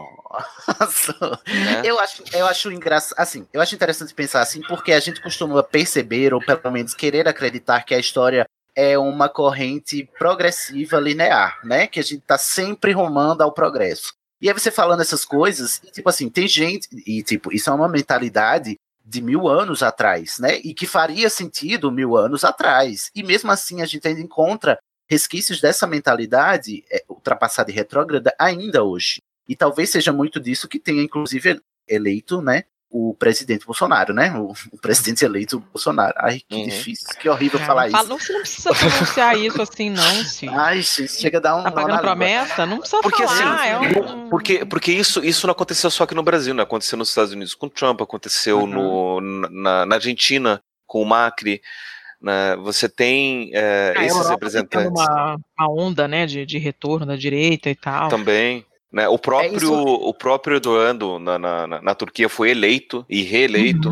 Arrasou. 0.67 1.39
Né? 1.47 1.81
Eu 1.83 1.99
acho, 1.99 2.23
eu 2.33 2.45
acho 2.45 2.71
engraçado, 2.71 3.17
assim, 3.19 3.47
eu 3.51 3.59
acho 3.61 3.73
interessante 3.73 4.13
pensar 4.13 4.41
assim, 4.41 4.61
porque 4.61 4.91
a 4.91 4.99
gente 4.99 5.21
costuma 5.21 5.63
perceber, 5.63 6.33
ou 6.33 6.39
pelo 6.39 6.71
menos 6.71 6.93
querer 6.93 7.27
acreditar 7.27 7.81
que 7.83 7.95
a 7.95 7.99
história 7.99 8.45
é 8.75 8.97
uma 8.97 9.27
corrente 9.27 10.07
progressiva 10.19 10.99
linear, 10.99 11.59
né? 11.63 11.87
Que 11.87 11.99
a 11.99 12.03
gente 12.03 12.21
tá 12.21 12.37
sempre 12.37 12.91
rumando 12.91 13.41
ao 13.41 13.51
progresso. 13.51 14.13
E 14.39 14.47
aí 14.47 14.53
você 14.53 14.69
falando 14.69 15.01
essas 15.01 15.25
coisas, 15.25 15.81
e, 15.83 15.89
tipo 15.91 16.07
assim, 16.07 16.29
tem 16.29 16.47
gente, 16.47 16.87
e 17.07 17.23
tipo, 17.23 17.51
isso 17.51 17.71
é 17.71 17.73
uma 17.73 17.89
mentalidade 17.89 18.77
de 19.07 19.21
mil 19.21 19.47
anos 19.47 19.81
atrás, 19.81 20.37
né? 20.37 20.57
E 20.57 20.73
que 20.73 20.85
faria 20.85 21.29
sentido 21.29 21.91
mil 21.91 22.17
anos 22.17 22.43
atrás. 22.43 23.09
E 23.15 23.23
mesmo 23.23 23.49
assim 23.49 23.81
a 23.81 23.85
gente 23.85 24.05
ainda 24.05 24.19
encontra 24.19 24.77
resquícios 25.09 25.61
dessa 25.61 25.87
mentalidade 25.87 26.83
é, 26.91 27.03
ultrapassada 27.07 27.71
e 27.71 27.73
retrógrada 27.73 28.35
ainda 28.37 28.83
hoje. 28.83 29.21
E 29.47 29.55
talvez 29.55 29.89
seja 29.89 30.11
muito 30.11 30.41
disso 30.41 30.67
que 30.67 30.77
tenha, 30.77 31.01
inclusive, 31.01 31.61
eleito, 31.87 32.41
né? 32.41 32.65
O 32.99 33.13
presidente 33.13 33.63
Bolsonaro, 33.65 34.11
né? 34.13 34.31
O, 34.35 34.53
o 34.71 34.77
presidente 34.81 35.23
eleito 35.23 35.59
Bolsonaro. 35.71 36.13
Ai, 36.17 36.41
que 36.47 36.55
Uhum. 36.55 36.63
difícil, 36.65 37.07
que 37.19 37.29
horrível 37.29 37.59
É, 37.59 37.65
falar 37.65 37.89
não, 37.89 37.99
isso. 37.99 38.09
não, 38.09 38.17
você 38.19 38.33
não 38.33 38.39
precisa 38.41 38.73
pronunciar 38.73 39.37
isso 39.37 39.61
assim, 39.61 39.89
não, 39.91 40.23
Cid. 40.23 40.51
Ai, 40.55 40.81
gente, 40.81 41.11
chega 41.11 41.37
a 41.37 41.41
dar 41.41 41.55
um. 41.57 41.63
Tá 41.63 41.71
pagando 41.71 41.99
promessa? 42.01 42.65
Não 42.65 42.79
precisa 42.79 43.01
Porque 43.01 43.23
falar. 43.23 43.53
assim, 43.55 43.69
é 43.69 43.99
um... 44.01 44.29
porque, 44.29 44.65
porque 44.65 44.91
isso, 44.91 45.23
isso 45.23 45.45
não 45.45 45.51
aconteceu 45.51 45.91
só 45.91 46.05
aqui 46.05 46.15
no 46.15 46.23
Brasil, 46.23 46.53
né? 46.55 46.63
Aconteceu 46.63 46.97
nos 46.97 47.09
Estados 47.09 47.31
Unidos 47.33 47.53
com 47.53 47.69
Trump, 47.69 48.01
aconteceu 48.01 48.61
Uhum. 48.61 48.67
no, 49.21 49.21
na, 49.49 49.85
na 49.85 49.95
Argentina 49.95 50.61
com 50.87 51.01
o 51.01 51.05
Macri. 51.05 51.61
Né? 52.19 52.55
Você 52.63 52.89
tem 52.89 53.51
é, 53.53 53.93
esses 53.97 54.07
Europa 54.09 54.23
tá 54.23 54.29
representantes 54.31 54.89
uma, 54.89 55.37
uma 55.59 55.69
onda, 55.71 56.07
né, 56.07 56.25
de, 56.25 56.47
de 56.47 56.57
retorno 56.57 57.05
da 57.05 57.15
direita 57.15 57.69
e 57.69 57.75
tal. 57.75 58.09
também. 58.09 58.65
Né? 58.91 59.07
O 59.07 59.17
próprio, 59.19 59.53
É 59.53 59.55
isso. 59.57 59.73
o 59.73 60.13
próprio 60.13 60.55
Erdogan 60.55 61.19
na, 61.19 61.37
na, 61.39 61.67
na- 61.67 61.81
na 61.81 61.95
Turquia 61.95 62.29
foi 62.29 62.51
eleito 62.51 63.05
e 63.09 63.21
reeleito. 63.21 63.89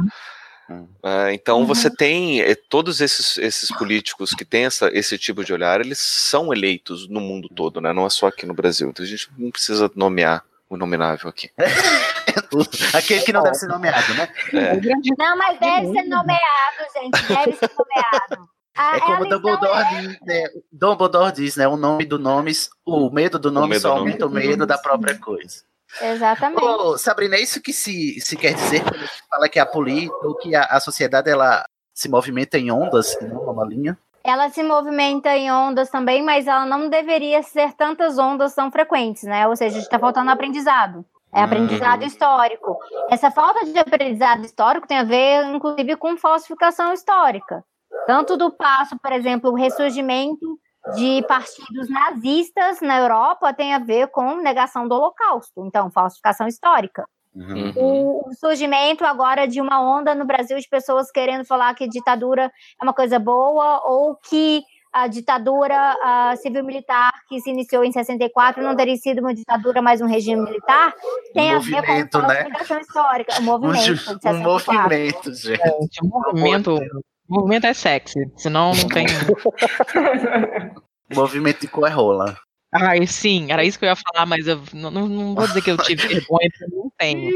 Uhum. 0.70 0.88
É, 1.04 1.32
então 1.34 1.60
Uhum. 1.60 1.66
você 1.66 1.90
tem 1.96 2.42
é, 2.42 2.56
todos 2.56 3.00
esses, 3.02 3.38
esses 3.38 3.70
políticos 3.70 4.32
que 4.32 4.44
têm 4.44 4.66
essa, 4.66 4.90
esse 4.98 5.16
tipo 5.18 5.44
de 5.44 5.54
olhar, 5.54 5.80
eles 5.80 6.00
são 6.00 6.52
eleitos 6.52 7.08
no 7.08 7.20
mundo 7.22 7.48
todo, 7.54 7.80
né? 7.80 7.94
não 7.94 8.06
é 8.06 8.10
só 8.10 8.28
aqui 8.28 8.46
no 8.48 8.54
Brasil. 8.56 8.90
Então 8.90 9.06
a 9.06 9.08
gente 9.08 9.30
não 9.38 9.52
precisa 9.52 9.92
nomear 9.96 10.44
o 10.68 10.76
nominável 10.76 11.30
aqui. 11.30 11.52
Aquele 12.94 13.22
que 13.22 13.32
não 13.34 13.44
deve 13.44 13.56
ser 13.56 13.68
nomeado, 13.68 14.14
né? 14.16 14.30
É. 14.54 14.74
Não, 15.18 15.38
mas 15.38 15.60
deve 15.60 15.88
ser 15.92 16.04
nomeado, 16.04 16.78
gente. 16.96 17.24
Deve 17.28 17.54
ser 17.58 17.72
nomeado. 17.78 18.50
A, 18.76 18.98
É 18.98 19.00
como 19.00 19.14
a 19.16 19.20
o 19.20 19.24
lição 19.24 19.40
Dumbledore 19.42 19.86
diz, 19.90 20.20
né? 20.22 20.44
Dumbledore 20.72 21.32
diz, 21.32 21.56
né? 21.56 21.68
O 21.68 21.78
nome 21.78 22.06
do 22.06 22.20
nome, 22.20 22.52
o 22.86 23.10
medo 23.10 23.40
do 23.40 23.52
nome 23.52 23.70
medo 23.70 23.82
só 23.82 23.98
aumenta 23.98 24.26
o 24.26 24.30
medo 24.30 24.66
da 24.66 24.78
própria 24.78 25.18
coisa. 25.18 25.64
Exatamente. 26.02 26.62
Ô, 26.64 26.98
Sabrina, 26.98 27.36
é 27.36 27.42
isso 27.42 27.62
que 27.62 27.72
se, 27.72 28.20
se 28.20 28.36
quer 28.36 28.54
dizer 28.54 28.82
quando 28.84 28.96
a 28.96 29.06
gente 29.06 29.24
fala 29.30 29.50
que 29.50 29.60
a 29.60 29.66
política, 29.66 30.28
ou 30.28 30.36
que 30.36 30.54
a, 30.56 30.64
a 30.64 30.80
sociedade, 30.80 31.30
ela 31.30 31.66
se 31.94 32.10
movimenta 32.10 32.58
em 32.58 32.70
ondas, 32.72 33.18
não 33.22 33.46
numa 33.46 33.66
linha? 33.66 33.98
Ela 34.24 34.50
se 34.50 34.62
movimenta 34.64 35.36
em 35.38 35.52
ondas 35.52 35.90
também, 35.90 36.22
mas 36.24 36.48
ela 36.48 36.66
não 36.66 36.90
deveria 36.90 37.42
ser 37.44 37.74
tantas 37.74 38.18
ondas 38.18 38.54
tão 38.56 38.72
frequentes, 38.72 39.24
né? 39.24 39.48
Ou 39.48 39.56
seja, 39.56 39.78
está 39.78 39.98
faltando 40.00 40.32
aprendizado. 40.32 41.06
É 41.32 41.42
aprendizado 41.42 42.02
Uhum. 42.02 42.08
histórico. 42.08 42.78
Essa 43.10 43.30
falta 43.30 43.66
de 43.66 43.78
aprendizado 43.78 44.44
histórico 44.44 44.88
tem 44.88 44.98
a 44.98 45.04
ver, 45.04 45.46
inclusive, 45.54 45.96
com 45.98 46.18
falsificação 46.18 46.92
histórica. 46.94 47.64
Tanto 48.06 48.38
do 48.38 48.52
passo, 48.52 48.98
por 49.02 49.12
exemplo, 49.12 49.52
o 49.52 49.56
ressurgimento 49.56 50.60
de 50.96 51.24
partidos 51.28 51.90
nazistas 51.90 52.80
na 52.82 53.00
Europa 53.00 53.54
tem 53.54 53.74
a 53.74 53.80
ver 53.80 54.08
com 54.08 54.36
negação 54.38 54.88
do 54.88 54.96
Holocausto. 54.96 55.66
Então, 55.66 55.90
falsificação 55.90 56.48
histórica. 56.48 57.08
Uhum. 57.36 57.74
O, 57.76 58.34
surgimento 58.40 59.04
agora 59.04 59.46
de 59.46 59.60
uma 59.60 59.82
onda 59.82 60.16
no 60.16 60.26
Brasil 60.26 60.58
de 60.58 60.70
pessoas 60.70 61.12
querendo 61.12 61.44
falar 61.44 61.74
que 61.74 61.88
ditadura 61.88 62.46
é 62.80 62.84
uma 62.84 62.94
coisa 62.94 63.20
boa 63.20 63.82
ou 63.86 64.16
que 64.16 64.64
a 64.94 65.08
ditadura 65.08 65.98
civil-militar 66.42 67.12
que 67.28 67.42
se 67.42 67.50
iniciou 67.50 67.84
em 67.84 67.92
64 67.92 68.64
não 68.64 68.74
teria 68.74 68.96
sido 68.96 69.20
uma 69.20 69.34
ditadura, 69.34 69.82
mas 69.82 70.00
um 70.00 70.06
regime 70.06 70.42
militar, 70.42 70.94
tem 71.34 71.52
a 71.52 71.60
ver 71.60 71.86
com 71.86 71.92
né? 71.92 72.08
falsificação 72.10 72.80
histórica, 72.80 73.40
o 73.40 73.44
movimento. 73.44 73.84
de 73.84 73.92
Um, 73.92 73.98
64. 73.98 74.74
movimento, 74.74 75.34
gente. 75.34 75.58
Gente, 75.58 76.06
um 76.06 76.08
movimento 76.08 76.80
movimento 77.28 77.66
é 77.68 77.74
sexy, 77.74 78.32
senão 78.38 78.74
não 78.74 78.88
tem. 78.88 79.06
Movimento 81.14 81.62
de 81.62 81.68
cu 81.68 81.86
é 81.86 81.90
rola. 81.90 82.38
Ai, 82.74 83.06
sim, 83.08 83.52
era 83.52 83.64
isso 83.64 83.78
que 83.80 83.86
eu 83.86 83.90
ia 83.90 83.96
falar, 83.96 84.26
mas 84.26 84.48
eu 84.48 84.62
não, 84.74 84.92
não- 84.92 85.36
vou 85.36 85.48
dizer 85.48 85.62
que 85.62 85.72
eu 85.72 85.78
tive 85.78 86.08
vergonha, 86.08 86.50
porque 86.50 86.64
eu 86.64 86.70
não 86.78 86.92
tenho. 86.98 87.32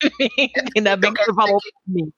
Ainda 0.76 0.96
bem 0.96 1.12
que 1.12 1.24
você 1.24 1.34
falou 1.34 1.58
pra 1.58 1.70
mim. 1.86 2.12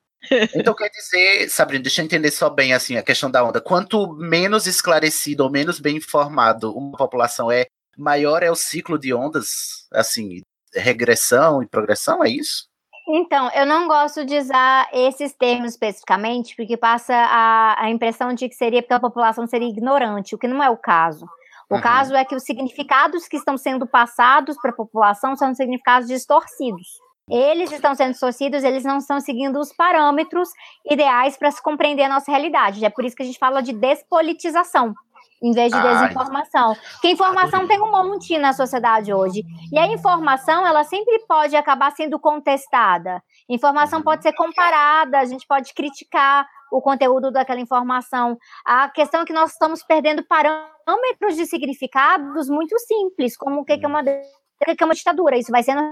Então 0.55 0.75
quer 0.75 0.89
dizer, 0.89 1.49
Sabrina, 1.49 1.83
deixa 1.83 2.01
eu 2.01 2.05
entender 2.05 2.31
só 2.31 2.49
bem 2.49 2.73
assim 2.75 2.97
a 2.97 3.03
questão 3.03 3.31
da 3.31 3.43
onda. 3.43 3.61
Quanto 3.61 4.13
menos 4.15 4.67
esclarecido 4.67 5.43
ou 5.45 5.51
menos 5.51 5.81
bem 5.81 5.97
informado 5.97 6.77
uma 6.77 6.97
população 6.97 7.51
é, 7.51 7.67
maior 7.97 8.43
é 8.43 8.51
o 8.51 8.55
ciclo 8.55 8.99
de 8.99 9.13
ondas, 9.13 9.87
assim, 9.93 10.41
regressão 10.75 11.63
e 11.63 11.67
progressão, 11.67 12.23
é 12.25 12.29
isso? 12.29 12.67
Então, 13.15 13.51
eu 13.55 13.67
não 13.67 13.87
gosto 13.87 14.25
de 14.25 14.39
usar 14.39 14.89
esses 14.91 15.35
termos 15.35 15.73
especificamente, 15.73 16.57
porque 16.57 16.79
passa 16.79 17.15
a, 17.15 17.85
a 17.85 17.91
impressão 17.91 18.33
de 18.33 18.49
que 18.49 18.55
seria 18.55 18.81
porque 18.81 18.95
a 18.95 19.01
população 19.01 19.47
seria 19.47 19.69
ignorante, 19.69 20.35
o 20.35 20.39
que 20.39 20.49
não 20.49 20.63
é 20.63 20.71
o 20.71 20.79
caso. 20.79 21.27
O 21.69 21.75
Uhum. 21.75 21.81
caso 21.83 22.15
é 22.15 22.25
que 22.25 22.35
os 22.35 22.43
significados 22.43 23.29
que 23.29 23.37
estão 23.37 23.59
sendo 23.59 23.87
passados 23.87 24.57
para 24.57 24.71
a 24.71 24.75
população 24.75 25.37
são 25.37 25.55
significados 25.55 26.09
distorcidos. 26.09 26.89
Eles 27.29 27.71
estão 27.71 27.95
sendo 27.95 28.13
distorcidos, 28.13 28.65
eles 28.65 28.83
não 28.83 28.97
estão 28.97 29.21
seguindo 29.21 29.61
os 29.61 29.75
parâmetros 29.75 30.49
ideais 30.91 31.37
para 31.37 31.51
se 31.51 31.63
compreender 31.63 32.05
a 32.05 32.09
nossa 32.09 32.31
realidade. 32.31 32.83
É 32.83 32.89
por 32.89 33.05
isso 33.05 33.15
que 33.15 33.23
a 33.23 33.27
gente 33.27 33.39
fala 33.39 33.63
de 33.63 33.75
despolitização, 33.75 34.95
em 35.43 35.53
vez 35.53 35.73
de 35.73 35.79
Ai. 35.79 36.03
desinformação. 36.03 36.75
Porque 36.93 37.11
informação 37.11 37.67
tem 37.67 37.81
um 37.81 37.91
monte 37.91 38.39
na 38.39 38.53
sociedade 38.53 39.13
hoje. 39.13 39.43
E 39.73 39.79
a 39.79 39.89
informação, 39.89 40.67
ela 40.67 40.85
sempre 40.85 41.19
pode 41.27 41.57
acabar 41.57 41.91
sendo 41.93 42.19
contestada. 42.19 43.23
Informação 43.49 44.03
pode 44.03 44.23
ser 44.23 44.33
comparada, 44.35 45.19
a 45.19 45.25
gente 45.25 45.47
pode 45.47 45.75
criticar 45.75 46.47
o 46.71 46.81
conteúdo 46.81 47.31
daquela 47.31 47.61
informação. 47.61 48.39
A 48.65 48.89
questão 48.89 49.23
é 49.23 49.25
que 49.25 49.33
nós 49.33 49.53
estamos 49.53 49.83
perdendo 49.83 50.25
parâmetros 50.25 51.37
de 51.37 51.47
significados 51.47 52.49
muito 52.49 52.79
simples, 52.79 53.37
como 53.37 53.61
o 53.61 53.65
que 53.65 53.73
é 53.73 53.87
uma, 53.87 54.01
o 54.01 54.77
que 54.77 54.83
é 54.83 54.85
uma 54.85 54.95
ditadura. 54.95 55.37
Isso 55.37 55.51
vai 55.51 55.63
sendo 55.63 55.83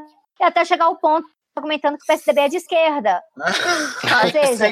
até 0.41 0.65
chegar 0.65 0.87
ao 0.87 0.97
ponto 0.97 1.27
argumentando 1.57 1.99
que 1.99 2.05
o 2.05 2.07
PSDB 2.07 2.41
é 2.41 2.49
de 2.49 2.57
esquerda. 2.57 3.23
Ou 3.37 4.31
seja, 4.31 4.67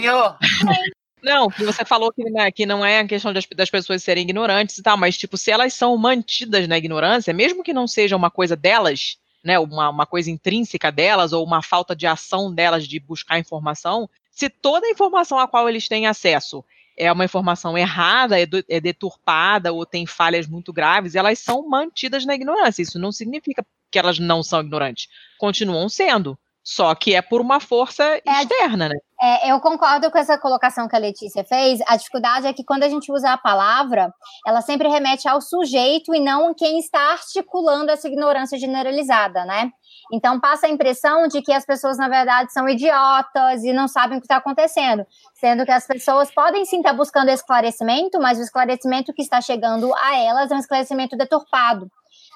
Não, 1.23 1.49
você 1.59 1.85
falou 1.85 2.13
que, 2.13 2.23
né, 2.31 2.51
que 2.53 2.65
não 2.65 2.85
é 2.85 3.01
a 3.01 3.07
questão 3.07 3.33
das, 3.33 3.45
das 3.55 3.69
pessoas 3.71 4.03
serem 4.03 4.23
ignorantes 4.23 4.79
e 4.79 4.83
tal, 4.83 4.97
mas, 4.97 5.17
tipo, 5.17 5.37
se 5.37 5.51
elas 5.51 5.75
são 5.75 5.97
mantidas 5.97 6.69
na 6.69 6.79
ignorância, 6.79 7.35
mesmo 7.35 7.63
que 7.65 7.73
não 7.73 7.89
seja 7.89 8.17
uma 8.17 8.31
coisa 8.31 8.55
delas, 8.55 9.19
né, 9.43 9.59
uma, 9.59 9.91
uma 9.91 10.07
coisa 10.07 10.31
intrínseca 10.31 10.93
delas, 10.93 11.33
ou 11.33 11.45
uma 11.45 11.61
falta 11.63 11.95
de 11.97 12.07
ação 12.07 12.55
delas 12.55 12.87
de 12.87 13.01
buscar 13.01 13.39
informação, 13.39 14.09
se 14.31 14.49
toda 14.49 14.87
a 14.87 14.91
informação 14.91 15.39
a 15.41 15.49
qual 15.49 15.69
eles 15.69 15.89
têm 15.89 16.07
acesso 16.07 16.65
é 16.97 17.11
uma 17.13 17.25
informação 17.25 17.79
errada, 17.79 18.41
é, 18.41 18.45
do- 18.45 18.65
é 18.69 18.81
deturpada 18.81 19.73
ou 19.73 19.87
tem 19.87 20.05
falhas 20.05 20.49
muito 20.49 20.73
graves, 20.73 21.15
elas 21.15 21.39
são 21.39 21.69
mantidas 21.69 22.25
na 22.27 22.35
ignorância. 22.35 22.83
Isso 22.83 22.99
não 22.99 23.13
significa 23.13 23.65
que 23.91 23.99
elas 23.99 24.19
não 24.19 24.43
são 24.43 24.61
ignorantes. 24.61 25.09
Continuam 25.39 25.89
sendo. 25.89 26.37
Só 26.71 26.95
que 26.95 27.15
é 27.15 27.23
por 27.23 27.41
uma 27.41 27.61
força 27.61 28.21
externa, 28.27 28.91
né? 28.91 28.97
É, 29.19 29.51
eu 29.51 29.59
concordo 29.59 30.11
com 30.11 30.19
essa 30.19 30.37
colocação 30.37 30.87
que 30.87 30.95
a 30.95 30.99
Letícia 30.99 31.43
fez. 31.43 31.81
A 31.89 31.97
dificuldade 31.97 32.47
é 32.47 32.53
que 32.53 32.63
quando 32.63 32.83
a 32.83 32.91
gente 32.91 33.11
usa 33.11 33.33
a 33.33 33.39
palavra, 33.39 34.13
ela 34.47 34.61
sempre 34.61 34.87
remete 34.87 35.27
ao 35.27 35.41
sujeito 35.41 36.15
e 36.15 36.21
não 36.21 36.53
quem 36.53 36.79
está 36.79 37.13
articulando 37.13 37.91
essa 37.91 38.07
ignorância 38.07 38.59
generalizada, 38.59 39.47
né? 39.47 39.71
Então 40.13 40.39
passa 40.39 40.67
a 40.67 40.71
impressão 40.71 41.27
de 41.27 41.41
que 41.41 41.55
as 41.55 41.65
pessoas, 41.65 41.97
na 41.97 42.07
verdade, 42.07 42.53
são 42.53 42.69
idiotas 42.69 43.65
e 43.65 43.73
não 43.73 43.89
sabem 43.89 44.19
o 44.19 44.21
que 44.21 44.27
está 44.27 44.37
acontecendo. 44.37 45.07
Sendo 45.41 45.65
que 45.65 45.73
as 45.73 45.87
pessoas 45.87 46.31
podem 46.31 46.67
sim 46.67 46.77
estar 46.77 46.93
buscando 46.93 47.31
esclarecimento, 47.31 48.21
mas 48.21 48.39
o 48.39 48.43
esclarecimento 48.43 49.15
que 49.15 49.23
está 49.23 49.41
chegando 49.41 49.91
a 49.95 50.19
elas 50.19 50.51
é 50.51 50.55
um 50.55 50.59
esclarecimento 50.59 51.17
deturpado. 51.17 51.91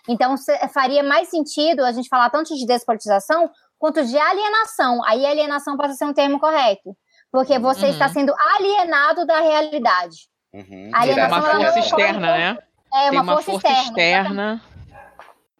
Então, 0.09 0.35
faria 0.73 1.03
mais 1.03 1.29
sentido 1.29 1.85
a 1.85 1.93
gente 1.93 2.09
falar 2.09 2.29
tanto 2.31 2.55
de 2.57 2.67
despolitização 2.67 3.49
quanto 3.83 4.05
de 4.05 4.17
alienação. 4.17 5.05
Aí, 5.05 5.27
alienação 5.27 5.77
pode 5.77 5.97
ser 5.97 6.05
um 6.05 6.13
termo 6.15 6.39
correto, 6.39 6.97
porque 7.33 7.59
você 7.59 7.87
Uhum. 7.87 7.91
está 7.91 8.09
sendo 8.09 8.33
alienado 8.55 9.27
da 9.27 9.41
realidade. 9.41 10.29
A 10.55 10.59
Tem 10.63 10.95
alienação 10.95 11.39
uma 11.39 11.51
ela 11.51 11.59
não 11.59 11.65
força 11.65 11.79
externa, 11.81 12.21
né? 12.21 12.59
É 12.95 13.11
Tem 13.11 13.19
uma, 13.19 13.43
força, 13.43 13.73
externa. 13.73 14.63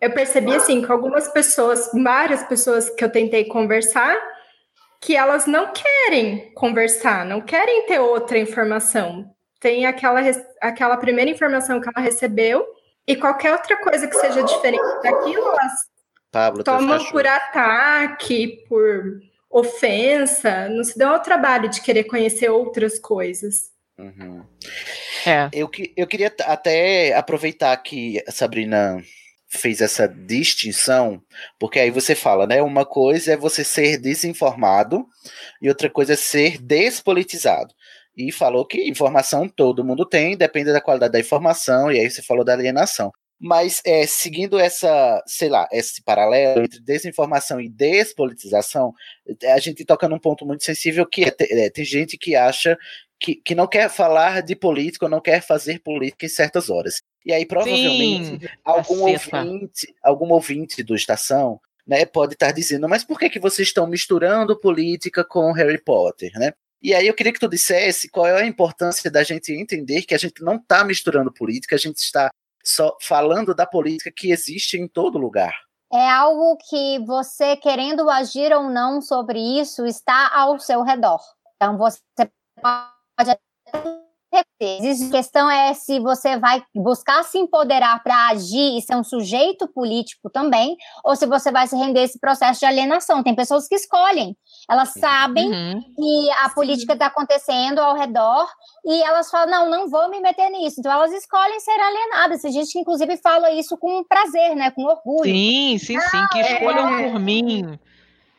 Eu 0.01 0.13
percebi 0.13 0.55
assim 0.55 0.83
que 0.83 0.93
algumas 0.93 1.27
pessoas, 1.29 1.91
várias 1.93 2.45
pessoas 2.45 2.91
que 2.91 3.03
eu 3.03 3.11
tentei 3.11 3.47
conversar, 3.47 4.17
que 5.01 5.17
elas 5.17 5.47
não 5.47 5.73
querem 5.73 6.55
conversar, 6.55 7.25
não 7.25 7.41
querem 7.41 7.87
ter 7.87 7.99
outra 7.99 8.39
informação. 8.39 9.35
Tem 9.59 9.85
aquela, 9.85 10.21
aquela 10.61 10.97
primeira 10.97 11.29
informação 11.29 11.81
que 11.81 11.89
ela 11.89 12.05
recebeu 12.05 12.65
e 13.05 13.17
qualquer 13.17 13.51
outra 13.51 13.77
coisa 13.79 14.07
que 14.07 14.15
seja 14.15 14.45
diferente 14.45 15.03
daquilo, 15.03 15.45
elas 15.49 15.92
Pablo, 16.33 16.65
tomam 16.65 17.05
por 17.11 17.27
ataque, 17.27 18.65
por 18.69 19.21
ofensa, 19.51 20.69
não 20.71 20.83
se 20.83 20.99
dão 20.99 21.13
ao 21.13 21.21
trabalho 21.21 21.69
de 21.69 21.81
querer 21.83 22.05
conhecer 22.05 22.49
outras 22.51 22.99
coisas. 22.99 23.71
Uhum. 23.99 24.43
É. 25.27 25.49
Eu, 25.53 25.69
que- 25.69 25.93
eu 25.97 26.07
queria 26.07 26.35
até 26.47 27.15
aproveitar 27.15 27.77
que 27.77 28.23
a 28.27 28.33
Sabrina 28.33 29.01
fez 29.47 29.83
essa 29.83 30.09
distinção, 30.09 31.23
porque 31.59 31.79
aí 31.79 31.91
você 31.91 32.15
fala, 32.15 32.47
né? 32.47 32.63
Uma 32.63 32.87
coisa 32.87 33.35
é 33.35 33.37
você 33.37 33.63
ser 33.63 33.99
desinformado 33.99 35.07
e 35.61 35.69
outra 35.69 35.91
coisa 35.91 36.15
é 36.15 36.17
ser 36.17 36.57
despolitizado. 36.59 37.75
E 38.17 38.33
falou 38.33 38.67
que 38.67 38.89
informação 38.89 39.47
todo 39.47 39.85
mundo 39.85 40.07
tem, 40.07 40.37
depende 40.37 40.73
da 40.73 40.81
qualidade 40.81 41.13
da 41.13 41.21
informação, 41.21 41.93
e 41.93 41.99
aí 42.01 42.11
você 42.11 42.23
falou 42.23 42.45
da 42.45 42.55
alienação. 42.55 43.13
Mas 43.45 43.83
é, 43.85 44.07
seguindo 44.07 44.57
essa, 44.57 45.21
sei 45.27 45.49
lá, 45.49 45.69
esse 45.73 46.01
paralelo 46.01 46.63
entre 46.63 46.79
desinformação 46.79 47.61
e 47.61 47.69
despolitização, 47.69 48.95
a 49.53 49.59
gente 49.59 49.85
toca 49.85 50.09
num 50.09 50.19
ponto 50.21 50.47
muito 50.47 50.63
sensível 50.63 51.05
que 51.05 51.25
é, 51.25 51.35
é, 51.41 51.69
tem 51.69 51.85
gente 51.85 52.17
que 52.17 52.37
acha 52.37 52.79
que, 53.19 53.35
que 53.35 53.53
não 53.53 53.67
quer 53.67 53.91
falar 53.91 54.43
de 54.43 54.55
política 54.55 55.07
ou 55.07 55.11
não 55.11 55.21
quer 55.21 55.43
fazer 55.43 55.81
política 55.81 56.25
em 56.25 56.29
certas 56.29 56.71
horas. 56.71 57.03
E 57.27 57.33
aí, 57.33 57.45
provavelmente, 57.45 58.41
Sim, 58.41 58.49
algum 58.65 59.01
ouvinte, 59.01 59.93
algum 60.01 60.33
ouvinte 60.33 60.81
do 60.85 60.95
Estação 60.95 61.61
né, 61.85 62.07
pode 62.07 62.35
estar 62.35 62.53
dizendo, 62.53 62.89
mas 62.89 63.03
por 63.03 63.19
que, 63.19 63.29
que 63.29 63.41
vocês 63.41 63.67
estão 63.67 63.89
misturando 63.89 64.59
política 64.59 65.25
com 65.25 65.51
Harry 65.51 65.83
Potter, 65.83 66.31
né? 66.37 66.53
E 66.81 66.95
aí 66.95 67.09
eu 67.09 67.15
queria 67.15 67.33
que 67.33 67.41
tu 67.41 67.49
dissesse 67.49 68.09
qual 68.09 68.27
é 68.27 68.41
a 68.41 68.47
importância 68.47 69.11
da 69.11 69.25
gente 69.25 69.53
entender 69.53 70.03
que 70.03 70.15
a 70.15 70.19
gente 70.19 70.43
não 70.43 70.57
está 70.57 70.85
misturando 70.85 71.33
política, 71.33 71.75
a 71.75 71.79
gente 71.79 71.99
está 71.99 72.31
só 72.65 72.97
falando 73.01 73.55
da 73.55 73.67
política 73.67 74.13
que 74.15 74.31
existe 74.31 74.77
em 74.77 74.89
todo 74.89 75.19
lugar. 75.19 75.55
É 75.93 76.09
algo 76.09 76.57
que 76.69 76.99
você, 77.01 77.57
querendo 77.57 78.09
agir 78.09 78.53
ou 78.53 78.71
não 78.71 79.03
sobre 79.03 79.39
isso, 79.39 79.85
está 79.85 80.31
ao 80.35 80.59
seu 80.59 80.83
redor. 80.83 81.21
Então, 81.57 81.77
você 81.77 82.01
pode 82.63 83.31
a 84.39 85.11
questão 85.11 85.51
é 85.51 85.75
se 85.75 86.01
você 86.01 86.39
vai 86.39 86.63
buscar 86.75 87.23
se 87.25 87.39
empoderar 87.39 88.03
para 88.03 88.29
agir 88.29 88.79
e 88.79 88.83
ser 88.83 88.97
um 88.97 89.05
sujeito 89.05 89.69
político 89.69 90.31
também, 90.31 90.77
ou 91.05 91.15
se 91.15 91.27
você 91.27 91.53
vai 91.53 91.67
se 91.67 91.77
render 91.77 92.01
a 92.01 92.05
esse 92.05 92.19
processo 92.19 92.61
de 92.61 92.67
alienação. 92.67 93.23
Tem 93.23 93.35
pessoas 93.35 93.69
que 93.69 93.75
escolhem, 93.75 94.37
elas 94.69 94.91
sabem 94.91 95.51
que 95.97 96.31
a 96.43 96.49
política 96.51 96.95
está 96.95 97.07
acontecendo 97.07 97.79
ao 97.79 97.97
redor 97.97 98.49
e 98.85 99.03
elas 99.03 99.31
falam: 99.31 99.51
não, 99.51 99.71
não 99.71 99.89
vou 99.89 100.09
me 100.09 100.21
meter 100.21 100.51
nisso. 100.51 100.81
Então 100.81 100.93
elas 100.93 101.13
escolhem 101.13 101.61
ser 101.61 101.79
alienadas. 101.79 102.43
Tem 102.43 102.53
gente 102.53 102.73
que, 102.73 102.79
inclusive, 102.79 103.17
fala 103.19 103.51
isso 103.53 103.77
com 103.77 104.05
prazer, 104.05 104.57
né? 104.57 104.71
Com 104.71 104.85
orgulho. 104.85 105.31
Sim, 105.31 105.79
sim, 105.79 106.01
sim, 106.01 106.27
que 106.33 106.41
escolham 106.41 106.89
é. 106.89 107.11
por 107.11 107.21
mim. 107.21 107.79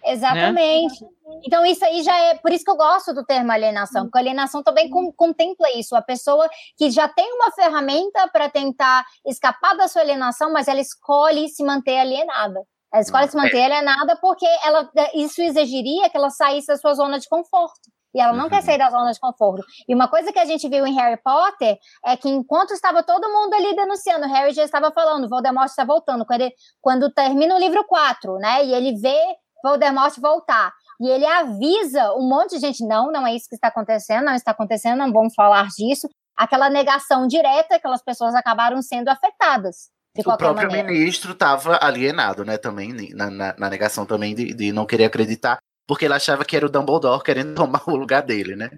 Exatamente. 0.06 1.06
Então, 1.46 1.66
isso 1.66 1.84
aí 1.86 2.04
já 2.04 2.16
é. 2.18 2.36
Por 2.36 2.52
isso 2.52 2.64
que 2.64 2.72
eu 2.72 2.76
gosto 2.78 3.14
do 3.14 3.26
termo 3.26 3.52
alienação, 3.52 4.04
porque 4.04 4.18
a 4.18 4.22
alienação 4.22 4.62
também 4.64 4.90
com- 4.90 5.12
contempla 5.12 5.70
isso. 5.72 5.96
A 5.96 6.02
pessoa 6.02 6.48
que 6.78 6.90
já 6.92 7.08
tem 7.08 7.32
uma 7.34 7.52
ferramenta 7.52 8.28
para 8.32 8.50
tentar 8.50 9.06
escapar 9.26 9.76
da 9.76 9.88
sua 9.88 10.02
alienação, 10.02 10.52
mas 10.52 10.68
ela 10.68 10.80
escolhe 10.80 11.48
se 11.50 11.64
manter 11.64 11.98
alienada. 11.98 12.62
Ela 12.94 13.02
escolhe 13.02 13.28
se 13.28 13.36
manter 13.36 13.64
alienada 13.64 14.16
porque 14.22 14.46
ela, 14.64 14.88
isso 15.16 15.42
exigiria 15.42 16.10
que 16.10 16.16
ela 16.18 16.30
saísse 16.30 16.68
da 16.68 16.78
sua 16.78 16.94
zona 16.94 17.18
de 17.20 17.28
conforto. 17.28 17.90
E 18.16 18.22
ela 18.22 18.32
não 18.32 18.48
quer 18.48 18.62
sair 18.62 18.78
da 18.78 18.92
zona 18.92 19.12
de 19.12 19.20
conforto. 19.20 19.66
E 19.90 19.96
uma 19.96 20.08
coisa 20.08 20.32
que 20.32 20.38
a 20.38 20.46
gente 20.46 20.70
viu 20.70 20.86
em 20.86 20.94
Harry 20.94 21.20
Potter 21.24 21.80
é 22.06 22.16
que 22.16 22.30
enquanto 22.30 22.70
estava 22.72 23.02
todo 23.02 23.28
mundo 23.28 23.56
ali 23.56 23.76
denunciando, 23.76 24.28
Harry 24.28 24.54
já 24.54 24.64
estava 24.64 24.92
falando, 24.92 25.28
Voldemort 25.28 25.66
está 25.68 25.84
voltando. 25.84 26.24
Quando, 26.24 26.42
ele- 26.42 26.54
quando 26.80 27.12
termina 27.12 27.56
o 27.56 27.58
livro 27.60 27.84
4, 27.86 28.36
né? 28.38 28.64
E 28.64 28.72
ele 28.72 28.96
vê 29.00 29.20
Voldemort 29.64 30.14
voltar. 30.20 30.74
E 31.00 31.08
ele 31.08 31.26
avisa 31.26 32.14
um 32.14 32.28
monte 32.28 32.52
de 32.56 32.60
gente: 32.60 32.86
não, 32.86 33.12
não 33.12 33.26
é 33.26 33.34
isso 33.36 33.48
que 33.50 33.56
está 33.56 33.70
acontecendo, 33.70 34.26
não 34.26 34.36
está 34.36 34.52
acontecendo, 34.52 34.98
não 35.00 35.12
vamos 35.12 35.34
falar 35.34 35.68
disso. 35.76 36.08
Aquela 36.36 36.70
negação 36.70 37.26
direta, 37.28 37.76
aquelas 37.76 38.04
pessoas 38.04 38.36
acabaram 38.36 38.82
sendo 38.82 39.08
afetadas. 39.10 39.90
De 40.16 40.22
o 40.22 40.38
próprio 40.38 40.68
maneira. 40.68 40.88
ministro 40.92 41.32
estava 41.32 41.80
alienado, 41.82 42.46
né, 42.46 42.56
também, 42.58 42.94
na, 43.16 43.32
na- 43.32 43.56
na 43.58 43.70
negação 43.70 44.06
também 44.06 44.36
de, 44.36 44.54
de 44.54 44.72
não 44.72 44.86
querer 44.86 45.06
acreditar, 45.06 45.58
porque 45.88 46.06
ele 46.06 46.14
achava 46.14 46.46
que 46.46 46.56
era 46.56 46.66
o 46.68 46.70
Dumbledore 46.70 47.24
querendo 47.24 47.56
tomar 47.56 47.82
o 47.88 47.96
lugar 47.96 48.22
dele, 48.22 48.56
né? 48.56 48.70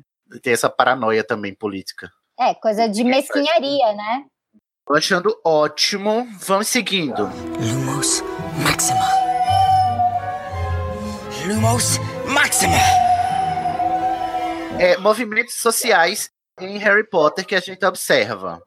Tem 0.41 0.53
essa 0.53 0.69
paranoia 0.69 1.23
também 1.25 1.53
política. 1.53 2.09
É, 2.39 2.53
coisa 2.53 2.87
de 2.87 3.03
mesquinharia, 3.03 3.93
né? 3.93 4.23
Tô 4.87 4.93
achando 4.95 5.35
ótimo. 5.45 6.27
Vamos 6.39 6.67
seguindo. 6.67 7.23
Lumos 7.59 8.21
Maxima. 8.63 9.14
Lumos 11.47 11.99
Maxima. 12.27 12.75
É, 14.79 14.97
movimentos 14.97 15.53
sociais 15.53 16.31
em 16.59 16.79
Harry 16.79 17.07
Potter 17.07 17.45
que 17.45 17.53
a 17.53 17.59
gente 17.59 17.85
observa. 17.85 18.59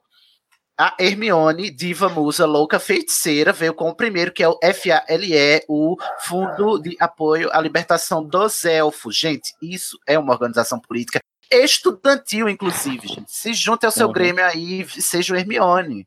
A 0.79 0.95
Hermione, 0.97 1.71
diva 1.73 2.09
musa 2.09 2.47
louca 2.47 2.79
feiticeira, 2.79 3.53
veio 3.53 3.75
com 3.75 3.89
o 3.89 3.97
primeiro, 3.97 4.33
que 4.33 4.45
é 4.45 4.49
o 4.49 4.61
FALE, 4.63 5.65
o 5.69 5.97
Fundo 6.21 6.79
de 6.79 6.97
Apoio 7.01 7.51
à 7.53 7.61
Libertação 7.61 8.23
dos 8.23 8.65
Elfos. 8.65 9.17
Gente, 9.17 9.53
isso 9.61 9.99
é 10.07 10.17
uma 10.17 10.33
organização 10.33 10.79
política 10.79 11.19
estudantil, 11.51 12.49
inclusive, 12.49 13.09
gente. 13.09 13.33
Se 13.33 13.53
junte 13.55 13.87
ao 13.87 13.93
seu 13.93 14.07
Uhum. 14.07 14.13
Grêmio 14.13 14.45
aí 14.45 14.89
seja 14.89 15.35
o 15.35 15.37
Hermione. 15.37 16.07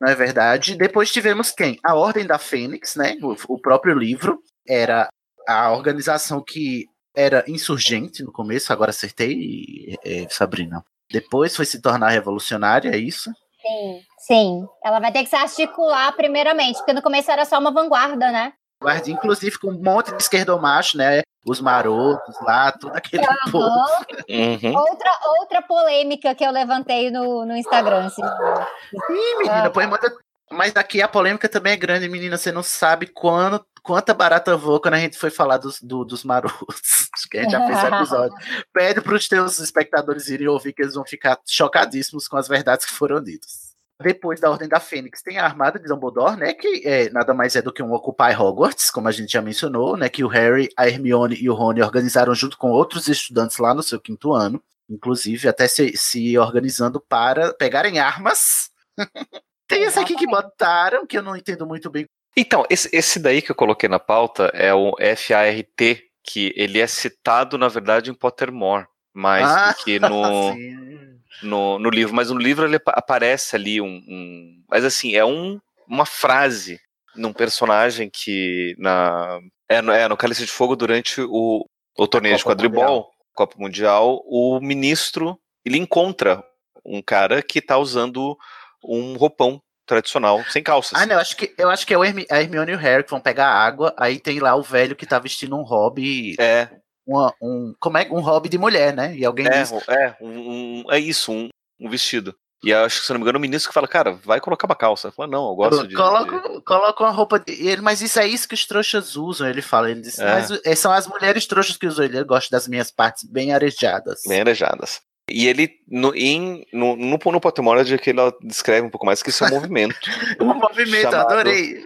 Não 0.00 0.08
é 0.08 0.14
verdade? 0.14 0.76
Depois 0.76 1.12
tivemos 1.12 1.50
quem? 1.50 1.78
A 1.84 1.94
Ordem 1.94 2.24
da 2.26 2.38
Fênix, 2.38 2.96
né? 2.96 3.18
O, 3.20 3.36
o 3.54 3.60
próprio 3.60 3.94
livro 3.94 4.42
era 4.66 5.10
a 5.50 5.72
organização 5.72 6.42
que 6.42 6.86
era 7.14 7.44
insurgente 7.48 8.22
no 8.22 8.32
começo, 8.32 8.72
agora 8.72 8.90
acertei, 8.90 9.96
é, 10.04 10.26
Sabrina. 10.30 10.84
Depois 11.10 11.56
foi 11.56 11.64
se 11.66 11.80
tornar 11.82 12.10
revolucionária, 12.10 12.90
é 12.90 12.96
isso? 12.96 13.30
Sim, 13.60 14.00
sim. 14.18 14.66
Ela 14.84 15.00
vai 15.00 15.12
ter 15.12 15.24
que 15.24 15.28
se 15.28 15.36
articular 15.36 16.12
primeiramente, 16.12 16.76
porque 16.78 16.92
no 16.92 17.02
começo 17.02 17.30
era 17.30 17.44
só 17.44 17.58
uma 17.58 17.72
vanguarda, 17.72 18.30
né? 18.30 18.52
Guarda, 18.82 19.10
inclusive 19.10 19.58
com 19.58 19.68
um 19.72 19.82
monte 19.82 20.14
de 20.14 20.22
esquerdomacho, 20.22 20.96
né? 20.96 21.20
Os 21.46 21.60
marotos 21.60 22.34
lá, 22.42 22.70
todo 22.72 22.94
aquele 22.94 23.26
povo. 23.50 23.66
Aham. 23.66 24.04
Uhum. 24.28 24.76
Outra, 24.76 25.10
outra 25.40 25.62
polêmica 25.62 26.34
que 26.34 26.44
eu 26.44 26.50
levantei 26.50 27.10
no, 27.10 27.44
no 27.44 27.56
Instagram. 27.56 28.06
assim. 28.06 28.22
Ih, 28.22 29.36
menina, 29.38 29.64
Ah. 29.66 29.70
põe 29.70 29.86
manda. 29.86 30.10
Mas 30.52 30.72
daqui 30.72 31.00
a 31.00 31.06
polêmica 31.08 31.48
também 31.48 31.72
é 31.74 31.76
grande, 31.76 32.08
menina. 32.08 32.36
Você 32.36 32.50
não 32.50 32.62
sabe 32.62 33.06
quando, 33.06 33.64
quanta 33.82 34.14
barata 34.14 34.56
voa 34.56 34.80
quando 34.80 34.94
a 34.94 34.98
gente 34.98 35.18
foi 35.18 35.30
falar 35.30 35.58
dos, 35.58 35.80
do- 35.80 36.04
dos 36.04 36.24
marotos. 36.24 37.08
Acho 37.14 37.28
que 37.28 37.38
a 37.38 37.42
gente 37.42 37.52
já 37.52 37.66
fez 37.66 37.78
esse 37.78 37.86
episódio. 37.94 38.36
Pede 38.72 39.00
para 39.00 39.14
os 39.14 39.28
teus 39.28 39.58
espectadores 39.58 40.28
irem 40.28 40.48
ouvir 40.48 40.72
que 40.72 40.82
eles 40.82 40.94
vão 40.94 41.04
ficar 41.04 41.38
chocadíssimos 41.46 42.28
com 42.28 42.36
as 42.36 42.46
verdades 42.48 42.86
que 42.86 42.92
foram 42.92 43.22
ditas. 43.22 43.70
Depois 44.02 44.40
da 44.40 44.50
Ordem 44.50 44.66
da 44.68 44.80
Fênix 44.80 45.20
tem 45.20 45.38
a 45.38 45.44
Armada 45.44 45.78
de 45.78 45.86
Dumbledore, 45.86 46.36
né? 46.36 46.54
Que 46.54 46.86
é, 46.86 47.10
nada 47.10 47.34
mais 47.34 47.54
é 47.54 47.60
do 47.60 47.70
que 47.72 47.82
um 47.82 47.92
Occupy 47.92 48.34
Hogwarts, 48.34 48.90
como 48.90 49.08
a 49.08 49.12
gente 49.12 49.32
já 49.32 49.42
mencionou, 49.42 49.94
né? 49.94 50.08
Que 50.08 50.24
o 50.24 50.28
Harry, 50.28 50.70
a 50.74 50.88
Hermione 50.88 51.36
e 51.38 51.50
o 51.50 51.54
Rony 51.54 51.82
organizaram 51.82 52.34
junto 52.34 52.56
com 52.56 52.70
outros 52.70 53.08
estudantes 53.08 53.58
lá 53.58 53.74
no 53.74 53.82
seu 53.82 54.00
quinto 54.00 54.32
ano. 54.32 54.62
Inclusive, 54.88 55.46
até 55.48 55.68
se, 55.68 55.94
se 55.96 56.38
organizando 56.38 56.98
para 56.98 57.52
pegarem 57.52 57.98
armas. 57.98 58.70
tem 59.68 59.82
esse 59.82 59.98
aqui 59.98 60.16
que 60.16 60.26
botaram, 60.26 61.06
que 61.06 61.18
eu 61.18 61.22
não 61.22 61.36
entendo 61.36 61.66
muito 61.66 61.90
bem. 61.90 62.08
Então, 62.36 62.64
esse, 62.70 62.88
esse 62.92 63.18
daí 63.18 63.42
que 63.42 63.50
eu 63.50 63.54
coloquei 63.56 63.88
na 63.88 63.98
pauta 63.98 64.50
é 64.54 64.72
o 64.72 64.94
FART, 65.16 66.00
que 66.22 66.52
ele 66.56 66.78
é 66.80 66.86
citado, 66.86 67.58
na 67.58 67.68
verdade, 67.68 68.10
em 68.10 68.14
Pottermore, 68.14 68.86
mais 69.12 69.48
Ah, 69.50 69.68
do 69.72 69.84
que 69.84 69.98
no, 69.98 70.54
no, 71.42 71.78
no 71.78 71.90
livro. 71.90 72.14
Mas 72.14 72.30
no 72.30 72.38
livro 72.38 72.64
ele 72.66 72.76
apa- 72.76 72.92
aparece 72.94 73.56
ali 73.56 73.80
um. 73.80 74.02
um- 74.08 74.62
mas 74.68 74.84
assim, 74.84 75.14
é 75.14 75.24
um, 75.24 75.58
uma 75.88 76.06
frase 76.06 76.80
num 77.16 77.32
personagem 77.32 78.08
que 78.08 78.74
na. 78.78 79.40
É, 79.68 79.80
no- 79.82 79.92
é, 79.92 80.08
no 80.08 80.16
Cálice 80.16 80.44
de 80.44 80.50
Fogo, 80.52 80.76
durante 80.76 81.20
o, 81.20 81.64
o 81.98 82.06
torneio 82.06 82.36
de 82.36 82.44
quadribol, 82.44 83.10
Copa 83.34 83.56
Mundial, 83.58 84.22
o 84.26 84.60
ministro 84.60 85.38
ele 85.64 85.78
encontra 85.78 86.44
um 86.84 87.02
cara 87.02 87.42
que 87.42 87.60
tá 87.60 87.76
usando 87.78 88.36
um 88.84 89.14
roupão 89.16 89.60
tradicional, 89.90 90.42
sem 90.48 90.62
calças. 90.62 90.98
Ah, 91.00 91.04
não, 91.04 91.14
eu 91.16 91.20
acho 91.20 91.36
que, 91.36 91.52
eu 91.58 91.68
acho 91.68 91.86
que 91.86 91.92
é 91.94 91.98
Hermi- 91.98 92.26
a 92.30 92.40
Hermione 92.40 92.72
e 92.72 92.74
o 92.74 92.78
Harry 92.78 93.04
que 93.04 93.10
vão 93.10 93.20
pegar 93.20 93.48
água, 93.48 93.92
aí 93.98 94.18
tem 94.18 94.38
lá 94.40 94.54
o 94.54 94.62
velho 94.62 94.96
que 94.96 95.04
tá 95.06 95.18
vestindo 95.18 95.56
um 95.56 95.62
hobby. 95.62 96.34
É. 96.38 96.68
Uma, 97.06 97.34
um, 97.42 97.74
como 97.80 97.98
é? 97.98 98.06
Um 98.10 98.20
hobby 98.20 98.48
de 98.48 98.56
mulher, 98.58 98.94
né? 98.94 99.14
E 99.16 99.24
alguém 99.24 99.46
É, 99.46 99.62
diz. 99.62 99.72
é, 99.88 100.16
um, 100.20 100.28
um- 100.28 100.84
é 100.92 100.98
isso, 100.98 101.32
um, 101.32 101.48
um 101.80 101.88
vestido. 101.90 102.34
E 102.62 102.70
eu 102.70 102.84
acho 102.84 103.00
que, 103.00 103.06
se 103.06 103.12
não 103.12 103.18
me 103.18 103.22
engano, 103.24 103.38
o 103.38 103.40
ministro 103.40 103.70
que 103.70 103.74
fala, 103.74 103.88
cara, 103.88 104.12
vai 104.22 104.38
colocar 104.38 104.66
uma 104.66 104.76
calça. 104.76 105.10
Fala, 105.10 105.30
não, 105.30 105.48
eu 105.48 105.54
gosto 105.56 105.88
de. 105.88 105.94
Coloca, 105.94 106.60
coloca 106.60 107.04
uma 107.04 107.10
roupa. 107.10 107.38
De, 107.40 107.54
e 107.54 107.68
ele, 107.68 107.80
mas 107.80 108.02
isso 108.02 108.20
é 108.20 108.26
isso 108.26 108.46
que 108.46 108.54
os 108.54 108.66
trouxas 108.66 109.16
usam. 109.16 109.48
Ele 109.48 109.62
fala. 109.62 109.90
Ele 109.90 110.02
diz, 110.02 110.18
É. 110.18 110.24
mas 110.26 110.50
o- 110.50 110.60
são 110.76 110.92
as 110.92 111.06
mulheres 111.06 111.46
trouxas 111.46 111.78
que 111.78 111.86
usam. 111.86 112.04
Ele 112.04 112.22
gosta 112.22 112.50
das 112.54 112.68
minhas 112.68 112.90
partes 112.90 113.24
bem 113.24 113.54
arejadas. 113.54 114.20
Bem 114.28 114.40
arejadas. 114.40 115.00
E 115.30 115.46
ele, 115.46 115.70
no, 115.88 116.14
em, 116.14 116.66
no, 116.72 116.96
no, 116.96 117.18
no 117.18 117.40
Pottermore, 117.40 117.80
é 117.80 117.98
que 117.98 118.10
ele 118.10 118.20
descreve 118.42 118.86
um 118.86 118.90
pouco 118.90 119.06
mais 119.06 119.22
que 119.22 119.30
isso 119.30 119.44
é 119.44 119.48
um 119.48 119.50
movimento. 119.54 119.94
O 120.40 120.44
movimento, 120.46 121.14
adorei. 121.14 121.84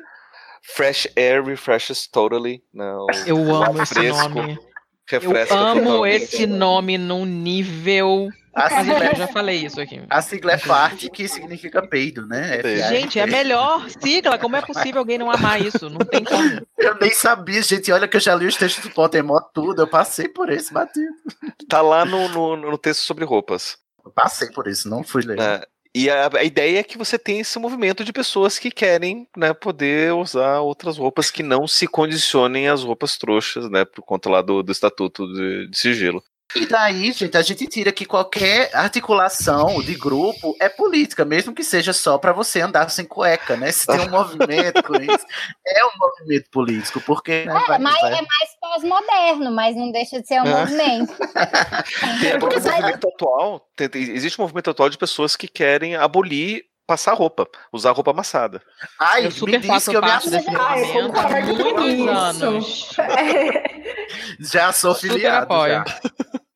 Fresh 0.63 1.07
Air 1.15 1.45
Refreshes 1.45 2.07
Totally. 2.07 2.63
né, 2.73 2.91
o 2.95 3.07
Eu 3.27 3.55
amo 3.55 3.83
esse 3.83 3.95
fresco 3.95 4.29
nome. 4.31 4.59
Refresca 5.07 5.55
Eu 5.55 5.61
amo 5.61 6.07
esse 6.07 6.47
nome 6.47 6.97
num 6.97 7.25
nível. 7.25 8.29
A 8.55 8.71
sigla, 8.71 9.07
eu 9.07 9.17
já 9.17 9.27
falei 9.27 9.67
isso 9.67 9.81
aqui. 9.81 10.01
a 10.09 10.23
sigla 10.23 10.53
é 10.53 10.59
FART, 10.59 11.09
que 11.11 11.27
significa 11.27 11.85
peido, 11.87 12.25
né? 12.25 12.63
Gente, 12.89 13.19
é 13.19 13.23
a 13.23 13.27
melhor 13.27 13.89
sigla. 13.91 14.39
Como 14.39 14.55
é 14.55 14.63
possível 14.63 15.01
alguém 15.01 15.19
não 15.19 15.31
amar 15.31 15.61
isso? 15.61 15.91
Não 15.91 15.99
tem 15.99 16.23
como. 16.23 16.65
Eu 16.79 16.95
nem 17.01 17.11
sabia, 17.13 17.61
gente. 17.63 17.91
Olha 17.91 18.07
que 18.07 18.17
eu 18.17 18.21
já 18.21 18.35
li 18.35 18.47
os 18.47 18.57
textos 18.57 18.85
do 18.85 18.91
Pottermore 18.91 19.45
tudo. 19.53 19.83
Eu 19.83 19.89
passei 19.89 20.29
por 20.29 20.51
esse 20.51 20.73
batido. 20.73 21.13
Tá 21.69 21.83
lá 21.83 22.05
no, 22.05 22.29
no, 22.29 22.57
no 22.57 22.79
texto 22.79 23.01
sobre 23.01 23.25
roupas. 23.25 23.77
Eu 24.05 24.13
passei 24.13 24.51
por 24.51 24.69
isso, 24.69 24.89
não 24.89 25.03
fui 25.03 25.23
ler. 25.23 25.41
É, 25.41 25.67
e 25.95 26.11
a, 26.11 26.29
a 26.35 26.45
ideia 26.45 26.81
é 26.81 26.83
que 26.83 26.99
você 26.99 27.19
tem 27.19 27.39
esse 27.41 27.59
movimento 27.59 28.05
de 28.05 28.13
pessoas 28.13 28.59
que 28.59 28.71
querem 28.71 29.29
né, 29.37 29.55
poder 29.55 30.13
usar 30.13 30.61
outras 30.61 30.99
roupas 30.99 31.31
que 31.31 31.43
não 31.43 31.69
se 31.69 31.87
condicionem 31.87 32.69
às 32.69 32.83
roupas 32.83 33.17
trouxas, 33.17 33.71
né? 33.71 33.85
Por 33.85 34.03
conta 34.03 34.29
lá 34.29 34.43
do, 34.43 34.63
do 34.63 34.73
estatuto 34.73 35.33
de, 35.33 35.69
de 35.69 35.79
sigilo. 35.79 36.23
E 36.55 36.67
daí, 36.67 37.11
gente, 37.11 37.37
a 37.37 37.43
gente 37.43 37.67
tira 37.67 37.91
que 37.91 38.05
qualquer 38.05 38.71
articulação 38.75 39.83
de 39.83 39.95
grupo 39.95 40.55
é 40.61 40.69
política, 40.69 41.25
mesmo 41.25 41.53
que 41.55 41.65
seja 41.65 41.93
só 41.93 42.17
para 42.17 42.33
você 42.33 42.61
andar 42.61 42.91
sem 42.91 43.05
cueca, 43.05 43.57
né? 43.57 43.73
Se 43.73 43.87
tem 43.87 43.99
um 44.01 44.11
movimento 44.11 44.83
com 44.85 44.95
isso, 44.97 45.25
é 45.67 45.85
um 45.87 45.91
movimento 45.99 46.51
político, 46.51 47.01
porque. 47.01 47.45
Né, 47.45 47.57
É, 47.57 47.67
vai- 47.67 47.79
mais, 47.79 48.01
vai- 48.01 48.13
é 48.13 48.23
mais 48.23 48.51
pós-moderno, 48.61 49.51
mas 49.53 49.75
não 49.75 49.91
deixa 49.91 50.21
de 50.21 50.29
ser 50.29 50.41
um 50.43 50.47
É. 50.47 50.61
movimento. 50.61 51.13
Agora 52.33 52.57
um 52.59 52.63
movimento 52.63 53.09
atual, 53.09 53.69
existe 53.95 54.41
um 54.41 54.45
movimento 54.45 54.71
atual 54.71 54.89
de 54.89 54.99
pessoas 54.99 55.35
que 55.35 55.49
querem 55.49 55.97
abolir 55.97 56.65
passar 56.87 57.15
roupa, 57.15 57.49
usar 57.73 57.93
roupa 57.93 58.11
amassada. 58.11 58.61
Ai, 59.01 59.25
Eu 59.27 59.31
super 59.31 59.61
faço 59.63 59.91
parte 60.01 60.29
desse 60.29 60.47
Ah, 60.51 60.79
eu 60.79 60.87
movimento 61.09 61.19
há 61.19 61.23
concordo 61.25 61.57
com 61.57 61.81
muitos 61.81 61.99
isso. 61.99 62.11
anos. 62.11 62.97
Já 64.39 64.73
sou 64.73 64.95
Super 64.95 65.13
filiado. 65.15 65.53
apoio. 65.53 65.73
Já. 65.73 65.85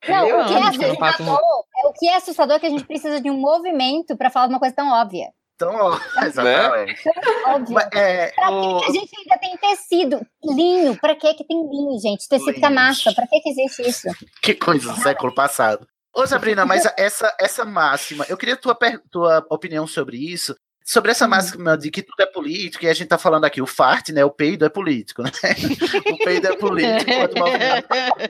Não, 0.09 0.27
Eu 0.29 0.41
o 0.41 0.47
que, 0.47 0.55
é 0.55 0.57
amo 0.57 0.67
assustador, 1.05 1.39
é, 1.77 1.87
o 1.87 1.93
que 1.93 2.09
é 2.09 2.17
assustador 2.17 2.57
é 2.57 2.59
que 2.61 2.67
a 2.67 2.71
gente 2.71 2.85
precisa 2.87 3.21
de 3.21 3.31
um 3.31 3.37
movimento 3.39 4.17
para 4.17 4.31
falar 4.31 4.47
de 4.47 4.53
uma 4.55 4.59
coisa 4.61 4.75
tão 4.75 4.91
óbvia. 4.91 5.29
Então, 5.55 5.75
ó, 5.75 5.99
exatamente. 6.25 7.03
Óbvia. 7.47 7.75
Mas, 7.75 7.89
é, 7.93 8.31
Pra 8.33 8.51
o- 8.51 8.85
a 8.85 8.91
gente 8.93 9.11
ainda 9.19 9.39
tem 9.41 9.57
tecido? 9.57 10.21
Linho, 10.45 10.97
pra 11.01 11.17
que 11.17 11.35
que 11.35 11.45
tem 11.47 11.57
linho, 11.69 11.99
gente? 12.01 12.29
Tecido 12.29 12.55
que 12.55 12.65
é 12.65 12.71
massa, 12.71 13.13
pra 13.13 13.27
que 13.27 13.41
que 13.41 13.51
existe 13.51 13.83
isso? 13.89 14.09
Que 14.43 14.55
coisa 14.55 14.93
do 14.93 15.01
século 15.01 15.35
passado. 15.35 15.87
Ô, 16.15 16.27
Sabrina, 16.27 16.65
mas 16.65 16.85
essa, 16.97 17.35
essa 17.41 17.65
máxima, 17.65 18.25
eu 18.29 18.37
queria 18.37 18.57
tua, 18.57 18.77
tua 19.11 19.45
opinião 19.51 19.87
sobre 19.87 20.17
isso. 20.17 20.55
Sobre 20.89 21.11
essa 21.11 21.29
máxima 21.29 21.77
de 21.77 21.91
que 21.91 22.03
tudo 22.03 22.19
é 22.19 22.25
político, 22.25 22.83
e 22.83 22.89
a 22.89 22.95
gente 22.95 23.09
tá 23.09 23.19
falando 23.19 23.45
aqui, 23.45 23.61
o 23.61 23.67
FART, 23.67 24.09
né? 24.09 24.25
O 24.25 24.31
peido 24.31 24.65
é 24.65 24.71
político, 24.71 25.23
né? 25.23 25.31
O 26.11 26.25
peido 26.25 26.47
é 26.47 26.57
político. 26.57 27.11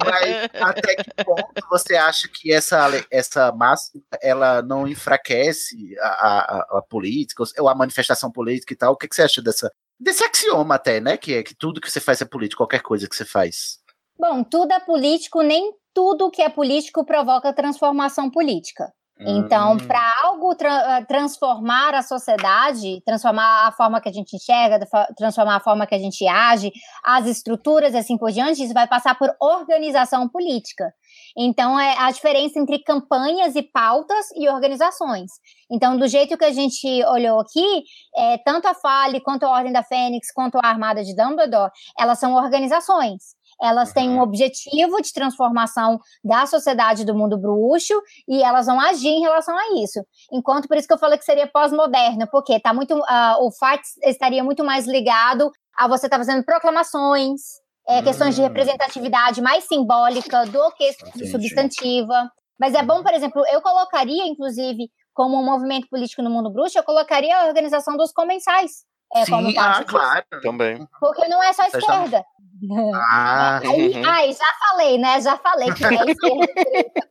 Mas 0.05 0.51
até 0.61 0.97
que 0.97 1.25
ponto 1.25 1.69
você 1.71 1.95
acha 1.95 2.27
que 2.27 2.53
essa, 2.53 2.89
essa 3.13 3.53
máxima 3.53 4.03
ela 4.21 4.61
não 4.61 4.89
enfraquece 4.89 5.97
a, 6.01 6.09
a, 6.09 6.79
a 6.79 6.83
política, 6.83 7.45
ou 7.61 7.69
a 7.69 7.77
manifestação 7.77 8.29
política 8.29 8.73
e 8.73 8.77
tal? 8.77 8.95
O 8.95 8.97
que, 8.97 9.07
que 9.07 9.15
você 9.15 9.23
acha 9.23 9.41
dessa, 9.41 9.71
desse 9.97 10.25
axioma 10.25 10.75
até, 10.75 11.01
né? 11.01 11.17
Que 11.17 11.35
é 11.35 11.45
que 11.45 11.55
tudo 11.55 11.81
que 11.81 11.89
você 11.89 12.01
faz 12.01 12.21
é 12.21 12.25
político, 12.25 12.59
qualquer 12.59 12.83
coisa 12.83 13.09
que 13.09 13.15
você 13.15 13.25
faz. 13.25 13.79
Bom, 14.19 14.43
tudo 14.43 14.73
é 14.73 14.81
político, 14.81 15.43
nem 15.43 15.73
tudo 15.95 16.29
que 16.29 16.43
é 16.43 16.49
político 16.49 17.05
provoca 17.05 17.53
transformação 17.53 18.29
política. 18.29 18.93
Então, 19.20 19.73
Hum. 19.73 19.78
para 19.78 20.15
algo 20.23 20.55
tra- 20.55 20.99
eh, 20.99 21.05
transformar 21.05 21.93
a 21.95 22.03
sociedade, 22.03 23.03
transformar 23.05 23.66
a 23.66 23.73
forma 23.73 24.01
que 24.01 24.09
a 24.09 24.12
gente 24.12 24.36
enxerga, 24.36 24.78
transformar 25.16 25.57
a 25.57 25.61
forma 25.61 25.86
que 25.86 25.95
a 25.95 25.99
gente 25.99 26.27
age, 26.27 26.70
as 27.05 27.27
estruturas 27.27 27.95
e 27.95 27.97
assim 27.97 28.16
por 28.16 28.31
diante, 28.31 28.62
isso 28.62 28.73
vai 28.73 28.86
passar 28.86 29.19
por 29.19 29.35
organização 29.40 30.28
política. 30.28 30.93
Então, 31.36 31.78
é 31.78 31.97
a 31.99 32.11
diferença 32.12 32.59
entre 32.61 32.78
campanhas 32.78 33.57
e 33.57 33.62
pautas 33.62 34.27
e 34.36 34.49
organizações. 34.49 35.31
Então, 35.70 35.99
do 35.99 36.07
jeito 36.07 36.39
que 36.39 36.45
a 36.45 36.53
gente 36.53 36.86
olhou 37.07 37.40
aqui, 37.40 37.82
é, 38.16 38.39
tanto 38.39 38.66
a 38.69 38.74
FALE, 38.74 39.20
quanto 39.20 39.45
a 39.45 39.51
Ordem 39.51 39.73
da 39.73 39.82
Fênix, 39.82 40.32
quanto 40.32 40.59
a 40.59 40.66
Armada 40.66 41.03
de 41.03 41.15
Dumbledore, 41.16 41.70
elas 41.99 42.19
são 42.19 42.35
organizações. 42.35 43.36
Elas 43.61 43.93
têm 43.93 44.11
um 44.11 44.21
objetivo 44.21 45.01
de 45.03 45.13
transformação 45.13 45.99
da 46.25 46.47
sociedade 46.47 47.05
do 47.05 47.15
mundo 47.15 47.37
bruxo 47.37 47.95
e 48.29 48.43
elas 48.43 48.67
vão 48.67 48.81
agir 48.81 49.09
em 49.09 49.21
relação 49.21 49.57
a 49.57 49.83
isso. 49.83 50.01
Enquanto 50.33 50.69
por 50.69 50.77
isso 50.77 50.87
que 50.87 50.95
eu 50.95 50.99
falei 50.99 51.19
que 51.19 51.25
seria 51.25 51.47
pós-moderno, 51.47 52.27
porque 52.31 52.61
tá 52.61 52.73
muito 52.73 52.95
uh, 52.95 53.47
o 53.47 53.51
fato 53.53 53.83
estaria 54.05 54.45
muito 54.45 54.65
mais 54.65 54.87
ligado 54.87 55.51
a 55.77 55.89
você 55.89 56.07
estar 56.07 56.19
tá 56.19 56.25
fazendo 56.25 56.45
proclamações, 56.45 57.41
é, 57.89 58.03
questões 58.03 58.37
de 58.37 58.43
representatividade 58.43 59.41
mais 59.41 59.65
simbólica 59.65 60.45
do 60.47 60.71
que 60.73 60.93
substantiva. 61.31 62.31
Mas 62.61 62.75
é 62.75 62.83
bom, 62.83 63.03
por 63.03 63.15
exemplo, 63.15 63.43
eu 63.51 63.63
colocaria, 63.63 64.27
inclusive, 64.27 64.91
como 65.15 65.37
um 65.37 65.45
movimento 65.45 65.89
político 65.89 66.23
no 66.23 66.31
mundo 66.31 66.51
bruxo, 66.51 66.79
eu 66.79 66.83
colocaria 66.83 67.37
a 67.37 67.47
organização 67.47 67.97
dos 67.97 68.13
comensais. 68.13 68.85
É, 69.15 69.25
Sim, 69.25 69.33
como 69.33 69.55
parte 69.55 69.81
ah, 69.81 69.85
claro. 69.85 70.25
Também. 70.43 70.87
Porque 71.01 71.27
não 71.29 71.43
é 71.43 71.53
só 71.53 71.65
estão- 71.65 71.81
esquerda. 71.81 72.25
Ah, 72.95 73.61
Aí, 73.63 73.93
uhum. 73.95 74.03
ai, 74.05 74.33
já 74.33 74.53
falei, 74.69 74.99
né? 74.99 75.21
Já 75.21 75.37
falei 75.37 75.73
que 75.73 75.85
é 75.85 75.89
esquerda. 75.95 77.09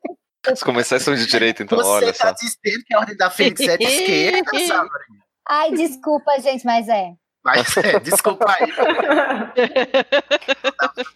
Os 0.54 0.64
comensais 0.64 1.02
são 1.04 1.14
de 1.14 1.26
direita, 1.26 1.64
então, 1.64 1.78
Você 1.78 1.90
olha 1.90 2.14
tá 2.14 2.28
só. 2.28 2.34
dizendo 2.34 2.84
que 2.86 2.94
a 2.94 3.00
Ordem 3.00 3.18
da 3.18 3.30
Fênix 3.30 3.60
é 3.62 3.78
de 3.78 3.84
esquerda, 3.84 4.52
sabe? 4.68 4.90
Ai, 5.50 5.72
desculpa, 5.72 6.40
gente, 6.40 6.66
mas 6.66 6.88
é. 6.88 7.12
Mas, 7.44 7.78
é, 7.78 8.00
desculpa 8.00 8.46
aí. 8.50 8.70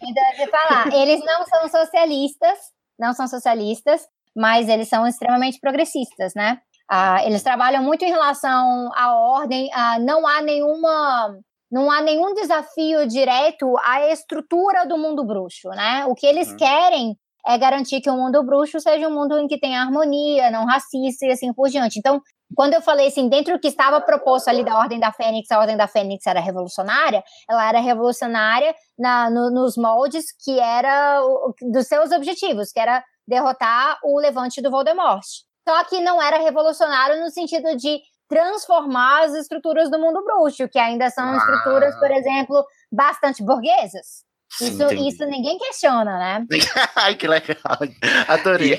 Então, 0.02 0.24
eu 0.38 0.48
falar, 0.50 0.92
eles 0.94 1.22
não 1.24 1.46
são 1.46 1.68
socialistas, 1.68 2.58
não 2.98 3.12
são 3.12 3.28
socialistas, 3.28 4.02
mas 4.34 4.68
eles 4.68 4.88
são 4.88 5.06
extremamente 5.06 5.58
progressistas, 5.60 6.32
né? 6.34 6.58
Ah, 6.88 7.24
eles 7.24 7.42
trabalham 7.42 7.82
muito 7.82 8.04
em 8.04 8.10
relação 8.10 8.90
à 8.94 9.14
ordem, 9.14 9.70
ah, 9.74 9.98
não 9.98 10.26
há 10.26 10.40
nenhuma. 10.40 11.38
Não 11.72 11.90
há 11.90 12.02
nenhum 12.02 12.34
desafio 12.34 13.08
direto 13.08 13.74
à 13.82 14.08
estrutura 14.10 14.84
do 14.86 14.98
mundo 14.98 15.24
bruxo, 15.24 15.70
né? 15.70 16.04
O 16.06 16.14
que 16.14 16.26
eles 16.26 16.54
querem 16.58 17.16
é 17.46 17.56
garantir 17.58 18.00
que 18.02 18.10
o 18.10 18.16
mundo 18.16 18.44
bruxo 18.44 18.78
seja 18.78 19.08
um 19.08 19.14
mundo 19.14 19.38
em 19.38 19.48
que 19.48 19.58
tenha 19.58 19.80
harmonia, 19.80 20.50
não 20.50 20.66
racista 20.66 21.24
e 21.26 21.30
assim 21.32 21.52
por 21.52 21.68
diante. 21.70 21.98
Então, 21.98 22.20
quando 22.54 22.74
eu 22.74 22.82
falei 22.82 23.08
assim, 23.08 23.28
dentro 23.28 23.54
do 23.54 23.58
que 23.60 23.68
estava 23.68 24.00
proposto 24.00 24.48
ali 24.48 24.62
da 24.62 24.76
Ordem 24.78 25.00
da 25.00 25.10
Fênix, 25.12 25.50
a 25.50 25.58
Ordem 25.58 25.76
da 25.76 25.88
Fênix 25.88 26.26
era 26.26 26.38
revolucionária, 26.40 27.24
ela 27.48 27.66
era 27.66 27.80
revolucionária 27.80 28.74
na- 28.98 29.30
no- 29.30 29.50
nos 29.50 29.76
moldes 29.76 30.26
que 30.44 30.60
era 30.60 31.20
o- 31.24 31.54
dos 31.72 31.86
seus 31.86 32.12
objetivos, 32.12 32.70
que 32.70 32.78
era 32.78 33.02
derrotar 33.26 33.98
o 34.04 34.20
levante 34.20 34.60
do 34.60 34.70
Voldemort. 34.70 35.24
Só 35.66 35.84
que 35.84 36.00
não 36.00 36.20
era 36.20 36.38
revolucionário 36.38 37.20
no 37.22 37.30
sentido 37.30 37.76
de 37.76 38.00
transformar 38.32 39.24
as 39.24 39.34
estruturas 39.34 39.90
do 39.90 39.98
mundo 39.98 40.24
bruxo, 40.24 40.66
que 40.68 40.78
ainda 40.78 41.10
são 41.10 41.24
Ah. 41.28 41.36
estruturas, 41.36 41.94
por 41.98 42.10
exemplo, 42.10 42.64
bastante 42.90 43.42
burguesas. 43.44 44.24
Sim, 44.50 44.66
Isso, 44.68 44.82
entendi. 44.82 45.08
isso 45.08 45.26
ninguém 45.26 45.58
questiona, 45.58 46.18
né? 46.18 46.46
Ai, 46.96 47.14
que 47.14 47.26
legal. 47.28 47.56
Adorei. 48.28 48.78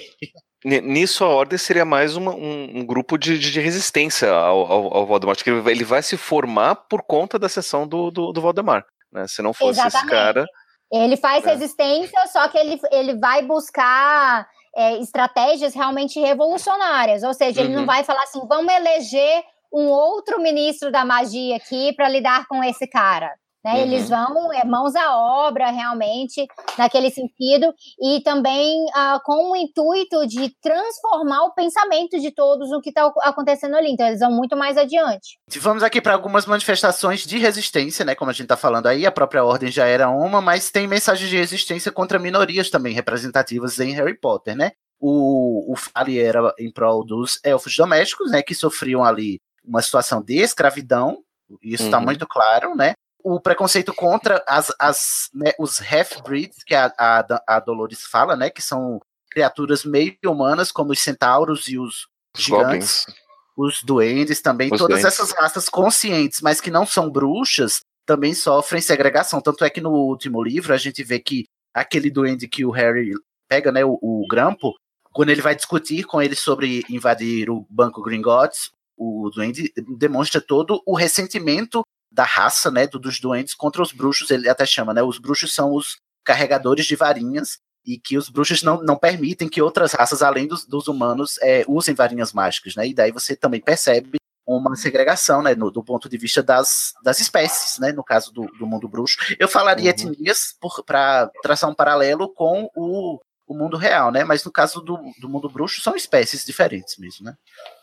Ni- 0.66 0.82
Nisso 0.82 1.24
a 1.24 1.28
ordem 1.30 1.58
seria 1.58 1.84
mais 1.86 2.16
uma- 2.16 2.34
um, 2.34 2.80
um 2.80 2.86
grupo 2.86 3.18
de, 3.18 3.38
de- 3.38 3.60
resistência 3.60 4.32
ao, 4.32 4.72
ao, 4.72 4.98
ao 4.98 5.06
Voldemort, 5.08 5.42
que 5.44 5.50
ele 5.50 5.84
vai, 5.84 6.02
se 6.02 6.16
formar 6.18 6.76
por 6.76 7.04
conta 7.04 7.38
da 7.40 7.50
sessão 7.50 7.88
do, 7.88 8.10
do, 8.12 8.32
do 8.32 8.42
Voldemort. 8.42 8.86
Né? 9.12 9.26
Se 9.28 9.42
não 9.42 9.54
fosse 9.54 9.80
esse 9.80 9.88
Exatamente. 9.88 10.12
cara. 10.12 10.46
Ele 10.92 11.18
faz 11.18 11.44
É. 11.46 11.50
resistência, 11.50 12.28
só 12.28 12.48
que 12.48 12.58
ele, 12.58 12.80
ele 12.92 13.20
vai 13.20 13.44
buscar 13.44 14.48
é, 14.76 14.98
estratégias 15.00 15.74
realmente 15.74 16.20
revolucionárias. 16.20 17.24
Ou 17.24 17.34
seja, 17.34 17.62
ele 17.62 17.74
não 17.74 17.82
Uhum. 17.82 17.86
vai 17.86 18.04
falar 18.04 18.24
assim, 18.24 18.42
vamos 18.48 18.74
eleger 18.74 19.44
um 19.72 19.88
outro 19.90 20.40
ministro 20.42 20.92
da 20.92 21.04
magia 21.04 21.56
aqui 21.58 21.94
para 21.94 22.08
lidar 22.10 22.48
com 22.48 22.64
esse 22.64 22.88
cara. 22.88 23.32
Né? 23.64 23.74
Uhum. 23.74 23.80
Eles 23.80 24.10
vão 24.10 24.54
é, 24.54 24.66
mãos 24.66 24.96
à 24.96 25.16
obra, 25.16 25.72
realmente, 25.72 26.46
naquele 26.78 27.10
sentido, 27.10 27.74
e 28.02 28.22
também 28.22 28.86
ah, 28.94 29.20
com 29.24 29.52
o 29.52 29.56
intuito 29.56 30.28
de 30.28 30.50
transformar 30.62 31.44
o 31.44 31.54
pensamento 31.54 32.20
de 32.20 32.32
todos 32.32 32.70
no 32.70 32.82
que 32.82 32.90
está 32.90 33.12
acontecendo 33.22 33.76
ali. 33.76 33.90
Então, 33.92 34.06
eles 34.08 34.20
vão 34.20 34.32
muito 34.32 34.58
mais 34.58 34.78
adiante. 34.78 35.38
Vamos 35.60 35.82
aqui 35.84 36.02
para 36.02 36.14
algumas 36.14 36.46
manifestações 36.46 37.22
de 37.26 37.38
resistência, 37.38 38.04
né? 38.04 38.16
Como 38.16 38.30
a 38.30 38.34
gente 38.34 38.48
tá 38.48 38.58
falando 38.58 38.88
aí, 38.88 39.06
a 39.06 39.12
própria 39.12 39.44
ordem 39.46 39.72
já 39.72 39.86
era 39.86 40.10
uma, 40.10 40.42
mas 40.42 40.70
tem 40.70 40.86
mensagens 40.88 41.30
de 41.30 41.38
resistência 41.38 41.92
contra 41.92 42.20
minorias 42.20 42.70
também 42.70 42.94
representativas 42.94 43.80
em 43.80 43.94
Harry 43.94 44.20
Potter, 44.20 44.56
né? 44.56 44.72
O, 45.00 45.72
o 45.72 45.76
Fale 45.76 46.20
era 46.20 46.54
em 46.58 46.72
prol 46.72 47.06
dos 47.06 47.40
elfos 47.44 47.76
domésticos, 47.76 48.32
né? 48.32 48.42
Que 48.42 48.56
sofriam 48.56 49.04
ali 49.04 49.40
uma 49.64 49.82
situação 49.82 50.22
de 50.22 50.40
escravidão, 50.40 51.20
isso 51.62 51.84
está 51.84 51.98
Uhum. 51.98 52.06
muito 52.06 52.28
claro, 52.28 52.76
né? 52.76 52.94
O 53.24 53.40
preconceito 53.40 53.94
contra 53.94 54.44
as, 54.48 54.72
as, 54.78 55.30
né, 55.34 55.52
os 55.58 55.80
half-breeds, 55.80 56.64
que 56.64 56.76
a, 56.76 56.94
a, 56.98 57.44
a 57.48 57.60
Dolores 57.60 58.04
fala, 58.04 58.36
né? 58.36 58.50
Que 58.50 58.62
são 58.62 59.00
criaturas 59.32 59.84
meio 59.86 60.16
humanas, 60.26 60.72
como 60.72 60.92
os 60.92 61.00
centauros 61.00 61.68
e 61.68 61.80
os 61.80 62.08
Os 62.36 62.44
gigantes 62.44 63.06
goblins. 63.06 63.24
os 63.56 63.84
duendes 63.84 64.42
também, 64.42 64.70
Os 64.72 64.78
todas 64.78 65.02
duendes. 65.02 65.20
essas 65.20 65.32
raças 65.32 65.70
conscientes, 65.70 66.42
mas 66.42 66.60
que 66.62 66.70
não 66.70 66.86
são 66.86 67.10
bruxas, 67.10 67.80
também 68.06 68.34
sofrem 68.34 68.82
segregação. 68.82 69.40
Tanto 69.42 69.64
é 69.64 69.70
que 69.70 69.82
no 69.82 69.92
último 69.92 70.44
livro 70.44 70.74
a 70.74 70.78
gente 70.78 71.04
vê 71.04 71.20
que 71.20 71.46
aquele 71.74 72.12
duende 72.12 72.48
que 72.48 72.66
o 72.66 72.72
Harry 72.72 73.14
pega, 73.48 73.72
né, 73.72 73.84
o, 73.86 73.98
o 74.02 74.28
Grampo, 74.30 74.74
quando 75.12 75.30
ele 75.30 75.42
vai 75.42 75.56
discutir 75.56 76.04
com 76.04 76.22
ele 76.22 76.36
sobre 76.36 76.84
invadir 76.90 77.50
o 77.50 77.66
Banco 77.70 78.02
Gringotts, 78.02 78.72
o 78.98 79.30
duende 79.34 79.72
demonstra 79.98 80.40
todo 80.42 80.82
o 80.86 80.96
ressentimento 80.96 81.84
da 82.14 82.24
raça, 82.24 82.70
né, 82.70 82.86
do- 82.86 83.00
dos 83.00 83.20
duendes 83.20 83.56
contra 83.56 83.82
os 83.82 83.92
bruxos, 83.92 84.30
ele 84.30 84.48
até 84.48 84.66
chama, 84.66 84.94
né, 84.94 85.02
os 85.02 85.18
bruxos 85.18 85.54
são 85.54 85.74
os 85.74 85.98
carregadores 86.24 86.86
de 86.86 86.96
varinhas 86.96 87.58
e 87.86 87.98
que 87.98 88.18
os 88.18 88.30
bruxos 88.30 88.62
não, 88.64 88.82
não 88.84 88.96
permitem 88.96 89.50
que 89.50 89.62
outras 89.62 89.92
raças, 89.94 90.22
além 90.22 90.48
dos, 90.48 90.66
dos 90.66 90.88
humanos, 90.88 91.38
é, 91.42 91.66
usem 91.68 91.96
varinhas 91.96 92.32
mágicas, 92.32 92.76
né? 92.76 92.88
E 92.88 92.94
daí 92.94 93.12
você 93.12 93.36
também 93.36 93.60
percebe 93.60 94.18
uma 94.48 94.76
segregação, 94.76 95.42
né, 95.42 95.56
no- 95.56 95.72
do 95.72 95.84
ponto 95.84 96.08
de 96.08 96.18
vista 96.18 96.44
das, 96.44 96.94
das 97.04 97.20
espécies, 97.20 97.80
né, 97.80 97.92
no 97.92 98.04
caso 98.04 98.32
do, 98.32 98.46
do 98.60 98.68
mundo 98.68 98.88
bruxo. 98.88 99.18
Eu 99.40 99.48
falaria 99.48 99.90
etnias 99.90 100.56
para 100.86 101.30
traçar 101.42 101.70
um 101.70 101.74
paralelo 101.76 102.30
com 102.30 102.70
o, 102.76 103.20
o 103.48 103.54
mundo 103.58 103.76
real, 103.76 104.12
né? 104.12 104.24
Mas 104.24 104.44
no 104.46 104.52
caso 104.52 104.80
do, 104.82 104.98
do 105.20 105.28
mundo 105.28 105.50
bruxo 105.50 105.82
são 105.82 105.96
espécies 105.96 106.46
diferentes 106.46 106.96
mesmo, 106.98 107.26
né? 107.26 107.36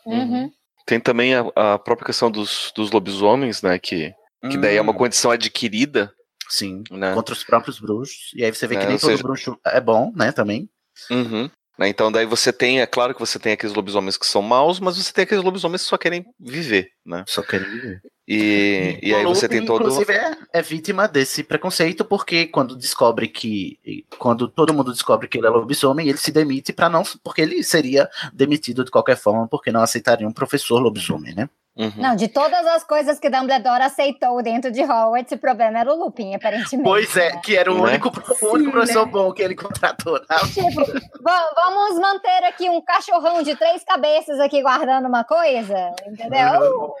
Uhum. 0.05 0.51
Tem 0.85 0.99
também 0.99 1.35
a, 1.35 1.41
a 1.55 1.77
própria 1.79 2.07
questão 2.07 2.31
dos, 2.31 2.71
dos 2.75 2.89
lobisomens, 2.91 3.61
né? 3.61 3.77
Que, 3.77 4.13
que 4.49 4.57
daí 4.57 4.75
é 4.77 4.81
uma 4.81 4.91
Hum. 4.91 4.97
condição 4.97 5.31
adquirida. 5.31 6.13
Sim, 6.49 6.83
né? 6.91 7.13
contra 7.13 7.33
os 7.33 7.43
próprios 7.45 7.79
bruxos. 7.79 8.31
E 8.35 8.43
aí 8.43 8.53
você 8.53 8.67
vê 8.67 8.75
que 8.75 8.83
É, 8.83 8.85
nem 8.87 8.95
ou 8.95 8.99
todo 8.99 9.11
seja- 9.11 9.23
bruxo 9.23 9.57
é 9.65 9.79
bom, 9.79 10.11
né, 10.13 10.33
também. 10.33 10.69
Uhum. 11.09 11.49
Né, 11.79 11.87
Então 11.87 12.11
daí 12.11 12.25
você 12.25 12.51
tem, 12.51 12.81
é 12.81 12.85
claro 12.85 13.13
que 13.13 13.19
você 13.21 13.39
tem 13.39 13.53
aqueles 13.53 13.73
lobisomens 13.73 14.17
que 14.17 14.25
são 14.25 14.41
maus, 14.41 14.77
mas 14.77 14.97
você 14.97 15.13
tem 15.13 15.23
aqueles 15.23 15.43
lobisomens 15.45 15.81
que 15.83 15.87
só 15.87 15.97
querem 15.97 16.25
viver, 16.37 16.89
né? 17.05 17.23
Só 17.25 17.41
querem 17.41 17.69
viver. 17.69 18.01
E, 18.27 18.99
e 19.01 19.15
aí 19.15 19.25
O 19.25 19.29
você 19.33 19.47
tem 19.47 19.63
todo. 19.65 19.81
Inclusive, 19.81 20.11
é, 20.13 20.37
é 20.53 20.61
vítima 20.61 21.07
desse 21.07 21.41
preconceito, 21.43 22.03
porque 22.05 22.47
quando 22.47 22.75
descobre 22.75 23.27
que. 23.29 23.79
Quando 24.19 24.47
todo 24.47 24.73
mundo 24.73 24.91
descobre 24.91 25.27
que 25.27 25.37
ele 25.37 25.47
é 25.47 25.49
lobisomem, 25.49 26.07
ele 26.07 26.17
se 26.17 26.31
demite 26.31 26.71
para 26.73 26.89
não. 26.89 27.03
Porque 27.23 27.41
ele 27.41 27.63
seria 27.63 28.09
demitido 28.33 28.83
de 28.85 28.91
qualquer 28.91 29.17
forma, 29.17 29.47
porque 29.47 29.71
não 29.71 29.81
aceitaria 29.81 30.27
um 30.27 30.31
professor 30.33 30.79
lobisomem, 30.79 31.33
né? 31.33 31.49
Uhum. 31.77 31.91
Não, 31.95 32.15
de 32.17 32.27
todas 32.27 32.65
as 32.67 32.83
coisas 32.83 33.17
que 33.17 33.29
Dumbledore 33.29 33.81
aceitou 33.83 34.43
dentro 34.43 34.69
de 34.71 34.81
Hogwarts, 34.81 35.31
o 35.31 35.37
problema 35.37 35.79
era 35.79 35.93
o 35.93 35.97
Lupin, 35.97 36.35
aparentemente. 36.35 36.83
Pois 36.83 37.15
é, 37.15 37.33
né? 37.33 37.41
que 37.43 37.55
era 37.55 37.71
o 37.71 37.75
Né? 37.75 37.91
único, 37.93 38.09
o 38.45 38.53
único 38.53 38.71
professor 38.71 39.05
bom 39.05 39.31
que 39.31 39.41
ele 39.41 39.55
contratou. 39.55 40.13
né? 40.19 40.37
Tipo, 40.53 40.83
va- 41.23 41.51
vamos 41.55 41.97
manter 41.97 42.43
aqui 42.45 42.69
um 42.69 42.81
cachorrão 42.81 43.41
de 43.41 43.55
três 43.55 43.83
cabeças 43.85 44.37
aqui 44.41 44.61
guardando 44.61 45.07
uma 45.07 45.23
coisa, 45.23 45.93
entendeu? 46.05 46.93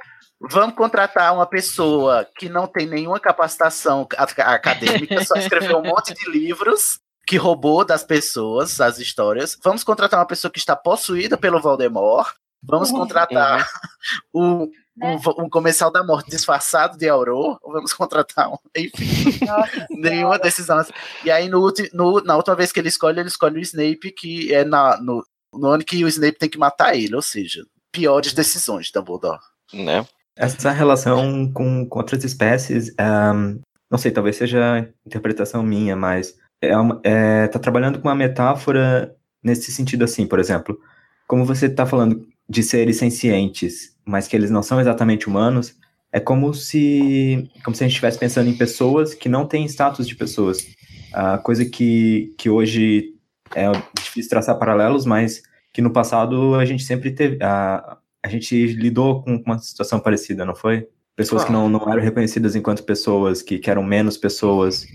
Vamos 0.49 0.75
contratar 0.75 1.33
uma 1.35 1.45
pessoa 1.45 2.25
que 2.37 2.47
não 2.49 2.65
tem 2.65 2.87
nenhuma 2.87 3.19
capacitação 3.19 4.07
acadêmica, 4.17 5.23
só 5.25 5.35
escreveu 5.35 5.77
um 5.79 5.83
monte 5.83 6.13
de 6.13 6.29
livros 6.31 6.99
que 7.27 7.37
roubou 7.37 7.85
das 7.85 8.03
pessoas 8.03 8.81
as 8.81 8.97
histórias. 8.97 9.57
Vamos 9.63 9.83
contratar 9.83 10.19
uma 10.19 10.25
pessoa 10.25 10.49
que 10.51 10.57
está 10.59 10.75
possuída 10.75 11.37
pelo 11.37 11.61
Voldemort. 11.61 12.33
Vamos 12.63 12.91
contratar 12.91 13.67
um, 14.33 14.63
um, 15.01 15.43
um 15.45 15.49
comensal 15.49 15.91
da 15.91 16.03
morte 16.03 16.29
disfarçado 16.29 16.97
de 16.97 17.07
Auror. 17.09 17.59
Vamos 17.63 17.93
contratar 17.93 18.49
um. 18.51 18.57
Enfim, 18.77 19.45
Nossa 19.45 19.87
nenhuma 19.89 20.37
decisão. 20.39 20.83
E 21.25 21.31
aí, 21.31 21.49
no, 21.49 21.71
no- 21.93 22.21
na 22.23 22.35
última 22.35 22.55
vez 22.55 22.71
que 22.71 22.79
ele 22.79 22.89
escolhe, 22.89 23.19
ele 23.19 23.29
escolhe 23.29 23.57
o 23.57 23.61
Snape, 23.61 24.11
que 24.11 24.53
é 24.53 24.63
na, 24.63 25.01
no, 25.01 25.23
no 25.53 25.67
ano 25.67 25.83
que 25.83 26.03
o 26.03 26.07
Snape 26.07 26.37
tem 26.37 26.49
que 26.49 26.57
matar 26.59 26.95
ele. 26.95 27.15
Ou 27.15 27.21
seja, 27.21 27.63
piores 27.91 28.33
decisões 28.33 28.87
de 28.87 28.93
Dumbledore. 28.93 29.39
Né? 29.73 30.05
Essa 30.35 30.71
relação 30.71 31.51
com, 31.51 31.85
com 31.87 31.99
outras 31.99 32.23
espécies, 32.23 32.93
ahn, 32.99 33.59
não 33.89 33.97
sei, 33.97 34.11
talvez 34.11 34.37
seja 34.37 34.87
interpretação 35.05 35.61
minha, 35.63 35.95
mas 35.95 36.35
é 36.61 36.77
uma- 36.77 36.99
é, 37.03 37.47
tá 37.47 37.57
trabalhando 37.59 37.99
com 37.99 38.07
uma 38.07 38.15
metáfora 38.15 39.13
nesse 39.43 39.71
sentido 39.71 40.03
assim, 40.05 40.25
por 40.27 40.39
exemplo, 40.39 40.79
como 41.27 41.43
você 41.45 41.65
está 41.65 41.85
falando 41.85 42.25
de 42.51 42.61
seres 42.61 42.97
sencientes, 42.97 43.95
mas 44.05 44.27
que 44.27 44.35
eles 44.35 44.51
não 44.51 44.61
são 44.61 44.81
exatamente 44.81 45.29
humanos, 45.29 45.73
é 46.11 46.19
como 46.19 46.53
se, 46.53 47.49
como 47.63 47.73
se 47.73 47.81
a 47.81 47.87
gente 47.87 47.93
estivesse 47.93 48.19
pensando 48.19 48.49
em 48.49 48.57
pessoas 48.57 49.13
que 49.13 49.29
não 49.29 49.47
têm 49.47 49.63
status 49.65 50.05
de 50.05 50.15
pessoas. 50.15 50.67
a 51.13 51.37
coisa 51.37 51.63
que, 51.63 52.35
que 52.37 52.49
hoje 52.49 53.15
é 53.55 53.71
difícil 53.97 54.29
traçar 54.29 54.59
paralelos, 54.59 55.05
mas 55.05 55.41
que 55.71 55.81
no 55.81 55.93
passado 55.93 56.55
a 56.55 56.65
gente 56.65 56.83
sempre 56.83 57.11
teve, 57.11 57.41
a, 57.41 57.97
a 58.21 58.27
gente 58.27 58.67
lidou 58.73 59.23
com 59.23 59.41
uma 59.45 59.57
situação 59.57 60.01
parecida, 60.01 60.45
não 60.45 60.53
foi? 60.53 60.89
Pessoas 61.15 61.43
que 61.43 61.51
não, 61.51 61.69
não 61.69 61.81
eram 61.91 62.01
reconhecidas 62.01 62.55
enquanto 62.55 62.83
pessoas, 62.83 63.41
que, 63.41 63.59
que 63.59 63.69
eram 63.69 63.83
menos 63.83 64.17
pessoas. 64.17 64.87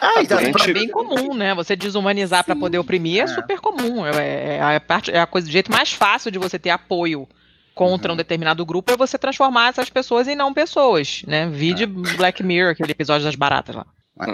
Ah, 0.00 0.20
então, 0.20 0.38
é 0.38 0.72
bem 0.72 0.88
comum, 0.88 1.34
né? 1.34 1.54
Você 1.54 1.76
desumanizar 1.76 2.44
para 2.44 2.56
poder 2.56 2.78
oprimir 2.78 3.22
é, 3.22 3.26
super 3.26 3.60
comum. 3.60 4.04
É, 4.04 4.56
é, 4.56 4.76
a 4.76 4.80
parte, 4.80 5.10
é 5.10 5.20
a 5.20 5.26
coisa, 5.26 5.48
o 5.48 5.50
jeito 5.50 5.70
mais 5.70 5.92
fácil 5.92 6.30
de 6.30 6.38
você 6.38 6.58
ter 6.58 6.70
apoio 6.70 7.26
contra 7.74 8.08
uhum. 8.08 8.14
um 8.14 8.16
determinado 8.16 8.66
grupo 8.66 8.92
é 8.92 8.96
você 8.96 9.16
transformar 9.16 9.68
essas 9.68 9.88
pessoas 9.88 10.28
em 10.28 10.36
não 10.36 10.52
pessoas, 10.52 11.22
né? 11.26 11.48
Vide 11.48 11.86
Black 11.86 12.42
Mirror, 12.42 12.72
aquele 12.72 12.92
episódio 12.92 13.24
das 13.24 13.36
baratas 13.36 13.76
lá. 13.76 13.86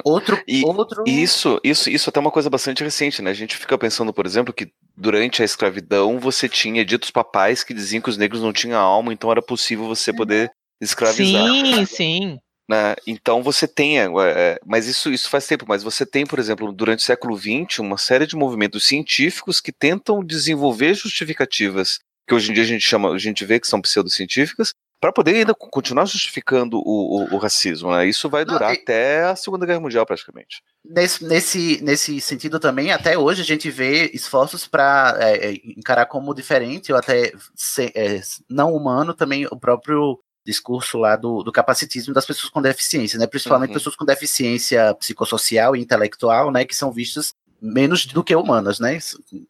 Outro, 0.04 0.42
e, 0.48 0.64
outro... 0.64 1.04
Isso, 1.06 1.60
isso, 1.62 1.88
isso 1.88 2.10
até 2.10 2.18
é 2.18 2.22
uma 2.22 2.30
coisa 2.30 2.50
bastante 2.50 2.82
recente, 2.82 3.22
né? 3.22 3.30
A 3.30 3.34
gente 3.34 3.56
fica 3.56 3.78
pensando, 3.78 4.12
por 4.12 4.26
exemplo, 4.26 4.52
que 4.52 4.72
durante 4.96 5.42
a 5.42 5.44
escravidão 5.44 6.18
você 6.18 6.48
tinha 6.48 6.84
ditos 6.84 7.10
papais 7.10 7.62
que 7.62 7.72
diziam 7.72 8.02
que 8.02 8.10
os 8.10 8.16
negros 8.16 8.42
não 8.42 8.52
tinham 8.52 8.80
alma, 8.80 9.12
então 9.12 9.30
era 9.30 9.40
possível 9.40 9.86
você 9.86 10.12
poder 10.12 10.50
escravizar. 10.80 11.48
Sim, 11.48 11.86
sim. 11.86 12.38
Né? 12.68 12.96
Então 13.06 13.42
você 13.42 13.68
tem, 13.68 14.00
é, 14.00 14.08
é, 14.18 14.60
mas 14.66 14.88
isso, 14.88 15.12
isso 15.12 15.30
faz 15.30 15.46
tempo, 15.46 15.64
mas 15.68 15.84
você 15.84 16.04
tem, 16.04 16.26
por 16.26 16.38
exemplo, 16.38 16.72
durante 16.72 17.00
o 17.00 17.06
século 17.06 17.36
XX, 17.36 17.78
uma 17.78 17.96
série 17.96 18.26
de 18.26 18.34
movimentos 18.34 18.84
científicos 18.84 19.60
que 19.60 19.72
tentam 19.72 20.24
desenvolver 20.24 20.94
justificativas, 20.94 22.00
que 22.26 22.34
hoje 22.34 22.50
em 22.50 22.54
dia 22.54 22.64
a 22.64 22.66
gente 22.66 22.84
chama, 22.84 23.10
a 23.12 23.18
gente 23.18 23.44
vê 23.44 23.60
que 23.60 23.68
são 23.68 23.80
pseudocientíficas, 23.80 24.74
para 25.00 25.12
poder 25.12 25.36
ainda 25.36 25.54
continuar 25.54 26.06
justificando 26.06 26.78
o, 26.78 26.82
o, 27.30 27.34
o 27.34 27.38
racismo. 27.38 27.90
Né? 27.90 28.06
Isso 28.06 28.28
vai 28.28 28.44
durar 28.44 28.70
Não, 28.70 28.74
e... 28.74 28.78
até 28.78 29.24
a 29.24 29.36
Segunda 29.36 29.66
Guerra 29.66 29.80
Mundial, 29.80 30.06
praticamente. 30.06 30.62
Nesse, 30.84 31.24
nesse, 31.24 31.80
nesse 31.82 32.20
sentido 32.20 32.58
também, 32.58 32.90
até 32.90 33.18
hoje 33.18 33.42
a 33.42 33.44
gente 33.44 33.70
vê 33.70 34.10
esforços 34.14 34.66
para 34.66 35.16
é, 35.20 35.50
é, 35.50 35.54
encarar 35.76 36.06
como 36.06 36.34
diferente 36.34 36.92
ou 36.92 36.98
até 36.98 37.32
ser, 37.54 37.92
é, 37.94 38.20
não 38.48 38.72
humano 38.72 39.12
também 39.12 39.46
o 39.46 39.58
próprio 39.58 40.18
discurso 40.46 40.96
lá 40.96 41.16
do, 41.16 41.42
do 41.42 41.50
capacitismo 41.50 42.14
das 42.14 42.24
pessoas 42.24 42.48
com 42.48 42.62
deficiência, 42.62 43.18
né? 43.18 43.26
Principalmente 43.26 43.70
uhum. 43.70 43.74
pessoas 43.74 43.96
com 43.96 44.04
deficiência 44.04 44.94
psicossocial 44.94 45.74
e 45.74 45.80
intelectual, 45.80 46.52
né? 46.52 46.64
Que 46.64 46.74
são 46.74 46.92
vistas 46.92 47.34
menos 47.60 48.06
do 48.06 48.22
que 48.22 48.34
humanas, 48.34 48.78
né? 48.78 48.98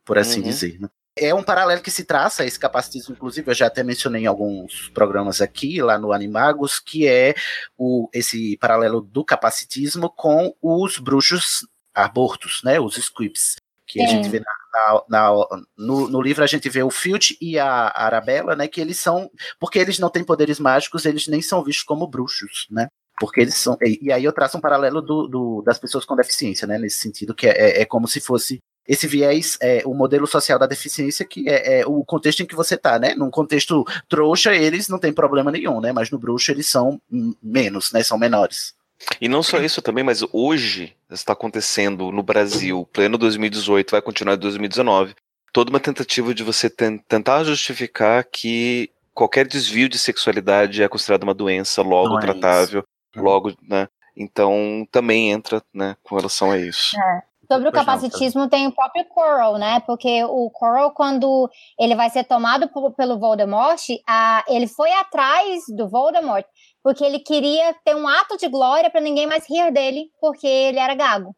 Por 0.04 0.18
assim 0.18 0.40
uhum. 0.40 0.46
dizer. 0.46 0.80
Né? 0.80 0.88
É 1.18 1.34
um 1.34 1.42
paralelo 1.42 1.82
que 1.82 1.90
se 1.90 2.04
traça, 2.04 2.44
esse 2.44 2.58
capacitismo, 2.58 3.14
inclusive, 3.14 3.50
eu 3.50 3.54
já 3.54 3.66
até 3.66 3.82
mencionei 3.82 4.24
em 4.24 4.26
alguns 4.26 4.88
programas 4.90 5.40
aqui, 5.40 5.80
lá 5.80 5.98
no 5.98 6.12
Animagos, 6.12 6.78
que 6.78 7.06
é 7.06 7.34
o, 7.76 8.08
esse 8.12 8.56
paralelo 8.58 9.00
do 9.00 9.24
capacitismo 9.24 10.10
com 10.10 10.54
os 10.60 10.98
bruxos 10.98 11.66
abortos, 11.94 12.60
né? 12.64 12.80
Os 12.80 12.96
scripts, 12.98 13.56
que 13.86 14.02
a 14.02 14.06
gente 14.06 14.28
vê 14.28 14.40
na, 14.40 14.46
na, 14.74 15.02
na, 15.08 15.64
no, 15.76 16.08
no, 16.08 16.22
livro 16.22 16.42
a 16.42 16.46
gente 16.46 16.68
vê 16.68 16.82
o 16.82 16.90
Filch 16.90 17.36
e 17.40 17.58
a 17.58 17.92
Arabella, 17.94 18.56
né? 18.56 18.66
Que 18.66 18.80
eles 18.80 18.98
são. 18.98 19.30
Porque 19.60 19.78
eles 19.78 19.98
não 19.98 20.10
têm 20.10 20.24
poderes 20.24 20.58
mágicos, 20.58 21.04
eles 21.04 21.26
nem 21.28 21.40
são 21.40 21.62
vistos 21.62 21.84
como 21.84 22.06
bruxos, 22.06 22.66
né? 22.70 22.88
Porque 23.18 23.40
eles 23.40 23.54
são. 23.54 23.76
E, 23.82 23.98
e 24.02 24.12
aí 24.12 24.24
eu 24.24 24.32
traço 24.32 24.58
um 24.58 24.60
paralelo 24.60 25.00
do, 25.00 25.26
do, 25.28 25.62
das 25.62 25.78
pessoas 25.78 26.04
com 26.04 26.16
deficiência, 26.16 26.66
né? 26.66 26.78
Nesse 26.78 26.98
sentido, 26.98 27.34
que 27.34 27.46
é, 27.46 27.52
é, 27.52 27.82
é 27.82 27.84
como 27.84 28.06
se 28.06 28.20
fosse 28.20 28.58
esse 28.88 29.06
viés, 29.06 29.58
é, 29.60 29.82
o 29.84 29.94
modelo 29.94 30.26
social 30.26 30.58
da 30.58 30.66
deficiência, 30.66 31.24
que 31.24 31.48
é, 31.48 31.80
é, 31.80 31.86
o 31.86 32.04
contexto 32.04 32.42
em 32.42 32.46
que 32.46 32.54
você 32.54 32.76
tá, 32.76 32.98
né? 32.98 33.14
Num 33.14 33.30
contexto 33.30 33.84
trouxa, 34.08 34.54
eles 34.54 34.88
não 34.88 34.98
tem 34.98 35.12
problema 35.12 35.50
nenhum, 35.50 35.80
né? 35.80 35.92
Mas 35.92 36.10
no 36.10 36.18
bruxo 36.18 36.50
eles 36.50 36.68
são 36.68 37.00
menos, 37.42 37.92
né? 37.92 38.02
São 38.02 38.18
menores. 38.18 38.75
E 39.20 39.28
não 39.28 39.42
só 39.42 39.58
isso 39.58 39.82
também, 39.82 40.02
mas 40.02 40.22
hoje 40.32 40.96
está 41.10 41.32
acontecendo 41.32 42.10
no 42.10 42.22
Brasil, 42.22 42.88
pleno 42.92 43.18
2018, 43.18 43.90
vai 43.90 44.02
continuar 44.02 44.34
em 44.34 44.38
2019, 44.38 45.14
toda 45.52 45.70
uma 45.70 45.80
tentativa 45.80 46.34
de 46.34 46.42
você 46.42 46.68
tentar 46.70 47.44
justificar 47.44 48.24
que 48.24 48.90
qualquer 49.14 49.46
desvio 49.46 49.88
de 49.88 49.98
sexualidade 49.98 50.82
é 50.82 50.88
considerado 50.88 51.22
uma 51.22 51.34
doença, 51.34 51.82
logo 51.82 52.10
não 52.10 52.18
é 52.18 52.20
tratável, 52.20 52.84
é 53.14 53.20
logo, 53.20 53.54
né? 53.62 53.88
Então 54.16 54.86
também 54.90 55.30
entra, 55.30 55.62
né, 55.72 55.96
com 56.02 56.16
relação 56.16 56.50
a 56.50 56.58
isso. 56.58 56.98
É. 56.98 57.22
Sobre 57.50 57.68
o 57.68 57.72
capacitismo 57.72 58.48
tem 58.48 58.66
o 58.66 58.72
próprio 58.72 59.04
Coral, 59.04 59.56
né? 59.56 59.80
Porque 59.86 60.24
o 60.24 60.50
Coral, 60.50 60.90
quando 60.90 61.48
ele 61.78 61.94
vai 61.94 62.10
ser 62.10 62.24
tomado 62.24 62.68
pelo 62.96 63.18
Voldemort, 63.18 63.80
a, 64.06 64.44
ele 64.48 64.66
foi 64.66 64.92
atrás 64.92 65.64
do 65.68 65.88
Voldemort 65.88 66.44
porque 66.86 67.04
ele 67.04 67.18
queria 67.18 67.74
ter 67.84 67.96
um 67.96 68.06
ato 68.06 68.36
de 68.36 68.46
glória 68.46 68.88
para 68.88 69.00
ninguém 69.00 69.26
mais 69.26 69.44
rir 69.50 69.72
dele, 69.72 70.08
porque 70.20 70.46
ele 70.46 70.78
era 70.78 70.94
gago. 70.94 71.34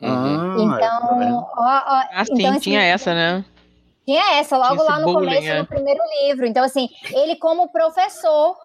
Uhum. 0.00 0.76
Então, 0.76 1.44
ó, 1.56 1.64
ó, 1.64 2.02
ah, 2.12 2.24
sim, 2.24 2.34
então, 2.34 2.50
assim, 2.52 2.60
tinha 2.60 2.82
essa, 2.82 3.12
né? 3.12 3.44
Tinha 4.06 4.34
essa, 4.34 4.56
logo 4.56 4.76
tinha 4.76 4.84
lá 4.84 5.00
no 5.00 5.12
bullying, 5.12 5.26
começo, 5.26 5.48
é. 5.48 5.58
no 5.58 5.66
primeiro 5.66 6.00
livro. 6.20 6.46
Então, 6.46 6.62
assim, 6.62 6.88
ele 7.10 7.34
como 7.34 7.72
professor, 7.72 8.56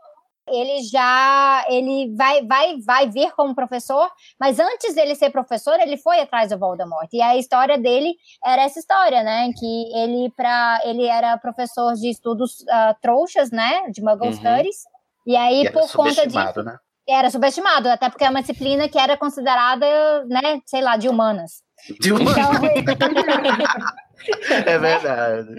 ele 0.48 0.84
já 0.84 1.66
ele 1.70 2.16
vai 2.16 2.46
vai 2.46 2.78
vai 2.86 3.10
vir 3.10 3.32
como 3.32 3.56
professor, 3.56 4.08
mas 4.40 4.60
antes 4.60 4.94
dele 4.94 5.16
ser 5.16 5.32
professor, 5.32 5.80
ele 5.80 5.98
foi 5.98 6.20
atrás 6.20 6.52
do 6.52 6.60
Voldemort. 6.60 7.10
E 7.14 7.20
a 7.20 7.36
história 7.36 7.80
dele 7.80 8.14
era 8.46 8.62
essa 8.62 8.78
história, 8.78 9.24
né, 9.24 9.50
que 9.58 9.92
ele 9.92 10.32
para 10.38 10.82
ele 10.86 11.08
era 11.08 11.36
professor 11.40 11.96
de 11.96 12.12
estudos 12.12 12.60
uh, 12.60 12.96
trouxas, 13.02 13.50
né, 13.50 13.90
de 13.90 14.04
Muggle 14.04 14.28
uhum. 14.28 14.34
Studies. 14.34 14.84
E 15.28 15.36
aí, 15.36 15.66
e 15.66 15.72
por 15.72 15.92
conta 15.92 16.26
disso. 16.26 16.64
Né? 16.64 16.78
Era 17.08 17.30
subestimado, 17.30 17.90
até 17.90 18.10
porque 18.10 18.24
é 18.24 18.30
uma 18.30 18.40
disciplina 18.40 18.88
que 18.88 18.98
era 18.98 19.18
considerada, 19.18 19.86
né, 20.26 20.62
sei 20.66 20.82
lá, 20.82 20.96
de 20.96 21.10
humanas. 21.10 21.62
De 22.00 22.14
humanas. 22.14 22.38
Então, 22.76 23.10
é 24.66 24.78
verdade. 24.80 25.50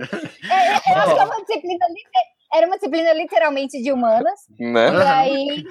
É, 0.50 0.92
eu 0.92 0.96
acho 0.96 1.14
que 1.14 1.20
é 1.20 1.24
uma 1.24 1.40
disciplina 1.40 1.86
era 2.52 2.66
uma 2.66 2.76
disciplina 2.76 3.12
literalmente 3.12 3.80
de 3.82 3.92
humanas. 3.92 4.40
Né? 4.58 4.90
E, 4.92 5.02
aí, 5.02 5.64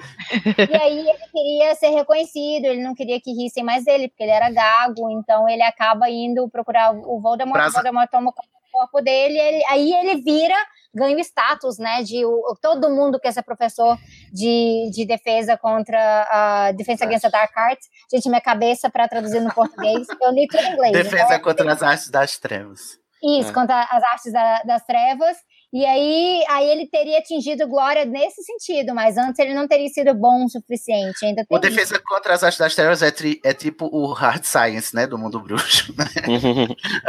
e 0.70 0.76
aí 0.76 1.08
ele 1.08 1.26
queria 1.32 1.74
ser 1.74 1.90
reconhecido, 1.90 2.66
ele 2.66 2.82
não 2.82 2.94
queria 2.94 3.20
que 3.20 3.32
rissem 3.32 3.64
mais 3.64 3.84
dele, 3.84 4.08
porque 4.08 4.22
ele 4.22 4.32
era 4.32 4.50
gago, 4.50 5.10
então 5.10 5.48
ele 5.48 5.62
acaba 5.62 6.08
indo 6.08 6.48
procurar 6.48 6.92
o 6.92 7.20
Voldemort, 7.20 7.54
Praza. 7.54 7.70
o 7.70 7.82
Voldemort 7.82 8.10
toma 8.10 8.30
o 8.30 8.70
corpo 8.70 9.00
dele, 9.00 9.38
ele, 9.38 9.64
aí 9.66 9.92
ele 9.92 10.22
vira 10.22 10.54
ganha 10.94 11.16
o 11.16 11.20
status, 11.20 11.78
né, 11.78 12.02
de 12.02 12.24
o, 12.24 12.56
todo 12.60 12.90
mundo 12.90 13.20
quer 13.20 13.32
ser 13.32 13.42
professor 13.42 13.96
de, 14.32 14.90
de 14.92 15.06
defesa 15.06 15.56
contra 15.56 16.26
a 16.30 16.72
defesa 16.72 17.04
against 17.04 17.22
the 17.22 17.30
dark 17.30 17.56
arts. 17.56 17.88
Gente, 18.12 18.28
minha 18.28 18.40
cabeça 18.40 18.90
para 18.90 19.06
traduzir 19.06 19.40
no 19.40 19.52
português, 19.52 20.06
eu 20.20 20.32
li 20.32 20.46
tudo 20.48 20.62
em 20.62 20.72
inglês. 20.72 20.92
Defesa 20.92 21.34
então, 21.34 21.40
contra 21.40 21.72
as 21.72 21.82
artes 21.82 22.10
das 22.10 22.38
trevas. 22.38 22.98
Isso, 23.22 23.50
é. 23.50 23.52
contra 23.52 23.80
as 23.80 24.02
artes 24.02 24.32
da, 24.32 24.62
das 24.62 24.84
trevas. 24.84 25.36
E 25.72 25.84
aí, 25.84 26.44
aí 26.48 26.70
ele 26.70 26.86
teria 26.86 27.18
atingido 27.18 27.68
glória 27.68 28.06
nesse 28.06 28.42
sentido, 28.42 28.94
mas 28.94 29.18
antes 29.18 29.38
ele 29.38 29.52
não 29.52 29.68
teria 29.68 29.88
sido 29.88 30.14
bom 30.14 30.46
o 30.46 30.48
suficiente. 30.48 31.26
Ainda 31.26 31.44
o 31.48 31.58
Defesa 31.58 31.96
isso. 31.96 32.04
contra 32.04 32.32
as 32.32 32.42
Artes 32.42 32.58
das 32.58 32.74
Trevas 32.74 33.02
é, 33.02 33.10
tri, 33.10 33.38
é, 33.44 33.52
tipo 33.52 33.86
o 33.92 34.12
hard 34.12 34.44
science, 34.44 34.94
né, 34.94 35.06
do 35.06 35.18
mundo 35.18 35.40
bruxo. 35.40 35.94
Né? 35.98 36.68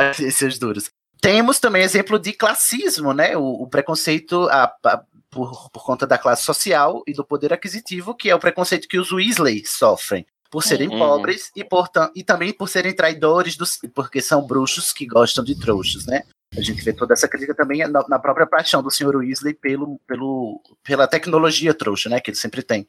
Esses 0.20 0.60
duros. 0.60 0.90
Temos 1.22 1.60
também 1.60 1.84
exemplo 1.84 2.18
de 2.18 2.34
classismo, 2.34 3.14
né? 3.14 3.36
O, 3.38 3.64
o 3.64 3.68
preconceito 3.68 4.48
a, 4.50 4.74
a, 4.86 5.04
por, 5.30 5.70
por 5.70 5.84
conta 5.84 6.08
da 6.08 6.18
classe 6.18 6.44
social 6.44 7.04
e 7.06 7.14
do 7.14 7.26
poder 7.26 7.54
aquisitivo, 7.54 8.16
que 8.16 8.30
é 8.30 8.36
o 8.36 8.40
preconceito 8.40 8.88
que 8.88 8.98
os 8.98 9.12
Weasley 9.12 9.66
sofrem 9.66 10.26
por 10.50 10.64
serem 10.64 10.88
uhum. 10.90 10.98
pobres 10.98 11.52
e, 11.56 11.64
por, 11.64 11.90
e 12.16 12.24
também 12.24 12.52
por 12.52 12.68
serem 12.68 12.94
traidores, 12.94 13.56
dos, 13.56 13.80
porque 13.94 14.22
são 14.22 14.46
bruxos 14.46 14.92
que 14.92 15.06
gostam 15.06 15.44
de 15.44 15.56
trouxas, 15.60 16.06
né? 16.06 16.24
A 16.58 16.62
gente 16.62 16.84
vê 16.84 16.92
toda 16.92 17.14
essa 17.14 17.28
crítica 17.28 17.54
também 17.54 17.88
na, 17.88 18.08
na 18.08 18.20
própria 18.20 18.48
paixão 18.48 18.82
do 18.82 18.90
Sr. 18.90 19.16
Weasley 19.18 19.54
pelo, 19.54 20.00
pelo, 20.08 20.62
pela 20.84 21.08
tecnologia 21.08 21.74
trouxa, 21.74 22.10
né? 22.10 22.20
Que 22.20 22.32
ele 22.32 22.38
sempre 22.38 22.64
tem. 22.64 22.88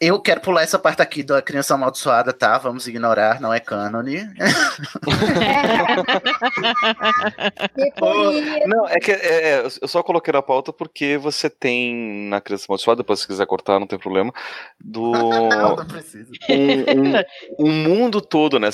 Eu 0.00 0.20
quero 0.20 0.40
pular 0.40 0.62
essa 0.62 0.78
parte 0.78 1.02
aqui 1.02 1.24
da 1.24 1.42
criança 1.42 1.74
amaldiçoada, 1.74 2.32
tá? 2.32 2.56
Vamos 2.58 2.86
ignorar, 2.86 3.40
não 3.40 3.52
é 3.52 3.58
cânone. 3.58 4.30
não, 8.66 8.88
é 8.88 9.00
que 9.00 9.10
é, 9.10 9.16
é, 9.16 9.66
eu 9.80 9.88
só 9.88 10.00
coloquei 10.02 10.32
na 10.32 10.40
pauta 10.40 10.72
porque 10.72 11.18
você 11.18 11.50
tem 11.50 12.28
na 12.28 12.40
criança 12.40 12.66
amaldiçoada, 12.68 13.02
depois 13.02 13.18
se 13.20 13.26
quiser 13.26 13.46
cortar, 13.46 13.80
não 13.80 13.88
tem 13.88 13.98
problema, 13.98 14.32
do 14.80 15.10
não, 15.12 15.76
não 15.76 15.86
precisa. 15.86 16.30
Um, 16.48 16.80
um, 16.80 17.12
um, 17.66 17.72
mundo 17.72 18.20
todo, 18.20 18.60
né? 18.60 18.68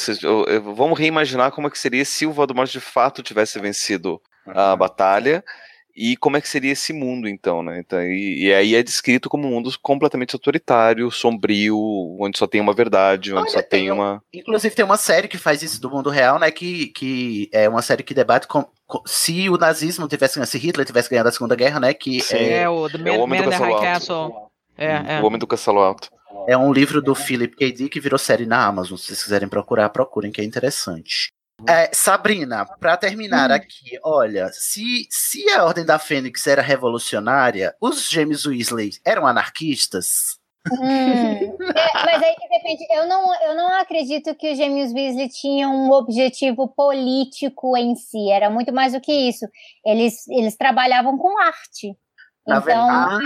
Vamos 0.77 0.99
reimaginar 0.99 1.53
como 1.53 1.69
é 1.69 1.71
que 1.71 1.79
seria 1.79 2.05
se 2.05 2.27
o 2.27 2.33
Voldemort 2.33 2.71
de 2.71 2.81
fato 2.81 3.23
tivesse 3.23 3.59
vencido 3.59 4.21
a 4.47 4.77
batalha 4.77 5.43
e 5.97 6.17
como 6.17 6.37
é 6.37 6.41
que 6.41 6.49
seria 6.49 6.73
esse 6.73 6.93
mundo, 6.93 7.29
então, 7.29 7.63
né? 7.63 7.79
Então, 7.79 8.03
e, 8.03 8.47
e, 8.47 8.55
aí 8.55 8.75
é 8.75 8.83
descrito 8.83 9.29
como 9.29 9.47
um 9.47 9.51
mundo 9.53 9.71
completamente 9.81 10.35
autoritário, 10.35 11.11
sombrio, 11.11 11.79
onde 12.19 12.37
só 12.37 12.47
tem 12.49 12.61
uma 12.61 12.75
verdade, 12.75 13.33
onde 13.33 13.43
Olha, 13.43 13.51
só 13.51 13.63
tem, 13.63 13.83
tem 13.85 13.91
uma. 13.93 14.21
Inclusive 14.33 14.75
tem 14.75 14.85
uma 14.85 14.97
série 14.97 15.29
que 15.29 15.39
faz 15.39 15.63
isso 15.63 15.81
do 15.81 15.89
mundo 15.89 16.11
real, 16.11 16.39
né? 16.39 16.51
Que, 16.51 16.89
que 16.89 17.49
é 17.53 17.69
uma 17.69 17.81
série 17.81 18.03
que 18.03 18.13
debate 18.13 18.49
com, 18.49 18.67
com 18.87 19.03
se 19.07 19.49
o 19.49 19.57
nazismo 19.57 20.09
tivesse 20.09 20.45
se 20.45 20.59
Hitler 20.59 20.85
tivesse 20.85 21.09
ganhado 21.09 21.29
a 21.29 21.33
Segunda 21.33 21.55
Guerra, 21.55 21.79
né? 21.79 21.95
Que 21.95 22.21
Sim, 22.21 22.37
é, 22.37 22.63
é 22.63 22.69
o, 22.69 22.89
do 22.89 23.09
é 23.09 23.13
o 23.13 23.21
Homem 23.21 23.41
do 23.41 23.51
Castelo 23.51 23.75
Alto. 23.75 24.51
É, 24.77 25.17
é. 25.17 25.21
O 25.21 25.27
Homem 25.27 25.39
do 25.39 25.47
Castelo 25.47 25.79
Alto. 25.79 26.11
É 26.49 26.57
um 26.57 26.73
livro 26.73 27.01
do 27.01 27.15
Philip 27.15 27.57
K. 27.57 27.73
Dick 27.73 27.91
que 27.91 28.01
virou 28.01 28.19
série 28.19 28.45
na 28.47 28.67
Amazon. 28.67 28.99
Se 28.99 29.07
vocês 29.07 29.23
quiserem 29.23 29.49
procurar, 29.49 29.89
procurem, 29.91 30.33
que 30.33 30.41
é 30.41 30.45
interessante. 30.45 31.33
É, 31.69 31.91
Sabrina, 31.95 32.67
para 32.79 32.97
terminar 32.97 33.51
Hum. 33.51 33.55
aqui, 33.55 33.99
olha, 34.03 34.51
se, 34.53 35.07
se 35.11 35.49
a 35.51 35.65
Ordem 35.65 35.85
da 35.85 35.99
Fênix 35.99 36.47
era 36.47 36.61
revolucionária, 36.61 37.75
os 37.81 38.09
gêmeos 38.11 38.45
Weasley 38.45 38.91
eram 39.05 39.27
anarquistas? 39.27 40.39
Hum, 40.73 40.77
é, 41.77 42.05
mas 42.05 42.23
aí 42.23 42.35
depende. 42.51 42.85
Eu 42.91 43.07
não, 43.07 43.43
eu 43.43 43.55
não 43.55 43.69
acredito 43.75 44.35
que 44.35 44.51
os 44.53 44.57
gêmeos 44.57 44.93
Weasley 44.93 45.29
tinham 45.29 45.75
um 45.75 45.93
objetivo 45.93 46.69
político 46.69 47.77
em 47.77 47.95
si. 47.95 48.31
Era 48.31 48.51
muito 48.51 48.73
mais 48.73 48.93
do 48.93 49.01
que 49.01 49.13
isso. 49.13 49.47
Eles, 49.85 50.27
eles 50.29 50.57
trabalhavam 50.57 51.17
com 51.19 51.39
arte. 51.39 51.97
Tá 52.47 52.59
vendo? 52.59 52.79
Então, 52.79 52.91
Ah, 52.91 53.19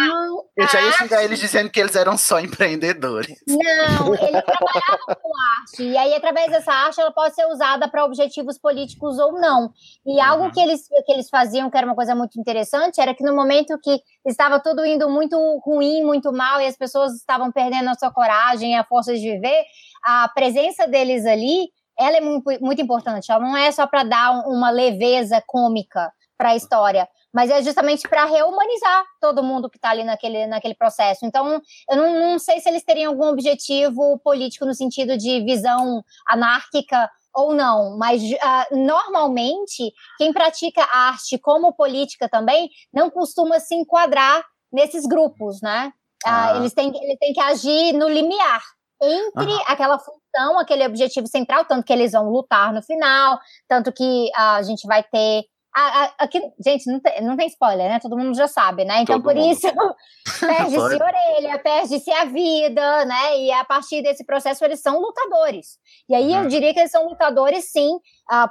eu 0.57 0.69
já 0.69 0.81
ia 0.81 0.93
xingar 0.93 1.25
eles 1.25 1.39
dizendo 1.41 1.69
que 1.71 1.81
eles 1.81 1.97
eram 1.97 2.17
só 2.17 2.39
empreendedores. 2.39 3.37
Não, 3.49 3.57
ele 4.15 4.43
trabalhava 4.43 5.17
com 5.21 5.31
arte. 5.61 5.83
E 5.83 5.97
aí, 5.97 6.15
através 6.15 6.51
dessa 6.51 6.73
arte, 6.73 7.01
ela 7.01 7.11
pode 7.13 7.35
ser 7.35 7.45
usada 7.47 7.89
para 7.89 8.05
objetivos 8.05 8.59
políticos 8.59 9.19
ou 9.19 9.33
não. 9.41 9.73
E 10.07 10.21
algo 10.21 10.51
que 10.53 10.61
eles, 10.61 10.87
que 11.05 11.13
eles 11.13 11.29
faziam, 11.29 11.69
que 11.69 11.77
era 11.77 11.87
uma 11.87 11.97
coisa 11.97 12.15
muito 12.15 12.39
interessante, 12.39 13.01
era 13.01 13.13
que 13.13 13.25
no 13.25 13.35
momento 13.35 13.77
que 13.83 14.01
estava 14.25 14.61
tudo 14.61 14.87
indo 14.87 15.09
muito 15.11 15.37
ruim, 15.65 16.05
muito 16.05 16.33
mal, 16.33 16.61
e 16.61 16.67
as 16.67 16.77
pessoas 16.77 17.15
estavam 17.15 17.51
perdendo 17.51 17.91
a 17.91 17.95
sua 17.95 18.13
coragem, 18.13 18.79
a 18.79 18.85
força 18.85 19.13
de 19.15 19.21
viver, 19.21 19.65
a 20.05 20.29
presença 20.29 20.87
deles 20.87 21.27
ali, 21.27 21.69
ela 21.99 22.17
é 22.19 22.21
muito, 22.21 22.45
muito 22.61 22.81
importante. 22.81 23.33
Ela 23.33 23.41
não 23.41 23.57
é 23.57 23.73
só 23.73 23.85
para 23.85 24.05
dar 24.05 24.31
um- 24.31 24.53
uma 24.57 24.71
leveza 24.71 25.43
cômica 25.45 26.13
para 26.39 26.51
a 26.51 26.57
história, 26.57 27.09
mas 27.35 27.51
é 27.51 27.61
justamente 27.63 28.09
para 28.09 28.25
reumanizar 28.25 29.05
todo 29.21 29.43
mundo 29.43 29.69
que 29.69 29.77
está 29.77 29.91
ali 29.91 30.05
naquele, 30.05 30.47
naquele 30.47 30.75
processo. 30.75 31.27
Então, 31.27 31.61
eu 31.91 31.97
não, 31.97 32.31
não 32.33 32.39
sei 32.39 32.61
se 32.61 32.69
eles 32.69 32.85
teriam 32.85 33.11
algum 33.11 33.27
objetivo 33.27 34.19
político 34.21 34.65
no 34.65 34.73
sentido 34.73 35.19
de 35.19 35.41
visão 35.45 36.03
anárquica 36.29 37.11
ou 37.35 37.53
não, 37.55 37.99
mas 37.99 38.23
ah, 38.41 38.67
normalmente 38.71 39.93
quem 40.17 40.33
pratica 40.33 40.83
arte 40.93 41.39
como 41.39 41.73
política 41.75 42.29
também 42.29 42.71
não 42.93 43.11
costuma 43.11 43.61
se 43.61 43.75
enquadrar 43.75 44.45
nesses 44.73 45.05
grupos, 45.07 45.61
né? 45.61 45.93
Ah, 46.25 46.53
Ah. 46.53 46.57
eles, 46.57 46.73
têm, 46.73 46.89
eles 46.89 47.19
têm 47.19 47.33
que 47.33 47.41
agir 47.41 47.93
no 47.93 48.09
limiar 48.09 48.63
entre 49.01 49.53
aquela 49.69 49.99
função, 49.99 50.59
aquele 50.59 50.85
objetivo 50.85 51.27
central, 51.29 51.65
tanto 51.65 51.85
que 51.85 51.93
eles 51.93 52.13
vão 52.13 52.29
lutar 52.31 52.73
no 52.73 52.83
final, 52.83 53.39
tanto 53.69 53.93
que 53.93 54.31
ah, 54.35 54.57
a 54.57 54.63
gente 54.63 54.87
vai 54.87 55.03
ter. 55.05 55.45
Ah, 55.77 56.05
ah, 56.05 56.15
aqui, 56.25 56.41
gente, 56.65 56.91
não 56.91 56.99
tem, 57.01 57.23
não 57.23 57.37
tem 57.37 57.47
spoiler, 57.47 57.89
né? 57.89 57.99
Todo 58.01 58.17
mundo 58.17 58.35
já 58.35 58.49
sabe, 58.49 58.85
né? 58.85 59.03
Então, 59.03 59.17
Todo 59.17 59.25
por 59.25 59.35
mundo. 59.35 59.53
isso, 59.53 59.67
perde-se 60.41 61.03
orelha, 61.03 61.59
perde-se 61.59 62.11
a 62.11 62.25
vida, 62.25 63.05
né? 63.05 63.39
E 63.39 63.53
a 63.53 63.65
partir 63.65 64.03
desse 64.03 64.25
processo, 64.25 64.65
eles 64.65 64.81
são 64.81 64.99
lutadores. 65.01 65.79
E 66.09 66.15
aí 66.15 66.33
eu 66.33 66.47
diria 66.49 66.73
que 66.73 66.81
eles 66.81 66.91
são 66.91 67.07
lutadores, 67.07 67.71
sim, 67.71 67.99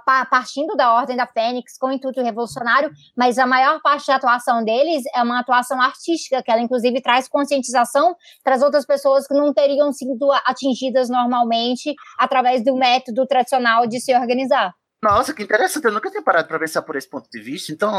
pa- 0.05 0.25
partindo 0.25 0.75
da 0.75 0.93
Ordem 0.93 1.17
da 1.17 1.27
Fênix, 1.27 1.77
com 1.77 1.87
o 1.87 1.91
intuito 1.91 2.21
revolucionário, 2.21 2.91
mas 3.15 3.37
a 3.37 3.45
maior 3.45 3.81
parte 3.81 4.07
da 4.07 4.15
atuação 4.15 4.63
deles 4.63 5.03
é 5.13 5.21
uma 5.21 5.39
atuação 5.39 5.81
artística, 5.81 6.41
que 6.43 6.51
ela, 6.51 6.61
inclusive, 6.61 7.01
traz 7.01 7.27
conscientização 7.27 8.15
para 8.43 8.55
as 8.55 8.61
outras 8.61 8.85
pessoas 8.85 9.27
que 9.27 9.33
não 9.33 9.53
teriam 9.53 9.91
sido 9.91 10.31
atingidas 10.45 11.09
normalmente 11.09 11.93
através 12.17 12.63
do 12.63 12.75
método 12.75 13.25
tradicional 13.25 13.85
de 13.87 13.99
se 13.99 14.15
organizar. 14.15 14.73
Nossa, 15.03 15.31
que 15.33 15.43
interessante, 15.43 15.85
eu 15.85 15.91
nunca 15.91 16.09
tinha 16.09 16.23
parado 16.23 16.47
para 16.47 16.57
pensar 16.59 16.81
por 16.81 16.95
esse 16.95 17.07
ponto 17.07 17.29
de 17.29 17.39
vista. 17.39 17.71
Então, 17.71 17.91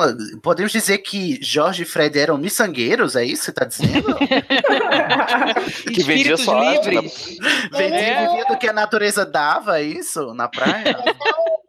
podemos 0.43 0.73
dizer 0.73 0.99
que 0.99 1.39
Jorge 1.41 1.85
e 1.85 1.87
Fred 1.87 2.19
eram 2.19 2.37
miçangueiros, 2.37 3.15
é 3.15 3.25
isso 3.25 3.41
que 3.41 3.45
você 3.45 3.51
está 3.51 3.65
dizendo? 3.65 4.09
Que 5.95 6.03
vendia 6.03 6.37
só 6.37 6.59
arte, 6.59 6.91
livres. 6.91 7.39
Vendia 7.73 7.99
É. 7.99 8.27
vivia 8.29 8.45
do 8.47 8.59
que 8.59 8.69
a 8.69 8.73
natureza 8.73 9.25
dava, 9.25 9.79
é 9.81 9.83
isso? 9.85 10.35
Na 10.35 10.49
praia? 10.49 10.99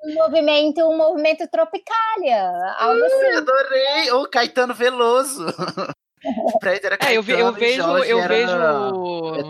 Um 0.03 0.13
movimento, 0.15 0.81
um 0.83 0.97
movimento 0.97 1.47
tropicália, 1.51 2.49
algo 2.79 3.03
assim. 3.03 3.25
Ai, 3.25 3.35
adorei! 3.35 4.11
O 4.13 4.27
Caetano 4.27 4.73
Veloso. 4.73 5.45
Fred 6.61 6.85
era 6.85 6.97
É, 7.01 7.13
eu, 7.17 7.23
ve- 7.23 7.33
eu 7.33 7.53
vejo, 7.53 7.81
Jorge 7.81 8.09
eu 8.11 8.19
era 8.19 8.27
vejo, 8.35 8.51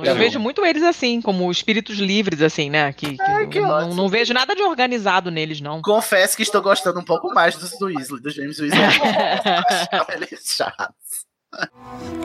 eu 0.06 0.16
vejo 0.16 0.40
muito 0.40 0.64
eles 0.66 0.84
assim, 0.84 1.22
como 1.22 1.50
espíritos 1.52 1.98
livres, 1.98 2.42
assim, 2.42 2.70
né? 2.70 2.94
Que, 2.94 3.18
que 3.50 3.58
eu 3.60 3.68
não, 3.68 3.94
não 3.94 4.10
vejo 4.10 4.34
nada 4.34 4.56
de 4.56 4.62
organizado 4.62 5.32
neles, 5.32 5.60
não. 5.62 5.82
Confesso 5.82 6.36
que 6.38 6.44
estou 6.44 6.62
gostando 6.62 7.00
um 7.00 7.04
pouco 7.06 7.34
mais 7.34 7.56
dos 7.56 7.80
Weasley, 7.82 8.22
dos 8.22 8.36
James 8.36 8.60
Weasley. 8.60 8.82
Achava 9.68 10.14
eles 10.14 10.42
chatos. 10.46 11.26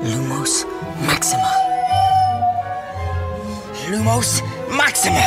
Lumos 0.02 0.66
Maxima. 1.06 1.48
Lumos 3.90 4.40
Maxima. 4.70 5.20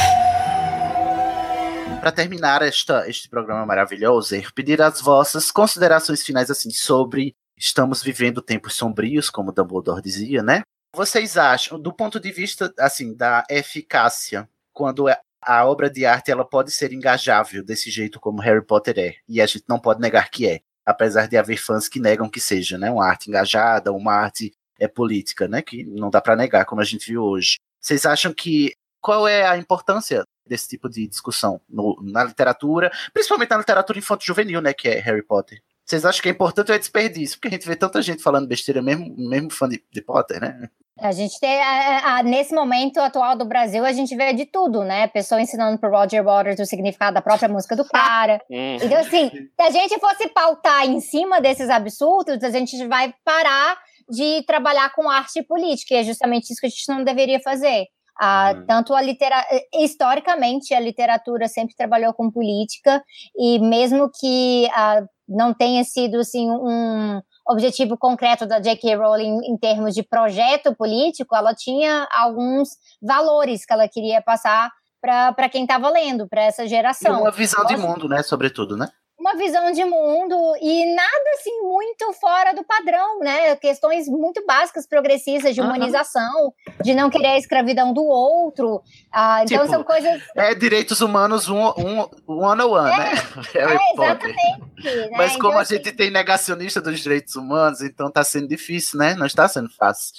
Para 2.00 2.12
terminar 2.12 2.62
esta, 2.62 3.10
este 3.10 3.28
programa 3.28 3.66
maravilhoso, 3.66 4.36
pedir 4.54 4.82
as 4.82 5.02
vossas 5.02 5.52
considerações 5.52 6.24
finais 6.24 6.50
assim 6.52 6.70
sobre 6.70 7.36
estamos 7.58 8.04
vivendo 8.04 8.42
tempos 8.42 8.74
sombrios, 8.76 9.30
como 9.30 9.52
Dumbledore 9.52 10.02
dizia, 10.02 10.44
né? 10.44 10.62
Vocês 10.96 11.38
acham, 11.38 11.80
do 11.80 11.92
ponto 11.94 12.20
de 12.20 12.32
vista 12.32 12.74
assim 12.80 13.14
da 13.16 13.44
eficácia, 13.50 14.50
quando 14.74 15.08
é- 15.10 15.20
a 15.42 15.66
obra 15.66 15.90
de 15.90 16.06
arte 16.06 16.32
ela 16.32 16.44
pode 16.46 16.72
ser 16.72 16.92
engajável 16.94 17.64
desse 17.64 17.90
jeito 17.92 18.20
como 18.20 18.42
Harry 18.42 18.66
Potter 18.66 18.98
é, 18.98 19.16
e 19.28 19.40
a 19.42 19.46
gente 19.46 19.66
não 19.68 19.80
pode 19.80 20.02
negar 20.02 20.30
que 20.30 20.48
é, 20.48 20.60
apesar 20.86 21.28
de 21.28 21.38
haver 21.38 21.58
fãs 21.58 21.88
que 21.88 22.00
negam 22.00 22.30
que 22.30 22.40
seja, 22.40 22.78
né? 22.78 22.90
Uma 22.90 23.06
arte 23.06 23.30
engajada, 23.30 23.92
uma 23.92 24.14
arte 24.14 24.52
é 24.80 24.88
política, 24.88 25.48
né? 25.48 25.62
Que 25.62 25.84
não 25.84 26.10
dá 26.10 26.22
para 26.22 26.36
negar, 26.36 26.66
como 26.66 26.82
a 26.82 26.84
gente 26.84 27.08
viu 27.08 27.24
hoje. 27.24 27.58
Vocês 27.80 28.06
acham 28.06 28.34
que 28.34 28.72
qual 29.02 29.28
é 29.28 29.46
a 29.48 29.58
importância 29.58 30.24
desse 30.48 30.68
tipo 30.70 30.90
de 30.90 31.08
discussão 31.08 31.62
no- 31.70 31.98
na 32.02 32.24
literatura, 32.24 32.92
principalmente 33.14 33.50
na 33.52 33.58
literatura 33.58 34.00
infanto-juvenil, 34.00 34.62
né, 34.62 34.74
que 34.74 34.88
é 34.88 35.00
Harry 35.00 35.24
Potter? 35.24 35.62
Vocês 35.88 36.04
acham 36.04 36.22
que 36.22 36.28
é 36.28 36.32
importante 36.32 36.70
ou 36.70 36.76
é 36.76 36.80
desperdício? 36.80 37.38
Porque 37.38 37.48
a 37.48 37.52
gente 37.58 37.68
vê 37.68 37.76
tanta 37.76 38.02
gente 38.02 38.22
falando 38.22 38.46
besteira, 38.48 38.82
mesmo, 38.82 39.16
mesmo 39.18 39.50
fã 39.50 39.70
de, 39.70 39.82
de 39.90 40.02
Potter, 40.02 40.42
né? 40.42 40.68
A 41.00 41.12
gente 41.14 41.40
tem, 41.40 41.62
a- 41.62 42.18
a- 42.18 42.24
nesse 42.24 42.54
momento 42.54 42.98
atual 43.00 43.38
do 43.38 43.46
Brasil, 43.46 43.86
a 43.86 43.94
gente 43.94 44.16
vê 44.16 44.34
de 44.34 44.46
tudo, 44.46 44.84
né? 44.84 45.08
Pessoa 45.08 45.40
ensinando 45.40 45.78
pro 45.80 45.90
Roger 45.92 46.24
Waters 46.24 46.60
o 46.60 46.66
significado 46.66 47.14
da 47.14 47.22
própria 47.22 47.48
música 47.48 47.76
do 47.76 47.86
cara. 47.86 48.42
Hum. 48.52 48.78
Então, 48.82 48.98
assim, 48.98 49.30
se 49.30 49.62
a 49.62 49.70
gente 49.70 49.98
fosse 50.00 50.28
pautar 50.30 50.86
em 50.86 51.00
cima 51.00 51.40
desses 51.40 51.70
absurdos, 51.70 52.44
a 52.44 52.50
gente 52.50 52.86
vai 52.88 53.14
parar 53.24 53.78
de 54.10 54.44
trabalhar 54.48 54.92
com 54.94 55.10
arte 55.10 55.40
e 55.40 55.44
política, 55.44 55.94
e 55.94 55.98
é 55.98 56.04
justamente 56.04 56.52
isso 56.52 56.60
que 56.60 56.68
a 56.68 56.70
gente 56.70 56.88
não 56.90 57.04
deveria 57.04 57.40
fazer. 57.40 57.86
Ah, 58.20 58.56
Tanto 58.68 58.94
a 58.96 59.02
litera... 59.02 59.46
historicamente 59.74 60.74
a 60.74 60.80
literatura 60.80 61.48
sempre 61.48 61.76
trabalhou 61.76 62.14
com 62.14 62.32
política 62.32 63.04
e 63.38 63.60
mesmo 63.60 64.10
que 64.20 64.68
ah, 64.74 65.04
não 65.28 65.54
tenha 65.54 65.84
sido 65.84 66.20
assim 66.20 66.50
um 66.50 67.22
objetivo 67.48 67.98
concreto 67.98 68.46
da 68.46 68.60
J.K. 68.60 68.96
Rowling 68.96 69.40
em 69.46 69.58
termos 69.58 69.94
de 69.94 70.04
projeto 70.04 70.76
político, 70.76 71.36
ela 71.36 71.54
tinha 71.54 72.08
alguns 72.12 72.70
valores 73.02 73.66
que 73.66 73.74
ela 73.74 73.88
queria 73.88 74.22
passar 74.22 74.72
para 75.02 75.50
quem 75.50 75.64
estava 75.64 75.90
lendo, 75.90 76.28
para 76.28 76.42
essa 76.44 76.66
E 76.66 76.68
geração. 76.68 77.22
uma 77.22 77.32
visão 77.32 77.66
de 77.66 77.78
mundo, 77.78 78.10
né, 78.10 78.22
sobretudo, 78.24 78.76
né? 78.76 78.90
Uma 79.20 79.36
visão 79.36 79.72
de 79.72 79.84
mundo 79.84 80.36
e 80.62 80.94
nada 80.94 81.30
assim 81.34 81.62
muito 81.62 82.14
fora 82.14 82.54
do 82.54 82.64
padrão, 82.64 83.20
né? 83.20 83.56
Questões 83.56 84.08
muito 84.08 84.46
básicas, 84.46 84.88
progressistas, 84.88 85.56
de 85.56 85.62
humanização, 85.62 86.54
de 86.84 86.94
não 86.94 87.10
querer 87.10 87.30
a 87.30 87.38
escravidão 87.38 87.94
do 87.94 88.06
outro. 88.06 88.82
Ah, 89.12 89.44
então 89.44 89.58
Tipo, 89.62 89.72
são 89.72 89.84
coisas. 89.84 90.22
É 90.36 90.54
direitos 90.54 91.02
humanos 91.02 91.50
um, 91.50 91.58
um, 91.58 92.08
one 92.28 92.62
on 92.62 92.72
one, 92.72 92.90
né? 92.90 93.12
Harry 93.54 93.76
É, 93.76 93.96
Potter. 93.96 94.30
exatamente. 94.30 95.10
né? 95.10 95.18
Mas 95.18 95.32
como 95.34 95.48
Então, 95.50 95.60
a 95.60 95.64
gente 95.64 95.92
tem 95.94 96.12
negacionista 96.12 96.80
dos 96.80 97.00
direitos 97.00 97.36
humanos, 97.36 97.82
então 97.82 98.12
tá 98.12 98.24
sendo 98.24 98.48
difícil, 98.48 99.00
né? 99.00 99.16
Não 99.16 99.26
está 99.26 99.48
sendo 99.48 99.70
fácil. 99.70 100.14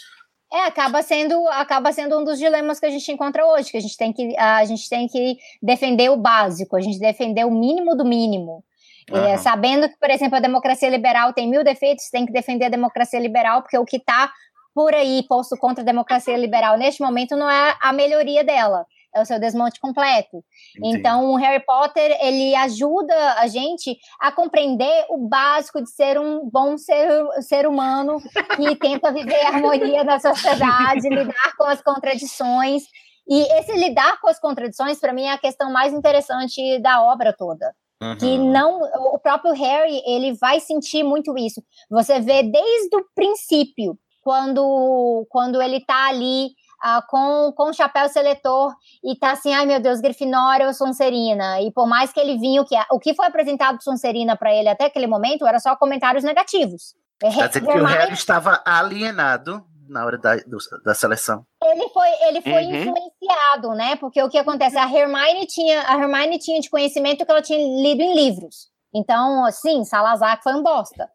É, 0.52 0.64
acaba 0.64 1.02
sendo, 1.02 1.46
acaba 1.48 1.92
sendo 1.92 2.18
um 2.18 2.24
dos 2.24 2.38
dilemas 2.38 2.80
que 2.80 2.86
a 2.86 2.90
gente 2.90 3.12
encontra 3.12 3.46
hoje, 3.46 3.70
que 3.70 3.76
a 3.76 3.80
gente 3.80 3.96
tem 3.96 4.12
que, 4.12 4.36
a 4.38 4.64
gente 4.64 4.88
tem 4.88 5.06
que 5.06 5.36
defender 5.62 6.10
o 6.10 6.16
básico, 6.16 6.74
a 6.74 6.80
gente 6.80 6.98
defender 6.98 7.44
o 7.44 7.50
mínimo 7.50 7.94
do 7.94 8.04
mínimo. 8.04 8.64
É, 9.10 9.16
Aham. 9.16 9.38
sabendo 9.38 9.88
que, 9.88 9.98
por 9.98 10.10
exemplo, 10.10 10.36
a 10.36 10.40
democracia 10.40 10.88
liberal 10.88 11.32
tem 11.32 11.48
mil 11.48 11.64
defeitos, 11.64 12.10
tem 12.10 12.26
que 12.26 12.32
defender 12.32 12.66
a 12.66 12.70
democracia 12.70 13.18
liberal, 13.18 13.62
porque 13.62 13.78
o 13.78 13.84
que 13.84 13.96
está 13.96 14.30
por 14.74 14.94
aí 14.94 15.24
posto 15.28 15.56
contra 15.56 15.82
a 15.82 15.84
democracia 15.84 16.36
liberal 16.36 16.76
neste 16.76 17.02
momento 17.02 17.36
não 17.36 17.50
é 17.50 17.76
a 17.80 17.92
melhoria 17.92 18.44
dela, 18.44 18.86
é 19.14 19.20
o 19.20 19.24
seu 19.24 19.40
desmonte 19.40 19.80
completo. 19.80 20.44
Então, 20.84 21.32
o 21.32 21.36
Harry 21.36 21.64
Potter, 21.64 22.16
ele 22.20 22.54
ajuda 22.54 23.34
a 23.38 23.46
gente 23.48 23.98
a 24.20 24.30
compreender 24.30 25.06
o 25.08 25.26
básico 25.28 25.82
de 25.82 25.90
ser 25.90 26.18
um 26.20 26.48
bom 26.48 26.78
ser, 26.78 27.08
ser 27.40 27.66
humano 27.66 28.18
que 28.54 28.76
tenta 28.78 29.10
viver 29.12 29.42
em 29.42 29.46
harmonia 29.46 30.04
na 30.04 30.20
sociedade, 30.20 31.08
lidar 31.08 31.56
com 31.56 31.64
as 31.64 31.82
contradições. 31.82 32.84
E 33.26 33.42
esse 33.58 33.72
lidar 33.72 34.20
com 34.20 34.28
as 34.28 34.38
contradições, 34.38 35.00
para 35.00 35.12
mim, 35.12 35.24
é 35.24 35.32
a 35.32 35.38
questão 35.38 35.72
mais 35.72 35.92
interessante 35.92 36.78
da 36.80 37.02
obra 37.02 37.34
toda. 37.36 37.74
Que 38.18 38.38
não, 38.38 38.80
o 39.12 39.18
próprio 39.18 39.52
Harry, 39.54 40.00
ele 40.06 40.34
vai 40.34 40.60
sentir 40.60 41.02
muito 41.02 41.36
isso. 41.36 41.60
Você 41.90 42.20
vê 42.20 42.44
desde 42.44 42.96
o 42.96 43.04
princípio, 43.14 43.98
quando, 44.22 45.26
quando 45.30 45.60
ele 45.60 45.84
tá 45.84 46.08
ali 46.08 46.50
ah, 46.82 47.02
com, 47.08 47.52
com 47.56 47.70
o 47.70 47.72
chapéu 47.72 48.08
seletor 48.08 48.72
e 49.02 49.18
tá 49.18 49.32
assim, 49.32 49.52
ai 49.52 49.66
meu 49.66 49.80
Deus, 49.80 50.00
Grifinória 50.00 50.66
ou 50.66 50.74
Sonserina. 50.74 51.60
E 51.60 51.72
por 51.72 51.88
mais 51.88 52.12
que 52.12 52.20
ele 52.20 52.38
vinha, 52.38 52.62
o 52.62 52.64
que, 52.64 52.76
o 52.92 53.00
que 53.00 53.14
foi 53.14 53.26
apresentado 53.26 53.82
Sonserina 53.82 54.36
para 54.36 54.54
ele 54.54 54.68
até 54.68 54.84
aquele 54.84 55.06
momento 55.06 55.46
era 55.46 55.58
só 55.58 55.74
comentários 55.74 56.22
negativos. 56.22 56.94
Quer 57.18 57.48
dizer 57.48 57.60
que 57.62 57.78
o 57.78 57.84
Harry 57.84 58.12
estava 58.12 58.62
alienado 58.64 59.64
na 59.88 60.04
hora 60.04 60.18
da, 60.18 60.36
do, 60.36 60.58
da 60.84 60.94
seleção. 60.94 61.44
Ele 61.62 61.88
foi, 61.88 62.08
ele 62.28 62.40
foi 62.42 62.64
Uhum. 62.64 62.74
influenciado, 62.74 63.70
né? 63.74 63.96
Porque 63.96 64.22
o 64.22 64.28
que 64.28 64.38
acontece? 64.38 64.76
A 64.76 64.84
Hermione 64.90 65.46
tinha, 65.46 65.82
a 65.88 65.94
Hermione 65.94 66.38
tinha 66.38 66.60
de 66.60 66.70
conhecimento 66.70 67.24
que 67.24 67.30
ela 67.30 67.42
tinha 67.42 67.58
lido 67.58 68.00
em 68.02 68.14
livros. 68.14 68.68
Então, 68.94 69.44
assim, 69.44 69.84
Salazar 69.84 70.40
foi 70.42 70.54
um 70.54 70.62
bosta. 70.62 71.08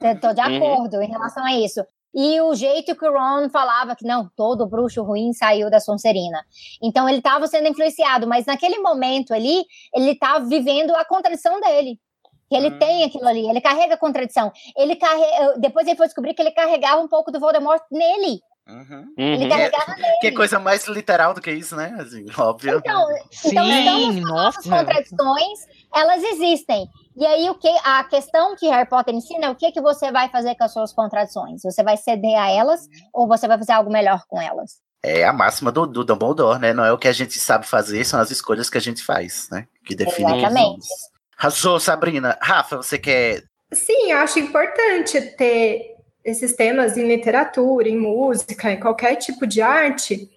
Estou 0.00 0.32
de 0.32 0.40
Uhum. 0.40 0.56
acordo 0.56 1.02
em 1.02 1.08
relação 1.08 1.44
a 1.44 1.52
isso. 1.54 1.84
E 2.14 2.40
o 2.40 2.54
jeito 2.54 2.96
que 2.96 3.06
o 3.06 3.12
Ron 3.12 3.50
falava 3.50 3.94
que 3.94 4.04
não, 4.06 4.30
todo 4.34 4.66
bruxo 4.66 5.02
ruim 5.02 5.32
saiu 5.34 5.68
da 5.70 5.78
Sonserina. 5.78 6.42
Então 6.82 7.06
ele 7.08 7.18
estava 7.18 7.46
sendo 7.46 7.68
influenciado, 7.68 8.26
mas 8.26 8.46
naquele 8.46 8.78
momento 8.78 9.34
ali, 9.34 9.62
ele 9.94 10.12
estava 10.12 10.44
vivendo 10.46 10.94
a 10.96 11.04
contradição 11.04 11.60
dele. 11.60 11.98
Que 12.48 12.56
ele 12.56 12.70
tem 12.72 13.04
aquilo 13.04 13.26
ali, 13.28 13.48
ele 13.48 13.60
carrega 13.60 13.94
a 13.94 13.98
contradição. 13.98 14.50
Ele 14.76 14.96
carrega, 14.96 15.58
depois 15.58 15.86
ele 15.86 15.96
foi 15.96 16.06
descobrir 16.06 16.34
que 16.34 16.42
ele 16.42 16.50
carregava 16.52 17.00
um 17.00 17.08
pouco 17.08 17.30
do 17.30 17.38
Voldemort 17.40 17.82
nele. 17.90 18.40
Ele 19.16 19.44
Uhum. 19.44 19.48
carregava 19.48 19.94
nele. 19.96 20.18
Que 20.20 20.32
coisa 20.32 20.58
mais 20.58 20.86
literal 20.86 21.32
do 21.32 21.40
que 21.40 21.50
isso, 21.50 21.74
né? 21.74 21.96
Assim, 21.98 22.26
óbvio. 22.38 22.78
Então, 22.78 23.06
então 23.46 23.68
estamos 23.70 24.16
nossa. 24.16 24.58
as 24.58 24.66
contradições, 24.66 25.58
elas 25.94 26.22
existem. 26.22 26.86
E 27.16 27.26
aí 27.26 27.48
o 27.48 27.54
que 27.54 27.68
a 27.82 28.04
questão 28.04 28.54
que 28.56 28.68
Harry 28.68 28.88
Potter 28.88 29.14
ensina 29.14 29.46
é 29.46 29.50
o 29.50 29.54
que 29.54 29.72
que 29.72 29.80
você 29.80 30.12
vai 30.12 30.28
fazer 30.28 30.54
com 30.54 30.64
as 30.64 30.72
suas 30.72 30.92
contradições? 30.92 31.62
Você 31.62 31.82
vai 31.82 31.96
ceder 31.96 32.38
a 32.38 32.50
elas 32.50 32.86
ou 33.12 33.26
você 33.26 33.48
vai 33.48 33.58
fazer 33.58 33.72
algo 33.72 33.90
melhor 33.90 34.22
com 34.28 34.40
elas? 34.40 34.76
É 35.02 35.24
a 35.24 35.32
máxima 35.32 35.72
do, 35.72 35.86
do 35.86 36.04
Dumbledore, 36.04 36.58
né? 36.58 36.72
Não 36.72 36.84
é 36.84 36.92
o 36.92 36.98
que 36.98 37.08
a 37.08 37.12
gente 37.12 37.38
sabe 37.38 37.66
fazer, 37.66 38.04
são 38.04 38.20
as 38.20 38.30
escolhas 38.30 38.68
que 38.68 38.76
a 38.76 38.80
gente 38.80 39.02
faz, 39.02 39.48
né? 39.50 39.66
Que 39.84 39.94
definem. 39.94 40.38
Exatamente. 40.38 40.86
somos. 40.86 41.17
Arrasou, 41.38 41.78
Sabrina. 41.78 42.36
Rafa, 42.42 42.78
você 42.78 42.98
quer. 42.98 43.44
Sim, 43.72 44.10
eu 44.10 44.18
acho 44.18 44.40
importante 44.40 45.20
ter 45.36 45.94
esses 46.24 46.54
temas 46.54 46.96
em 46.96 47.06
literatura, 47.06 47.88
em 47.88 47.96
música, 47.96 48.72
em 48.72 48.80
qualquer 48.80 49.14
tipo 49.16 49.46
de 49.46 49.62
arte, 49.62 50.28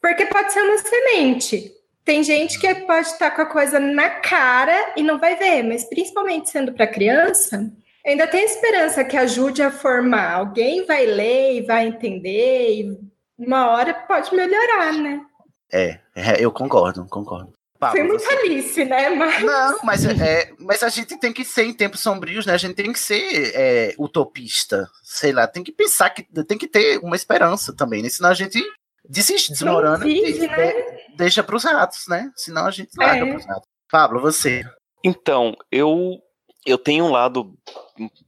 porque 0.00 0.26
pode 0.26 0.52
ser 0.52 0.60
uma 0.60 0.76
semente. 0.78 1.72
Tem 2.04 2.22
gente 2.22 2.58
que 2.58 2.74
pode 2.74 3.06
estar 3.06 3.30
com 3.30 3.42
a 3.42 3.46
coisa 3.46 3.80
na 3.80 4.10
cara 4.10 4.92
e 4.96 5.02
não 5.02 5.18
vai 5.18 5.36
ver, 5.36 5.62
mas 5.62 5.84
principalmente 5.84 6.50
sendo 6.50 6.72
para 6.72 6.86
criança, 6.86 7.72
ainda 8.04 8.26
tem 8.26 8.44
esperança 8.44 9.04
que 9.04 9.16
ajude 9.16 9.62
a 9.62 9.70
formar. 9.70 10.34
Alguém 10.34 10.84
vai 10.84 11.06
ler 11.06 11.54
e 11.54 11.62
vai 11.62 11.86
entender, 11.86 12.80
e 12.80 12.98
uma 13.38 13.70
hora 13.70 13.94
pode 13.94 14.34
melhorar, 14.34 14.92
né? 14.92 15.24
É, 15.72 15.98
é, 16.14 16.44
eu 16.44 16.50
concordo, 16.50 17.06
concordo. 17.08 17.52
Pablo, 17.82 17.98
Foi 17.98 18.06
muito 18.08 18.22
você- 18.22 18.32
Alice, 18.32 18.84
né? 18.84 19.08
Mas... 19.10 19.42
Não, 19.42 19.78
mas, 19.82 20.04
é, 20.04 20.52
mas 20.60 20.84
a 20.84 20.88
gente 20.88 21.16
tem 21.18 21.32
que 21.32 21.44
ser 21.44 21.64
em 21.64 21.72
tempos 21.74 21.98
sombrios, 21.98 22.46
né? 22.46 22.52
A 22.54 22.56
gente 22.56 22.74
tem 22.76 22.92
que 22.92 22.98
ser 23.00 23.50
é, 23.56 23.94
utopista. 23.98 24.88
Sei 25.02 25.32
lá, 25.32 25.48
tem 25.48 25.64
que 25.64 25.72
pensar 25.72 26.10
que 26.10 26.22
tem 26.44 26.56
que 26.56 26.68
ter 26.68 26.98
uma 26.98 27.16
esperança 27.16 27.74
também, 27.74 28.00
né? 28.00 28.08
Senão 28.08 28.30
a 28.30 28.34
gente 28.34 28.62
desiste, 29.08 29.50
desmorona 29.50 30.06
e 30.06 30.14
vive, 30.22 30.32
de- 30.38 30.46
né? 30.46 30.72
deixa 31.16 31.42
pros 31.42 31.64
ratos, 31.64 32.04
né? 32.06 32.30
Senão 32.36 32.66
a 32.66 32.70
gente 32.70 32.90
larga 32.96 33.26
É. 33.26 33.30
pros 33.32 33.44
ratos. 33.46 33.68
Pablo, 33.90 34.20
você. 34.20 34.62
Então, 35.04 35.56
eu 35.70 36.20
eu 36.64 36.78
tenho 36.78 37.06
um 37.06 37.10
lado 37.10 37.52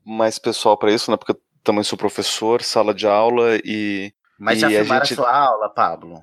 mais 0.05 0.37
pessoal 0.41 0.77
para 0.77 0.91
isso, 0.91 1.09
né? 1.13 1.17
Porque 1.17 1.31
eu 1.31 1.41
também 1.63 1.85
sou 1.85 1.97
professor, 1.97 2.61
sala 2.63 2.93
de 2.93 3.07
aula 3.07 3.57
e 3.65 4.13
Mas 4.37 4.59
e 4.59 4.61
já 4.63 4.67
a 4.67 4.71
filmaram 4.71 5.05
gente- 5.05 5.13
a 5.13 5.23
sua 5.23 5.33
aula, 5.33 5.69
Pablo? 5.71 6.21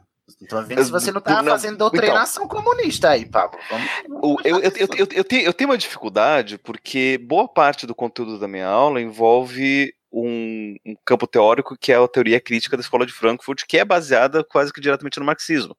Tô 0.47 0.61
vendo 0.63 0.83
se 0.83 0.91
você 0.91 1.11
não 1.11 1.21
tá 1.21 1.41
Não, 1.41 1.51
fazendo 1.51 1.77
doutrinação 1.77 2.47
comunista 2.47 3.09
aí, 3.09 3.25
Pablo. 3.25 3.59
Vamos- 3.69 3.87
O- 4.23 4.37
eu, 4.43 4.59
eu, 4.59 4.71
eu, 4.97 5.07
eu, 5.11 5.23
tenho, 5.23 5.41
eu 5.43 5.53
tenho 5.53 5.69
uma 5.69 5.77
dificuldade 5.77 6.57
porque 6.57 7.17
boa 7.17 7.47
parte 7.47 7.85
do 7.87 7.95
conteúdo 7.95 8.39
da 8.39 8.47
minha 8.47 8.67
aula 8.67 9.01
envolve 9.01 9.93
um, 10.11 10.75
um 10.85 10.95
campo 11.05 11.25
teórico 11.25 11.77
que 11.79 11.91
é 11.91 11.95
a 11.95 12.07
teoria 12.07 12.39
crítica 12.41 12.75
da 12.75 12.81
escola 12.81 13.05
de 13.05 13.13
Frankfurt, 13.13 13.63
que 13.65 13.77
é 13.77 13.85
baseada 13.85 14.43
quase 14.43 14.73
que 14.73 14.81
diretamente 14.81 15.19
no 15.19 15.25
marxismo. 15.25 15.75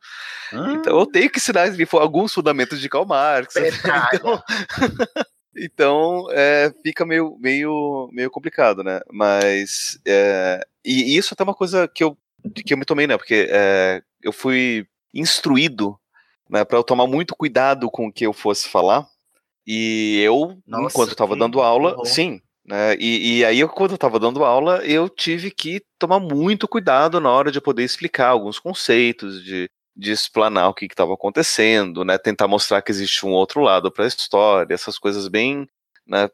Então 0.53 0.99
eu 0.99 1.07
tenho 1.07 1.29
que 1.31 1.39
ensinar 1.39 1.69
alguns 1.93 2.33
fundamentos 2.33 2.81
de 2.81 2.89
Karl 2.89 3.05
Marx. 3.07 3.55
Então, 4.15 4.43
então 5.57 6.27
é, 6.31 6.73
fica 6.83 7.05
meio, 7.05 7.37
meio, 7.39 8.09
meio 8.13 8.31
complicado, 8.31 8.83
né? 8.83 9.01
Mas 9.13 9.99
é, 10.07 10.65
e 10.85 11.17
isso 11.17 11.35
até 11.35 11.45
uma 11.45 11.55
coisa 11.55 11.87
que 11.87 12.03
eu, 12.03 12.17
que 12.65 12.73
eu 12.73 12.79
me 12.79 12.85
tomei, 12.85 13.07
né? 13.07 13.17
Porque 13.17 13.49
é, 13.51 14.03
eu 14.23 14.33
fui 14.33 14.87
instruído 15.15 15.99
né, 16.49 16.65
para 16.65 16.79
eu 16.79 16.85
tomar 16.85 17.07
muito 17.07 17.35
cuidado 17.35 17.91
com 17.91 18.07
o 18.07 18.13
que 18.13 18.27
eu 18.27 18.33
fosse 18.33 18.69
falar. 18.69 19.07
E 19.67 20.21
eu, 20.23 20.59
Nossa, 20.67 20.87
enquanto 20.87 21.09
eu 21.09 21.13
estava 21.13 21.35
que 21.35 21.39
dando 21.39 21.61
aula, 21.61 21.93
horror. 21.93 22.07
sim. 22.07 22.41
Né, 22.65 22.95
e, 22.99 23.39
e 23.39 23.45
aí, 23.45 23.59
eu, 23.59 23.69
quando 23.69 23.91
eu 23.91 23.97
estava 23.97 24.21
dando 24.21 24.45
aula, 24.45 24.85
eu 24.85 25.09
tive 25.09 25.51
que 25.51 25.83
tomar 25.99 26.21
muito 26.21 26.69
cuidado 26.69 27.21
na 27.21 27.31
hora 27.31 27.51
de 27.51 27.61
poder 27.61 27.83
explicar 27.83 28.29
alguns 28.29 28.59
conceitos, 28.59 29.43
de, 29.43 29.69
de 29.97 30.13
explanar 30.13 30.69
o 30.69 30.75
que 30.75 30.85
estava 30.85 31.13
acontecendo, 31.13 32.05
né, 32.05 32.19
tentar 32.19 32.47
mostrar 32.47 32.81
que 32.81 32.93
existe 32.93 33.27
um 33.27 33.31
outro 33.31 33.61
lado 33.61 33.91
para 33.91 34.05
a 34.05 34.09
história, 34.09 34.73
essas 34.73 34.97
coisas 34.97 35.27
bem 35.27 35.69
né, 36.07 36.31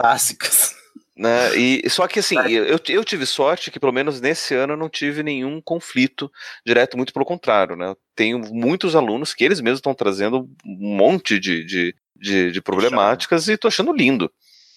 básicas. 0.00 0.74
Né, 1.18 1.56
e, 1.56 1.90
só 1.90 2.06
que 2.06 2.20
assim, 2.20 2.38
eu, 2.48 2.78
eu 2.86 3.04
tive 3.04 3.26
sorte 3.26 3.72
que 3.72 3.80
pelo 3.80 3.92
menos 3.92 4.20
nesse 4.20 4.54
ano 4.54 4.74
eu 4.74 4.76
não 4.76 4.88
tive 4.88 5.24
nenhum 5.24 5.60
conflito 5.60 6.30
direto, 6.64 6.96
muito 6.96 7.12
pelo 7.12 7.24
contrário, 7.24 7.74
né? 7.74 7.88
Eu 7.88 7.98
tenho 8.14 8.38
muitos 8.38 8.94
alunos 8.94 9.34
que 9.34 9.42
eles 9.42 9.60
mesmos 9.60 9.80
estão 9.80 9.92
trazendo 9.94 10.48
um 10.64 10.96
monte 10.96 11.40
de, 11.40 11.64
de, 11.64 11.94
de, 12.14 12.52
de 12.52 12.62
problemáticas 12.62 13.48
e 13.48 13.56
tô 13.56 13.66
achando 13.66 13.92
lindo, 13.92 14.30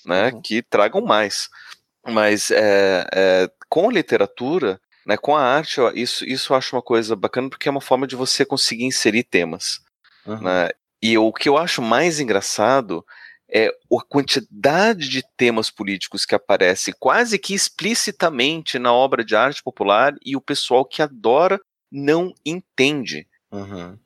né? 0.04 0.32
Que 0.44 0.64
tragam 0.64 1.02
mais. 1.02 1.48
Mas 2.08 2.50
é, 2.50 3.06
é, 3.14 3.52
com 3.70 3.88
a 3.88 3.94
literatura, 3.94 4.82
né, 5.06 5.18
com 5.18 5.36
a 5.36 5.44
arte, 5.44 5.80
ó, 5.80 5.92
isso, 5.94 6.26
isso 6.26 6.54
eu 6.54 6.58
acho 6.58 6.76
uma 6.76 6.82
coisa 6.82 7.16
bacana 7.16 7.52
porque 7.52 7.68
é 7.68 7.72
uma 7.72 7.80
forma 7.80 8.08
de 8.08 8.16
você 8.16 8.44
conseguir 8.44 8.86
inserir 8.86 9.24
temas. 9.24 9.80
Né? 10.26 10.70
E 11.04 11.16
o 11.20 11.32
que 11.32 11.48
eu 11.48 11.56
acho 11.56 11.84
mais 11.84 12.20
engraçado 12.20 13.06
é 13.52 13.68
a 13.68 14.04
quantidade 14.08 15.10
de 15.10 15.24
temas 15.36 15.70
políticos 15.70 16.26
que 16.26 16.34
aparece 16.34 16.94
quase 16.94 17.38
que 17.38 17.54
explicitamente 17.54 18.80
na 18.80 18.94
obra 18.94 19.24
de 19.24 19.36
arte 19.36 19.62
popular 19.62 20.16
e 20.26 20.36
o 20.36 20.42
pessoal 20.42 20.86
que 20.86 21.02
adora 21.02 21.60
não 21.92 22.34
entende. 22.46 23.28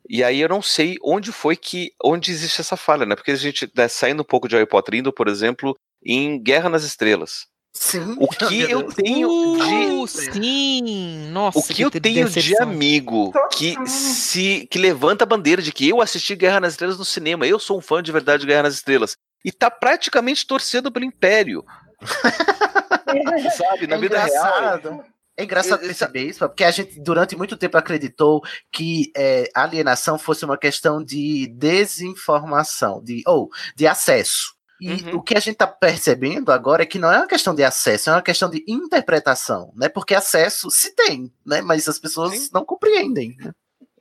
E 0.08 0.24
aí 0.24 0.40
eu 0.40 0.48
não 0.48 0.60
sei 0.60 0.96
onde 1.02 1.30
foi 1.30 1.54
que 1.54 1.92
onde 2.02 2.32
existe 2.32 2.60
essa 2.60 2.76
falha, 2.76 3.06
né? 3.06 3.14
Porque 3.14 3.30
a 3.30 3.36
gente 3.36 3.70
né, 3.76 3.86
saindo 3.86 4.22
um 4.22 4.24
pouco 4.24 4.48
de 4.48 4.56
Harry 4.56 4.68
Potter, 4.68 4.96
indo, 4.96 5.12
por 5.12 5.28
exemplo, 5.28 5.76
em 6.04 6.42
Guerra 6.42 6.68
nas 6.68 6.82
Estrelas. 6.82 7.46
Sim. 7.72 8.16
O 8.18 8.26
que 8.26 8.62
eu 8.62 8.90
tenho 8.90 9.56
de 9.58 9.96
Uh, 9.96 10.06
sim, 10.06 11.28
nossa. 11.30 11.58
o 11.58 11.62
que 11.62 11.82
eu 11.82 11.90
tenho 11.90 12.26
de 12.28 12.34
decepção. 12.34 12.68
amigo 12.68 13.32
que 13.52 13.76
se 13.86 14.66
que 14.70 14.78
levanta 14.78 15.24
a 15.24 15.26
bandeira 15.26 15.60
de 15.60 15.72
que 15.72 15.88
eu 15.88 16.00
assisti 16.00 16.34
Guerra 16.34 16.60
nas 16.60 16.72
Estrelas 16.72 16.98
no 16.98 17.04
cinema, 17.04 17.46
eu 17.46 17.58
sou 17.58 17.78
um 17.78 17.82
fã 17.82 18.02
de 18.02 18.10
verdade 18.10 18.40
de 18.40 18.46
Guerra 18.46 18.64
nas 18.64 18.74
Estrelas 18.74 19.16
e 19.44 19.52
tá 19.52 19.70
praticamente 19.70 20.46
torcendo 20.46 20.90
pelo 20.90 21.04
Império. 21.04 21.64
Sabe, 23.56 23.86
na 23.86 23.96
É 23.96 23.98
vida 23.98 24.18
real. 24.18 24.28
engraçado. 24.28 25.04
É 25.38 25.44
engraçado 25.44 25.80
perceber 25.80 26.22
isso, 26.24 26.38
porque 26.38 26.64
a 26.64 26.70
gente 26.70 26.98
durante 27.00 27.36
muito 27.36 27.58
tempo 27.58 27.76
acreditou 27.76 28.42
que 28.72 29.12
é, 29.14 29.50
alienação 29.54 30.18
fosse 30.18 30.44
uma 30.46 30.56
questão 30.56 31.02
de 31.04 31.46
desinformação, 31.48 33.02
de 33.04 33.22
ou 33.26 33.50
de 33.76 33.86
acesso. 33.86 34.54
E 34.80 34.92
Uhum. 34.92 35.16
o 35.16 35.22
que 35.22 35.34
a 35.36 35.40
gente 35.40 35.54
está 35.54 35.66
percebendo 35.66 36.50
agora 36.52 36.82
é 36.82 36.86
que 36.86 36.98
não 36.98 37.10
é 37.12 37.18
uma 37.18 37.26
questão 37.26 37.54
de 37.54 37.62
acesso, 37.64 38.08
é 38.10 38.12
uma 38.14 38.22
questão 38.22 38.48
de 38.50 38.62
interpretação, 38.68 39.72
né? 39.76 39.88
Porque 39.90 40.14
acesso 40.14 40.70
se 40.70 40.94
tem, 40.94 41.30
né? 41.46 41.60
Mas 41.62 41.86
as 41.88 41.98
pessoas 41.98 42.50
não 42.50 42.64
compreendem. 42.64 43.36
né? 43.38 43.52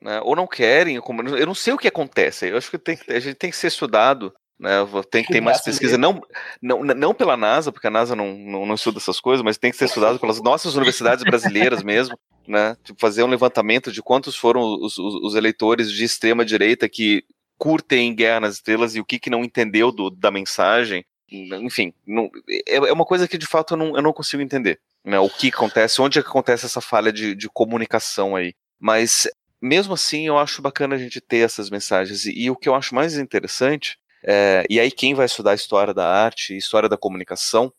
né, 0.01 0.21
ou 0.23 0.35
não 0.35 0.45
querem, 0.47 0.95
eu 0.97 1.45
não 1.47 1.55
sei 1.55 1.73
o 1.73 1.77
que 1.77 1.87
acontece. 1.87 2.47
Eu 2.47 2.57
acho 2.57 2.69
que 2.69 2.77
tem, 2.77 2.95
que- 2.95 3.11
a 3.11 3.19
gente 3.19 3.35
tem 3.35 3.49
que 3.49 3.57
ser 3.57 3.67
estudado, 3.67 4.33
né? 4.59 4.71
Tem 5.09 5.23
que 5.23 5.33
ter 5.33 5.41
mais 5.41 5.61
pesquisa, 5.61 5.97
não, 5.97 6.21
não, 6.61 6.83
não 6.83 7.13
pela 7.13 7.35
NASA, 7.35 7.71
porque 7.71 7.87
a 7.87 7.91
NASA 7.91 8.15
não, 8.15 8.35
não, 8.35 8.65
não 8.65 8.75
estuda 8.75 8.97
essas 8.97 9.19
coisas, 9.19 9.43
mas 9.43 9.57
tem 9.57 9.71
que 9.71 9.77
ser 9.77 9.85
estudado 9.85 10.19
pelas 10.19 10.41
nossas 10.41 10.75
universidades 10.75 11.23
brasileiras 11.23 11.83
mesmo, 11.83 12.17
né? 12.47 12.77
Tipo, 12.83 12.99
fazer 12.99 13.23
um 13.23 13.27
levantamento 13.27 13.91
de 13.91 14.01
quantos 14.01 14.35
foram 14.35 14.61
os, 14.61 14.97
os, 14.97 15.15
os 15.15 15.35
eleitores 15.35 15.91
de 15.91 16.03
extrema 16.03 16.45
direita 16.45 16.87
que 16.87 17.23
curtem 17.57 18.13
Guerra 18.15 18.41
nas 18.41 18.55
Estrelas 18.55 18.95
e 18.95 18.99
o 18.99 19.05
que, 19.05 19.19
que 19.19 19.29
não 19.29 19.43
entendeu 19.43 19.91
do, 19.91 20.09
da 20.09 20.31
mensagem. 20.31 21.05
Enfim, 21.31 21.93
não- 22.05 22.29
é, 22.67 22.75
é 22.75 22.93
uma 22.93 23.05
coisa 23.05 23.27
que 23.27 23.37
de 23.37 23.47
fato 23.47 23.73
eu 23.73 23.77
não, 23.77 23.95
eu 23.95 24.01
não 24.01 24.13
consigo 24.13 24.41
entender. 24.43 24.79
Né? 25.03 25.19
O 25.19 25.29
que 25.29 25.49
acontece, 25.49 26.01
onde 26.01 26.19
é 26.19 26.21
que 26.21 26.29
acontece 26.29 26.65
essa 26.65 26.81
falha 26.81 27.11
de, 27.11 27.35
de 27.35 27.49
comunicação 27.49 28.35
aí. 28.35 28.53
Mas 28.79 29.27
mesmo 29.61 29.93
assim, 29.93 30.27
eu 30.27 30.37
acho 30.37 30.61
bacana 30.61 30.95
a 30.95 30.97
gente 30.97 31.19
ter 31.21 31.37
essas 31.37 31.69
mensagens. 31.69 32.25
E, 32.25 32.31
e 32.31 32.49
o 32.49 32.55
que 32.55 32.69
eu 32.69 32.75
acho 32.75 32.93
mais 32.93 33.17
interessante, 33.17 33.97
é, 34.27 34.65
e 34.69 34.79
aí 34.79 34.89
quem 34.91 35.13
vai 35.13 35.25
estudar 35.25 35.53
história 35.53 35.93
da 35.93 36.07
arte, 36.07 36.57
história 36.57 36.89
da 36.89 36.97
comunicação, 36.97 37.71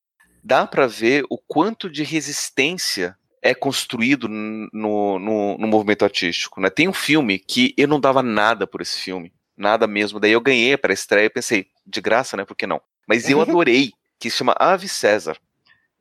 dá 0.42 0.66
para 0.66 0.86
ver 0.86 1.24
o 1.28 1.38
quanto 1.38 1.90
de 1.90 2.04
resistência 2.04 3.16
é 3.42 3.54
construído 3.54 4.28
no, 4.28 5.18
no, 5.18 5.58
no 5.58 5.66
movimento 5.66 6.04
artístico. 6.04 6.60
Né? 6.60 6.70
Tem 6.70 6.88
um 6.88 6.92
filme 6.92 7.38
que 7.38 7.74
eu 7.76 7.88
não 7.88 8.00
dava 8.00 8.22
nada 8.22 8.66
por 8.66 8.80
esse 8.80 8.98
filme, 8.98 9.32
nada 9.56 9.86
mesmo. 9.86 10.20
Daí 10.20 10.32
eu 10.32 10.40
ganhei 10.40 10.76
para 10.76 10.92
a 10.92 10.94
estreia 10.94 11.26
e 11.26 11.30
pensei, 11.30 11.66
de 11.86 12.00
graça, 12.00 12.36
né? 12.36 12.44
Por 12.44 12.56
que 12.56 12.66
não? 12.66 12.80
Mas 13.06 13.28
eu 13.28 13.40
adorei, 13.42 13.92
que 14.18 14.30
se 14.30 14.38
chama 14.38 14.54
Ave 14.58 14.88
César. 14.88 15.36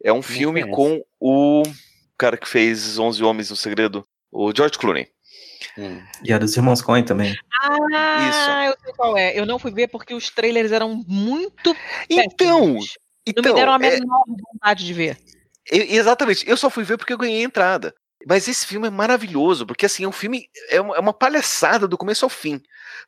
É 0.03 0.11
um 0.11 0.21
filme 0.21 0.69
com 0.69 1.03
o 1.19 1.63
cara 2.17 2.37
que 2.37 2.47
fez 2.47 2.97
11 2.97 3.23
Homens 3.23 3.49
no 3.49 3.55
Segredo, 3.55 4.07
o 4.31 4.51
George 4.55 4.77
Clooney. 4.77 5.07
E 6.23 6.33
a 6.33 6.37
dos 6.37 6.55
irmãos 6.55 6.81
Coen 6.81 7.03
também. 7.03 7.35
Ah, 7.61 8.65
eu 8.67 8.75
sei 8.83 8.93
qual 8.93 9.17
é. 9.17 9.37
Eu 9.37 9.45
não 9.45 9.59
fui 9.59 9.71
ver 9.71 9.87
porque 9.87 10.13
os 10.13 10.29
trailers 10.29 10.71
eram 10.71 11.03
muito. 11.07 11.75
Então, 12.09 12.27
péssimos. 12.75 12.97
não 12.97 13.23
então, 13.27 13.53
me 13.53 13.59
deram 13.59 13.73
a 13.73 13.75
é- 13.75 13.99
menor 13.99 14.23
vontade 14.53 14.85
de 14.85 14.93
ver. 14.93 15.17
E- 15.71 15.95
Exatamente, 15.95 16.47
eu 16.49 16.55
só 16.57 16.69
fui 16.69 16.83
ver 16.83 16.97
porque 16.97 17.13
eu 17.13 17.17
ganhei 17.17 17.41
a 17.41 17.45
entrada. 17.45 17.93
Mas 18.27 18.47
esse 18.47 18.65
filme 18.65 18.87
é 18.87 18.91
maravilhoso, 18.91 19.65
porque 19.67 19.85
assim, 19.85 20.03
é 20.03 20.07
um 20.07 20.11
filme, 20.11 20.47
é 20.69 20.81
uma, 20.81 20.95
é 20.95 20.99
uma 20.99 21.13
palhaçada 21.13 21.87
do 21.87 21.97
começo 21.97 22.25
ao 22.25 22.29
fim. 22.29 22.59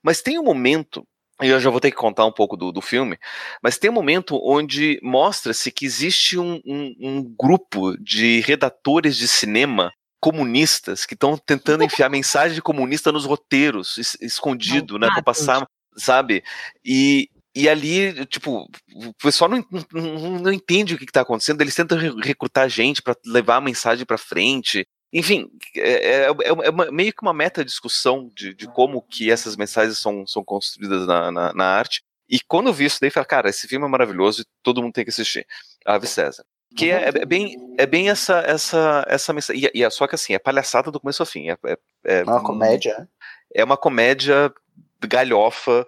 Mas 0.04 0.22
tem 0.22 0.38
um 0.38 0.44
momento, 0.44 1.08
e 1.42 1.48
eu 1.48 1.60
já 1.60 1.72
vou 1.72 1.80
ter 1.80 1.90
que 1.90 1.98
contar 1.98 2.26
um 2.26 2.32
pouco 2.32 2.56
do, 2.56 2.72
do 2.72 2.82
filme, 2.82 3.18
mas 3.64 3.80
tem 3.80 3.90
um 3.90 3.94
momento 3.94 4.40
onde 4.44 5.00
mostra-se 5.02 5.72
que 5.72 5.86
existe 5.86 6.38
um, 6.38 6.62
um- 6.66 6.96
um 7.00 7.24
grupo 7.24 7.98
de 7.98 8.42
redatores 8.42 9.18
de 9.18 9.28
cinema 9.28 9.92
comunistas 10.20 11.06
que 11.06 11.14
estão 11.14 11.38
tentando 11.38 11.84
enfiar 12.04 12.10
mensagem 12.10 12.62
comunista 12.62 13.12
nos 13.12 13.26
roteiros, 13.26 13.98
es- 13.98 14.18
escondido, 14.22 14.98
né, 15.00 15.08
pra 15.08 15.22
passar, 15.24 15.68
sabe? 15.96 16.44
E, 16.84 17.30
e 17.56 17.68
ali, 17.70 18.26
tipo, 18.28 18.68
o 18.94 19.14
pessoal 19.22 19.50
não, 19.50 19.66
não, 19.92 20.40
não 20.40 20.52
entende 20.54 20.94
o 20.94 20.98
que, 20.98 21.06
está 21.06 21.22
acontecendo, 21.22 21.62
eles 21.62 21.76
tentam 21.76 21.98
re- 21.98 22.14
recrutar 22.24 22.70
gente 22.70 23.02
para 23.02 23.16
levar 23.26 23.58
a 23.58 23.62
mensagem 23.62 24.06
para 24.06 24.18
frente. 24.18 24.86
Enfim, 25.14 25.50
é, 25.76 26.26
é- 26.26 26.36
é 26.44 26.70
uma- 26.70 26.92
meio 26.92 27.14
que 27.14 27.22
uma 27.22 27.34
meta-discussão 27.34 28.30
de, 28.36 28.54
de 28.54 28.68
como 28.68 29.02
que 29.02 29.32
essas 29.32 29.56
mensagens 29.56 29.98
são, 29.98 30.26
são 30.28 30.44
construídas 30.44 31.08
na, 31.08 31.32
na, 31.32 31.54
na 31.54 31.66
arte. 31.66 32.02
E 32.30 32.40
quando 32.46 32.68
eu 32.68 32.74
vi 32.74 32.86
isso 32.86 32.98
daí, 33.00 33.08
eu 33.08 33.14
falei, 33.14 33.26
cara, 33.28 33.50
esse 33.50 33.68
filme 33.70 33.86
é 33.86 33.90
maravilhoso 33.90 34.42
e 34.42 34.46
todo 34.62 34.82
mundo 34.84 34.92
tem 34.94 35.06
que 35.06 35.10
assistir. 35.12 35.48
Ave 35.86 36.06
César. 36.08 36.44
Que 36.78 36.92
é, 36.92 37.10
é 37.10 37.26
bem, 37.26 37.58
é 37.78 37.86
bem 37.86 38.10
essa, 38.10 38.40
essa, 38.40 39.06
essa 39.08 39.34
mensagem. 39.34 39.64
E, 39.66 39.80
e 39.80 39.84
é 39.84 39.90
só 39.90 40.08
que 40.08 40.16
assim, 40.16 40.34
é 40.34 40.40
palhaçada 40.40 40.92
do 40.92 41.00
começo 41.00 41.22
ao 41.22 41.28
fim. 41.28 41.50
É, 41.50 41.58
é, 41.66 42.20
é 42.20 42.24
uma 42.24 42.44
comédia. 42.44 43.10
É 43.54 43.64
uma 43.64 43.78
comédia 43.78 44.54
galhofa 45.02 45.86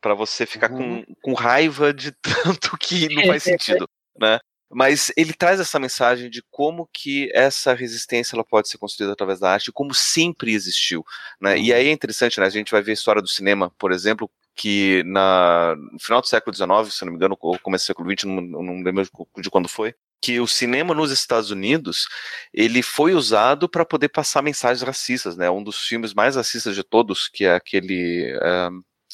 para 0.00 0.14
você 0.14 0.44
ficar 0.46 0.70
Uhum. 0.70 1.02
com, 1.02 1.14
com 1.22 1.32
raiva 1.32 1.92
de 1.92 2.12
tanto 2.22 2.76
que 2.78 3.08
não 3.14 3.26
faz 3.26 3.42
sentido, 3.44 3.88
né? 4.18 4.38
Mas 4.70 5.12
ele 5.16 5.32
traz 5.32 5.60
essa 5.60 5.78
mensagem 5.78 6.28
de 6.28 6.42
como 6.50 6.88
que 6.92 7.30
essa 7.32 7.72
resistência 7.74 8.34
ela 8.34 8.44
pode 8.44 8.68
ser 8.68 8.76
construída 8.76 9.12
através 9.12 9.38
da 9.38 9.50
arte, 9.50 9.70
como 9.70 9.94
sempre 9.94 10.52
existiu, 10.52 11.04
né? 11.40 11.56
E 11.58 11.72
aí 11.72 11.88
é 11.88 11.92
interessante, 11.92 12.40
né? 12.40 12.46
A 12.46 12.50
gente 12.50 12.72
vai 12.72 12.82
ver 12.82 12.90
a 12.90 12.94
história 12.94 13.22
do 13.22 13.28
cinema, 13.28 13.70
por 13.78 13.92
exemplo, 13.92 14.28
que 14.54 15.02
na, 15.04 15.74
no 15.92 15.98
final 15.98 16.20
do 16.20 16.28
século 16.28 16.54
XIX, 16.54 16.94
se 16.94 17.04
não 17.04 17.12
me 17.12 17.16
engano, 17.16 17.36
ou 17.40 17.58
começo 17.58 17.84
do 17.84 17.86
século 17.86 18.10
XX, 18.10 18.24
não, 18.24 18.40
não 18.40 18.82
lembro 18.82 19.04
de 19.38 19.50
quando 19.50 19.68
foi, 19.68 19.94
que 20.22 20.40
o 20.40 20.46
cinema 20.46 20.94
nos 20.94 21.10
Estados 21.10 21.50
Unidos 21.50 22.06
ele 22.52 22.82
foi 22.82 23.12
usado 23.14 23.68
para 23.68 23.84
poder 23.84 24.08
passar 24.08 24.42
mensagens 24.42 24.82
racistas, 24.82 25.36
né? 25.36 25.50
Um 25.50 25.62
dos 25.62 25.80
filmes 25.80 26.14
mais 26.14 26.36
racistas 26.36 26.74
de 26.74 26.82
todos, 26.82 27.28
que 27.28 27.44
é 27.44 27.54
aquele, 27.54 28.32
ah, 28.40 28.70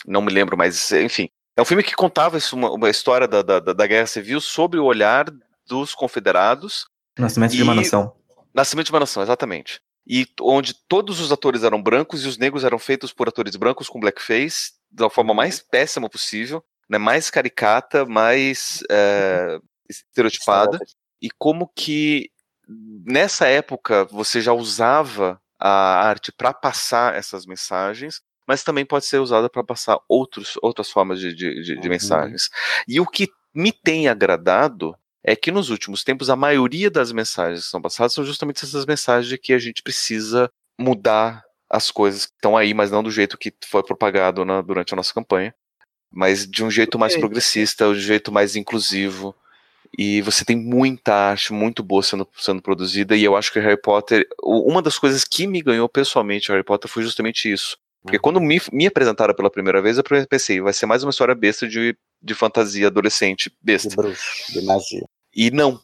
não 0.06 0.22
me 0.22 0.30
lembro, 0.32 0.56
mas 0.56 0.92
enfim, 0.92 1.28
é 1.56 1.62
um 1.62 1.64
filme 1.64 1.82
que 1.82 1.94
contava 1.96 2.38
isso, 2.38 2.54
uma, 2.54 2.70
uma 2.70 2.90
história 2.90 3.26
da, 3.26 3.42
da, 3.42 3.58
da 3.60 3.86
Guerra 3.86 4.06
Civil 4.06 4.40
sobre 4.40 4.78
o 4.78 4.84
olhar 4.84 5.26
dos 5.66 5.94
confederados. 5.94 6.86
Nascimento 7.18 7.52
de 7.52 7.62
uma 7.62 7.72
E- 7.72 7.76
nação. 7.76 8.12
Nascimento 8.54 8.86
de 8.86 8.92
uma 8.92 9.00
nação, 9.00 9.22
exatamente. 9.22 9.80
E 10.06 10.26
onde 10.40 10.74
todos 10.88 11.20
os 11.20 11.30
atores 11.30 11.62
eram 11.62 11.82
brancos 11.82 12.24
e 12.24 12.28
os 12.28 12.36
negros 12.38 12.64
eram 12.64 12.78
feitos 12.78 13.12
por 13.12 13.28
atores 13.28 13.54
brancos 13.56 13.88
com 13.88 14.00
blackface 14.00 14.72
da 14.90 15.08
forma 15.10 15.32
mais 15.34 15.60
péssima 15.60 16.08
possível, 16.08 16.62
né, 16.88 16.98
mais 16.98 17.30
caricata, 17.30 18.04
mais 18.04 18.82
eh, 18.90 19.58
estereotipada. 19.88 20.78
E 21.22 21.28
como 21.38 21.68
que 21.76 22.30
nessa 23.04 23.46
época 23.46 24.04
você 24.06 24.40
já 24.40 24.52
usava 24.52 25.40
a 25.58 25.68
arte 26.08 26.32
para 26.32 26.52
passar 26.54 27.14
essas 27.14 27.44
mensagens, 27.46 28.20
mas 28.46 28.64
também 28.64 28.84
pode 28.86 29.04
ser 29.04 29.18
usada 29.18 29.48
para 29.48 29.62
passar 29.62 29.98
outros, 30.08 30.54
outras 30.62 30.90
formas 30.90 31.20
de, 31.20 31.34
de, 31.34 31.62
de- 31.62 31.76
de 31.80 31.88
mensagens. 31.88 32.48
E 32.88 32.98
o 33.00 33.06
que 33.06 33.28
me 33.54 33.70
tem 33.72 34.08
agradado 34.08 34.96
é 35.22 35.36
que 35.36 35.50
nos 35.52 35.68
últimos 35.68 36.02
tempos 36.02 36.30
a 36.30 36.36
maioria 36.36 36.90
das 36.90 37.12
mensagens 37.12 37.64
que 37.64 37.70
são 37.70 37.82
passadas 37.82 38.14
são 38.14 38.24
justamente 38.24 38.64
essas 38.64 38.86
mensagens 38.86 39.28
de 39.28 39.36
que 39.36 39.52
a 39.52 39.58
gente 39.58 39.82
precisa 39.82 40.50
mudar 40.78 41.42
as 41.70 41.90
coisas 41.90 42.26
que 42.26 42.32
estão 42.32 42.56
aí, 42.56 42.74
mas 42.74 42.90
não 42.90 43.02
do 43.02 43.10
jeito 43.10 43.38
que 43.38 43.52
foi 43.64 43.82
propagado 43.82 44.44
na- 44.44 44.60
durante 44.60 44.92
a 44.92 44.96
nossa 44.96 45.14
campanha, 45.14 45.54
mas 46.10 46.46
de 46.46 46.64
um 46.64 46.70
jeito 46.70 46.98
mais 46.98 47.14
progressista, 47.20 47.84
de 47.84 47.90
um 47.92 47.94
jeito 47.94 48.32
mais 48.32 48.56
inclusivo. 48.56 49.34
E 49.96 50.20
você 50.22 50.44
tem 50.44 50.56
muita 50.56 51.12
arte 51.14 51.52
muito 51.52 51.82
boa 51.82 52.02
sendo, 52.02 52.26
sendo 52.36 52.60
produzida, 52.62 53.16
e 53.16 53.24
eu 53.24 53.36
acho 53.36 53.52
que 53.52 53.58
Harry 53.60 53.80
Potter, 53.80 54.26
uma 54.42 54.80
das 54.82 54.98
coisas 54.98 55.24
que 55.24 55.46
me 55.46 55.60
ganhou 55.62 55.88
pessoalmente 55.88 56.50
Harry 56.50 56.62
Potter 56.64 56.90
foi 56.90 57.02
justamente 57.02 57.50
isso. 57.50 57.76
Porque 58.02 58.18
quando 58.18 58.40
me, 58.40 58.60
me 58.72 58.86
apresentaram 58.86 59.34
pela 59.34 59.50
primeira 59.50 59.82
vez, 59.82 59.98
eu 59.98 60.04
pensei, 60.28 60.60
vai 60.60 60.72
ser 60.72 60.86
mais 60.86 61.02
uma 61.02 61.10
história 61.10 61.34
besta 61.34 61.68
de, 61.68 61.96
de 62.22 62.34
fantasia 62.34 62.86
adolescente 62.86 63.52
besta. 63.60 63.90
De 63.90 63.96
bruxo, 63.96 64.52
de 64.52 64.62
magia. 64.62 65.04
E 65.34 65.50
não, 65.50 65.78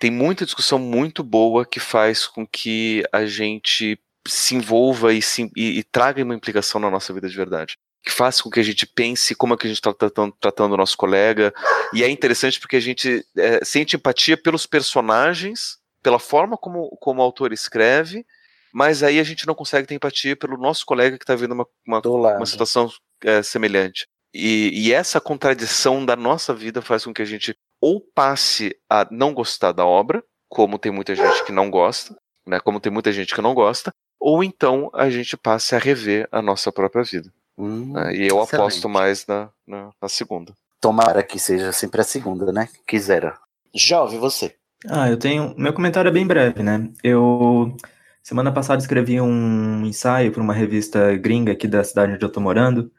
tem 0.00 0.10
muita 0.10 0.44
discussão 0.44 0.78
muito 0.78 1.22
boa 1.22 1.64
que 1.64 1.78
faz 1.78 2.26
com 2.26 2.46
que 2.46 3.04
a 3.12 3.24
gente 3.26 3.98
se 4.26 4.54
envolva 4.54 5.12
e, 5.12 5.20
se- 5.22 5.50
e- 5.56 5.78
e 5.78 5.82
traga 5.84 6.22
uma 6.22 6.34
implicação 6.34 6.80
na 6.80 6.90
nossa 6.90 7.12
vida 7.12 7.28
de 7.28 7.36
verdade. 7.36 7.76
Que 8.04 8.10
faz 8.10 8.40
com 8.40 8.50
que 8.50 8.58
a 8.58 8.62
gente 8.64 8.84
pense 8.86 9.34
como 9.34 9.54
é 9.54 9.56
que 9.56 9.66
a 9.66 9.68
gente 9.68 9.78
está 9.78 9.92
tratando, 9.94 10.34
tratando 10.40 10.72
o 10.72 10.76
nosso 10.76 10.96
colega. 10.96 11.52
E 11.92 12.02
é 12.02 12.08
interessante 12.10 12.58
porque 12.58 12.76
a 12.76 12.80
gente 12.80 13.24
é, 13.36 13.64
sente 13.64 13.94
empatia 13.96 14.36
pelos 14.36 14.66
personagens, 14.66 15.78
pela 16.02 16.18
forma 16.18 16.56
como, 16.56 16.88
como 17.00 17.20
o 17.20 17.24
autor 17.24 17.52
escreve, 17.52 18.24
mas 18.72 19.02
aí 19.02 19.20
a 19.20 19.22
gente 19.22 19.46
não 19.46 19.54
consegue 19.54 19.86
ter 19.86 19.94
empatia 19.94 20.34
pelo 20.34 20.56
nosso 20.56 20.84
colega 20.84 21.16
que 21.16 21.22
está 21.24 21.34
vivendo 21.34 21.52
uma, 21.52 21.66
uma, 21.86 22.00
uma 22.38 22.46
situação 22.46 22.90
é, 23.22 23.42
semelhante. 23.42 24.06
E, 24.34 24.70
e 24.74 24.92
essa 24.92 25.20
contradição 25.20 26.04
da 26.04 26.16
nossa 26.16 26.54
vida 26.54 26.80
faz 26.82 27.04
com 27.04 27.12
que 27.12 27.22
a 27.22 27.24
gente 27.26 27.54
ou 27.80 28.00
passe 28.14 28.74
a 28.88 29.06
não 29.10 29.34
gostar 29.34 29.72
da 29.72 29.84
obra, 29.84 30.24
como 30.48 30.78
tem 30.78 30.90
muita 30.90 31.14
gente 31.14 31.44
que 31.44 31.52
não 31.52 31.70
gosta, 31.70 32.16
né? 32.46 32.58
Como 32.60 32.80
tem 32.80 32.90
muita 32.92 33.12
gente 33.12 33.34
que 33.34 33.40
não 33.42 33.54
gosta, 33.54 33.92
ou 34.22 34.44
então 34.44 34.88
a 34.94 35.10
gente 35.10 35.36
passe 35.36 35.74
a 35.74 35.78
rever 35.78 36.28
a 36.30 36.40
nossa 36.40 36.70
própria 36.70 37.02
vida. 37.02 37.28
né, 37.58 38.14
e 38.14 38.28
eu 38.28 38.40
excelente. 38.40 38.54
aposto 38.54 38.88
mais 38.88 39.26
na, 39.26 39.48
na, 39.66 39.90
na 40.00 40.08
segunda. 40.08 40.52
Tomara 40.80 41.24
que 41.24 41.40
seja 41.40 41.72
sempre 41.72 42.00
a 42.00 42.04
segunda, 42.04 42.52
né? 42.52 42.68
Quisera. 42.86 43.36
Jovem, 43.74 44.20
você. 44.20 44.54
Ah, 44.88 45.10
eu 45.10 45.16
tenho. 45.16 45.54
Meu 45.58 45.72
comentário 45.72 46.08
é 46.08 46.12
bem 46.12 46.26
breve, 46.26 46.62
né? 46.62 46.88
Eu. 47.02 47.76
Semana 48.22 48.52
passada 48.52 48.80
escrevi 48.80 49.20
um 49.20 49.84
ensaio 49.84 50.30
para 50.30 50.42
uma 50.42 50.54
revista 50.54 51.16
gringa 51.16 51.50
aqui 51.50 51.66
da 51.66 51.82
cidade 51.82 52.12
onde 52.12 52.24
eu 52.24 52.30
tô 52.30 52.40
morando, 52.40 52.92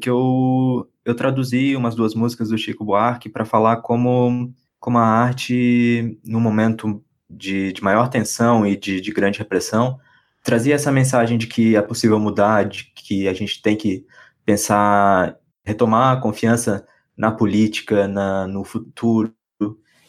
que 0.00 0.08
eu, 0.08 0.88
eu 1.04 1.14
traduzi 1.14 1.76
umas 1.76 1.94
duas 1.94 2.14
músicas 2.14 2.48
do 2.48 2.56
Chico 2.56 2.82
Buarque 2.82 3.28
para 3.28 3.44
falar 3.44 3.76
como, 3.82 4.50
como 4.80 4.96
a 4.96 5.04
arte, 5.04 6.18
num 6.24 6.40
momento 6.40 7.04
de, 7.28 7.70
de 7.74 7.84
maior 7.84 8.08
tensão 8.08 8.66
e 8.66 8.74
de, 8.74 8.98
de 9.02 9.12
grande 9.12 9.38
repressão, 9.38 9.98
trazia 10.42 10.74
essa 10.74 10.90
mensagem 10.90 11.38
de 11.38 11.46
que 11.46 11.76
é 11.76 11.82
possível 11.82 12.18
mudar, 12.18 12.64
de 12.64 12.84
que 12.94 13.28
a 13.28 13.32
gente 13.32 13.62
tem 13.62 13.76
que 13.76 14.04
pensar, 14.44 15.36
retomar 15.64 16.16
a 16.16 16.20
confiança 16.20 16.86
na 17.16 17.30
política, 17.30 18.08
na, 18.08 18.46
no 18.46 18.64
futuro. 18.64 19.32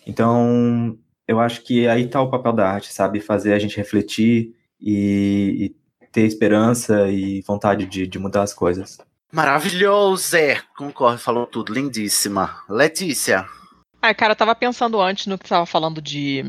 Então, 0.06 0.98
eu 1.28 1.40
acho 1.40 1.62
que 1.64 1.88
aí 1.88 2.06
está 2.06 2.22
o 2.22 2.30
papel 2.30 2.54
da 2.54 2.70
arte, 2.70 2.92
sabe? 2.92 3.22
Fazer 3.22 3.54
a 3.54 3.60
gente 3.60 3.78
refletir 3.78 4.54
e, 4.82 5.74
e 6.02 6.08
ter 6.12 6.26
esperança 6.26 7.10
e 7.10 7.42
vontade 7.42 7.86
de, 7.86 8.06
de 8.08 8.20
mudar 8.20 8.44
as 8.44 8.54
coisas. 8.54 8.98
Maravilhoso, 9.32 10.36
é. 10.36 10.62
Concordo, 10.78 11.20
falou 11.20 11.48
tudo. 11.48 11.74
Lindíssima. 11.74 12.56
Letícia. 12.70 13.48
Ah, 14.06 14.14
cara, 14.14 14.34
eu 14.34 14.36
tava 14.36 14.54
pensando 14.54 15.00
antes 15.00 15.28
no 15.28 15.38
que 15.38 15.48
tava 15.48 15.66
falando 15.66 16.02
de, 16.02 16.44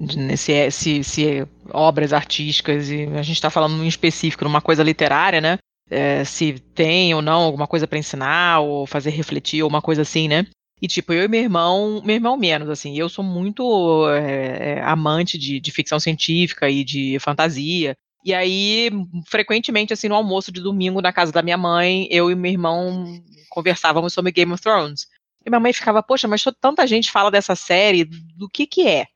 de 0.00 0.18
nesse, 0.18 0.72
se, 0.72 1.04
se 1.04 1.46
obras 1.72 2.12
artísticas, 2.12 2.90
e 2.90 3.04
a 3.16 3.22
gente 3.22 3.40
tá 3.40 3.48
falando 3.48 3.80
em 3.84 3.86
específico 3.86 4.42
numa 4.42 4.60
coisa 4.60 4.82
literária, 4.82 5.40
né? 5.40 5.56
É, 5.88 6.24
se 6.24 6.54
tem 6.74 7.14
ou 7.14 7.22
não 7.22 7.42
alguma 7.42 7.68
coisa 7.68 7.86
pra 7.86 7.96
ensinar, 7.96 8.58
ou 8.58 8.88
fazer 8.88 9.10
refletir, 9.10 9.62
ou 9.62 9.68
uma 9.68 9.80
coisa 9.80 10.02
assim, 10.02 10.26
né? 10.26 10.48
E 10.82 10.88
tipo, 10.88 11.12
eu 11.12 11.22
e 11.22 11.28
meu 11.28 11.40
irmão, 11.40 12.02
meu 12.04 12.16
irmão 12.16 12.36
menos, 12.36 12.68
assim, 12.68 12.98
eu 12.98 13.08
sou 13.08 13.24
muito 13.24 14.08
é, 14.08 14.72
é, 14.72 14.82
amante 14.82 15.38
de, 15.38 15.60
de 15.60 15.70
ficção 15.70 16.00
científica 16.00 16.68
e 16.68 16.82
de 16.82 17.18
fantasia. 17.20 17.94
E 18.24 18.34
aí, 18.34 18.90
frequentemente, 19.28 19.92
assim, 19.92 20.08
no 20.08 20.16
almoço 20.16 20.50
de 20.50 20.60
domingo 20.60 21.00
na 21.00 21.12
casa 21.12 21.30
da 21.30 21.40
minha 21.40 21.56
mãe, 21.56 22.08
eu 22.10 22.32
e 22.32 22.34
meu 22.34 22.50
irmão 22.50 23.22
conversávamos 23.48 24.12
sobre 24.12 24.32
Game 24.32 24.52
of 24.52 24.60
Thrones. 24.60 25.06
E 25.46 25.50
minha 25.50 25.60
mãe 25.60 25.72
ficava, 25.72 26.02
poxa, 26.02 26.26
mas 26.26 26.42
tanta 26.60 26.86
gente 26.86 27.10
fala 27.10 27.30
dessa 27.30 27.54
série, 27.54 28.04
do 28.04 28.48
que 28.48 28.66
que 28.66 28.86
é? 28.86 29.06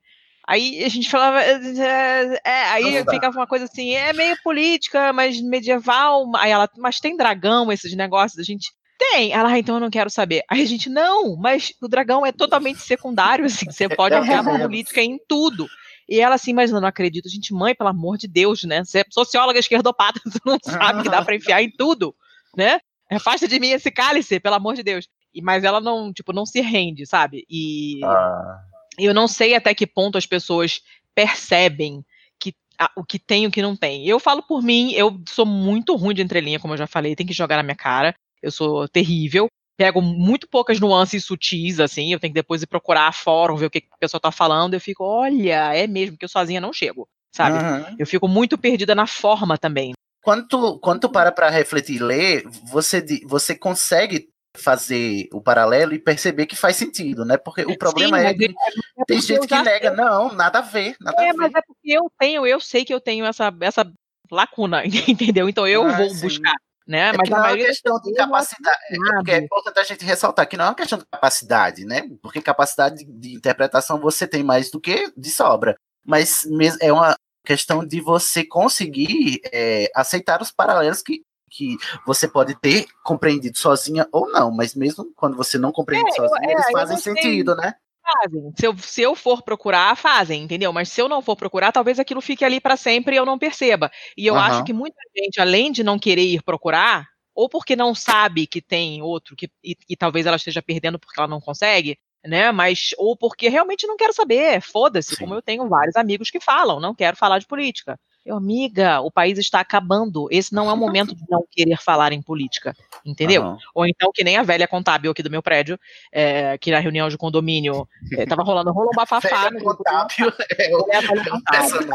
Aí 0.46 0.82
a 0.84 0.88
gente 0.88 1.10
falava. 1.10 1.42
É, 1.42 2.40
é, 2.44 2.62
aí 2.70 2.94
Não 2.98 3.04
dá. 3.04 3.12
ficava 3.12 3.36
uma 3.38 3.46
coisa 3.46 3.66
assim, 3.66 3.94
é 3.94 4.12
meio 4.12 4.36
política, 4.42 5.12
mas 5.12 5.40
medieval. 5.40 6.24
Aí 6.36 6.50
ela, 6.50 6.68
mas 6.78 6.98
tem 6.98 7.16
dragão, 7.16 7.70
esses 7.70 7.94
negócios, 7.94 8.38
a 8.38 8.42
gente. 8.42 8.68
Tem. 8.98 9.32
Ela, 9.32 9.50
ah, 9.50 9.58
então 9.58 9.76
eu 9.76 9.80
não 9.80 9.90
quero 9.90 10.10
saber. 10.10 10.42
Aí 10.50 10.62
a 10.62 10.66
gente, 10.66 10.88
não, 10.90 11.36
mas 11.36 11.72
o 11.80 11.88
dragão 11.88 12.24
é 12.26 12.32
totalmente 12.32 12.80
secundário, 12.80 13.44
assim, 13.46 13.66
você 13.70 13.88
pode 13.88 14.14
É 14.14 14.18
enfiar 14.20 14.42
mesmo. 14.44 14.60
política 14.60 15.02
em 15.02 15.18
tudo. 15.28 15.66
E 16.08 16.20
ela 16.20 16.34
assim, 16.34 16.52
mas 16.52 16.70
eu 16.70 16.80
não 16.80 16.88
acredito. 16.88 17.28
Gente, 17.28 17.54
mãe, 17.54 17.74
pelo 17.74 17.90
amor 17.90 18.18
de 18.18 18.26
Deus, 18.28 18.64
né? 18.64 18.84
Você 18.84 19.00
é 19.00 19.04
socióloga 19.10 19.58
esquerdopata, 19.58 20.20
você 20.24 20.38
não 20.44 20.58
sabe 20.62 21.02
que 21.02 21.08
dá 21.08 21.24
pra 21.24 21.34
enfiar 21.36 21.62
em 21.62 21.70
tudo, 21.70 22.14
né? 22.56 22.80
Afasta 23.10 23.46
de 23.48 23.58
mim 23.58 23.70
esse 23.70 23.90
cálice, 23.90 24.38
pelo 24.40 24.56
amor 24.56 24.74
de 24.74 24.82
Deus. 24.82 25.08
E, 25.34 25.40
mas 25.42 25.64
ela 25.64 25.80
não, 25.80 26.12
tipo, 26.12 26.32
não 26.32 26.44
se 26.46 26.60
rende, 26.60 27.06
sabe? 27.06 27.44
E 27.48 28.00
Ah, 28.04 28.58
eu 28.98 29.14
não 29.14 29.28
sei 29.28 29.54
até 29.54 29.72
que 29.74 29.86
ponto 29.86 30.18
as 30.18 30.26
pessoas 30.26 30.80
percebem 31.14 32.04
que, 32.38 32.54
a- 32.78 32.90
o 32.96 33.04
que 33.04 33.18
tem 33.18 33.44
e 33.44 33.46
o 33.46 33.50
que 33.50 33.62
não 33.62 33.76
tem. 33.76 34.06
Eu 34.06 34.18
falo 34.18 34.42
por 34.42 34.62
mim, 34.62 34.92
eu 34.92 35.20
sou 35.28 35.46
muito 35.46 35.94
ruim 35.96 36.14
de 36.14 36.22
entrelinha, 36.22 36.58
como 36.58 36.74
eu 36.74 36.78
já 36.78 36.86
falei, 36.86 37.14
tem 37.14 37.26
que 37.26 37.32
jogar 37.32 37.56
na 37.56 37.62
minha 37.62 37.76
cara. 37.76 38.14
Eu 38.42 38.50
sou 38.50 38.88
terrível. 38.88 39.46
Pego 39.76 40.02
muito 40.02 40.46
poucas 40.48 40.78
nuances 40.78 41.24
sutis, 41.24 41.80
assim, 41.80 42.12
eu 42.12 42.20
tenho 42.20 42.32
que 42.34 42.38
depois 42.38 42.60
ir 42.62 42.66
procurar 42.66 43.14
fórum, 43.14 43.56
ver 43.56 43.66
o 43.66 43.70
que 43.70 43.80
que 43.80 43.88
a 43.92 43.96
pessoa 43.98 44.20
tá 44.20 44.30
falando. 44.30 44.74
Eu 44.74 44.80
fico, 44.80 45.02
olha, 45.04 45.74
é 45.74 45.86
mesmo, 45.86 46.18
que 46.18 46.24
eu 46.24 46.28
sozinha 46.28 46.60
não 46.60 46.70
chego, 46.72 47.08
sabe? 47.34 47.58
Uhum. 47.58 47.96
Eu 47.98 48.06
fico 48.06 48.28
muito 48.28 48.58
perdida 48.58 48.94
na 48.94 49.06
forma 49.06 49.56
também. 49.56 49.92
Quando 50.22 50.46
tu, 50.48 50.78
quando 50.80 51.00
tu 51.00 51.08
para 51.08 51.32
pra 51.32 51.48
refletir 51.48 51.96
e 51.96 51.98
ler, 51.98 52.42
você, 52.70 53.02
você 53.24 53.56
consegue 53.56 54.28
fazer 54.56 55.28
o 55.32 55.40
paralelo 55.40 55.94
e 55.94 55.98
perceber 55.98 56.46
que 56.46 56.56
faz 56.56 56.76
sentido, 56.76 57.24
né? 57.24 57.36
Porque 57.36 57.62
o 57.64 57.76
problema 57.78 58.18
Sim, 58.18 58.26
é 58.26 58.34
que 58.34 58.44
é- 58.46 59.04
tem 59.06 59.20
gente 59.20 59.46
que 59.46 59.62
nega, 59.62 59.90
não, 59.90 60.32
nada 60.32 60.58
a 60.58 60.62
ver, 60.62 60.96
nada 61.00 61.22
É, 61.22 61.28
a 61.28 61.32
ver. 61.32 61.36
mas 61.38 61.54
é 61.54 61.60
porque 61.66 61.90
eu 61.92 62.10
tenho, 62.18 62.46
eu 62.46 62.60
sei 62.60 62.84
que 62.84 62.92
eu 62.92 63.00
tenho 63.00 63.24
essa, 63.24 63.54
essa 63.60 63.90
lacuna, 64.30 64.82
entendeu? 65.08 65.48
Então 65.48 65.66
eu 65.66 65.86
Ah, 65.86 65.96
vou 65.96 66.08
sim. 66.10 66.22
buscar, 66.22 66.54
né? 66.86 67.10
É 67.10 67.12
Mas 67.16 67.28
não 67.28 67.46
é 67.46 67.52
uma 67.52 67.56
questão 67.56 68.00
de 68.00 68.12
capacidade, 68.14 68.76
é 68.90 68.96
porque 69.14 69.30
é 69.32 69.38
importante 69.38 69.78
a 69.78 69.84
gente 69.84 70.04
ressaltar 70.04 70.48
que 70.48 70.56
não 70.56 70.64
é 70.66 70.68
uma 70.68 70.74
questão 70.74 70.98
de 70.98 71.06
capacidade, 71.10 71.84
né? 71.84 72.02
Porque 72.22 72.42
capacidade 72.42 72.96
de, 72.96 73.04
de 73.04 73.34
interpretação 73.34 74.00
você 74.00 74.26
tem 74.26 74.42
mais 74.42 74.70
do 74.70 74.80
que 74.80 75.12
de 75.16 75.30
sobra. 75.30 75.76
Mas 76.04 76.46
é 76.80 76.92
uma 76.92 77.14
questão 77.44 77.86
de 77.86 78.00
você 78.00 78.44
conseguir 78.44 79.40
é, 79.52 79.90
aceitar 79.94 80.42
os 80.42 80.50
paralelos 80.50 81.02
que, 81.02 81.22
que 81.50 81.76
você 82.06 82.28
pode 82.28 82.54
ter 82.54 82.86
compreendido 83.02 83.58
sozinha 83.58 84.08
ou 84.12 84.30
não, 84.30 84.50
mas 84.50 84.74
mesmo 84.74 85.12
quando 85.16 85.36
você 85.36 85.58
não 85.58 85.72
compreende 85.72 86.10
É, 86.12 86.14
sozinha, 86.16 86.48
é, 86.48 86.52
eles 86.52 86.66
eu 86.66 86.72
fazem 86.72 86.96
não 86.96 87.02
sei. 87.02 87.14
sentido, 87.14 87.56
né? 87.56 87.74
Fazem. 88.02 88.52
Se 88.58 88.66
eu, 88.66 88.78
se 88.78 89.02
eu 89.02 89.14
for 89.14 89.42
procurar, 89.42 89.96
fazem, 89.96 90.42
entendeu? 90.42 90.72
Mas 90.72 90.90
se 90.90 91.00
eu 91.00 91.08
não 91.08 91.20
for 91.20 91.36
procurar, 91.36 91.70
talvez 91.72 91.98
aquilo 91.98 92.20
fique 92.20 92.44
ali 92.44 92.60
pra 92.60 92.76
sempre 92.76 93.14
e 93.14 93.18
eu 93.18 93.26
não 93.26 93.38
perceba. 93.38 93.90
E 94.16 94.26
eu 94.26 94.36
acho 94.36 94.58
Aham. 94.58 94.64
que 94.64 94.72
muita 94.72 95.00
gente, 95.16 95.40
além 95.40 95.70
de 95.70 95.82
não 95.84 95.98
querer 95.98 96.24
ir 96.24 96.42
procurar, 96.42 97.06
ou 97.34 97.48
porque 97.48 97.76
não 97.76 97.94
sabe 97.94 98.46
que 98.46 98.60
tem 98.60 99.02
outro, 99.02 99.36
que, 99.36 99.50
e, 99.62 99.76
e 99.88 99.96
talvez 99.96 100.26
ela 100.26 100.36
esteja 100.36 100.62
perdendo 100.62 100.98
porque 100.98 101.20
ela 101.20 101.28
não 101.28 101.40
consegue, 101.40 101.98
né? 102.24 102.50
Mas, 102.52 102.90
ou 102.98 103.16
porque 103.16 103.48
realmente 103.48 103.86
não 103.86 103.96
quero 103.96 104.12
saber, 104.12 104.60
foda-se, 104.60 105.16
como 105.16 105.34
eu 105.34 105.42
tenho 105.42 105.68
vários 105.68 105.96
amigos 105.96 106.30
que 106.30 106.40
falam, 106.40 106.80
não 106.80 106.94
quero 106.94 107.16
falar 107.16 107.38
de 107.38 107.46
política. 107.46 107.98
Eu, 108.24 108.36
amiga, 108.36 109.00
o 109.00 109.10
país 109.10 109.38
está 109.38 109.60
acabando. 109.60 110.28
Esse 110.30 110.54
não 110.54 110.68
é 110.68 110.72
o 110.72 110.76
momento 110.76 111.14
de 111.14 111.24
não 111.28 111.42
querer 111.50 111.78
falar 111.78 112.12
em 112.12 112.20
política, 112.20 112.74
entendeu? 113.04 113.42
Aham. 113.42 113.58
Ou 113.74 113.86
então, 113.86 114.10
que 114.12 114.22
nem 114.22 114.36
a 114.36 114.42
velha 114.42 114.68
contábil 114.68 115.10
aqui 115.10 115.22
do 115.22 115.30
meu 115.30 115.42
prédio, 115.42 115.78
é, 116.12 116.58
que 116.58 116.70
na 116.70 116.78
reunião 116.80 117.08
de 117.08 117.16
condomínio 117.16 117.88
é, 118.12 118.26
tava 118.26 118.42
rolando, 118.42 118.72
rolou 118.72 118.90
um 118.92 118.96
bafafá. 118.96 119.48
Velha 119.48 119.62
contábil 119.62 120.32
é 120.58 120.76
o, 120.76 120.86
É 120.90 120.96
a 120.96 121.00
velha 121.00 121.30
contábil. 121.30 121.88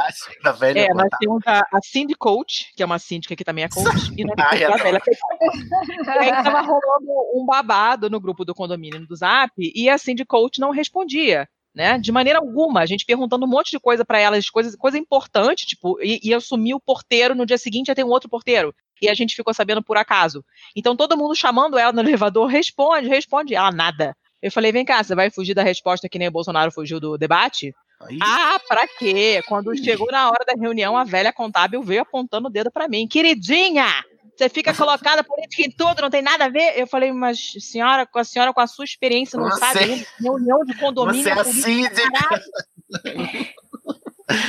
da 0.43 0.51
velha 0.51 0.79
É, 0.79 0.93
nós 0.93 1.09
temos 1.19 1.43
a, 1.45 1.59
a 1.59 1.79
Cindy 1.83 2.15
Coach, 2.15 2.73
que 2.75 2.81
é 2.81 2.85
uma 2.85 2.97
síndica 2.97 3.35
que 3.35 3.43
também 3.43 3.63
é 3.63 3.69
coach, 3.69 4.11
e 4.17 4.25
nós 4.25 4.35
Ai, 4.39 4.63
a 4.63 4.77
velha 4.77 5.01
E 5.07 6.09
aí 6.09 6.31
tava 6.43 6.61
rolando 6.61 7.11
um 7.35 7.45
babado 7.45 8.09
no 8.09 8.19
grupo 8.19 8.43
do 8.43 8.55
condomínio 8.55 9.05
do 9.05 9.15
Zap, 9.15 9.53
e 9.57 9.87
a 9.87 9.97
Cindy 9.99 10.25
Coach 10.25 10.59
não 10.59 10.71
respondia. 10.71 11.47
Né? 11.75 11.99
De 11.99 12.09
maneira 12.09 12.39
alguma, 12.39 12.79
a 12.79 12.85
gente 12.85 13.05
perguntando 13.05 13.45
um 13.45 13.49
monte 13.49 13.71
de 13.71 13.79
coisa 13.79 14.05
pra 14.05 14.17
elas, 14.17 14.49
coisa, 14.49 14.77
coisa 14.77 14.97
importante, 14.97 15.65
tipo, 15.65 16.01
e, 16.01 16.21
e 16.23 16.33
assumir 16.33 16.73
o 16.73 16.79
porteiro, 16.79 17.35
no 17.35 17.45
dia 17.45 17.57
seguinte 17.57 17.89
ia 17.89 17.95
ter 17.95 18.05
um 18.05 18.09
outro 18.09 18.29
porteiro. 18.29 18.73
E 19.01 19.09
a 19.09 19.13
gente 19.13 19.35
ficou 19.35 19.53
sabendo 19.53 19.83
por 19.83 19.97
acaso. 19.97 20.43
Então 20.73 20.95
todo 20.95 21.17
mundo 21.17 21.35
chamando 21.35 21.77
ela 21.77 21.91
no 21.91 21.99
elevador, 21.99 22.47
responde, 22.47 23.09
responde. 23.09 23.53
Ela 23.53 23.71
nada. 23.71 24.15
Eu 24.41 24.51
falei, 24.51 24.71
vem 24.71 24.85
cá, 24.85 25.03
você 25.03 25.13
vai 25.13 25.29
fugir 25.29 25.53
da 25.53 25.63
resposta 25.63 26.07
que 26.07 26.17
nem 26.17 26.29
o 26.29 26.31
Bolsonaro 26.31 26.71
fugiu 26.71 26.97
do 26.97 27.17
debate? 27.17 27.73
Ah, 28.21 28.59
pra 28.67 28.87
quê? 28.87 29.41
Quando 29.47 29.75
chegou 29.77 30.07
na 30.11 30.29
hora 30.29 30.45
da 30.45 30.53
reunião, 30.53 30.95
a 30.95 31.03
velha 31.03 31.33
contábil 31.33 31.81
veio 31.81 32.03
apontando 32.03 32.47
o 32.47 32.51
dedo 32.51 32.71
pra 32.71 32.87
mim. 32.87 33.07
Queridinha, 33.07 33.87
você 34.37 34.49
fica 34.49 34.73
colocada 34.73 35.23
política 35.23 35.63
em 35.63 35.71
tudo, 35.71 36.01
não 36.01 36.09
tem 36.09 36.21
nada 36.21 36.45
a 36.45 36.49
ver. 36.49 36.77
Eu 36.77 36.87
falei, 36.87 37.11
mas 37.11 37.53
senhora, 37.59 38.05
com 38.05 38.19
a 38.19 38.23
senhora, 38.23 38.53
com 38.53 38.59
a 38.61 38.67
sua 38.67 38.85
experiência, 38.85 39.39
não 39.39 39.49
Você- 39.49 39.59
sabe 39.59 39.79
ainda? 39.79 40.05
Reunião 40.19 40.59
de 40.65 40.77
condomínio. 40.77 41.23
Você 41.23 41.29
é 41.29 41.33
a 41.33 41.43
política, 41.43 41.67
síndica. 41.67 42.11
caralho. 42.11 42.43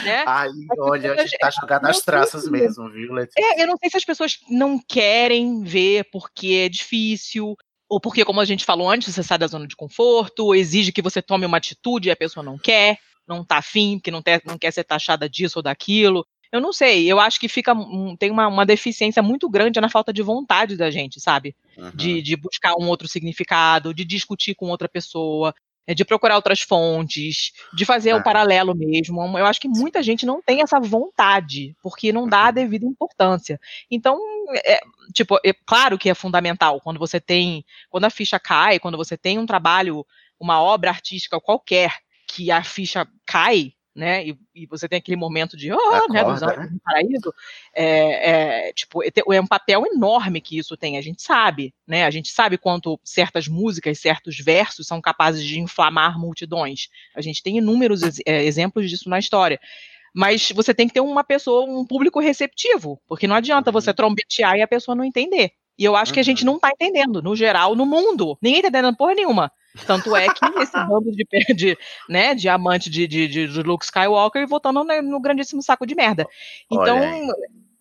Né? 0.04 0.24
Ai, 0.26 0.48
olha, 0.78 1.12
a 1.12 1.16
gente 1.18 1.36
tá 1.38 1.50
jogado 1.50 1.82
nas 1.82 2.00
traças 2.00 2.48
mesmo, 2.48 2.90
viu, 2.90 3.12
Letícia? 3.12 3.38
É, 3.38 3.62
eu 3.62 3.66
não 3.66 3.76
sei 3.76 3.90
se 3.90 3.96
as 3.98 4.04
pessoas 4.04 4.38
não 4.48 4.78
querem 4.78 5.62
ver 5.62 6.08
porque 6.10 6.62
é 6.64 6.68
difícil, 6.68 7.54
ou 7.88 8.00
porque, 8.00 8.24
como 8.24 8.40
a 8.40 8.44
gente 8.46 8.64
falou 8.64 8.88
antes, 8.90 9.14
você 9.14 9.22
sai 9.22 9.36
da 9.38 9.46
zona 9.46 9.66
de 9.66 9.76
conforto, 9.76 10.54
exige 10.54 10.92
que 10.92 11.02
você 11.02 11.20
tome 11.20 11.44
uma 11.44 11.58
atitude 11.58 12.08
e 12.08 12.10
a 12.10 12.16
pessoa 12.16 12.42
não 12.42 12.56
quer, 12.58 12.98
não 13.28 13.44
tá 13.44 13.58
afim, 13.58 13.98
porque 13.98 14.10
não, 14.10 14.22
não 14.46 14.56
quer 14.58 14.72
ser 14.72 14.82
taxada 14.84 15.28
disso 15.28 15.58
ou 15.58 15.62
daquilo. 15.62 16.26
Eu 16.56 16.60
não 16.60 16.72
sei, 16.72 17.10
eu 17.10 17.20
acho 17.20 17.38
que 17.38 17.48
fica 17.48 17.72
um- 17.74 18.16
tem 18.16 18.30
uma, 18.30 18.46
uma 18.48 18.66
deficiência 18.66 19.22
muito 19.22 19.48
grande 19.48 19.80
na 19.80 19.88
falta 19.88 20.12
de 20.12 20.22
vontade 20.22 20.76
da 20.76 20.90
gente, 20.90 21.20
sabe? 21.20 21.54
De, 21.94 22.22
de 22.22 22.36
buscar 22.36 22.74
um 22.78 22.88
outro 22.88 23.06
significado, 23.06 23.92
de 23.94 24.04
discutir 24.04 24.54
com 24.54 24.66
outra 24.68 24.88
pessoa, 24.88 25.54
é, 25.86 25.94
de 25.94 26.04
procurar 26.04 26.34
outras 26.36 26.60
fontes, 26.62 27.52
de 27.72 27.84
fazer 27.84 28.12
o 28.12 28.16
É. 28.18 28.22
paralelo 28.22 28.74
mesmo. 28.74 29.20
Eu 29.38 29.46
acho 29.46 29.60
que 29.60 29.68
muita 29.68 30.02
gente 30.02 30.26
não 30.26 30.42
tem 30.42 30.60
essa 30.62 30.80
vontade, 30.80 31.76
porque 31.82 32.12
não 32.12 32.26
dá 32.26 32.46
a 32.46 32.50
devida 32.50 32.84
importância. 32.84 33.60
Então, 33.88 34.18
é, 34.64 34.80
tipo, 35.14 35.38
é 35.44 35.52
claro 35.64 35.96
que 35.96 36.10
é 36.10 36.14
fundamental 36.14 36.80
quando 36.80 36.98
você 36.98 37.20
tem, 37.20 37.64
quando 37.88 38.04
a 38.04 38.10
ficha 38.10 38.40
cai, 38.40 38.80
quando 38.80 38.96
você 38.96 39.16
tem 39.16 39.38
um 39.38 39.46
trabalho, 39.46 40.04
uma 40.40 40.60
obra 40.60 40.90
artística 40.90 41.40
qualquer, 41.40 41.92
que 42.26 42.50
a 42.50 42.64
ficha 42.64 43.06
cai, 43.24 43.72
né, 43.96 44.26
e, 44.26 44.38
e 44.54 44.66
você 44.66 44.86
tem 44.88 44.98
aquele 44.98 45.16
momento 45.16 45.56
de, 45.56 45.72
oh, 45.72 46.12
né, 46.12 46.22
dos 46.22 46.42
Acorda, 46.42 46.60
anjos 46.60 46.72
do 46.72 46.80
paraíso, 46.80 47.34
é, 47.74 48.66
é, 48.68 48.72
tipo, 48.72 49.02
é 49.02 49.08
é 49.08 49.40
um 49.40 49.46
papel 49.46 49.84
enorme 49.86 50.40
que 50.40 50.58
isso 50.58 50.76
tem, 50.76 50.98
a 50.98 51.00
gente 51.00 51.22
sabe, 51.22 51.74
né, 51.86 52.04
a 52.04 52.10
gente 52.10 52.30
sabe 52.30 52.58
quanto 52.58 53.00
certas 53.02 53.48
músicas, 53.48 53.98
certos 53.98 54.38
versos 54.38 54.86
são 54.86 55.00
capazes 55.00 55.42
de 55.42 55.58
inflamar 55.58 56.18
multidões, 56.18 56.88
a 57.14 57.22
gente 57.22 57.42
tem 57.42 57.56
inúmeros 57.56 58.02
ex- 58.02 58.20
é, 58.26 58.44
exemplos 58.44 58.88
disso 58.90 59.08
na 59.08 59.18
história, 59.18 59.58
mas 60.14 60.52
você 60.54 60.74
tem 60.74 60.86
que 60.86 60.94
ter 60.94 61.00
uma 61.00 61.24
pessoa, 61.24 61.64
um 61.64 61.84
público 61.84 62.20
receptivo, 62.20 63.00
porque 63.06 63.26
não 63.26 63.36
adianta 63.36 63.72
você 63.72 63.92
trombetear 63.92 64.56
e 64.56 64.62
a 64.62 64.68
pessoa 64.68 64.94
não 64.94 65.04
entender. 65.04 65.52
E 65.78 65.84
eu 65.84 65.94
acho 65.94 66.12
que 66.12 66.20
a 66.20 66.22
gente 66.22 66.44
não 66.44 66.58
tá 66.58 66.70
entendendo, 66.70 67.20
no 67.20 67.36
geral, 67.36 67.74
no 67.74 67.84
mundo. 67.84 68.38
Ninguém 68.40 68.62
tá 68.62 68.68
entendendo 68.68 68.96
porra 68.96 69.14
nenhuma. 69.14 69.52
Tanto 69.86 70.14
é 70.14 70.26
que 70.28 70.44
esse 70.60 70.72
bando 70.86 71.10
de, 71.10 71.26
de, 71.54 71.78
né, 72.08 72.34
de 72.34 72.48
amante 72.48 72.88
de, 72.88 73.06
de, 73.06 73.28
de, 73.28 73.62
Luke 73.62 73.84
Skywalker 73.84 74.46
votando 74.46 74.84
no, 74.84 75.02
no 75.02 75.20
grandíssimo 75.20 75.62
saco 75.62 75.86
de 75.86 75.94
merda. 75.94 76.26
Então, 76.70 76.98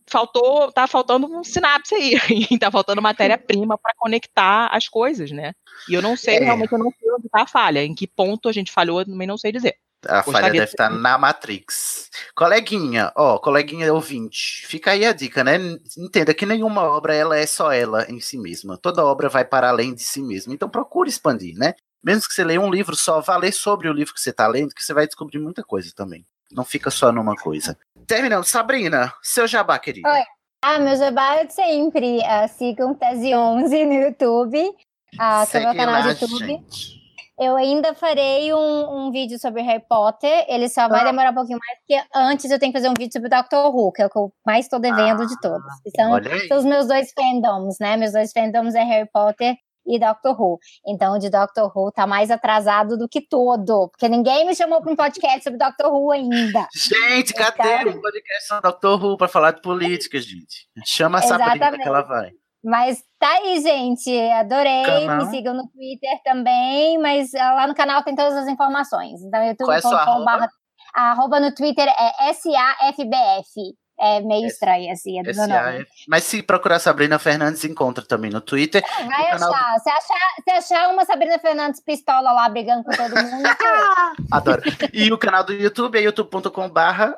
faltou, 0.07 0.71
tá 0.71 0.87
faltando 0.87 1.27
um 1.27 1.43
sinapse 1.43 1.95
aí. 1.95 2.15
Tá 2.59 2.71
faltando 2.71 3.01
matéria-prima 3.01 3.77
para 3.77 3.93
conectar 3.97 4.67
as 4.67 4.87
coisas, 4.87 5.31
né? 5.31 5.53
E 5.89 5.93
eu 5.93 6.01
não 6.01 6.15
sei, 6.15 6.37
É. 6.37 6.43
realmente, 6.43 6.71
eu 6.71 6.79
não 6.79 6.91
sei 6.91 7.11
onde 7.11 7.29
tá 7.29 7.43
a 7.43 7.47
falha. 7.47 7.83
Em 7.83 7.93
que 7.93 8.07
ponto 8.07 8.47
a 8.47 8.51
gente 8.51 8.71
falhou, 8.71 9.01
eu 9.01 9.05
também 9.05 9.27
não 9.27 9.37
sei 9.37 9.51
dizer. 9.51 9.75
A 10.07 10.17
Gostaria 10.17 10.31
falha 10.33 10.51
de 10.51 10.59
deve 10.59 10.71
estar 10.71 10.89
na 10.89 11.17
Matrix. 11.17 12.09
Coleguinha, 12.35 13.11
ó, 13.15 13.39
coleguinha 13.39 13.91
ouvinte, 13.91 14.65
fica 14.67 14.91
aí 14.91 15.03
a 15.03 15.11
dica, 15.11 15.43
né? 15.43 15.57
Entenda 15.97 16.33
que 16.33 16.45
nenhuma 16.45 16.83
obra 16.83 17.15
ela 17.15 17.37
é 17.37 17.45
só 17.45 17.71
ela 17.71 18.05
em 18.09 18.19
si 18.19 18.37
mesma. 18.37 18.77
Toda 18.77 19.03
obra 19.03 19.29
vai 19.29 19.43
para 19.43 19.69
além 19.69 19.95
de 19.95 20.03
si 20.03 20.21
mesma. 20.21 20.53
Então 20.53 20.69
procure 20.69 21.09
expandir, 21.09 21.55
né? 21.57 21.73
Mesmo 22.05 22.27
que 22.27 22.33
você 22.35 22.43
leia 22.43 22.61
um 22.61 22.69
livro 22.69 22.95
só, 22.95 23.19
vá 23.19 23.35
ler 23.35 23.51
sobre 23.51 23.89
o 23.89 23.93
livro 23.93 24.13
que 24.13 24.21
você 24.21 24.29
está 24.29 24.45
lendo, 24.47 24.75
que 24.75 24.83
você 24.83 24.93
vai 24.93 25.07
descobrir 25.07 25.39
muita 25.39 25.63
coisa 25.63 25.91
também. 25.95 26.23
Não 26.51 26.63
fica 26.63 26.91
só 26.91 27.11
numa 27.11 27.35
coisa. 27.35 27.75
Terminando, 28.05 28.43
Sabrina, 28.43 29.11
seu 29.23 29.47
jabá, 29.47 29.79
querida. 29.79 30.07
Oi. 30.07 30.23
Ah, 30.63 30.77
meu 30.77 30.95
jabá 30.95 31.37
é 31.37 31.47
sempre. 31.49 32.23
Ah, 32.23 32.47
sigam 32.47 32.93
Tese 32.93 33.33
11 33.33 33.85
no 33.85 33.93
YouTube, 33.93 34.71
ah, 35.19 35.45
que 35.49 35.57
é 35.57 35.59
meu 35.61 35.75
canal 35.75 36.01
de 36.03 36.09
YouTube. 36.09 36.37
gente. 36.45 36.95
Eu 37.37 37.57
ainda 37.57 37.93
farei 37.93 38.53
um, 38.53 39.07
um 39.07 39.11
vídeo 39.11 39.37
sobre 39.37 39.61
Harry 39.63 39.83
Potter. 39.89 40.45
Ele 40.47 40.69
só 40.69 40.87
vai 40.87 41.01
Ah. 41.01 41.05
demorar 41.05 41.31
um 41.31 41.35
pouquinho 41.35 41.59
mais, 41.59 41.79
porque 41.79 42.07
antes 42.15 42.49
eu 42.49 42.57
tenho 42.59 42.71
que 42.71 42.77
fazer 42.77 42.89
um 42.89 42.93
vídeo 42.97 43.11
sobre 43.11 43.27
Doctor 43.29 43.75
Who, 43.75 43.91
que 43.91 44.01
é 44.03 44.05
o 44.05 44.09
que 44.09 44.17
eu 44.17 44.31
mais 44.45 44.65
estou 44.65 44.79
devendo 44.79 45.25
de 45.27 45.37
todos. 45.41 45.65
São, 45.95 46.13
aí. 46.15 46.47
são 46.47 46.57
os 46.59 46.65
meus 46.65 46.87
dois 46.87 47.11
fandoms, 47.13 47.77
né? 47.79 47.97
Meus 47.97 48.13
dois 48.13 48.31
fandoms 48.31 48.73
é 48.75 48.83
Harry 48.83 49.09
Potter 49.11 49.55
e 49.85 49.99
Doctor 49.99 50.39
Who. 50.39 50.59
Então, 50.87 51.15
o 51.15 51.19
de 51.19 51.29
Doctor 51.29 51.71
Who 51.75 51.91
tá 51.91 52.05
mais 52.07 52.31
atrasado 52.31 52.97
do 52.97 53.07
que 53.07 53.21
todo, 53.21 53.89
porque 53.89 54.07
ninguém 54.09 54.45
me 54.45 54.55
chamou 54.55 54.81
para 54.81 54.91
um 54.91 54.95
podcast 54.95 55.43
sobre 55.43 55.59
Doctor 55.59 55.93
Who 55.93 56.11
ainda. 56.11 56.67
Gente, 56.75 57.33
cadê 57.33 57.81
Então- 57.81 57.93
o 57.93 58.01
podcast 58.01 58.47
sobre 58.47 58.61
Doctor 58.63 59.03
Who 59.03 59.17
para 59.17 59.27
falar 59.27 59.51
de 59.51 59.61
política, 59.61 60.19
gente? 60.19 60.67
Chama 60.85 61.19
a 61.19 61.21
Sabrina 61.21 61.71
que 61.77 61.87
ela 61.87 62.01
vai. 62.01 62.31
Mas 62.63 63.03
tá 63.19 63.29
aí, 63.29 63.61
gente. 63.61 64.09
Adorei. 64.31 64.83
Canal. 64.83 65.17
Me 65.17 65.29
sigam 65.29 65.53
no 65.53 65.67
Twitter 65.69 66.19
também, 66.23 66.97
mas 66.97 67.31
ah, 67.35 67.53
lá 67.53 67.67
no 67.67 67.75
canal 67.75 68.03
tem 68.03 68.15
todas 68.15 68.33
as 68.35 68.47
informações. 68.47 69.21
Então, 69.21 69.39
Qual 69.39 69.71
é 69.73 69.75
a 69.75 69.81
youtube.com.br. 69.81 70.47
A 70.95 71.11
arroba 71.11 71.39
no 71.39 71.53
Twitter 71.53 71.87
é 71.87 72.33
SAFBF. 72.33 73.75
É 73.97 74.19
meio 74.21 74.45
estranho, 74.47 74.91
assim, 74.91 75.19
é 75.19 75.23
do 75.23 75.33
meu 75.33 75.47
nome. 75.47 75.85
Mas 76.07 76.23
se 76.25 76.43
procurar 76.43 76.79
Sabrina 76.79 77.17
Fernandes, 77.17 77.63
encontra 77.63 78.05
também 78.05 78.29
no 78.29 78.41
Twitter. 78.41 78.83
Vai 79.05 79.05
No 79.05 79.39
canal 79.39 79.53
achar. 79.53 79.79
Se 79.79 79.89
achar, 79.89 80.19
se 80.43 80.51
achar 80.51 80.89
uma 80.93 81.05
Sabrina 81.05 81.39
Fernandes 81.39 81.79
pistola 81.81 82.31
lá 82.33 82.49
brigando 82.49 82.83
com 82.83 82.91
todo 82.91 83.15
mundo, 83.15 83.47
Adoro. 84.31 84.61
E 84.93 85.11
o 85.13 85.17
canal 85.17 85.43
do 85.45 85.53
YouTube 85.53 85.97
é 85.97 86.01
youtube.com 86.01 86.69
barra 86.69 87.17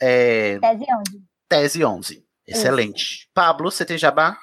é, 0.00 0.58
tese 0.60 0.84
onde? 0.96 1.22
tese 1.48 1.84
11. 1.84 2.24
Excelente. 2.46 3.28
Pablo, 3.34 3.70
você 3.70 3.84
tem 3.84 3.98
jabá? 3.98 4.36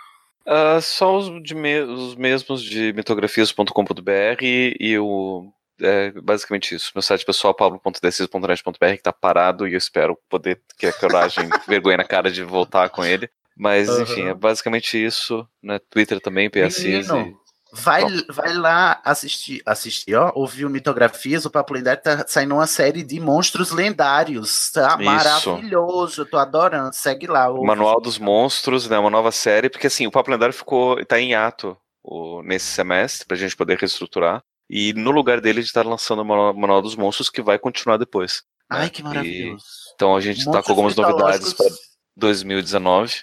Ah, 0.46 0.80
só 0.82 1.18
os, 1.18 1.44
de 1.44 1.54
me- 1.56 1.82
os 1.82 2.16
mesmos 2.16 2.62
de 2.62 2.92
mitografias.com.br 2.94 4.42
e 4.42 4.98
o. 5.00 5.52
É 5.82 6.12
basicamente 6.12 6.76
isso. 6.76 6.92
Meu 6.94 7.02
site 7.02 7.26
pessoal, 7.26 7.54
pablo.decis.net.br, 7.54 8.96
que 8.96 9.04
tá 9.04 9.14
parado 9.14 9.68
e 9.68 9.74
eu 9.74 9.78
espero 9.78 10.18
poder 10.30 10.62
ter 10.78 10.88
a 10.88 10.94
coragem, 10.94 11.50
vergonha 11.68 11.98
na 11.98 12.04
cara 12.04 12.32
de 12.32 12.44
voltar 12.44 12.90
com 12.90 13.04
ele. 13.04 13.30
Mas, 13.56 13.90
Aham. 13.90 14.02
enfim, 14.04 14.24
é 14.28 14.34
basicamente 14.34 15.04
isso. 15.04 15.48
Né? 15.62 15.80
Twitter 15.90 16.20
também, 16.22 16.50
PS. 16.50 16.84
Menino, 16.84 17.38
vai, 17.74 18.04
vai 18.30 18.54
lá 18.54 19.02
assistir, 19.04 19.62
assistir, 19.66 20.16
ó, 20.16 20.32
ouvir 20.34 20.66
o 20.66 20.70
Mitografias, 20.70 21.46
o 21.46 21.52
Papo 21.52 21.74
Lendário 21.74 22.02
tá 22.02 22.26
saindo 22.28 22.56
uma 22.56 22.66
série 22.68 23.04
de 23.04 23.20
monstros 23.20 23.72
lendários, 23.72 24.72
tá 24.72 24.96
Isso. 24.96 25.04
maravilhoso, 25.04 26.22
eu 26.22 26.26
tô 26.26 26.38
adorando, 26.38 26.94
segue 26.94 27.28
lá. 27.28 27.50
O 27.52 27.66
Manual 27.66 28.00
dos 28.00 28.18
Monstros, 28.18 28.90
né? 28.90 28.98
Uma 28.98 29.10
nova 29.10 29.32
série, 29.32 29.70
porque 29.70 29.88
assim, 29.88 30.08
o 30.08 30.12
Papo 30.12 30.32
Lendário 30.32 30.54
ficou. 30.54 31.04
tá 31.06 31.20
em 31.20 31.36
ato 31.36 31.78
o- 32.04 32.42
nesse 32.44 32.66
semestre, 32.68 33.28
pra 33.28 33.38
gente 33.38 33.56
poder 33.56 33.78
reestruturar. 33.78 34.42
E 34.70 34.94
no 34.94 35.12
lugar 35.12 35.42
dele, 35.42 35.60
a 35.60 35.62
gente 35.64 35.74
tá 35.74 35.82
lançando 35.82 36.22
o 36.22 36.26
Manual, 36.26 36.82
dos 36.82 36.96
Monstros, 36.96 37.30
que 37.30 37.42
vai 37.42 37.58
continuar 37.58 37.98
depois. 37.98 38.44
Ai, 38.70 38.84
né? 38.84 38.90
que 38.90 39.02
E- 39.02 39.04
maravilhoso. 39.04 39.66
então 39.96 40.16
a 40.16 40.22
gente 40.22 40.40
tá 40.46 40.52
Monstros 40.52 40.66
com 40.66 40.72
algumas 40.72 40.96
novidades 40.96 41.54
pra 41.54 41.66
mitológicos. 41.66 41.90
2019. 42.16 43.16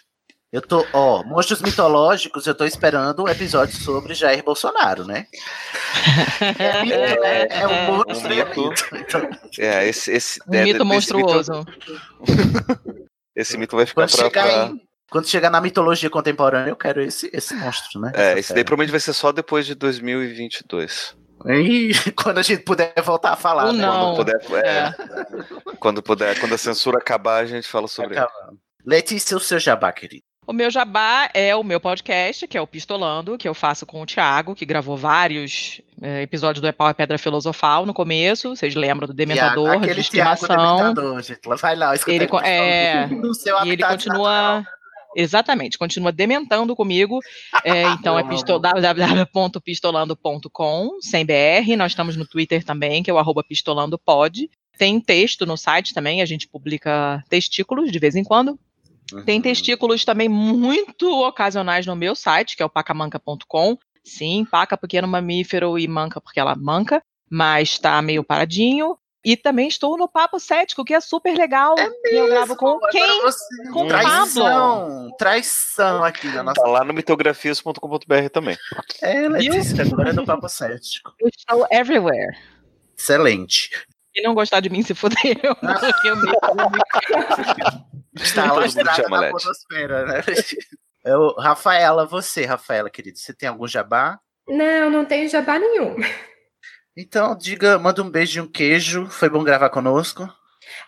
Eu 0.52 0.62
tô, 0.62 0.86
ó, 0.92 1.22
monstros 1.24 1.60
mitológicos, 1.60 2.46
eu 2.46 2.54
tô 2.54 2.64
esperando 2.64 3.22
um 3.24 3.28
episódio 3.28 3.76
sobre 3.76 4.14
Jair 4.14 4.42
Bolsonaro, 4.42 5.04
né? 5.04 5.26
É, 6.58 6.82
mito, 6.82 7.20
né? 7.20 7.46
é 7.50 7.66
um 7.66 7.92
monstro 8.06 8.32
e 8.32 8.40
é 8.40 8.44
mito. 8.44 8.60
mito. 8.62 8.86
Então, 8.96 9.30
É, 9.58 9.86
esse, 9.86 10.10
esse 10.12 10.40
Um 10.48 10.54
é, 10.54 10.64
mito 10.64 10.84
monstruoso. 10.84 11.64
esse 13.34 13.58
mito 13.58 13.76
vai 13.76 13.86
ficar 13.86 14.02
quando, 14.02 14.10
pra. 14.16 14.24
chegar 14.24 14.42
pra- 14.44 14.66
em- 14.74 14.80
quando 15.10 15.28
chegar 15.28 15.50
na 15.50 15.60
mitologia 15.60 16.08
contemporânea, 16.10 16.70
eu 16.70 16.76
quero 16.76 17.02
esse, 17.02 17.28
esse 17.32 17.54
monstro, 17.54 18.00
né? 18.00 18.12
É, 18.14 18.30
Essa 18.30 18.38
esse 18.40 18.54
daí 18.54 18.64
provavelmente 18.64 18.90
vai 18.92 19.00
ser 19.00 19.12
só 19.12 19.32
depois 19.32 19.66
de 19.66 19.74
2022. 19.74 21.14
Ih, 21.46 21.92
quando 22.16 22.38
a 22.38 22.42
gente 22.42 22.62
puder 22.62 22.92
voltar 23.02 23.32
a 23.32 23.36
falar, 23.36 23.66
Ou 23.66 23.72
né? 23.72 23.82
não. 23.82 24.16
Quando 24.16 24.38
puder, 24.40 24.64
é, 24.64 24.94
quando 25.78 26.02
puder, 26.02 26.40
quando 26.40 26.54
a 26.54 26.58
censura 26.58 26.98
acabar, 26.98 27.42
a 27.42 27.46
gente 27.46 27.68
fala 27.68 27.88
sobre 27.88 28.16
ele. 28.16 28.26
Letícia, 28.84 29.36
o 29.36 29.40
seu 29.40 29.58
jabá, 29.58 29.92
querido. 29.92 30.22
O 30.46 30.52
meu 30.52 30.70
jabá 30.70 31.28
é 31.34 31.56
o 31.56 31.64
meu 31.64 31.80
podcast, 31.80 32.46
que 32.46 32.56
é 32.56 32.60
o 32.60 32.68
Pistolando, 32.68 33.36
que 33.36 33.48
eu 33.48 33.54
faço 33.54 33.84
com 33.84 34.00
o 34.00 34.06
Thiago, 34.06 34.54
que 34.54 34.64
gravou 34.64 34.96
vários 34.96 35.80
é, 36.00 36.22
episódios 36.22 36.60
do 36.60 36.68
É 36.68 36.72
Pau 36.72 36.88
é 36.88 36.94
Pedra 36.94 37.18
Filosofal 37.18 37.84
no 37.84 37.92
começo. 37.92 38.54
Vocês 38.54 38.76
lembram 38.76 39.08
do 39.08 39.12
Dementador, 39.12 39.70
Tiago, 39.70 39.92
de 39.92 40.00
estimação. 40.00 40.76
Dementador, 40.76 41.22
gente. 41.22 41.40
Vai 41.60 41.74
lá, 41.74 41.96
escuta 41.96 42.12
Ele, 42.12 42.28
é, 42.44 43.06
no 43.10 43.34
seu 43.34 43.56
e 43.64 43.70
ele 43.70 43.82
continua. 43.82 44.64
Exatamente, 45.16 45.78
continua 45.78 46.12
dementando 46.12 46.76
comigo. 46.76 47.20
É, 47.64 47.84
então 47.94 48.18
é 48.18 48.22
www.pistolando.com, 48.22 50.98
sem 51.00 51.24
BR. 51.24 51.74
Nós 51.78 51.92
estamos 51.92 52.16
no 52.16 52.26
Twitter 52.26 52.62
também, 52.62 53.02
que 53.02 53.10
é 53.10 53.14
o 53.14 53.18
arroba 53.18 53.42
pistolandopod. 53.42 54.50
Tem 54.76 55.00
texto 55.00 55.46
no 55.46 55.56
site 55.56 55.94
também, 55.94 56.20
a 56.20 56.26
gente 56.26 56.46
publica 56.46 57.24
testículos 57.30 57.90
de 57.90 57.98
vez 57.98 58.14
em 58.14 58.22
quando. 58.22 58.60
Tem 59.24 59.40
testículos 59.40 60.04
também 60.04 60.28
muito 60.28 61.08
ocasionais 61.26 61.86
no 61.86 61.96
meu 61.96 62.14
site, 62.14 62.54
que 62.56 62.62
é 62.62 62.66
o 62.66 62.70
pacamanca.com. 62.70 63.78
Sim, 64.04 64.44
paca 64.44 64.76
porque 64.76 64.98
é 64.98 65.04
um 65.04 65.08
mamífero 65.08 65.78
e 65.78 65.88
manca 65.88 66.20
porque 66.20 66.38
ela 66.38 66.54
manca, 66.54 67.02
mas 67.30 67.78
tá 67.78 68.02
meio 68.02 68.22
paradinho. 68.22 68.98
E 69.28 69.36
também 69.36 69.66
estou 69.66 69.96
no 69.98 70.08
Papo 70.08 70.38
Cético, 70.38 70.84
que 70.84 70.94
é 70.94 71.00
super 71.00 71.36
legal. 71.36 71.74
e 71.78 72.14
eu 72.14 72.28
gravo 72.28 72.54
com 72.54 72.78
quem? 72.92 73.22
você- 73.22 73.44
Com 73.72 73.86
o 73.86 73.88
Pablo. 73.88 73.88
traição, 73.88 75.10
traição 75.18 76.04
aqui 76.04 76.28
na 76.28 76.44
nossa. 76.44 76.62
Tá 76.62 76.68
lá 76.68 76.84
no 76.84 76.94
mitografias.com.br 76.94 78.28
também. 78.32 78.56
É, 79.02 79.28
Letícia, 79.28 79.82
agora 79.84 80.10
é 80.10 80.12
do 80.12 80.24
Papo 80.24 80.48
Cético. 80.48 81.12
Eu 81.18 81.28
estou 81.28 81.66
everywhere. 81.72 82.36
Excelente. 82.96 83.70
Quem 84.14 84.22
não 84.22 84.32
gostar 84.32 84.60
de 84.60 84.70
mim 84.70 84.82
se 84.82 84.94
porque 84.94 85.36
eu 85.42 85.56
me- 86.16 86.32
Está 88.22 88.94
chama, 88.94 89.20
na 89.22 89.30
podosfera, 89.32 90.06
né? 90.06 90.22
Eu, 91.04 91.34
Rafaela, 91.34 92.04
você, 92.06 92.44
Rafaela, 92.44 92.90
querido, 92.90 93.18
você 93.18 93.32
tem 93.32 93.48
algum 93.48 93.68
jabá? 93.68 94.18
Não, 94.48 94.90
não 94.90 95.04
tenho 95.04 95.28
jabá 95.28 95.56
nenhum. 95.58 95.96
Então, 96.96 97.36
diga, 97.36 97.78
manda 97.78 98.02
um 98.02 98.08
beijo 98.10 98.38
e 98.38 98.42
um 98.42 98.46
queijo. 98.46 99.06
Foi 99.06 99.28
bom 99.28 99.44
gravar 99.44 99.68
conosco. 99.68 100.26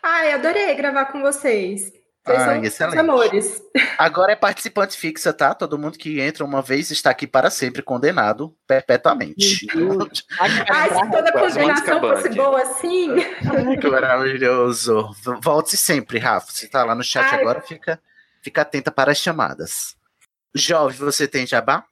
Ai, 0.03 0.33
adorei 0.33 0.75
gravar 0.75 1.07
com 1.07 1.21
vocês. 1.21 1.93
Vocês 2.25 2.39
Ai, 2.41 2.45
são 2.45 2.65
excelente. 2.65 2.99
amores. 2.99 3.63
Agora 3.99 4.33
é 4.33 4.37
participante 4.37 4.97
fixa, 4.97 5.33
tá? 5.33 5.55
Todo 5.55 5.79
mundo 5.79 5.99
que 5.99 6.21
entra 6.21 6.45
uma 6.45 6.63
vez 6.63 6.91
está 6.91 7.11
aqui 7.11 7.27
para 7.27 7.51
sempre, 7.51 7.83
condenado 7.83 8.57
perpetuamente. 8.67 9.67
Ai, 10.71 10.89
se 10.89 11.11
toda 11.11 11.33
condenação 11.33 12.01
fosse 12.01 12.29
boa 12.31 12.63
assim. 12.63 13.15
Que 13.81 13.89
maravilhoso. 13.89 15.11
Volte 15.43 15.77
sempre, 15.77 16.19
Rafa. 16.19 16.53
Você 16.53 16.69
tá 16.69 16.85
lá 16.85 16.95
no 16.95 17.05
chat 17.05 17.27
Ai. 17.33 17.41
agora, 17.41 17.61
fica, 17.61 18.01
fica 18.43 18.63
atenta 18.63 18.91
para 18.91 19.13
as 19.13 19.19
chamadas. 19.19 19.95
Jovem, 20.55 20.99
você 20.99 21.29
tem 21.29 21.47
jabá? 21.47 21.85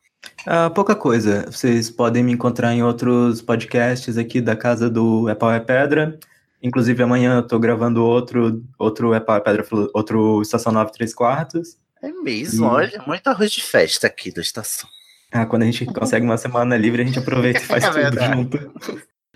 Ah, 0.47 0.71
pouca 0.71 0.95
coisa. 0.95 1.45
Vocês 1.51 1.91
podem 1.91 2.23
me 2.23 2.33
encontrar 2.33 2.73
em 2.75 2.83
outros 2.83 3.41
podcasts 3.43 4.17
aqui 4.17 4.41
da 4.41 4.55
casa 4.57 4.89
do 4.91 5.29
É 5.29 5.35
Pau 5.35 5.51
é 5.53 5.61
Pedra. 5.61 6.19
Inclusive, 6.63 7.03
amanhã 7.03 7.37
eu 7.37 7.43
tô 7.47 7.59
gravando 7.59 8.05
outro, 8.05 8.63
outro 8.79 9.13
É 9.15 9.21
Pau 9.21 9.37
é 9.37 9.41
Pedra, 9.41 9.65
outro 9.95 10.41
Estação 10.43 10.73
9 10.73 10.93
3 10.93 11.15
quartos. 11.15 11.77
É 12.03 12.11
mesmo, 12.13 12.67
E- 12.67 12.69
olha, 12.69 13.03
muito 13.07 13.27
arroz 13.29 13.51
de 13.51 13.63
festa 13.63 14.07
aqui 14.07 14.33
da 14.33 14.41
estação. 14.41 14.89
Ah, 15.33 15.45
quando 15.47 15.63
a 15.63 15.67
gente 15.67 15.85
consegue 15.93 16.25
uma 16.25 16.37
semana 16.39 16.77
livre, 16.77 17.03
a 17.03 17.05
gente 17.05 17.19
aproveita 17.19 17.59
e 17.61 17.65
faz 17.65 17.85
É 17.85 17.89
tudo 17.89 17.97
verdade. 18.01 18.35
junto. 18.37 18.71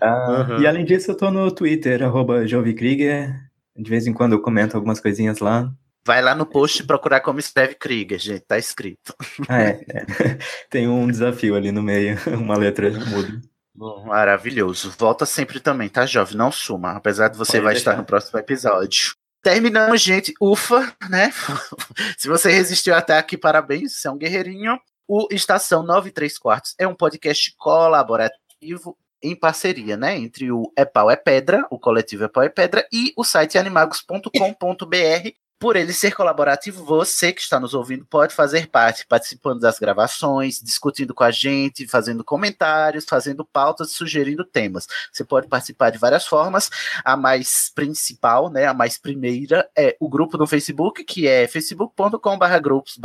Ah, 0.01 0.47
Uhum. 0.49 0.61
E 0.63 0.67
além 0.67 0.85
disso, 0.85 1.11
eu 1.11 1.15
tô 1.17 1.31
no 1.31 1.51
Twitter, 1.51 2.03
arroba 2.03 2.47
Jovikrieger. 2.47 3.35
De 3.77 3.89
vez 3.91 4.07
em 4.07 4.13
quando 4.13 4.33
eu 4.33 4.41
comento 4.41 4.77
algumas 4.77 4.99
coisinhas 5.01 5.39
lá. 5.41 5.71
Vai 6.05 6.23
lá 6.23 6.35
no 6.35 6.47
post 6.47 6.83
procurar 6.85 7.21
como 7.21 7.39
escreve 7.39 7.75
Krieger, 7.75 8.19
gente, 8.19 8.41
tá 8.41 8.59
escrito. 8.59 9.15
É, 9.49 9.85
é. 9.89 10.39
Tem 10.71 10.89
um 10.89 11.07
desafio 11.07 11.55
ali 11.55 11.71
no 11.71 11.83
meio, 11.83 12.19
uma 12.39 12.57
letra 12.57 12.91
muda. 12.91 13.41
Maravilhoso. 14.07 14.95
Volta 14.99 15.25
sempre 15.25 15.61
também, 15.61 15.89
tá, 15.89 16.05
jovem? 16.05 16.37
Não 16.37 16.51
suma, 16.51 16.93
apesar 16.93 17.29
de 17.29 17.39
você 17.39 17.53
Pode 17.53 17.65
vai 17.65 17.75
deixar. 17.75 17.91
estar 17.93 18.01
no 18.01 18.07
próximo 18.07 18.39
episódio. 18.39 19.15
Terminamos, 19.43 20.03
gente. 20.03 20.35
Ufa, 20.41 20.95
né? 21.09 21.33
Se 22.19 22.29
você 22.29 22.51
resistiu 22.51 22.95
até 22.95 23.17
aqui, 23.17 23.39
parabéns, 23.39 23.97
você 23.97 24.09
é 24.09 24.11
um 24.11 24.19
guerreirinho. 24.19 24.79
O 25.09 25.27
Estação 25.31 25.83
93 25.83 26.39
Quartos 26.39 26.75
é 26.79 26.87
um 26.87 26.95
podcast 26.95 27.55
colaborativo 27.57 28.97
em 29.23 29.35
parceria, 29.35 29.97
né? 29.97 30.17
Entre 30.17 30.53
o 30.53 30.71
É 30.77 30.85
Pau 30.85 31.11
é 31.11 31.17
Pedra, 31.17 31.67
o 31.71 31.79
coletivo 31.79 32.25
É 32.25 32.29
Pau 32.29 32.43
é 32.43 32.49
Pedra, 32.49 32.87
e 32.93 33.13
o 33.17 33.25
site 33.25 33.59
animagos.com.br. 33.59 35.31
Por 35.61 35.77
ele 35.77 35.93
ser 35.93 36.15
colaborativo, 36.15 36.83
você 36.87 37.35
que 37.35 37.43
está 37.43 37.61
nos 37.61 37.75
ouvindo 37.75 38.03
pode 38.07 38.35
fazer 38.35 38.67
parte, 38.69 39.07
participando 39.07 39.61
das 39.61 39.79
gravações, 39.79 40.59
discutindo 40.59 41.13
com 41.13 41.23
a 41.23 41.31
gente, 41.31 41.87
fazendo 41.87 42.25
comentários, 42.25 43.05
fazendo 43.05 43.45
pautas, 43.45 43.93
sugerindo 43.93 44.43
temas. 44.43 44.87
Você 45.13 45.23
pode 45.23 45.49
participar 45.49 45.91
de 45.91 45.99
várias 45.99 46.27
formas. 46.27 46.71
A 47.05 47.15
mais 47.15 47.71
principal, 47.75 48.49
né, 48.49 48.65
a 48.65 48.73
mais 48.73 48.97
primeira 48.97 49.69
é 49.77 49.95
o 50.01 50.09
grupo 50.09 50.39
no 50.39 50.47
Facebook, 50.47 51.05
que 51.05 51.29
é 51.29 51.47
facebook.com/grupos 51.47 52.99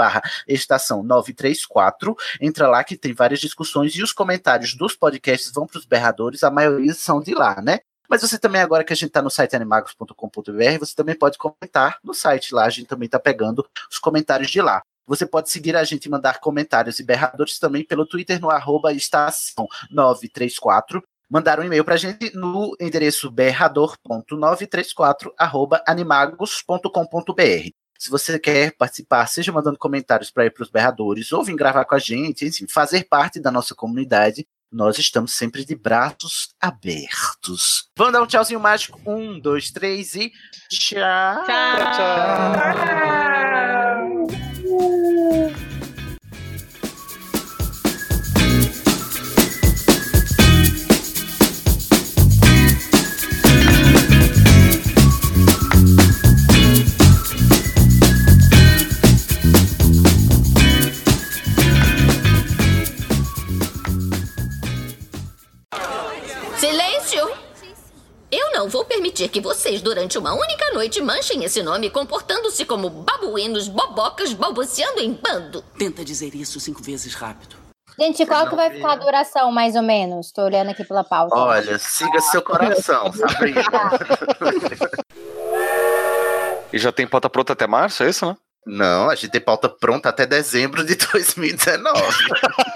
estação 0.48 1.04
934. 1.04 2.16
Entra 2.40 2.70
lá 2.70 2.86
que 2.86 2.96
tem 2.96 3.14
várias 3.14 3.42
discussões 3.42 3.94
e 3.96 4.02
os 4.02 4.14
comentários 4.14 4.76
dos 4.76 4.96
podcasts 4.96 5.52
vão 5.52 5.68
para 5.68 5.80
os 5.80 5.86
berradores, 5.86 6.42
a 6.42 6.50
maioria 6.50 6.94
são 6.94 7.20
de 7.20 7.34
lá, 7.34 7.62
né? 7.62 7.82
Mas 8.16 8.22
você 8.22 8.40
também, 8.40 8.62
agora 8.62 8.82
que 8.82 8.94
a 8.94 8.96
gente 8.96 9.10
está 9.10 9.22
no 9.22 9.30
site 9.30 9.58
animagos.com.br, 9.58 10.80
você 10.80 10.96
também 10.96 11.16
pode 11.16 11.38
comentar 11.38 12.00
no 12.02 12.14
site 12.14 12.56
lá, 12.56 12.64
a 12.64 12.70
gente 12.70 12.88
também 12.88 13.08
está 13.08 13.20
pegando 13.20 13.68
os 13.92 14.00
comentários 14.00 14.50
de 14.50 14.62
lá. 14.62 14.82
Você 15.06 15.26
pode 15.26 15.50
seguir 15.50 15.76
a 15.76 15.84
gente 15.84 16.06
e 16.06 16.10
mandar 16.10 16.40
comentários 16.40 16.98
e 16.98 17.04
berradores 17.04 17.60
também 17.60 17.84
pelo 17.84 18.06
Twitter 18.06 18.40
no 18.40 18.50
arroba 18.50 18.94
estação 18.94 19.68
934. 19.92 21.04
Mandar 21.30 21.60
um 21.60 21.64
e-mail 21.64 21.84
pra 21.84 21.98
gente 21.98 22.34
no 22.34 22.74
endereço 22.80 23.30
berrador.934 23.30 25.34
arroba 25.38 25.84
animagos.com.br. 25.86 27.70
Se 28.00 28.10
você 28.10 28.40
quer 28.40 28.78
participar, 28.78 29.28
seja 29.28 29.52
mandando 29.52 29.78
comentários 29.78 30.32
para 30.32 30.46
ir 30.46 30.52
para 30.52 30.64
os 30.64 30.70
berradores, 30.70 31.34
ou 31.34 31.44
vir 31.44 31.58
gravar 31.58 31.84
com 31.84 31.96
a 31.96 32.00
gente, 32.00 32.46
enfim, 32.46 32.66
fazer 32.66 33.10
parte 33.10 33.42
da 33.42 33.52
nossa 33.52 33.76
comunidade, 33.76 34.48
nós 34.72 34.98
estamos 34.98 35.34
sempre 35.34 35.64
de 35.64 35.76
braços 35.76 36.50
abertos. 36.60 37.90
Vamos 37.98 38.14
dar 38.14 38.22
um 38.22 38.28
tchauzinho 38.28 38.60
mágico? 38.60 39.00
Um, 39.06 39.40
dois, 39.40 39.72
três 39.72 40.16
e 40.16 40.32
tchau! 40.70 41.46
Silêncio! 41.46 43.25
Não 68.66 68.70
vou 68.72 68.84
permitir 68.84 69.30
que 69.30 69.40
vocês, 69.40 69.80
durante 69.80 70.18
uma 70.18 70.34
única 70.34 70.74
noite, 70.74 71.00
manchem 71.00 71.44
esse 71.44 71.62
nome 71.62 71.88
comportando-se 71.92 72.66
como 72.66 72.90
babuínos 72.90 73.68
bobocas 73.68 74.34
balbuciando 74.34 75.02
em 75.02 75.14
bando. 75.14 75.64
Tenta 75.78 76.04
dizer 76.04 76.34
isso 76.34 76.60
cinco 76.60 76.82
vezes 76.82 77.14
rápido. 77.14 77.56
Gente, 78.00 78.26
qual 78.26 78.50
que 78.50 78.56
vai 78.56 78.72
ficar 78.72 78.94
a 78.94 78.96
duração, 78.96 79.52
mais 79.52 79.76
ou 79.76 79.84
menos? 79.84 80.32
Tô 80.32 80.42
olhando 80.42 80.72
aqui 80.72 80.84
pela 80.84 81.04
pauta. 81.04 81.36
Olha, 81.36 81.78
siga 81.78 82.20
seu 82.22 82.42
coração, 82.42 83.14
Sabrina. 83.14 83.62
E 86.74 86.80
já 86.80 86.92
tem 86.92 87.06
pauta 87.06 87.30
pronta 87.30 87.54
até 87.54 87.68
março, 87.68 88.02
é 88.02 88.10
isso, 88.10 88.26
né? 88.26 88.36
Não, 88.66 89.12
a 89.12 89.16
gente 89.16 89.30
tem 89.30 89.42
pauta 89.42 89.70
pronta 89.70 90.10
até 90.10 90.26
dezembro 90.26 90.84
de 90.84 90.96
2019. 90.96 92.02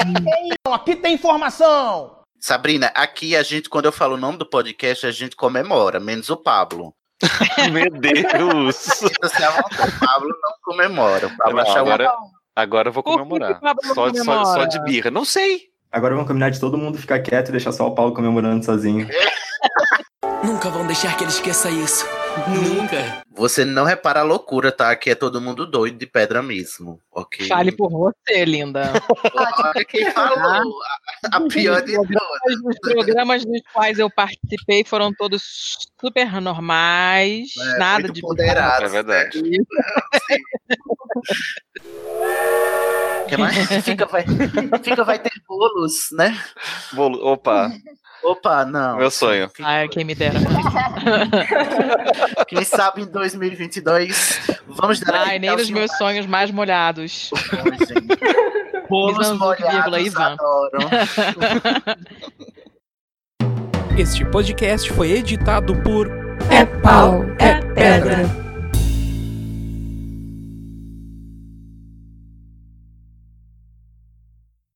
Aqui 0.72 0.96
tem 0.96 1.16
informação! 1.16 2.19
Sabrina, 2.40 2.92
aqui 2.96 3.36
a 3.36 3.44
gente, 3.44 3.70
quando 3.70 3.86
eu 3.86 3.92
falo 3.92 4.16
o 4.16 4.20
nome 4.20 4.38
do 4.38 4.46
podcast, 4.46 5.06
a 5.06 5.12
gente 5.12 5.36
comemora, 5.36 6.00
menos 6.00 6.30
o 6.30 6.38
Pablo. 6.38 6.94
Meu 7.72 7.92
Deus! 7.92 9.02
Vontade, 9.22 9.60
o 9.60 10.00
Pablo 10.00 10.30
não 10.30 10.54
comemora. 10.64 11.28
O 11.28 11.38
Pablo 11.38 11.62
Não, 11.62 11.78
agora, 11.78 12.12
agora 12.56 12.90
eu 12.90 12.94
vou 12.94 13.04
comemorar. 13.04 13.60
Só, 13.94 14.14
só, 14.14 14.46
só 14.46 14.66
de 14.66 14.82
birra. 14.84 15.12
Não 15.12 15.26
sei. 15.26 15.64
Agora 15.92 16.14
vamos 16.14 16.28
combinar 16.28 16.50
de 16.50 16.60
todo 16.60 16.78
mundo 16.78 16.98
ficar 16.98 17.20
quieto 17.20 17.50
e 17.50 17.52
deixar 17.52 17.72
só 17.72 17.88
o 17.88 17.96
Paulo 17.96 18.14
comemorando 18.14 18.64
sozinho. 18.64 19.08
Nunca 20.44 20.70
vão 20.70 20.88
deixar 20.88 21.18
que 21.18 21.24
ele 21.24 21.32
esqueça 21.32 21.70
isso. 21.70 22.06
Nunca. 22.48 23.24
Você 23.32 23.64
não 23.64 23.84
repara 23.84 24.22
a 24.22 24.24
loucura, 24.24 24.72
tá? 24.72 24.96
Que 24.96 25.12
é 25.12 25.16
todo 25.16 25.42
mundo 25.42 25.66
doido 25.66 25.98
de 25.98 26.06
pedra 26.06 26.42
mesmo, 26.42 27.00
ok? 27.12 27.48
Fale 27.48 27.72
por 27.72 27.90
você, 27.90 28.46
linda. 28.46 28.92
Olha 29.34 29.86
quem 29.86 30.10
falou. 30.12 30.40
A, 31.32 31.38
a 31.38 31.42
pior 31.48 31.82
de 31.82 31.94
todas. 31.94 32.62
Os 32.66 32.80
programas 32.80 33.46
dos 33.46 33.62
quais 33.74 34.00
eu 34.00 34.10
participei 34.10 34.84
foram 34.84 35.14
todos 35.14 35.44
super 36.00 36.42
normais, 36.42 37.50
É, 37.58 37.78
nada 37.78 38.02
muito 38.04 38.14
de 38.14 38.22
ponderados, 38.22 38.90
É 38.90 38.92
verdade. 38.92 39.42
que 43.30 43.38
mais? 43.38 43.56
Fica 43.86 44.06
vai, 44.06 44.24
fica, 44.84 45.04
vai 45.04 45.20
ter 45.20 45.32
bolos, 45.48 46.08
né? 46.14 46.38
Bolo, 46.94 47.26
opa, 47.26 47.72
Opa, 48.24 48.66
não. 48.66 48.98
meu 48.98 49.10
sonho. 49.10 49.50
Ai, 49.62 49.88
quem 49.88 50.04
me 50.04 50.14
dera. 50.14 50.38
Quem 52.48 52.64
sabe 52.66 53.04
em 53.04 53.06
2022 53.06 54.42
vamos 54.68 55.00
dar 55.00 55.28
Ai, 55.28 55.40
nem 55.40 55.56
dos 55.56 55.70
meus 55.70 55.92
sonhos 55.98 56.26
mais 56.26 56.52
molhados. 56.52 57.30
bolos 58.90 59.30
vírgula, 59.30 59.36
molhados, 59.56 60.06
Ivan. 60.06 60.34
adoram. 60.34 60.80
Este 63.98 64.26
podcast 64.26 64.92
foi 64.94 65.12
editado 65.12 65.76
por 65.82 66.10
É 66.52 66.66
pau, 66.82 67.24
é 67.40 67.62
pedra. 67.74 68.49